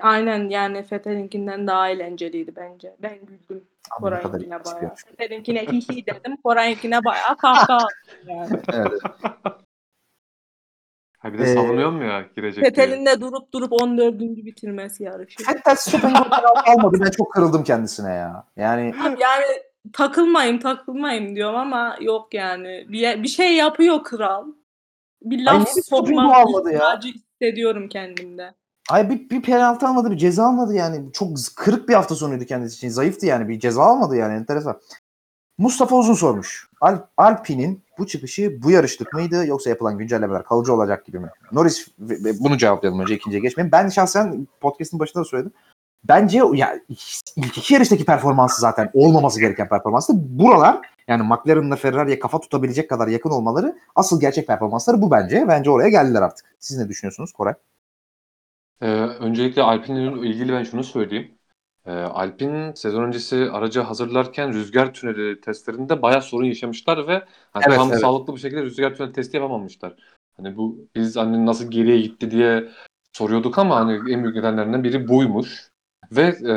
Aynen 0.00 0.48
yani 0.48 0.82
Fethel'inkinden 0.82 1.66
daha 1.66 1.88
eğlenceliydi 1.88 2.56
bence. 2.56 2.96
Ben 3.02 3.18
güldüm. 3.26 3.64
Koray'ınkine 3.90 4.64
bayağı. 4.64 4.82
yapmış. 4.82 5.04
Fethel'inkine 5.04 5.66
hihi 5.66 6.06
dedim. 6.06 6.36
Koray'ınkine 6.44 7.04
bayağı 7.04 7.36
kahkaha 7.36 7.86
yani. 8.26 8.60
Evet. 8.72 9.02
Ha 11.20 11.32
bir 11.32 11.38
de 11.38 11.42
Ee, 11.42 11.54
savunuyor 11.54 11.90
mu 11.90 12.04
ya 12.04 12.24
girecek 12.36 12.64
diye. 12.64 12.70
Fethel'in 12.70 13.06
de 13.06 13.20
durup 13.20 13.52
durup 13.52 13.72
14. 13.72 14.20
bitirmesi 14.20 15.02
yarışı. 15.02 15.36
Vettel 15.48 15.74
Stopenhauer 15.76 16.42
almadı. 16.66 16.98
Ben 17.04 17.10
çok 17.10 17.32
kırıldım 17.32 17.64
kendisine 17.64 18.12
ya. 18.14 18.44
Yani 18.56 18.94
Abi 19.02 19.16
yani 19.22 19.44
takılmayın 19.92 20.58
takılmayın 20.58 21.36
diyorum 21.36 21.56
ama 21.56 21.96
yok 22.00 22.34
yani. 22.34 22.86
Bir, 22.88 23.22
bir 23.22 23.28
şey 23.28 23.56
yapıyor 23.56 24.04
kral. 24.04 24.46
Bir 25.22 25.38
Ay 25.38 25.44
laf 25.44 25.54
ne 25.54 25.60
bir 25.60 25.66
çocuğu 25.66 25.82
sokma 25.82 26.36
almadı 26.36 26.68
ya. 26.68 26.74
ihtiyacı 26.74 27.08
hissediyorum 27.08 27.88
kendimde. 27.88 28.54
Ay 28.90 29.10
bir, 29.10 29.30
bir 29.30 29.42
penaltı 29.42 29.86
almadı, 29.88 30.10
bir 30.10 30.16
ceza 30.16 30.44
almadı 30.44 30.74
yani. 30.74 31.12
Çok 31.12 31.28
z- 31.28 31.54
kırık 31.54 31.88
bir 31.88 31.94
hafta 31.94 32.14
sonuydu 32.14 32.44
kendisi 32.44 32.76
için. 32.76 32.88
Zayıftı 32.88 33.26
yani. 33.26 33.48
Bir 33.48 33.60
ceza 33.60 33.82
almadı 33.82 34.16
yani. 34.16 34.34
Enteresan. 34.34 34.80
Mustafa 35.58 35.96
Uzun 35.96 36.14
sormuş. 36.14 36.68
Al- 36.80 36.98
Alpine'in 37.16 37.84
bu 38.00 38.06
çıkışı 38.06 38.62
bu 38.62 38.70
yarışlık 38.70 39.12
mıydı 39.12 39.46
yoksa 39.46 39.70
yapılan 39.70 39.98
güncellemeler 39.98 40.44
kalıcı 40.44 40.74
olacak 40.74 41.06
gibi 41.06 41.18
mi? 41.18 41.28
Norris 41.52 41.88
bunu 42.40 42.58
cevaplayalım 42.58 43.00
önce 43.00 43.14
ikinciye 43.14 43.42
geçmeyin. 43.42 43.72
Ben 43.72 43.88
şahsen 43.88 44.46
podcast'in 44.60 45.00
başında 45.00 45.20
da 45.20 45.24
söyledim. 45.24 45.52
Bence 46.04 46.40
ya 46.54 46.80
ilk 47.36 47.58
iki 47.58 47.74
yarıştaki 47.74 48.04
performansı 48.04 48.60
zaten 48.60 48.90
olmaması 48.94 49.40
gereken 49.40 49.68
performanstı. 49.68 50.12
Buralar 50.16 50.80
yani 51.08 51.22
McLaren'la 51.22 51.76
Ferrari'ye 51.76 52.18
kafa 52.18 52.40
tutabilecek 52.40 52.90
kadar 52.90 53.08
yakın 53.08 53.30
olmaları 53.30 53.78
asıl 53.94 54.20
gerçek 54.20 54.46
performansları 54.46 55.02
bu 55.02 55.10
bence. 55.10 55.44
Bence 55.48 55.70
oraya 55.70 55.88
geldiler 55.88 56.22
artık. 56.22 56.56
Siz 56.58 56.78
ne 56.78 56.88
düşünüyorsunuz 56.88 57.32
Koray? 57.32 57.54
Ee, 58.80 58.86
öncelikle 58.96 59.62
Alpine'le 59.62 60.24
ilgili 60.24 60.52
ben 60.52 60.62
şunu 60.62 60.84
söyleyeyim. 60.84 61.39
Ee, 61.86 61.92
Alpine 61.92 62.72
sezon 62.76 63.04
öncesi 63.04 63.50
aracı 63.50 63.80
hazırlarken 63.80 64.52
rüzgar 64.52 64.94
tüneli 64.94 65.40
testlerinde 65.40 66.02
bayağı 66.02 66.22
sorun 66.22 66.44
yaşamışlar 66.44 67.08
ve 67.08 67.24
hani 67.50 67.64
Evet, 67.66 67.76
tam 67.76 67.88
evet. 67.90 68.00
sağlıklı 68.00 68.34
bir 68.34 68.40
şekilde 68.40 68.62
rüzgar 68.62 68.94
tüneli 68.94 69.12
testi 69.12 69.36
yapamamışlar. 69.36 69.96
Hani 70.36 70.56
bu 70.56 70.88
biz 70.94 71.16
hani 71.16 71.46
nasıl 71.46 71.70
geriye 71.70 72.00
gitti 72.00 72.30
diye 72.30 72.68
soruyorduk 73.12 73.58
ama 73.58 73.76
hani 73.76 74.12
en 74.12 74.22
büyük 74.22 74.36
nedenlerinden 74.36 74.84
biri 74.84 75.08
buymuş. 75.08 75.70
Ve 76.12 76.22
e, 76.22 76.54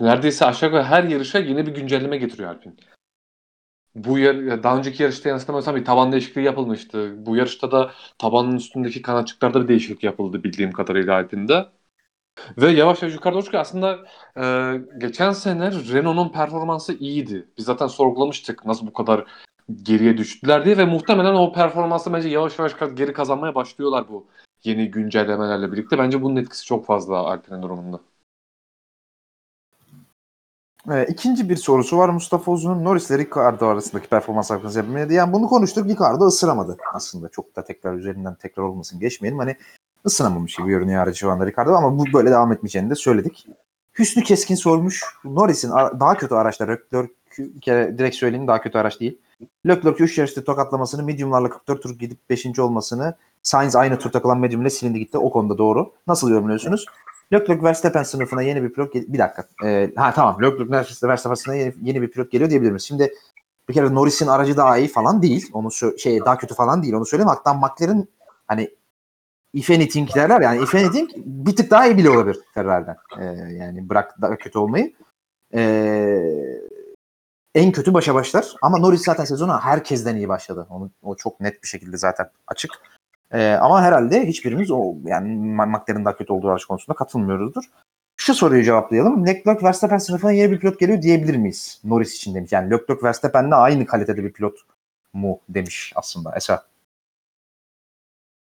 neredeyse 0.00 0.44
aşağı 0.44 0.68
yukarı 0.68 0.84
her 0.84 1.04
yarışa 1.04 1.38
yeni 1.38 1.66
bir 1.66 1.74
güncelleme 1.74 2.16
getiriyor 2.18 2.50
Alpine. 2.50 2.74
Bu 3.94 4.18
yar, 4.18 4.62
daha 4.62 4.78
önceki 4.78 5.02
yarışta 5.02 5.28
yanılsamıyorsam 5.28 5.76
bir 5.76 5.84
taban 5.84 6.12
değişikliği 6.12 6.44
yapılmıştı. 6.44 7.14
Bu 7.26 7.36
yarışta 7.36 7.72
da 7.72 7.92
tabanın 8.18 8.56
üstündeki 8.56 9.02
kanatçıklarda 9.02 9.62
bir 9.62 9.68
değişiklik 9.68 10.02
yapıldı 10.02 10.44
bildiğim 10.44 10.72
kadarıyla 10.72 11.14
Alpine'de. 11.14 11.66
Ve 12.58 12.70
yavaş 12.70 13.02
yavaş 13.02 13.14
yukarıda 13.14 13.42
çıkıyor. 13.42 13.60
Aslında 13.60 13.98
e, 14.36 14.74
geçen 14.98 15.32
sene 15.32 15.70
Renault'un 15.72 16.32
performansı 16.32 16.92
iyiydi. 16.94 17.48
Biz 17.58 17.64
zaten 17.64 17.86
sorgulamıştık 17.86 18.64
nasıl 18.64 18.86
bu 18.86 18.92
kadar 18.92 19.24
geriye 19.82 20.18
düştüler 20.18 20.64
diye 20.64 20.78
ve 20.78 20.84
muhtemelen 20.84 21.34
o 21.34 21.52
performansı 21.52 22.12
bence 22.12 22.28
yavaş 22.28 22.58
yavaş 22.58 22.72
geri 22.94 23.12
kazanmaya 23.12 23.54
başlıyorlar 23.54 24.08
bu 24.08 24.26
yeni 24.64 24.90
güncellemelerle 24.90 25.72
birlikte. 25.72 25.98
Bence 25.98 26.22
bunun 26.22 26.36
etkisi 26.36 26.64
çok 26.64 26.86
fazla 26.86 27.16
Alpine'in 27.16 27.62
durumunda. 27.62 28.00
Evet, 30.90 31.10
ikinci 31.10 31.48
bir 31.48 31.56
sorusu 31.56 31.98
var 31.98 32.08
Mustafa 32.08 32.52
Uzun'un 32.52 32.84
Norris 32.84 33.10
ile 33.10 33.18
Ricardo 33.18 33.66
arasındaki 33.66 34.08
performans 34.08 34.50
hakkında 34.50 34.70
sebebini. 34.70 35.14
Yani 35.14 35.32
bunu 35.32 35.46
konuştuk. 35.46 35.88
Ricardo 35.88 36.26
ısıramadı 36.26 36.76
aslında. 36.94 37.28
Çok 37.28 37.56
da 37.56 37.64
tekrar 37.64 37.94
üzerinden 37.94 38.34
tekrar 38.34 38.62
olmasın 38.62 39.00
geçmeyelim. 39.00 39.38
Hani 39.38 39.56
ısınamamış 40.06 40.56
gibi 40.56 40.68
görünüyor 40.68 41.02
aracı 41.02 41.18
şu 41.18 41.30
anda 41.30 41.46
Ricardo 41.46 41.72
ama 41.72 41.98
bu 41.98 42.04
böyle 42.12 42.30
devam 42.30 42.52
etmeyeceğini 42.52 42.90
de 42.90 42.94
söyledik. 42.94 43.46
Hüsnü 43.98 44.22
Keskin 44.22 44.54
sormuş. 44.54 45.04
Norris'in 45.24 45.70
daha 45.70 46.14
kötü 46.14 46.34
araçlar. 46.34 46.68
Leclerc 46.68 47.12
bir 47.38 47.60
kere 47.60 47.98
direkt 47.98 48.16
söyleyeyim 48.16 48.48
daha 48.48 48.60
kötü 48.60 48.78
araç 48.78 49.00
değil. 49.00 49.18
Leclerc 49.66 50.04
3 50.04 50.18
yarışta 50.18 50.44
tokatlamasını, 50.44 51.02
mediumlarla 51.02 51.50
44 51.50 51.82
tur 51.82 51.98
gidip 51.98 52.30
5. 52.30 52.58
olmasını, 52.58 53.14
Sainz 53.42 53.76
aynı 53.76 53.98
tur 53.98 54.10
takılan 54.10 54.38
medium 54.38 54.62
ile 54.62 54.70
silindi 54.70 54.98
gitti. 54.98 55.18
O 55.18 55.30
konuda 55.30 55.58
doğru. 55.58 55.92
Nasıl 56.06 56.30
yorumluyorsunuz? 56.30 56.86
Leclerc 57.32 57.62
Verstappen 57.62 58.02
sınıfına 58.02 58.42
yeni 58.42 58.62
bir 58.62 58.72
pilot 58.72 58.94
bir 58.94 59.18
dakika. 59.18 59.44
Ee, 59.64 59.92
ha 59.96 60.12
tamam. 60.14 60.42
Leclerc 60.42 61.08
Verstappen 61.08 61.34
sınıfına 61.34 61.54
yeni, 61.54 61.74
yeni 61.82 62.02
bir 62.02 62.10
pilot 62.10 62.30
geliyor 62.30 62.50
diyebilir 62.50 62.70
miyiz? 62.70 62.82
Şimdi 62.82 63.14
bir 63.68 63.74
kere 63.74 63.94
Norris'in 63.94 64.26
aracı 64.26 64.56
daha 64.56 64.78
iyi 64.78 64.88
falan 64.88 65.22
değil. 65.22 65.50
Onu 65.52 65.72
şey 65.98 66.20
daha 66.24 66.38
kötü 66.38 66.54
falan 66.54 66.82
değil. 66.82 66.94
Onu 66.94 67.06
söyleyeyim. 67.06 67.28
Hatta 67.28 67.54
McLaren 67.54 68.08
hani 68.46 68.70
if 69.58 69.70
anything 69.70 70.14
derler 70.14 70.40
yani 70.40 70.62
if 70.62 70.74
anything 70.74 71.10
bir 71.16 71.56
tık 71.56 71.70
daha 71.70 71.86
iyi 71.86 71.96
bile 71.96 72.10
olabilir 72.10 72.38
Ferrari'den. 72.54 72.96
Ee, 73.18 73.24
yani 73.54 73.88
bırak 73.88 74.14
daha 74.22 74.36
kötü 74.36 74.58
olmayı. 74.58 74.92
Ee, 75.54 76.60
en 77.54 77.72
kötü 77.72 77.94
başa 77.94 78.14
başlar. 78.14 78.54
Ama 78.62 78.78
Norris 78.78 79.04
zaten 79.04 79.24
sezona 79.24 79.60
herkesten 79.60 80.16
iyi 80.16 80.28
başladı. 80.28 80.66
Onu, 80.70 80.90
o 81.02 81.16
çok 81.16 81.40
net 81.40 81.62
bir 81.62 81.68
şekilde 81.68 81.96
zaten 81.96 82.30
açık. 82.46 82.70
Ee, 83.32 83.52
ama 83.52 83.82
herhalde 83.82 84.26
hiçbirimiz 84.26 84.70
o 84.70 84.94
yani 85.04 85.36
McLaren'ın 85.36 86.04
daha 86.04 86.16
kötü 86.16 86.32
olduğu 86.32 86.48
araç 86.48 86.64
konusunda 86.64 86.96
katılmıyoruzdur. 86.96 87.64
Şu 88.16 88.34
soruyu 88.34 88.62
cevaplayalım. 88.62 89.26
Leclerc 89.26 89.62
Verstappen 89.62 89.98
sınıfına 89.98 90.32
yeni 90.32 90.52
bir 90.52 90.60
pilot 90.60 90.80
geliyor 90.80 91.02
diyebilir 91.02 91.36
miyiz? 91.36 91.80
Norris 91.84 92.16
için 92.16 92.34
demiş. 92.34 92.52
Yani 92.52 92.70
Leclerc 92.70 93.02
Verstappen'le 93.02 93.52
aynı 93.52 93.86
kalitede 93.86 94.24
bir 94.24 94.32
pilot 94.32 94.58
mu 95.12 95.40
demiş 95.48 95.92
aslında 95.96 96.36
Esra. 96.36 96.67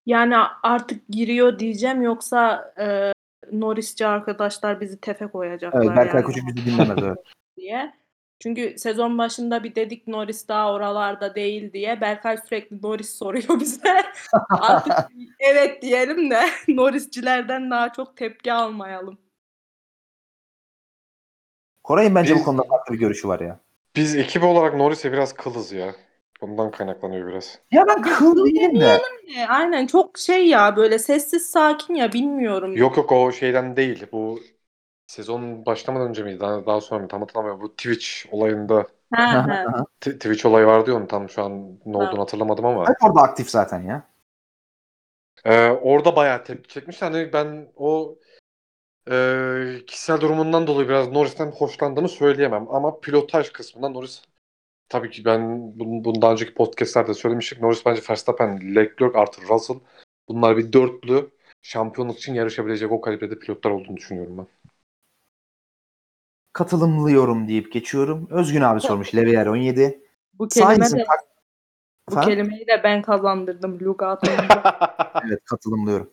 Yani 0.06 0.36
artık 0.62 1.08
giriyor 1.08 1.58
diyeceğim 1.58 2.02
yoksa 2.02 2.72
e, 2.78 3.12
Norrisçi 3.52 4.06
arkadaşlar 4.06 4.80
bizi 4.80 5.00
tefe 5.00 5.26
koyacaklar 5.26 5.84
Evet, 5.84 5.96
Berkay 5.96 6.20
yani 6.20 6.32
Küçük 6.32 6.46
bizi 6.56 6.66
dinlemez. 6.66 6.98
Evet. 7.02 7.18
diye. 7.56 7.94
Çünkü 8.42 8.74
sezon 8.78 9.18
başında 9.18 9.64
bir 9.64 9.74
dedik 9.74 10.06
Norris 10.08 10.48
daha 10.48 10.72
oralarda 10.72 11.34
değil 11.34 11.72
diye. 11.72 12.00
Berkay 12.00 12.36
sürekli 12.36 12.82
Norris 12.82 13.18
soruyor 13.18 13.60
bize. 13.60 14.02
Artık 14.50 14.92
evet 15.40 15.82
diyelim 15.82 16.30
de 16.30 16.40
Norrisçilerden 16.68 17.70
daha 17.70 17.92
çok 17.92 18.16
tepki 18.16 18.52
almayalım. 18.52 19.18
Koray'ın 21.84 22.14
bence 22.14 22.34
bu 22.34 22.38
Biz- 22.38 22.44
konuda 22.44 22.62
farklı 22.62 22.94
bir 22.94 22.98
görüşü 22.98 23.28
var 23.28 23.40
ya. 23.40 23.60
Biz 23.96 24.16
ekip 24.16 24.44
olarak 24.44 24.74
Norris'e 24.74 25.12
biraz 25.12 25.32
kılız 25.32 25.72
ya. 25.72 25.94
Ondan 26.40 26.70
kaynaklanıyor 26.70 27.28
biraz. 27.28 27.58
Ya 27.72 27.84
ben 27.88 28.02
kıl 28.02 28.46
değilim 28.46 28.80
de. 28.80 29.00
E, 29.36 29.46
aynen 29.48 29.86
çok 29.86 30.18
şey 30.18 30.46
ya 30.48 30.76
böyle 30.76 30.98
sessiz 30.98 31.50
sakin 31.50 31.94
ya 31.94 32.12
bilmiyorum. 32.12 32.76
Yok 32.76 32.96
yok 32.96 33.12
o 33.12 33.32
şeyden 33.32 33.76
değil. 33.76 34.06
Bu 34.12 34.40
sezon 35.06 35.66
başlamadan 35.66 36.08
önce 36.08 36.22
miydi? 36.22 36.40
Daha, 36.40 36.66
daha 36.66 36.80
sonra 36.80 37.02
mı? 37.02 37.08
Tam 37.08 37.20
hatırlamıyorum. 37.20 37.60
Bu 37.60 37.70
Twitch 37.76 38.08
olayında 38.30 38.86
Ha, 39.12 39.46
ha. 39.48 39.84
T- 40.00 40.18
Twitch 40.18 40.46
olayı 40.46 40.66
vardı 40.66 40.90
ya 40.90 40.96
onun 40.96 41.06
tam 41.06 41.28
şu 41.28 41.42
an 41.42 41.78
ne 41.86 41.96
olduğunu 41.96 42.20
hatırlamadım 42.20 42.66
ama. 42.66 42.88
Hep 42.88 42.96
orada 43.04 43.20
aktif 43.20 43.50
zaten 43.50 43.82
ya. 43.82 44.02
Ee, 45.44 45.68
orada 45.68 46.16
bayağı 46.16 46.44
tepki 46.44 46.74
çekmiş. 46.74 47.02
Hani 47.02 47.32
ben 47.32 47.68
o 47.76 48.16
e, 49.10 49.14
kişisel 49.86 50.20
durumundan 50.20 50.66
dolayı 50.66 50.88
biraz 50.88 51.08
Norris'ten 51.08 51.50
hoşlandığımı 51.50 52.08
söyleyemem. 52.08 52.66
Ama 52.70 53.00
pilotaj 53.00 53.50
kısmında 53.50 53.88
Norris 53.88 54.22
tabii 54.88 55.10
ki 55.10 55.24
ben 55.24 55.72
daha 56.22 56.32
önceki 56.32 56.54
podcastlerde 56.54 57.14
söylemiştik. 57.14 57.60
Norris 57.60 57.86
bence 57.86 58.02
Verstappen, 58.10 58.74
Leclerc 58.74 59.18
artı 59.18 59.48
Russell 59.48 59.76
bunlar 60.28 60.56
bir 60.56 60.72
dörtlü 60.72 61.30
şampiyonluk 61.62 62.18
için 62.18 62.34
yarışabilecek 62.34 62.92
o 62.92 63.00
kalibrede 63.00 63.38
pilotlar 63.38 63.70
olduğunu 63.70 63.96
düşünüyorum 63.96 64.38
ben. 64.38 64.46
Katılımlıyorum 66.52 67.48
deyip 67.48 67.72
geçiyorum. 67.72 68.28
Özgün 68.30 68.60
abi 68.60 68.80
sormuş. 68.80 69.14
Levier 69.14 69.46
17. 69.46 70.00
Bu 70.34 70.48
kelime 70.48 70.90
de 70.90 71.04
tak- 71.04 71.20
bu 72.08 72.12
Efendim? 72.12 72.28
kelimeyi 72.30 72.66
de 72.66 72.80
ben 72.84 73.02
kazandırdım 73.02 73.80
Lugat'ımda. 73.80 74.76
Evet 75.26 75.44
katılımlıyorum. 75.44 76.10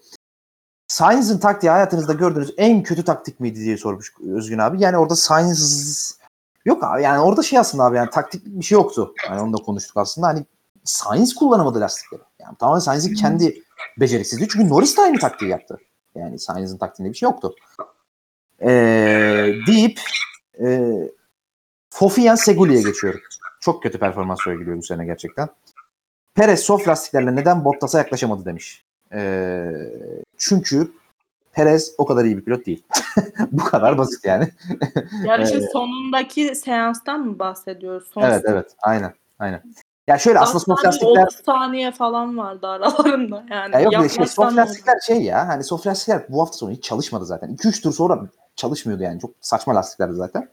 Sainz'in 0.88 1.40
taktiği 1.40 1.70
hayatınızda 1.70 2.14
gördüğünüz 2.14 2.54
en 2.58 2.84
kötü 2.84 3.06
taktik 3.06 3.40
miydi 3.40 3.60
diye 3.60 3.78
sormuş 3.78 4.14
Özgün 4.36 4.58
abi. 4.58 4.82
Yani 4.82 4.98
orada 4.98 5.16
Sainz 5.16 6.20
yok 6.65 6.84
abi 6.84 7.03
yani 7.03 7.19
orada 7.19 7.44
şey 7.44 7.60
aslında 7.60 7.84
abi 7.84 7.98
yani 7.98 8.10
taktik 8.10 8.45
bir 8.45 8.65
şey 8.65 8.76
yoktu. 8.76 9.14
Yani 9.30 9.41
onu 9.41 9.53
da 9.57 9.64
konuştuk 9.64 9.98
aslında. 9.98 10.27
Hani 10.27 10.45
Sainz 10.84 11.35
kullanamadı 11.35 11.80
lastikleri. 11.80 12.22
Yani 12.40 12.57
tamamen 12.57 12.80
Sainz'in 12.80 13.14
kendi 13.14 13.64
beceriksizliği. 13.99 14.49
Çünkü 14.49 14.69
Norris 14.69 14.98
de 14.98 15.02
aynı 15.02 15.19
taktiği 15.19 15.52
yaptı. 15.52 15.77
Yani 16.15 16.40
Sainz'in 16.40 16.77
taktiğinde 16.77 17.14
bir 17.14 17.18
şey 17.18 17.30
yoktu. 17.30 17.56
Ee, 18.61 19.53
deyip 19.68 19.99
e, 20.61 20.94
Fofian 21.90 22.35
Seguli'ye 22.35 22.81
geçiyorum. 22.81 23.19
Çok 23.60 23.84
kötü 23.84 23.99
performans 23.99 24.44
sergiliyor 24.44 24.77
bu 24.77 24.84
sene 24.84 25.06
gerçekten. 25.06 25.49
Perez 26.35 26.60
soft 26.60 26.88
lastiklerle 26.88 27.35
neden 27.35 27.65
Bottas'a 27.65 27.98
yaklaşamadı 27.98 28.45
demiş. 28.45 28.85
Ee, 29.14 29.72
çünkü 30.38 30.91
Perez 31.53 31.95
o 31.97 32.05
kadar 32.05 32.25
iyi 32.25 32.38
bir 32.38 32.45
pilot 32.45 32.65
değil. 32.65 32.84
bu 33.51 33.63
kadar 33.63 33.97
basit 33.97 34.25
yani. 34.25 34.47
Yarışın 35.25 35.67
sonundaki 35.73 36.55
seanstan 36.55 37.19
mı 37.19 37.39
bahsediyoruz? 37.39 38.07
Son 38.13 38.21
evet 38.21 38.43
evet 38.45 38.71
aynen 38.81 39.13
aynen. 39.39 39.61
Ya 40.07 40.17
şöyle 40.17 40.39
aslında 40.39 40.59
soft 40.59 40.85
lastikler 40.85 41.23
30 41.23 41.45
saniye 41.45 41.91
falan 41.91 42.38
vardı 42.38 42.67
aralarında 42.67 43.45
yani. 43.49 43.75
ya 43.75 43.81
yok 43.81 43.93
bir 44.03 44.09
şey 44.09 44.25
olur? 44.38 44.51
lastikler 44.51 44.99
şey 44.99 45.21
ya 45.21 45.47
hani 45.47 45.63
soft 45.63 45.88
lastikler 45.88 46.25
bu 46.30 46.41
hafta 46.41 46.57
sonu 46.57 46.71
hiç 46.71 46.84
çalışmadı 46.84 47.25
zaten. 47.25 47.55
2-3 47.55 47.84
tur 47.84 47.93
sonra 47.93 48.19
çalışmıyordu 48.55 49.03
yani. 49.03 49.19
Çok 49.19 49.31
saçma 49.41 49.75
lastiklerdi 49.75 50.13
zaten. 50.13 50.49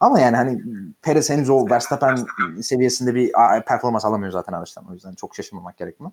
Ama 0.00 0.20
yani 0.20 0.36
hani 0.36 0.62
Perez 1.02 1.30
henüz 1.30 1.50
o 1.50 1.70
Verstappen 1.70 2.26
seviyesinde 2.62 3.14
bir 3.14 3.32
performans 3.66 4.04
alamıyor 4.04 4.32
zaten 4.32 4.52
araçtan. 4.52 4.90
O 4.90 4.92
yüzden 4.92 5.14
çok 5.14 5.34
şaşırmamak 5.34 5.76
gerekmiyor. 5.76 6.12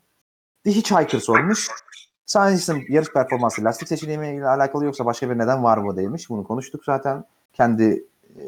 The 0.64 0.72
Hitchhiker 0.72 1.20
sormuş. 1.20 1.70
Sainz'in 2.26 2.86
yarış 2.90 3.10
performansı 3.14 3.64
lastik 3.64 3.88
seçeneği 3.88 4.38
ile 4.38 4.48
alakalı 4.48 4.86
yoksa 4.86 5.06
başka 5.06 5.30
bir 5.30 5.38
neden 5.38 5.64
var 5.64 5.78
mı 5.78 5.98
demiş. 5.98 6.30
Bunu 6.30 6.44
konuştuk 6.44 6.86
zaten. 6.86 7.24
Kendi 7.54 8.04
e, 8.36 8.42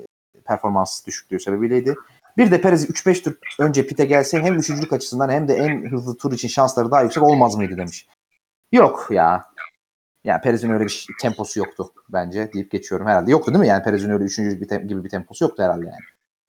performans 0.45 1.05
düşüklüğü 1.05 1.39
sebebiyleydi. 1.39 1.95
Bir 2.37 2.51
de 2.51 2.61
Perez 2.61 2.89
3-5 2.89 3.23
tur 3.23 3.33
önce 3.59 3.87
pite 3.87 4.05
gelse 4.05 4.39
hem 4.39 4.55
üçüncülük 4.55 4.93
açısından 4.93 5.29
hem 5.29 5.47
de 5.47 5.53
en 5.53 5.91
hızlı 5.91 6.17
tur 6.17 6.33
için 6.33 6.47
şansları 6.47 6.91
daha 6.91 7.01
yüksek 7.01 7.23
olmaz 7.23 7.55
mıydı 7.55 7.77
demiş. 7.77 8.07
Yok 8.71 9.07
ya. 9.11 9.45
Yani 10.23 10.41
Perez'in 10.41 10.69
öyle 10.69 10.85
bir 10.85 11.07
temposu 11.21 11.59
yoktu 11.59 11.91
bence 12.09 12.53
deyip 12.53 12.71
geçiyorum 12.71 13.07
herhalde. 13.07 13.31
Yoktu 13.31 13.51
değil 13.53 13.59
mi? 13.59 13.67
Yani 13.67 13.83
Perez'in 13.83 14.09
öyle 14.09 14.23
üçüncülük 14.23 14.71
bir 14.71 14.75
gibi 14.75 15.03
bir 15.03 15.09
temposu 15.09 15.43
yoktu 15.45 15.63
herhalde 15.63 15.85
yani. 15.85 15.97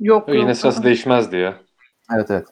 Yok 0.01 0.29
yok. 0.29 0.37
Yine 0.37 0.55
sırası 0.55 0.83
değişmezdi 0.83 1.37
ya. 1.37 1.61
Evet 2.15 2.31
evet. 2.31 2.47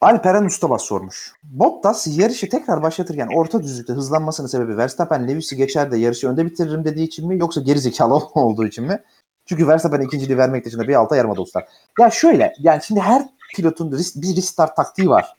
Alperen 0.00 0.44
Ustabas 0.44 0.82
sormuş. 0.82 1.32
Bottas 1.42 2.06
yarışı 2.18 2.48
tekrar 2.48 2.82
başlatırken 2.82 3.28
orta 3.34 3.62
düzlükte 3.62 3.92
hızlanmasının 3.92 4.46
sebebi 4.48 4.76
Verstappen 4.76 5.28
Lewis'i 5.28 5.56
geçer 5.56 5.90
de 5.90 5.98
yarışı 5.98 6.28
önde 6.28 6.46
bitiririm 6.46 6.84
dediği 6.84 7.06
için 7.06 7.28
mi 7.28 7.38
yoksa 7.38 7.60
gerizekalı 7.60 8.14
olduğu 8.34 8.66
için 8.66 8.84
mi? 8.84 9.02
Çünkü 9.46 9.68
Verstappen 9.68 10.00
ikinciliği 10.00 10.38
vermek 10.38 10.64
dışında 10.64 10.88
bir 10.88 10.94
alta 10.94 11.16
yarıma 11.16 11.36
dostlar. 11.36 11.68
Ya 12.00 12.10
şöyle 12.10 12.52
yani 12.58 12.82
şimdi 12.82 13.00
her 13.00 13.28
pilotun 13.56 13.92
bir 13.92 14.36
restart 14.36 14.76
taktiği 14.76 15.08
var. 15.08 15.36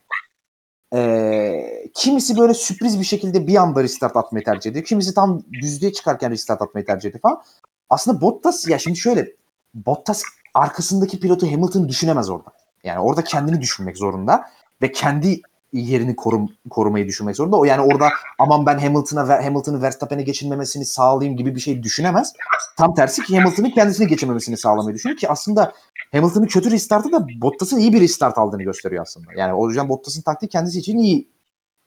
Ee, 0.93 1.87
kimisi 1.93 2.37
böyle 2.37 2.53
sürpriz 2.53 2.99
bir 2.99 3.05
şekilde 3.05 3.47
bir 3.47 3.55
anda 3.55 3.83
restart 3.83 4.17
atmayı 4.17 4.45
tercih 4.45 4.71
ediyor. 4.71 4.85
Kimisi 4.85 5.13
tam 5.13 5.43
düzlüğe 5.61 5.93
çıkarken 5.93 6.31
restart 6.31 6.61
atmayı 6.61 6.85
tercih 6.85 7.09
ediyor 7.09 7.21
falan. 7.21 7.43
Aslında 7.89 8.21
Bottas 8.21 8.67
ya 8.67 8.79
şimdi 8.79 8.97
şöyle 8.97 9.35
Bottas 9.73 10.23
arkasındaki 10.53 11.19
pilotu 11.19 11.51
Hamilton'ı 11.51 11.89
düşünemez 11.89 12.29
orada. 12.29 12.60
Yani 12.83 12.99
orada 12.99 13.23
kendini 13.23 13.61
düşünmek 13.61 13.97
zorunda 13.97 14.45
ve 14.81 14.91
kendi 14.91 15.41
yerini 15.73 16.15
korum, 16.15 16.49
korumayı 16.69 17.07
düşünmek 17.07 17.35
zorunda. 17.35 17.57
O 17.57 17.63
yani 17.63 17.81
orada 17.81 18.09
aman 18.39 18.65
ben 18.65 18.77
Hamilton'a 18.77 19.45
Hamilton'ı 19.45 19.81
Verstappen'e 19.81 20.21
geçilmemesini 20.21 20.85
sağlayayım 20.85 21.37
gibi 21.37 21.55
bir 21.55 21.59
şey 21.59 21.83
düşünemez. 21.83 22.33
Tam 22.77 22.93
tersi 22.93 23.23
ki 23.23 23.39
Hamilton'ın 23.39 23.69
kendisini 23.69 24.07
geçirmemesini 24.07 24.57
sağlamayı 24.57 24.95
düşünüyor 24.95 25.19
ki 25.19 25.29
aslında 25.29 25.73
Hamilton'ın 26.11 26.47
kötü 26.47 26.71
restartı 26.71 27.11
da 27.11 27.27
Bottas'ın 27.41 27.77
iyi 27.77 27.93
bir 27.93 28.01
restart 28.01 28.37
aldığını 28.37 28.63
gösteriyor 28.63 29.01
aslında. 29.01 29.31
Yani 29.37 29.53
o 29.53 29.67
yüzden 29.67 29.89
Bottas'ın 29.89 30.21
taktiği 30.21 30.47
kendisi 30.47 30.79
için 30.79 30.97
iyi 30.97 31.29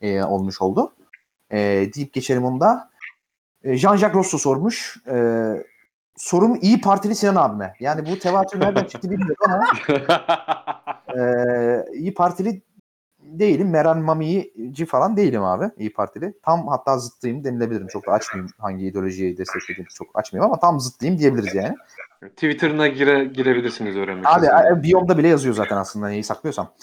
e, 0.01 0.23
olmuş 0.23 0.61
oldu. 0.61 0.93
E, 1.51 1.57
deyip 1.95 2.13
geçelim 2.13 2.45
onu 2.45 2.59
da. 2.59 2.89
E, 3.63 3.73
Jean-Jacques 3.73 4.13
Rosso 4.13 4.37
sormuş. 4.37 4.97
E, 5.07 5.15
sorum 6.17 6.59
iyi 6.61 6.81
partili 6.81 7.15
Sinan 7.15 7.35
abime. 7.35 7.73
Yani 7.79 8.11
bu 8.11 8.19
tevatür 8.19 8.59
nereden 8.59 8.83
çıktı 8.83 9.09
bilmiyorum 9.09 9.35
ama 9.45 9.67
e, 11.17 11.19
iyi 11.93 12.13
partili 12.13 12.61
değilim. 13.19 13.69
Meral 13.69 13.97
Mami'ci 13.97 14.85
falan 14.85 15.17
değilim 15.17 15.43
abi. 15.43 15.71
iyi 15.77 15.93
partili. 15.93 16.33
Tam 16.43 16.67
hatta 16.67 16.97
zıttıyım 16.97 17.43
denilebilirim. 17.43 17.87
Çok 17.87 18.07
da 18.07 18.11
açmayayım 18.11 18.51
hangi 18.57 18.85
ideolojiyi 18.85 19.37
desteklediğimi 19.37 19.89
çok 19.89 20.07
açmayayım 20.13 20.51
ama 20.51 20.59
tam 20.59 20.79
zıttıyım 20.79 21.17
diyebiliriz 21.17 21.55
yani. 21.55 21.75
Twitter'ına 22.21 22.87
gire, 22.87 23.25
girebilirsiniz 23.25 23.95
öğrenmek 23.95 24.27
Abi 24.27 24.45
istiyorsanız. 24.45 24.79
e, 24.79 24.83
biyomda 24.83 25.17
bile 25.17 25.27
yazıyor 25.27 25.55
zaten 25.55 25.77
aslında 25.77 26.07
neyi 26.07 26.23
saklıyorsam. 26.23 26.73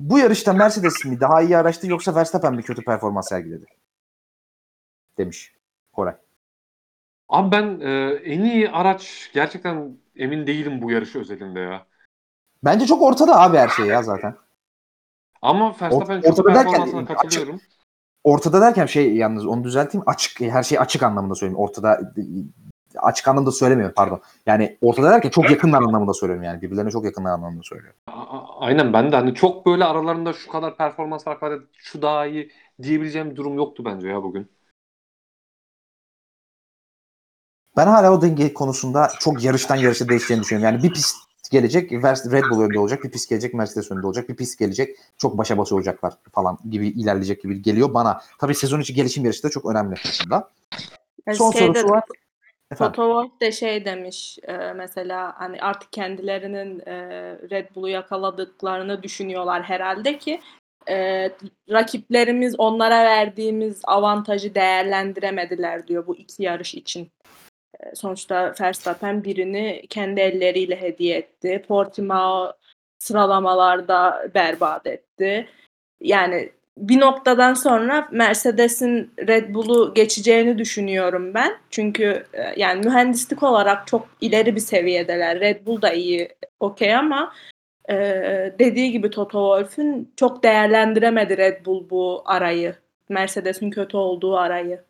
Bu 0.00 0.18
yarışta 0.18 0.52
Mercedes 0.52 1.04
mi 1.04 1.20
daha 1.20 1.42
iyi 1.42 1.56
araçtı 1.56 1.86
yoksa 1.86 2.14
Verstappen 2.14 2.54
mi 2.54 2.62
kötü 2.62 2.84
performans 2.84 3.28
sergiledi? 3.28 3.64
Demiş 5.18 5.54
Koray. 5.92 6.14
Abi 7.28 7.52
ben 7.52 7.80
e, 7.80 7.90
en 8.24 8.40
iyi 8.44 8.70
araç 8.70 9.30
gerçekten 9.34 9.96
emin 10.16 10.46
değilim 10.46 10.82
bu 10.82 10.90
yarış 10.90 11.16
özelinde 11.16 11.60
ya. 11.60 11.86
Bence 12.64 12.86
çok 12.86 13.02
ortada 13.02 13.40
abi 13.40 13.56
her 13.56 13.68
şey 13.68 13.86
ya 13.86 14.02
zaten. 14.02 14.36
Ama 15.42 15.74
Verstappen 15.80 16.20
Ort- 16.20 16.22
kötü 16.22 16.42
ortada 16.42 16.54
derken, 16.54 17.06
açık-. 17.16 17.48
Ortada 18.24 18.60
derken 18.60 18.86
şey 18.86 19.16
yalnız 19.16 19.46
onu 19.46 19.64
düzelteyim. 19.64 20.08
Açık 20.08 20.40
her 20.40 20.62
şey 20.62 20.78
açık 20.78 21.02
anlamında 21.02 21.34
söyleyeyim. 21.34 21.58
Ortada 21.58 22.12
açık 22.96 23.28
anlamda 23.28 23.52
söylemiyorum 23.52 23.94
pardon. 23.96 24.20
Yani 24.46 24.78
ortada 24.80 25.10
derken 25.10 25.30
çok 25.30 25.50
yakınlar 25.50 25.82
anlamında 25.82 26.14
söylüyorum 26.14 26.44
yani. 26.44 26.62
Birbirlerine 26.62 26.90
çok 26.90 27.04
yakınlar 27.04 27.30
anlamında 27.30 27.62
söylüyorum. 27.62 27.98
A- 28.06 28.60
Aynen 28.60 28.92
ben 28.92 29.12
de 29.12 29.16
hani 29.16 29.34
çok 29.34 29.66
böyle 29.66 29.84
aralarında 29.84 30.32
şu 30.32 30.50
kadar 30.50 30.76
performans 30.76 31.24
farkı 31.24 31.46
var, 31.46 31.60
şu 31.76 32.02
daha 32.02 32.26
iyi 32.26 32.52
diyebileceğim 32.82 33.30
bir 33.30 33.36
durum 33.36 33.54
yoktu 33.56 33.84
bence 33.84 34.08
ya 34.08 34.22
bugün. 34.22 34.50
Ben 37.76 37.86
hala 37.86 38.12
o 38.12 38.22
denge 38.22 38.54
konusunda 38.54 39.08
çok 39.20 39.44
yarıştan 39.44 39.76
yarışa 39.76 40.08
değişeceğini 40.08 40.42
düşünüyorum. 40.42 40.74
Yani 40.74 40.82
bir 40.82 40.92
pist 40.92 41.16
gelecek 41.50 41.92
Red 41.92 42.50
Bull 42.50 42.62
önde 42.62 42.78
olacak, 42.78 43.04
bir 43.04 43.10
pist 43.10 43.28
gelecek 43.28 43.54
Mercedes 43.54 43.90
önde 43.90 44.06
olacak, 44.06 44.28
bir 44.28 44.36
pist 44.36 44.58
gelecek 44.58 44.96
çok 45.16 45.38
başa 45.38 45.58
başı 45.58 45.74
olacaklar 45.74 46.14
falan 46.32 46.58
gibi 46.70 46.88
ilerleyecek 46.88 47.42
gibi 47.42 47.62
geliyor 47.62 47.94
bana. 47.94 48.20
Tabii 48.40 48.54
sezon 48.54 48.80
içi 48.80 48.94
gelişim 48.94 49.24
yarışı 49.24 49.42
da 49.42 49.50
çok 49.50 49.70
önemli 49.70 49.94
aslında. 50.08 50.50
Son 51.34 51.50
Şeyde- 51.50 51.66
sorusu 51.66 51.88
var. 51.88 52.04
Efendim. 52.72 52.92
Toto 52.92 53.22
Wolff 53.22 53.40
de 53.40 53.52
şey 53.52 53.84
demiş 53.84 54.38
e, 54.42 54.72
mesela 54.72 55.34
hani 55.36 55.60
artık 55.60 55.92
kendilerinin 55.92 56.80
e, 56.80 56.94
Red 57.50 57.74
Bull'u 57.74 57.88
yakaladıklarını 57.88 59.02
düşünüyorlar 59.02 59.62
herhalde 59.62 60.18
ki 60.18 60.40
e, 60.88 61.30
rakiplerimiz 61.70 62.54
onlara 62.58 63.04
verdiğimiz 63.04 63.80
avantajı 63.84 64.54
değerlendiremediler 64.54 65.88
diyor 65.88 66.06
bu 66.06 66.16
iki 66.16 66.42
yarış 66.42 66.74
için. 66.74 67.10
E, 67.80 67.94
sonuçta 67.94 68.54
Verstappen 68.60 69.24
birini 69.24 69.82
kendi 69.90 70.20
elleriyle 70.20 70.80
hediye 70.80 71.18
etti. 71.18 71.64
Portimao 71.68 72.52
sıralamalarda 72.98 74.28
berbat 74.34 74.86
etti. 74.86 75.48
Yani 76.00 76.50
bir 76.76 77.00
noktadan 77.00 77.54
sonra 77.54 78.08
Mercedes'in 78.12 79.10
Red 79.28 79.54
Bull'u 79.54 79.94
geçeceğini 79.94 80.58
düşünüyorum 80.58 81.34
ben. 81.34 81.56
Çünkü 81.70 82.26
e, 82.32 82.42
yani 82.56 82.86
mühendislik 82.86 83.42
olarak 83.42 83.86
çok 83.86 84.08
ileri 84.20 84.54
bir 84.54 84.60
seviyedeler. 84.60 85.40
Red 85.40 85.66
Bull 85.66 85.82
da 85.82 85.92
iyi, 85.92 86.28
okey 86.60 86.94
ama 86.94 87.32
e, 87.90 87.94
dediği 88.58 88.92
gibi 88.92 89.10
Toto 89.10 89.56
Wolff'ün 89.56 90.12
çok 90.16 90.42
değerlendiremedi 90.42 91.36
Red 91.36 91.66
Bull 91.66 91.90
bu 91.90 92.22
arayı. 92.24 92.74
Mercedes'in 93.08 93.70
kötü 93.70 93.96
olduğu 93.96 94.36
arayı. 94.36 94.80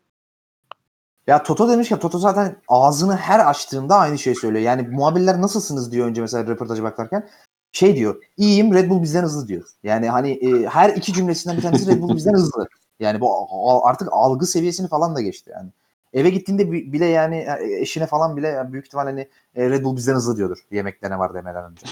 Ya 1.29 1.43
Toto 1.43 1.69
demiş 1.69 1.91
ya 1.91 1.99
Toto 1.99 2.19
zaten 2.19 2.55
ağzını 2.67 3.17
her 3.17 3.39
açtığında 3.39 3.95
aynı 3.95 4.17
şey 4.17 4.35
söylüyor. 4.35 4.63
Yani 4.63 4.87
muhabirler 4.87 5.41
nasılsınız 5.41 5.91
diyor 5.91 6.07
önce 6.07 6.21
mesela 6.21 6.47
röportaja 6.47 6.83
bakarken. 6.83 7.29
Şey 7.71 7.95
diyor. 7.95 8.23
iyiyim 8.37 8.73
Red 8.73 8.89
Bull 8.89 9.01
bizden 9.01 9.23
hızlı 9.23 9.47
diyor. 9.47 9.67
Yani 9.83 10.09
hani 10.09 10.31
e, 10.31 10.67
her 10.67 10.89
iki 10.89 11.13
cümlesinden 11.13 11.57
bir 11.57 11.61
tanesi 11.61 11.91
Red 11.91 12.01
Bull 12.01 12.15
bizden 12.15 12.33
hızlı. 12.33 12.67
Yani 12.99 13.21
bu 13.21 13.87
artık 13.87 14.07
algı 14.11 14.45
seviyesini 14.45 14.87
falan 14.87 15.15
da 15.15 15.21
geçti 15.21 15.51
yani. 15.53 15.69
Eve 16.13 16.29
gittiğinde 16.29 16.71
bi- 16.71 16.93
bile 16.93 17.05
yani 17.05 17.37
e, 17.37 17.81
eşine 17.81 18.05
falan 18.05 18.37
bile 18.37 18.47
yani 18.47 18.73
büyük 18.73 18.85
ihtimal 18.85 19.05
hani 19.05 19.29
e, 19.55 19.69
Red 19.69 19.83
Bull 19.83 19.95
bizden 19.95 20.15
hızlı 20.15 20.37
diyordur. 20.37 20.57
Yemekte 20.71 21.09
ne 21.09 21.19
var 21.19 21.33
demeden 21.33 21.71
önce. 21.71 21.87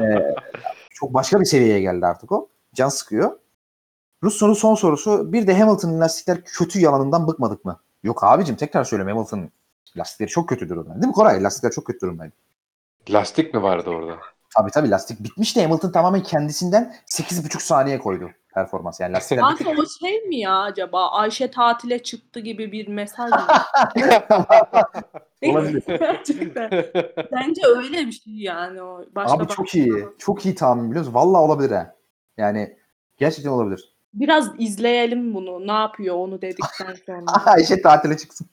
Yani, 0.00 0.14
e, 0.14 0.34
çok 0.90 1.14
başka 1.14 1.40
bir 1.40 1.44
seviyeye 1.44 1.80
geldi 1.80 2.06
artık 2.06 2.32
o. 2.32 2.48
Can 2.74 2.88
sıkıyor. 2.88 3.38
Russo'nun 4.22 4.54
son 4.54 4.74
sorusu 4.74 5.32
bir 5.32 5.46
de 5.46 5.58
Hamilton'ın 5.58 6.00
lastikler 6.00 6.44
kötü 6.44 6.80
yalanından 6.80 7.28
bıkmadık 7.28 7.64
mı? 7.64 7.80
Yok 8.08 8.24
abicim 8.24 8.56
tekrar 8.56 8.84
söylüyorum 8.84 9.16
Hamilton'ın 9.16 9.52
lastikleri 9.96 10.28
çok 10.30 10.48
kötü 10.48 10.68
durumda. 10.68 10.94
Değil 10.94 11.06
mi 11.06 11.12
Koray? 11.12 11.42
Lastikler 11.42 11.70
çok 11.70 11.86
kötü 11.86 12.00
durumdaydı. 12.00 12.32
Lastik 13.10 13.54
mi 13.54 13.62
vardı 13.62 13.90
orada? 13.90 14.18
Tabii 14.56 14.70
tabii 14.70 14.90
lastik 14.90 15.24
bitmiş 15.24 15.56
de 15.56 15.62
Hamilton 15.62 15.92
tamamen 15.92 16.22
kendisinden 16.22 16.94
8,5 17.06 17.60
saniye 17.60 17.98
koydu 17.98 18.30
performans. 18.54 19.00
Yani 19.00 19.12
lastikler 19.12 19.44
Kanka 19.44 19.70
o 19.70 19.86
şey 20.00 20.20
mi 20.20 20.36
ya 20.36 20.58
acaba? 20.58 21.10
Ayşe 21.10 21.50
tatile 21.50 22.02
çıktı 22.02 22.40
gibi 22.40 22.72
bir 22.72 22.88
mesaj 22.88 23.30
mı? 23.30 23.46
Olabilir. 25.42 25.82
Gerçekten. 25.86 26.70
Bence 27.32 27.62
öyle 27.66 28.06
bir 28.06 28.12
şey 28.12 28.34
yani 28.34 28.82
o. 28.82 29.04
Başka 29.14 29.36
Abi 29.36 29.46
çok 29.46 29.66
başka- 29.66 29.78
iyi. 29.78 30.06
Çok 30.18 30.46
iyi 30.46 30.54
tahmin 30.54 30.90
biliyor 30.90 31.04
musun? 31.04 31.14
Vallahi 31.14 31.40
olabilir 31.40 31.70
ha. 31.70 31.94
Yani 32.36 32.78
gerçekten 33.16 33.50
olabilir. 33.50 33.97
Biraz 34.14 34.50
izleyelim 34.58 35.34
bunu. 35.34 35.66
Ne 35.66 35.72
yapıyor 35.72 36.14
onu 36.14 36.42
dedikten 36.42 36.94
sonra. 37.06 37.24
Ayşe 37.46 37.82
tatile 37.82 38.16
çıksın. 38.16 38.46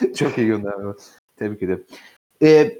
Çok 0.16 0.38
iyi 0.38 0.46
gönderme. 0.46 0.92
Tebrik 1.36 1.62
ederim. 1.62 1.86
Ee, 2.42 2.72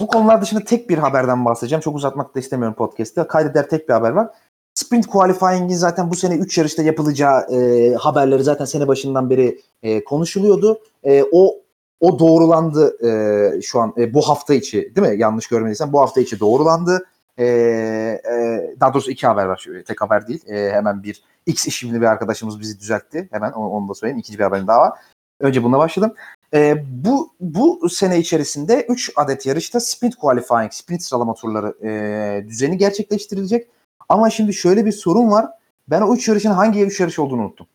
bu 0.00 0.06
konular 0.06 0.42
dışında 0.42 0.64
tek 0.64 0.90
bir 0.90 0.98
haberden 0.98 1.44
bahsedeceğim. 1.44 1.80
Çok 1.80 1.96
uzatmak 1.96 2.34
da 2.34 2.40
istemiyorum 2.40 2.76
podcast'te. 2.76 3.26
Kaydeder 3.26 3.68
tek 3.68 3.88
bir 3.88 3.94
haber 3.94 4.10
var. 4.10 4.28
Sprint 4.74 5.06
qualifying'in 5.06 5.76
zaten 5.76 6.10
bu 6.10 6.14
sene 6.16 6.36
3 6.36 6.58
yarışta 6.58 6.82
yapılacağı 6.82 7.40
e, 7.40 7.94
haberleri 7.94 8.42
zaten 8.42 8.64
sene 8.64 8.88
başından 8.88 9.30
beri 9.30 9.60
e, 9.82 10.04
konuşuluyordu. 10.04 10.80
E, 11.04 11.24
o 11.32 11.64
o 12.00 12.18
doğrulandı 12.18 13.06
e, 13.06 13.62
şu 13.62 13.80
an 13.80 13.94
e, 13.98 14.14
bu 14.14 14.28
hafta 14.28 14.54
içi 14.54 14.92
değil 14.96 15.08
mi? 15.08 15.20
Yanlış 15.20 15.46
görmediysem 15.46 15.92
bu 15.92 16.00
hafta 16.00 16.20
içi 16.20 16.40
doğrulandı. 16.40 17.06
E, 17.38 17.44
e, 17.44 18.76
daha 18.80 18.94
doğrusu 18.94 19.10
iki 19.10 19.26
haber 19.26 19.44
var. 19.46 19.66
Tek 19.86 20.00
haber 20.00 20.28
değil. 20.28 20.48
E, 20.48 20.72
hemen 20.72 21.02
bir 21.02 21.22
X 21.46 21.66
işimli 21.66 22.00
bir 22.00 22.06
arkadaşımız 22.06 22.60
bizi 22.60 22.80
düzeltti. 22.80 23.28
Hemen 23.32 23.52
onu, 23.52 23.68
onu 23.68 23.88
da 23.88 23.94
söyleyeyim. 23.94 24.18
İkinci 24.18 24.38
bir 24.38 24.44
haberim 24.44 24.66
daha 24.66 24.78
var. 24.78 24.98
Önce 25.40 25.62
bununla 25.62 25.78
başladım. 25.78 26.14
E, 26.54 26.84
bu 27.04 27.34
bu 27.40 27.88
sene 27.88 28.18
içerisinde 28.18 28.86
3 28.88 29.12
adet 29.16 29.46
yarışta 29.46 29.80
sprint 29.80 30.16
qualifying, 30.16 30.72
sprint 30.72 31.02
sıralama 31.02 31.34
turları 31.34 31.86
e, 31.88 32.48
düzeni 32.48 32.78
gerçekleştirilecek. 32.78 33.68
Ama 34.08 34.30
şimdi 34.30 34.54
şöyle 34.54 34.86
bir 34.86 34.92
sorun 34.92 35.30
var. 35.30 35.46
Ben 35.88 36.00
o 36.00 36.14
3 36.14 36.28
yarışın 36.28 36.50
hangi 36.50 36.84
3 36.84 37.00
yarış 37.00 37.18
olduğunu 37.18 37.42
unuttum. 37.42 37.66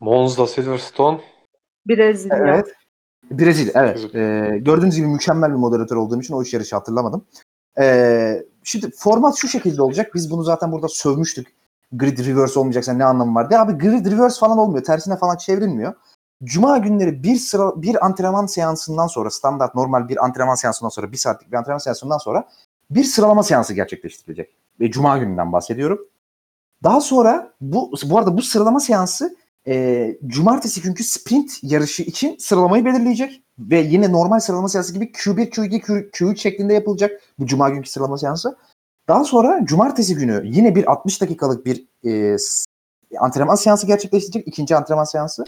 Monza, 0.00 0.46
Silverstone. 0.46 1.20
Brezilya. 1.86 2.36
Evet. 2.38 2.74
Brezilya 3.30 3.72
evet. 3.76 4.14
Ee, 4.14 4.58
gördüğünüz 4.58 4.96
gibi 4.96 5.06
mükemmel 5.06 5.50
bir 5.50 5.56
moderatör 5.56 5.96
olduğum 5.96 6.20
için 6.20 6.34
o 6.34 6.42
üç 6.42 6.54
yarışı 6.54 6.76
hatırlamadım. 6.76 7.24
Ee, 7.80 8.42
şimdi 8.64 8.90
format 8.90 9.36
şu 9.36 9.48
şekilde 9.48 9.82
olacak. 9.82 10.14
Biz 10.14 10.30
bunu 10.30 10.42
zaten 10.42 10.72
burada 10.72 10.88
sövmüştük. 10.88 11.54
Grid 11.92 12.18
reverse 12.26 12.60
olmayacaksa 12.60 12.92
ne 12.92 13.04
anlamı 13.04 13.34
var 13.34 13.50
diye. 13.50 13.60
Abi 13.60 13.72
grid 13.72 14.06
reverse 14.06 14.40
falan 14.40 14.58
olmuyor. 14.58 14.84
Tersine 14.84 15.16
falan 15.16 15.36
çevrilmiyor. 15.36 15.94
Cuma 16.44 16.78
günleri 16.78 17.22
bir 17.22 17.36
sıra 17.36 17.82
bir 17.82 18.06
antrenman 18.06 18.46
seansından 18.46 19.06
sonra 19.06 19.30
standart 19.30 19.74
normal 19.74 20.08
bir 20.08 20.24
antrenman 20.24 20.54
seansından 20.54 20.88
sonra 20.88 21.12
bir 21.12 21.16
saatlik 21.16 21.52
bir 21.52 21.56
antrenman 21.56 21.78
seansından 21.78 22.18
sonra 22.18 22.48
bir 22.90 23.04
sıralama 23.04 23.42
seansı 23.42 23.74
gerçekleştirilecek. 23.74 24.54
Ve 24.80 24.90
Cuma 24.90 25.18
gününden 25.18 25.52
bahsediyorum. 25.52 25.98
Daha 26.82 27.00
sonra 27.00 27.52
bu 27.60 27.92
bu 28.04 28.18
arada 28.18 28.36
bu 28.36 28.42
sıralama 28.42 28.80
seansı 28.80 29.36
e, 29.68 30.18
cumartesi 30.26 30.82
günkü 30.82 31.04
sprint 31.04 31.58
yarışı 31.62 32.02
için 32.02 32.36
sıralamayı 32.38 32.84
belirleyecek 32.84 33.42
ve 33.58 33.80
yine 33.80 34.12
normal 34.12 34.40
sıralama 34.40 34.68
seansı 34.68 34.94
gibi 34.94 35.04
Q1, 35.04 35.50
Q2, 35.50 35.80
Q, 35.80 36.10
Q3 36.12 36.36
şeklinde 36.36 36.74
yapılacak 36.74 37.20
bu 37.38 37.46
cuma 37.46 37.68
günkü 37.68 37.90
sıralama 37.90 38.18
seansı. 38.18 38.56
Daha 39.08 39.24
sonra 39.24 39.60
cumartesi 39.64 40.14
günü 40.14 40.42
yine 40.44 40.74
bir 40.74 40.90
60 40.90 41.20
dakikalık 41.20 41.66
bir 41.66 41.88
e, 42.04 42.36
antrenman 43.18 43.54
seansı 43.54 43.86
gerçekleştirecek. 43.86 44.48
ikinci 44.48 44.76
antrenman 44.76 45.04
seansı. 45.04 45.44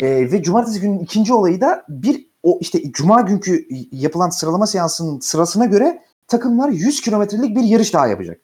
E, 0.00 0.32
ve 0.32 0.42
cumartesi 0.42 0.80
günün 0.80 0.98
ikinci 0.98 1.32
olayı 1.32 1.60
da 1.60 1.84
bir 1.88 2.28
o 2.42 2.58
işte 2.60 2.92
cuma 2.92 3.20
günkü 3.20 3.66
yapılan 3.92 4.30
sıralama 4.30 4.66
seansının 4.66 5.20
sırasına 5.20 5.66
göre 5.66 6.02
takımlar 6.28 6.68
100 6.68 7.00
kilometrelik 7.00 7.56
bir 7.56 7.62
yarış 7.62 7.94
daha 7.94 8.06
yapacak. 8.06 8.40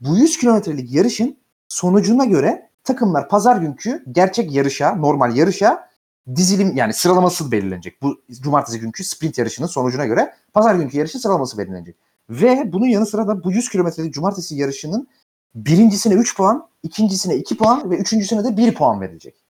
Bu 0.00 0.16
100 0.18 0.38
kilometrelik 0.38 0.92
yarışın 0.92 1.38
sonucuna 1.68 2.24
göre 2.24 2.67
takımlar 2.88 3.28
pazar 3.28 3.56
günkü 3.56 4.04
gerçek 4.12 4.52
yarışa, 4.52 4.94
normal 4.96 5.36
yarışa 5.36 5.88
dizilim 6.36 6.76
yani 6.76 6.94
sıralaması 6.94 7.52
belirlenecek. 7.52 8.02
Bu 8.02 8.22
cumartesi 8.30 8.80
günkü 8.80 9.04
sprint 9.04 9.38
yarışının 9.38 9.66
sonucuna 9.66 10.06
göre 10.06 10.34
pazar 10.52 10.74
günkü 10.74 10.98
yarışın 10.98 11.18
sıralaması 11.18 11.58
belirlenecek. 11.58 11.96
Ve 12.30 12.72
bunun 12.72 12.86
yanı 12.86 13.06
sıra 13.06 13.28
da 13.28 13.44
bu 13.44 13.52
100 13.52 13.68
kilometrelik 13.68 14.14
cumartesi 14.14 14.54
yarışının 14.56 15.08
birincisine 15.54 16.14
3 16.14 16.36
puan, 16.36 16.68
ikincisine 16.82 17.36
2 17.36 17.56
puan 17.56 17.90
ve 17.90 17.96
üçüncüsüne 17.96 18.44
de 18.44 18.56
1 18.56 18.74
puan 18.74 19.00
verilecek. 19.00 19.44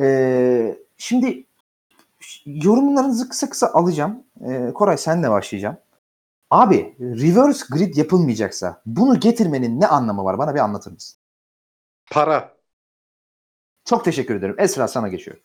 Ee, 0.00 0.78
şimdi 0.96 1.46
yorumlarınızı 2.46 3.28
kısa 3.28 3.50
kısa 3.50 3.66
alacağım. 3.66 4.22
Ee, 4.48 4.72
Koray 4.74 4.98
senle 4.98 5.30
başlayacağım. 5.30 5.76
Abi 6.50 6.96
reverse 7.00 7.64
grid 7.70 7.96
yapılmayacaksa 7.96 8.82
bunu 8.86 9.20
getirmenin 9.20 9.80
ne 9.80 9.86
anlamı 9.86 10.24
var? 10.24 10.38
Bana 10.38 10.54
bir 10.54 10.60
anlatır 10.60 10.92
mısın? 10.92 11.19
Para. 12.10 12.56
Çok 13.84 14.04
teşekkür 14.04 14.34
ederim. 14.34 14.54
Esra 14.58 14.88
sana 14.88 15.08
geçiyor. 15.08 15.36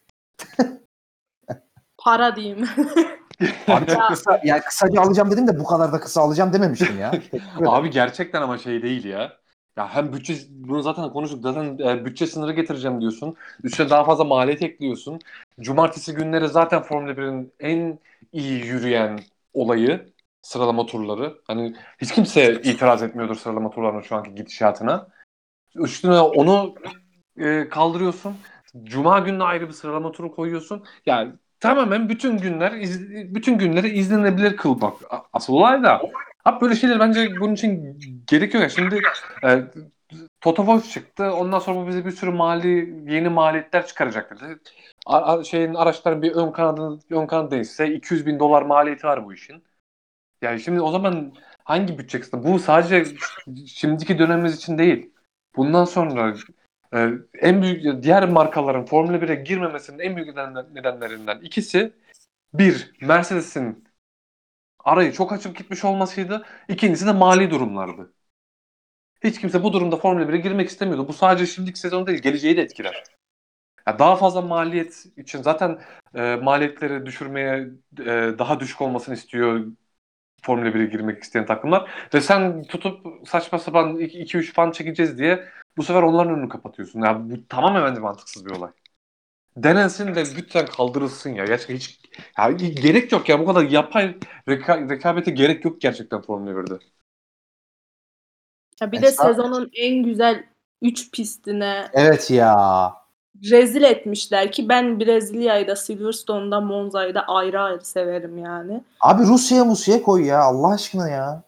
Para 1.98 2.36
diyeyim. 2.36 2.70
Abi 3.68 3.86
çok 3.88 4.08
kısa, 4.08 4.42
yani 4.44 4.62
kısaca 4.62 5.02
alacağım 5.02 5.32
dedim 5.32 5.48
de 5.48 5.60
bu 5.60 5.64
kadar 5.64 5.94
da 5.94 6.00
kısa 6.00 6.22
alacağım 6.22 6.54
dememiştim 6.54 7.00
ya. 7.00 7.12
Abi 7.66 7.90
gerçekten 7.90 8.42
ama 8.42 8.58
şey 8.58 8.84
değil 8.84 9.06
ya. 9.06 9.38
Ya 9.78 9.96
hem 9.96 10.14
bütçe 10.14 10.36
bunu 10.50 10.82
zaten 10.82 11.10
konuştuk. 11.10 11.44
Zaten 11.44 11.78
e, 11.78 12.06
bütçe 12.06 12.28
sınırı 12.28 12.54
getireceğim 12.54 13.02
diyorsun. 13.02 13.36
Üstüne 13.64 13.90
daha 13.90 14.04
fazla 14.04 14.24
maliyet 14.24 14.62
ekliyorsun. 14.62 15.20
Cumartesi 15.60 16.14
günleri 16.14 16.48
zaten 16.48 16.82
Formula 16.82 17.12
1'in 17.12 17.54
en 17.60 18.00
iyi 18.34 18.66
yürüyen 18.66 19.20
olayı 19.54 20.14
sıralama 20.42 20.86
turları. 20.86 21.38
Hani 21.48 21.76
hiç 22.02 22.12
kimse 22.12 22.54
itiraz 22.54 23.04
etmiyordur 23.04 23.36
sıralama 23.36 23.70
turlarının 23.70 24.02
şu 24.02 24.16
anki 24.16 24.36
gidişatına. 24.36 25.08
Üstüne 25.76 26.20
onu 26.22 26.76
e, 27.38 27.70
kaldırıyorsun. 27.70 28.38
Cuma 28.84 29.20
gününe 29.20 29.44
ayrı 29.44 29.68
bir 29.68 29.74
sıralama 29.74 30.12
turu 30.12 30.36
koyuyorsun. 30.36 30.86
Yani 31.06 31.34
tamamen 31.60 32.10
bütün 32.10 32.38
günler 32.38 32.72
iz- 32.72 33.10
bütün 33.36 33.58
günleri 33.58 33.90
izlenebilir 33.90 34.58
kılmak. 34.58 34.94
Asıl 35.34 35.54
olay 35.54 35.84
da 35.84 36.02
Abi 36.46 36.62
böyle 36.62 36.76
şeyler 36.76 37.00
bence 37.00 37.40
bunun 37.40 37.54
için 37.54 38.00
gerekiyor 38.28 38.64
ya. 38.64 38.70
Şimdi 38.70 39.02
e, 39.46 39.64
Toto 40.42 40.64
Wolff 40.66 40.92
çıktı. 40.94 41.34
Ondan 41.34 41.60
sonra 41.60 41.82
bu 41.82 41.88
bize 41.88 42.06
bir 42.06 42.12
sürü 42.12 42.32
mali 42.32 42.68
yeni 43.14 43.30
maliyetler 43.30 43.88
çıkaracaktır. 43.88 44.40
A- 45.06 45.44
şeyin 45.44 45.74
araçların 45.74 46.22
bir 46.22 46.32
ön 46.36 46.52
kanadı 46.52 47.00
ön 47.10 47.28
kanadı 47.28 47.52
değişse 47.52 47.94
200 47.94 48.26
bin 48.26 48.40
dolar 48.40 48.62
maliyeti 48.62 49.08
var 49.08 49.26
bu 49.26 49.34
işin. 49.34 49.64
Yani 50.42 50.60
şimdi 50.62 50.82
o 50.82 50.92
zaman 50.92 51.34
hangi 51.64 51.98
bütçe 52.00 52.20
kısmı? 52.20 52.44
Bu 52.44 52.60
sadece 52.60 53.06
şimdiki 53.68 54.20
dönemimiz 54.20 54.58
için 54.58 54.78
değil. 54.78 55.15
Bundan 55.58 55.86
sonra 55.86 56.36
e, 56.94 57.10
en 57.40 57.62
büyük 57.62 58.04
diğer 58.04 58.30
markaların 58.30 58.86
Formula 58.86 59.22
1'e 59.22 59.36
girmemesinin 59.36 60.00
en 60.00 60.16
büyük 60.16 60.30
neden- 60.30 60.76
nedenlerinden 60.76 61.40
ikisi 61.40 61.94
bir 62.54 62.94
Mercedes'in 63.02 63.86
arayı 64.80 65.12
çok 65.12 65.34
açıp 65.34 65.58
gitmiş 65.58 65.86
olmasıydı. 65.86 66.46
İkincisi 66.70 67.06
de 67.06 67.12
mali 67.12 67.52
durumlardı. 67.52 68.14
Hiç 69.24 69.42
kimse 69.42 69.64
bu 69.64 69.74
durumda 69.74 69.98
Formula 69.98 70.30
1'e 70.30 70.38
girmek 70.38 70.70
istemiyordu. 70.70 71.08
Bu 71.08 71.14
sadece 71.14 71.46
şimdiki 71.46 71.80
sezon 71.80 72.08
değil, 72.08 72.20
geleceği 72.20 72.58
de 72.58 72.62
etkiler. 72.62 73.04
Ya 73.88 74.00
daha 74.00 74.16
fazla 74.16 74.42
maliyet 74.42 75.06
için 75.18 75.42
zaten 75.42 75.82
e, 76.16 76.36
maliyetleri 76.36 77.06
düşürmeye 77.06 77.70
e, 78.00 78.06
daha 78.40 78.60
düşük 78.60 78.82
olmasını 78.82 79.16
istiyor 79.16 79.66
Formula 80.46 80.70
1'e 80.70 80.86
girmek 80.86 81.24
isteyen 81.24 81.46
takımlar. 81.46 81.92
Ve 82.14 82.22
sen 82.22 82.64
tutup 82.64 83.28
saçma 83.28 83.60
sapan 83.60 83.96
2-3 83.98 84.54
fan 84.54 84.72
çekeceğiz 84.72 85.18
diye 85.18 85.48
bu 85.78 85.84
sefer 85.84 86.02
onların 86.02 86.34
önünü 86.34 86.50
kapatıyorsun. 86.50 87.02
Ya 87.02 87.30
bu 87.30 87.48
tamamen 87.48 87.84
bence 87.84 88.02
mantıksız 88.02 88.46
bir 88.46 88.52
olay. 88.52 88.72
Denensin 89.58 90.16
de 90.16 90.24
lütfen 90.38 90.66
kaldırılsın 90.66 91.30
ya. 91.30 91.46
Gerçekten 91.46 91.76
hiç 91.76 92.00
ya 92.38 92.52
gerek 92.52 93.12
yok 93.12 93.30
ya. 93.30 93.40
Bu 93.40 93.46
kadar 93.46 93.64
yapay 93.64 94.16
reka- 94.48 94.90
rekabete 94.90 95.32
gerek 95.32 95.66
yok 95.66 95.82
gerçekten 95.82 96.22
Formula 96.22 96.52
1'de. 96.52 96.80
Ya 98.82 98.92
bir 98.92 99.02
de 99.02 99.08
Esra- 99.08 99.28
sezonun 99.28 99.70
en 99.74 100.04
güzel 100.04 100.46
3 100.82 101.12
pistine 101.12 101.88
Evet 101.94 102.32
ya. 102.32 102.56
Rezil 103.52 103.84
etmişler 103.84 104.52
ki 104.52 104.70
ben 104.70 105.00
Brezilya'yı 105.00 105.68
da 105.68 105.76
Silverstone'da 105.76 106.62
Monza'yı 106.62 107.16
da 107.16 107.22
ayrı 107.22 107.62
ayrı 107.62 107.86
severim 107.86 108.38
yani. 108.38 108.84
Abi 109.02 109.24
Rusya'ya 109.24 109.66
Musya'ya 109.66 110.04
koy 110.04 110.26
ya 110.26 110.42
Allah 110.42 110.74
aşkına 110.74 111.10
ya. 111.10 111.44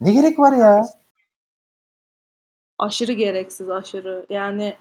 Ne 0.00 0.12
gerek 0.12 0.38
var 0.38 0.52
ya? 0.52 0.86
Aşırı 2.78 3.12
gereksiz 3.12 3.70
aşırı. 3.70 4.26
Yani 4.30 4.76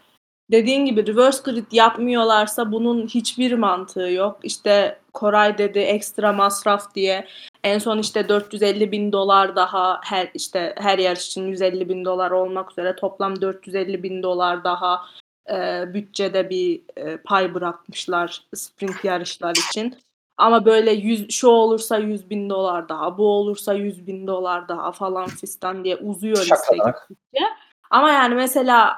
dediğin 0.52 0.86
gibi 0.86 1.08
reverse 1.08 1.52
grid 1.52 1.72
yapmıyorlarsa 1.72 2.72
bunun 2.72 3.08
hiçbir 3.08 3.54
mantığı 3.54 4.10
yok. 4.10 4.40
İşte 4.44 5.00
Koray 5.14 5.58
dedi 5.58 5.80
ekstra 5.80 6.34
masraf 6.34 6.96
diye. 6.96 7.28
En 7.64 7.80
son 7.80 8.00
işte 8.00 8.30
450 8.30 8.92
bin 8.92 9.12
dolar 9.12 9.56
daha 9.56 10.00
her 10.04 10.32
işte 10.34 10.76
her 10.78 10.98
yarış 10.98 11.28
için 11.28 11.48
150 11.48 11.90
bin 11.90 12.06
dolar 12.06 12.32
olmak 12.32 12.72
üzere 12.72 12.96
toplam 12.96 13.42
450 13.42 14.04
bin 14.04 14.24
dolar 14.24 14.64
daha 14.64 15.02
e, 15.50 15.86
bütçede 15.94 16.50
bir 16.50 16.82
e, 16.98 17.18
pay 17.18 17.54
bırakmışlar 17.54 18.44
sprint 18.56 19.06
yarışlar 19.06 19.56
için. 19.56 19.98
Ama 20.38 20.66
böyle 20.66 20.92
100, 20.92 21.32
şu 21.32 21.48
olursa 21.48 21.98
100 21.98 22.30
bin 22.30 22.50
dolar 22.50 22.90
daha, 22.90 23.18
bu 23.18 23.28
olursa 23.28 23.74
100 23.74 24.08
bin 24.08 24.28
dolar 24.28 24.68
daha 24.68 24.92
falan 24.92 25.28
fistan 25.28 25.84
diye 25.84 25.96
uzuyor 25.96 26.38
liste 26.38 26.76
gittikçe. 26.76 27.46
Ama 27.90 28.12
yani 28.12 28.36
mesela 28.36 28.96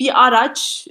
bir 0.00 0.26
araç 0.26 0.86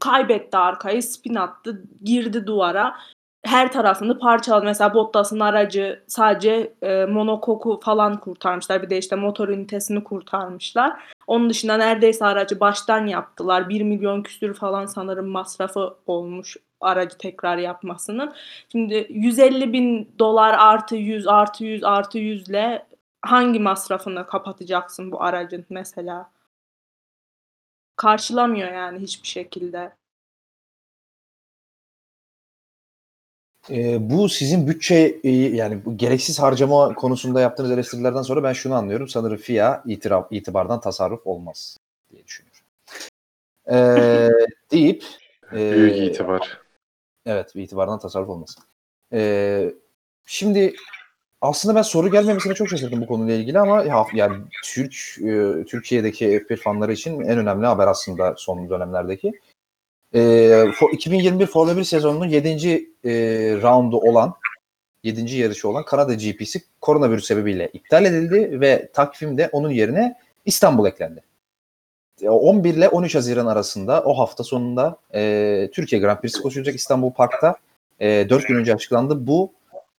kaybetti 0.00 0.56
arkayı, 0.56 1.02
spin 1.02 1.34
attı, 1.34 1.84
girdi 2.04 2.46
duvara. 2.46 2.96
Her 3.44 3.72
tarafını 3.72 4.18
parçaladı. 4.18 4.64
Mesela 4.64 4.94
Bottas'ın 4.94 5.40
aracı 5.40 6.02
sadece 6.06 6.74
e, 6.82 7.04
monokoku 7.04 7.80
falan 7.82 8.20
kurtarmışlar. 8.20 8.82
Bir 8.82 8.90
de 8.90 8.98
işte 8.98 9.16
motor 9.16 9.48
ünitesini 9.48 10.04
kurtarmışlar. 10.04 11.00
Onun 11.26 11.50
dışında 11.50 11.76
neredeyse 11.76 12.24
aracı 12.24 12.60
baştan 12.60 13.06
yaptılar. 13.06 13.68
1 13.68 13.82
milyon 13.82 14.22
küsür 14.22 14.54
falan 14.54 14.86
sanırım 14.86 15.28
masrafı 15.28 15.96
olmuş 16.06 16.56
aracı 16.80 17.18
tekrar 17.18 17.56
yapmasının. 17.58 18.34
Şimdi 18.72 19.06
150 19.10 19.72
bin 19.72 20.14
dolar 20.18 20.54
artı 20.58 20.96
100 20.96 21.26
artı 21.26 21.64
100 21.64 21.84
artı 21.84 22.18
100 22.18 22.48
ile 22.48 22.86
hangi 23.22 23.58
masrafını 23.60 24.26
kapatacaksın 24.26 25.12
bu 25.12 25.22
aracın 25.22 25.66
mesela? 25.70 26.30
Karşılamıyor 27.96 28.72
yani 28.72 28.98
hiçbir 28.98 29.28
şekilde. 29.28 29.92
Ee, 33.70 34.10
bu 34.10 34.28
sizin 34.28 34.66
bütçe 34.66 35.20
e, 35.24 35.30
yani 35.30 35.84
bu 35.84 35.96
gereksiz 35.96 36.38
harcama 36.38 36.94
konusunda 36.94 37.40
yaptığınız 37.40 37.70
eleştirilerden 37.70 38.22
sonra 38.22 38.42
ben 38.42 38.52
şunu 38.52 38.74
anlıyorum. 38.74 39.08
Sanırım 39.08 39.36
FIA 39.36 39.82
itiraf, 39.86 40.26
itibardan 40.30 40.80
tasarruf 40.80 41.26
olmaz 41.26 41.76
diye 42.12 42.24
düşünüyorum. 42.24 42.60
Ee, 43.70 44.30
deyip 44.70 45.04
e, 45.52 45.72
Büyük 45.72 45.96
itibar. 45.96 46.60
Evet, 47.26 47.56
itibardan 47.56 47.98
tasarruf 47.98 48.28
olmaz. 48.28 48.56
Ee, 49.12 49.74
şimdi 50.26 50.74
aslında 51.40 51.74
ben 51.74 51.82
soru 51.82 52.10
gelmemesine 52.10 52.54
çok 52.54 52.68
şaşırdım 52.68 53.00
bu 53.00 53.06
konuyla 53.06 53.34
ilgili 53.34 53.58
ama 53.58 53.82
ya, 53.82 54.06
yani 54.14 54.36
Türk 54.64 54.94
e, 55.18 55.64
Türkiye'deki 55.64 56.26
F1 56.48 56.56
fanları 56.56 56.92
için 56.92 57.20
en 57.20 57.38
önemli 57.38 57.66
haber 57.66 57.86
aslında 57.86 58.34
son 58.36 58.70
dönemlerdeki. 58.70 59.32
Ee, 60.14 60.18
fo- 60.74 60.90
2021 60.92 61.46
Formula 61.46 61.76
1 61.76 61.84
sezonunun 61.84 62.28
7. 62.28 62.48
E, 63.04 63.10
roundu 63.62 63.96
olan 63.96 64.34
7. 65.02 65.36
yarışı 65.36 65.68
olan 65.68 65.84
Kanada 65.84 66.14
GP'si 66.14 66.62
koronavirüs 66.80 67.26
sebebiyle 67.26 67.70
iptal 67.72 68.04
edildi 68.04 68.60
ve 68.60 68.88
takvimde 68.92 69.48
onun 69.52 69.70
yerine 69.70 70.16
İstanbul 70.44 70.86
eklendi. 70.86 71.22
E, 72.22 72.28
11 72.28 72.74
ile 72.74 72.88
13 72.88 73.14
Haziran 73.14 73.46
arasında 73.46 74.02
o 74.02 74.18
hafta 74.18 74.44
sonunda 74.44 74.96
e, 75.14 75.70
Türkiye 75.72 76.00
Grand 76.00 76.18
Prix'si 76.18 76.42
koşulacak 76.42 76.74
İstanbul 76.74 77.12
Park'ta. 77.12 77.56
E, 78.00 78.26
4 78.30 78.46
gün 78.48 78.54
önce 78.54 78.74
açıklandı. 78.74 79.26
Bu 79.26 79.52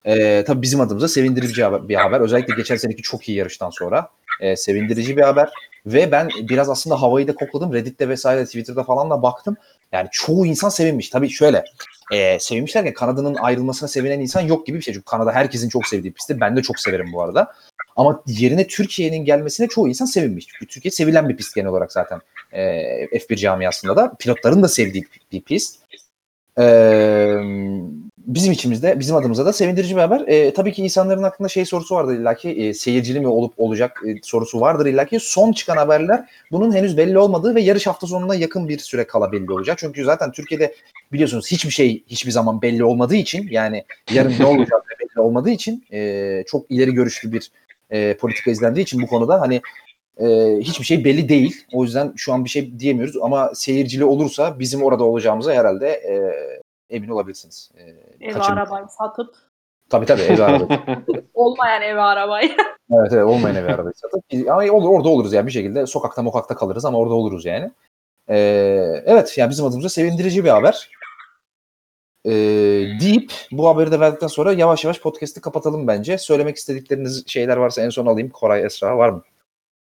e, 0.06 0.44
tabii 0.44 0.62
bizim 0.62 0.82
adımıza 0.82 1.08
sevindirici 1.08 1.62
bir 1.90 1.96
haber. 1.96 2.22
Özellikle 2.22 2.56
geçen 2.56 2.76
seneki 2.76 3.02
çok 3.02 3.30
iyi 3.30 3.38
yarıştan 3.38 3.70
sonra 3.70 4.10
e, 4.40 4.56
sevindirici 4.56 5.18
bir 5.18 5.22
haber. 5.22 5.50
Ve 5.86 6.12
ben 6.12 6.30
biraz 6.50 6.70
aslında 6.70 7.02
havayı 7.02 7.28
da 7.28 7.36
kokladım. 7.36 7.74
Reddit'te 7.74 8.10
vesaire 8.10 8.46
Twitter'da 8.46 8.84
falan 8.84 9.10
da 9.10 9.22
baktım. 9.22 9.58
Yani 9.91 10.10
çoğu 10.12 10.45
insan 10.45 10.70
sevinmiş. 10.70 11.10
Tabii 11.10 11.30
şöyle 11.30 11.66
e, 12.12 12.40
sevinmişler 12.40 12.86
ki 12.86 12.94
Kanada'nın 12.94 13.36
ayrılmasına 13.36 13.90
sevinen 13.90 14.20
insan 14.20 14.41
yok 14.41 14.68
gibi 14.68 14.78
bir 14.78 14.84
şey. 14.84 14.94
Çünkü 14.94 15.06
Kanada 15.06 15.32
herkesin 15.32 15.70
çok 15.70 15.88
sevdiği 15.88 16.14
pisti. 16.14 16.40
Ben 16.41 16.56
de 16.56 16.62
çok 16.62 16.80
severim 16.80 17.14
bu 17.14 17.22
arada. 17.22 17.53
Ama 17.95 18.24
yerine 18.28 18.68
Türkiye'nin 18.68 19.26
gelmesine 19.26 19.68
çoğu 19.68 19.88
insan 19.88 20.06
sevinmiş. 20.06 20.48
Çünkü 20.48 20.74
Türkiye 20.74 20.91
sevilen 20.91 21.30
bir 21.30 21.38
pist 21.38 21.56
genel 21.56 21.70
olarak 21.70 21.91
zaten 21.91 22.22
e, 22.52 22.62
F1 23.06 23.36
camiasında 23.36 23.95
da. 23.95 24.14
Pilotların 24.20 24.64
da 24.64 24.68
sevdiği 24.68 25.06
bir 25.32 25.41
pist. 25.41 25.80
E, 26.60 26.64
bizim 28.27 28.52
içimizde, 28.52 28.99
bizim 28.99 29.15
adımıza 29.15 29.45
da 29.45 29.53
sevindirici 29.53 29.95
bir 29.95 30.02
haber. 30.02 30.23
E, 30.27 30.53
tabii 30.53 30.73
ki 30.73 30.84
insanların 30.84 31.23
aklında 31.23 31.49
şey 31.49 31.65
sorusu 31.65 31.95
vardır 31.95 32.19
illaki, 32.19 32.49
e, 32.49 32.73
seyircili 32.73 33.19
mi 33.19 33.27
olup 33.27 33.53
olacak 33.57 34.02
e, 34.07 34.15
sorusu 34.23 34.61
vardır 34.61 34.85
illaki. 34.85 35.19
Son 35.19 35.52
çıkan 35.52 35.77
haberler 35.77 36.30
bunun 36.52 36.76
henüz 36.76 36.97
belli 36.97 37.18
olmadığı 37.18 37.56
ve 37.56 37.61
yarış 37.61 37.88
hafta 37.88 38.07
sonuna 38.07 38.35
yakın 38.35 38.69
bir 38.69 38.80
süre 38.80 39.07
kala 39.07 39.31
belli 39.31 39.52
olacak. 39.52 39.77
Çünkü 39.77 40.03
zaten 40.03 40.31
Türkiye'de 40.31 40.76
biliyorsunuz 41.14 41.52
hiçbir 41.52 41.72
şey 41.72 42.03
hiçbir 42.07 42.31
zaman 42.31 42.61
belli 42.61 42.84
olmadığı 42.84 43.15
için 43.15 43.47
yani 43.52 43.85
yarın 44.14 44.34
ne 44.39 44.45
olacak 44.45 44.84
belli 44.99 45.22
olmadığı 45.22 45.49
için 45.49 45.85
e, 45.91 46.43
çok 46.47 46.72
ileri 46.72 46.93
görüşlü 46.93 47.31
bir 47.31 47.52
e, 47.89 48.18
politika 48.18 48.52
izlendiği 48.52 48.84
için 48.84 49.02
bu 49.02 49.07
konuda 49.07 49.41
hani 49.41 49.61
e, 50.18 50.26
hiçbir 50.60 50.85
şey 50.85 51.06
belli 51.06 51.30
değil. 51.30 51.65
O 51.73 51.84
yüzden 51.84 52.14
şu 52.15 52.34
an 52.34 52.45
bir 52.45 52.49
şey 52.49 52.80
diyemiyoruz 52.80 53.18
ama 53.22 53.52
seyircili 53.56 54.06
olursa 54.06 54.60
bizim 54.60 54.84
orada 54.84 55.03
olacağımıza 55.03 55.53
herhalde 55.53 55.88
e, 55.88 56.15
emin 56.89 57.10
olabilirsiniz. 57.10 57.72
E, 57.77 57.84
Ev 58.26 58.34
kaçın- 58.34 58.53
arabayı 58.53 58.85
satıp 58.89 59.35
Tabii 59.89 60.06
tabii 60.06 60.22
ev 60.22 60.39
arabayı. 60.39 60.80
olmayan 61.34 61.81
ev 61.81 61.97
arabayı. 61.97 62.49
evet 62.91 63.14
evet 63.14 63.23
olmayan 63.26 63.56
ev 63.56 63.65
arabayı 63.65 63.93
satıp 63.95 64.49
ama 64.49 64.73
olur, 64.73 64.89
orada 64.89 65.10
oluruz 65.10 65.34
yani 65.34 65.47
bir 65.47 65.52
şekilde 65.52 65.88
sokakta 65.88 66.22
mokakta 66.23 66.56
kalırız 66.56 66.85
ama 66.85 66.97
orada 66.97 67.14
oluruz 67.14 67.45
yani. 67.45 67.72
E, 68.30 68.38
evet 69.06 69.38
yani 69.38 69.49
bizim 69.49 69.65
adımıza 69.65 69.89
sevindirici 69.89 70.43
bir 70.43 70.49
haber. 70.49 70.89
E, 72.26 72.31
deyip 73.02 73.34
bu 73.52 73.68
haberi 73.69 73.91
de 73.91 73.99
verdikten 73.99 74.27
sonra 74.27 74.53
yavaş 74.53 74.84
yavaş 74.84 74.99
podcast'i 75.02 75.41
kapatalım 75.41 75.88
bence. 75.88 76.18
Söylemek 76.18 76.56
istedikleriniz 76.57 77.27
şeyler 77.27 77.57
varsa 77.57 77.81
en 77.81 77.89
son 77.89 78.06
alayım. 78.06 78.30
Koray 78.30 78.64
Esra 78.65 78.97
var 78.97 79.10
mı? 79.10 79.23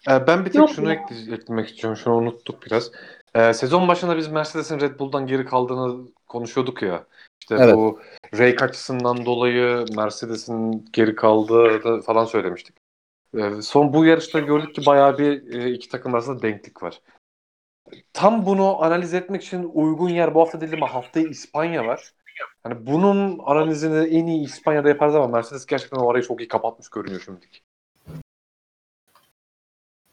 Ee, 0.09 0.27
Ben 0.27 0.39
bir 0.45 0.51
tek 0.51 0.55
Yok 0.55 0.69
şunu 0.69 0.93
ekle- 0.93 1.33
eklemek 1.35 1.69
istiyorum. 1.69 1.97
Şunu 2.03 2.15
unuttuk 2.15 2.65
biraz. 2.65 2.91
Ee, 3.35 3.53
sezon 3.53 3.87
başında 3.87 4.17
biz 4.17 4.27
Mercedes'in 4.27 4.79
Red 4.79 4.99
Bull'dan 4.99 5.27
geri 5.27 5.45
kaldığını 5.45 6.07
konuşuyorduk 6.27 6.81
ya. 6.81 7.03
İşte 7.51 7.63
Evet. 7.63 7.75
bu 7.75 7.99
rake 8.37 8.65
açısından 8.65 9.25
dolayı 9.25 9.85
Mercedes'in 9.95 10.85
geri 10.93 11.15
kaldığını 11.15 12.01
falan 12.01 12.25
söylemiştik. 12.25 12.75
Ee, 13.37 13.61
son 13.61 13.93
bu 13.93 14.05
yarışta 14.05 14.39
gördük 14.39 14.75
ki 14.75 14.85
bayağı 14.85 15.17
bir 15.17 15.53
e, 15.53 15.71
iki 15.71 15.89
takım 15.89 16.13
arasında 16.13 16.41
denklik 16.41 16.83
var. 16.83 17.01
Tam 18.13 18.45
bunu 18.45 18.83
analiz 18.83 19.13
etmek 19.13 19.43
için 19.43 19.71
uygun 19.73 20.09
yer 20.09 20.35
bu 20.35 20.41
hafta 20.41 20.61
değil 20.61 20.73
ama 20.73 20.93
haftaya 20.93 21.27
İspanya 21.27 21.85
var. 21.85 22.13
Hani 22.63 22.87
bunun 22.87 23.39
analizini 23.45 24.07
en 24.07 24.27
iyi 24.27 24.45
İspanya'da 24.45 24.89
yaparız 24.89 25.15
ama 25.15 25.27
Mercedes 25.27 25.65
gerçekten 25.65 25.97
o 25.97 26.11
arayı 26.11 26.23
çok 26.23 26.41
iyi 26.41 26.47
kapatmış 26.47 26.89
görünüyor 26.89 27.21
şimdilik. 27.25 27.63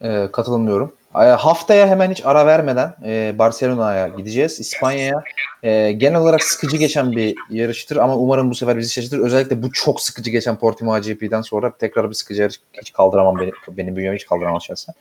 E, 0.05 0.29
katılmıyorum. 0.33 0.93
E, 1.15 1.19
haftaya 1.19 1.87
hemen 1.89 2.11
hiç 2.11 2.23
ara 2.27 2.47
vermeden 2.47 2.95
e, 3.05 3.35
Barcelona'ya 3.39 4.09
gideceğiz. 4.09 4.61
İspanya'ya. 4.61 5.23
E, 5.63 5.93
genel 5.93 6.21
olarak 6.21 6.43
sıkıcı 6.45 6.77
geçen 6.77 7.13
bir 7.13 7.35
yarıştır 7.51 7.97
ama 7.97 8.17
umarım 8.17 8.51
bu 8.51 8.55
sefer 8.55 8.79
bizi 8.79 8.93
şaşırtır. 8.93 9.19
Özellikle 9.19 9.63
bu 9.63 9.73
çok 9.73 10.01
sıkıcı 10.01 10.31
geçen 10.31 10.57
Portimao 10.57 11.01
GP'den 11.01 11.43
sonra 11.43 11.77
tekrar 11.77 12.09
bir 12.11 12.15
sıkıcı 12.15 12.43
yarış 12.43 12.61
hiç 12.81 12.93
kaldıramam. 12.93 13.39
Beni, 13.39 13.51
benim 13.69 13.97
bünyem 13.97 14.15
hiç 14.15 14.27
kaldıramaz 14.27 14.63
şahsen. 14.63 14.95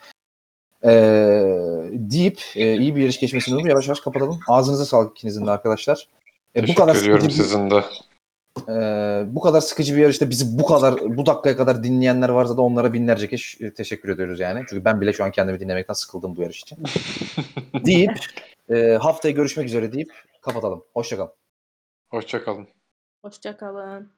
E, 0.86 0.90
deyip 1.92 2.40
e, 2.56 2.76
iyi 2.78 2.96
bir 2.96 3.02
yarış 3.02 3.20
geçmesini 3.20 3.56
umuyorum. 3.56 3.70
Yavaş 3.70 3.88
yavaş 3.88 4.00
kapatalım. 4.00 4.40
Ağzınıza 4.48 4.86
sağlık 4.86 5.18
ikinizin 5.18 5.48
de 5.48 5.52
arkadaşlar. 5.52 6.08
E, 6.56 6.68
bu 6.68 6.76
kadar 6.76 6.96
sıkıcı 6.96 7.28
bir- 7.28 7.34
sizin 7.34 7.72
de. 7.72 7.84
Ee, 8.70 9.24
bu 9.28 9.42
kadar 9.42 9.62
sıkıcı 9.62 9.96
bir 9.96 10.02
yarışta 10.02 10.30
bizi 10.30 10.60
bu 10.60 10.66
kadar 10.66 11.18
bu 11.18 11.26
dakikaya 11.26 11.58
kadar 11.58 11.84
dinleyenler 11.84 12.30
varsa 12.30 12.58
da 12.58 12.62
onlara 12.62 12.94
binlerce 12.94 13.28
kez 13.28 13.58
teşekkür 13.76 14.10
ediyoruz 14.10 14.40
yani. 14.40 14.64
Çünkü 14.70 14.86
ben 14.86 15.02
bile 15.02 15.14
şu 15.14 15.24
an 15.24 15.32
kendimi 15.32 15.60
dinlemekten 15.60 15.94
sıkıldım 15.94 16.36
bu 16.36 16.42
yarış 16.42 16.62
için. 16.62 16.78
deyip 17.86 18.20
e, 18.70 18.98
haftaya 19.02 19.32
görüşmek 19.32 19.68
üzere 19.68 19.94
deyip 19.94 20.12
kapatalım. 20.42 20.84
Hoşçakalın. 20.94 21.32
Hoşçakalın. 22.10 22.68
Hoşçakalın. 23.22 24.12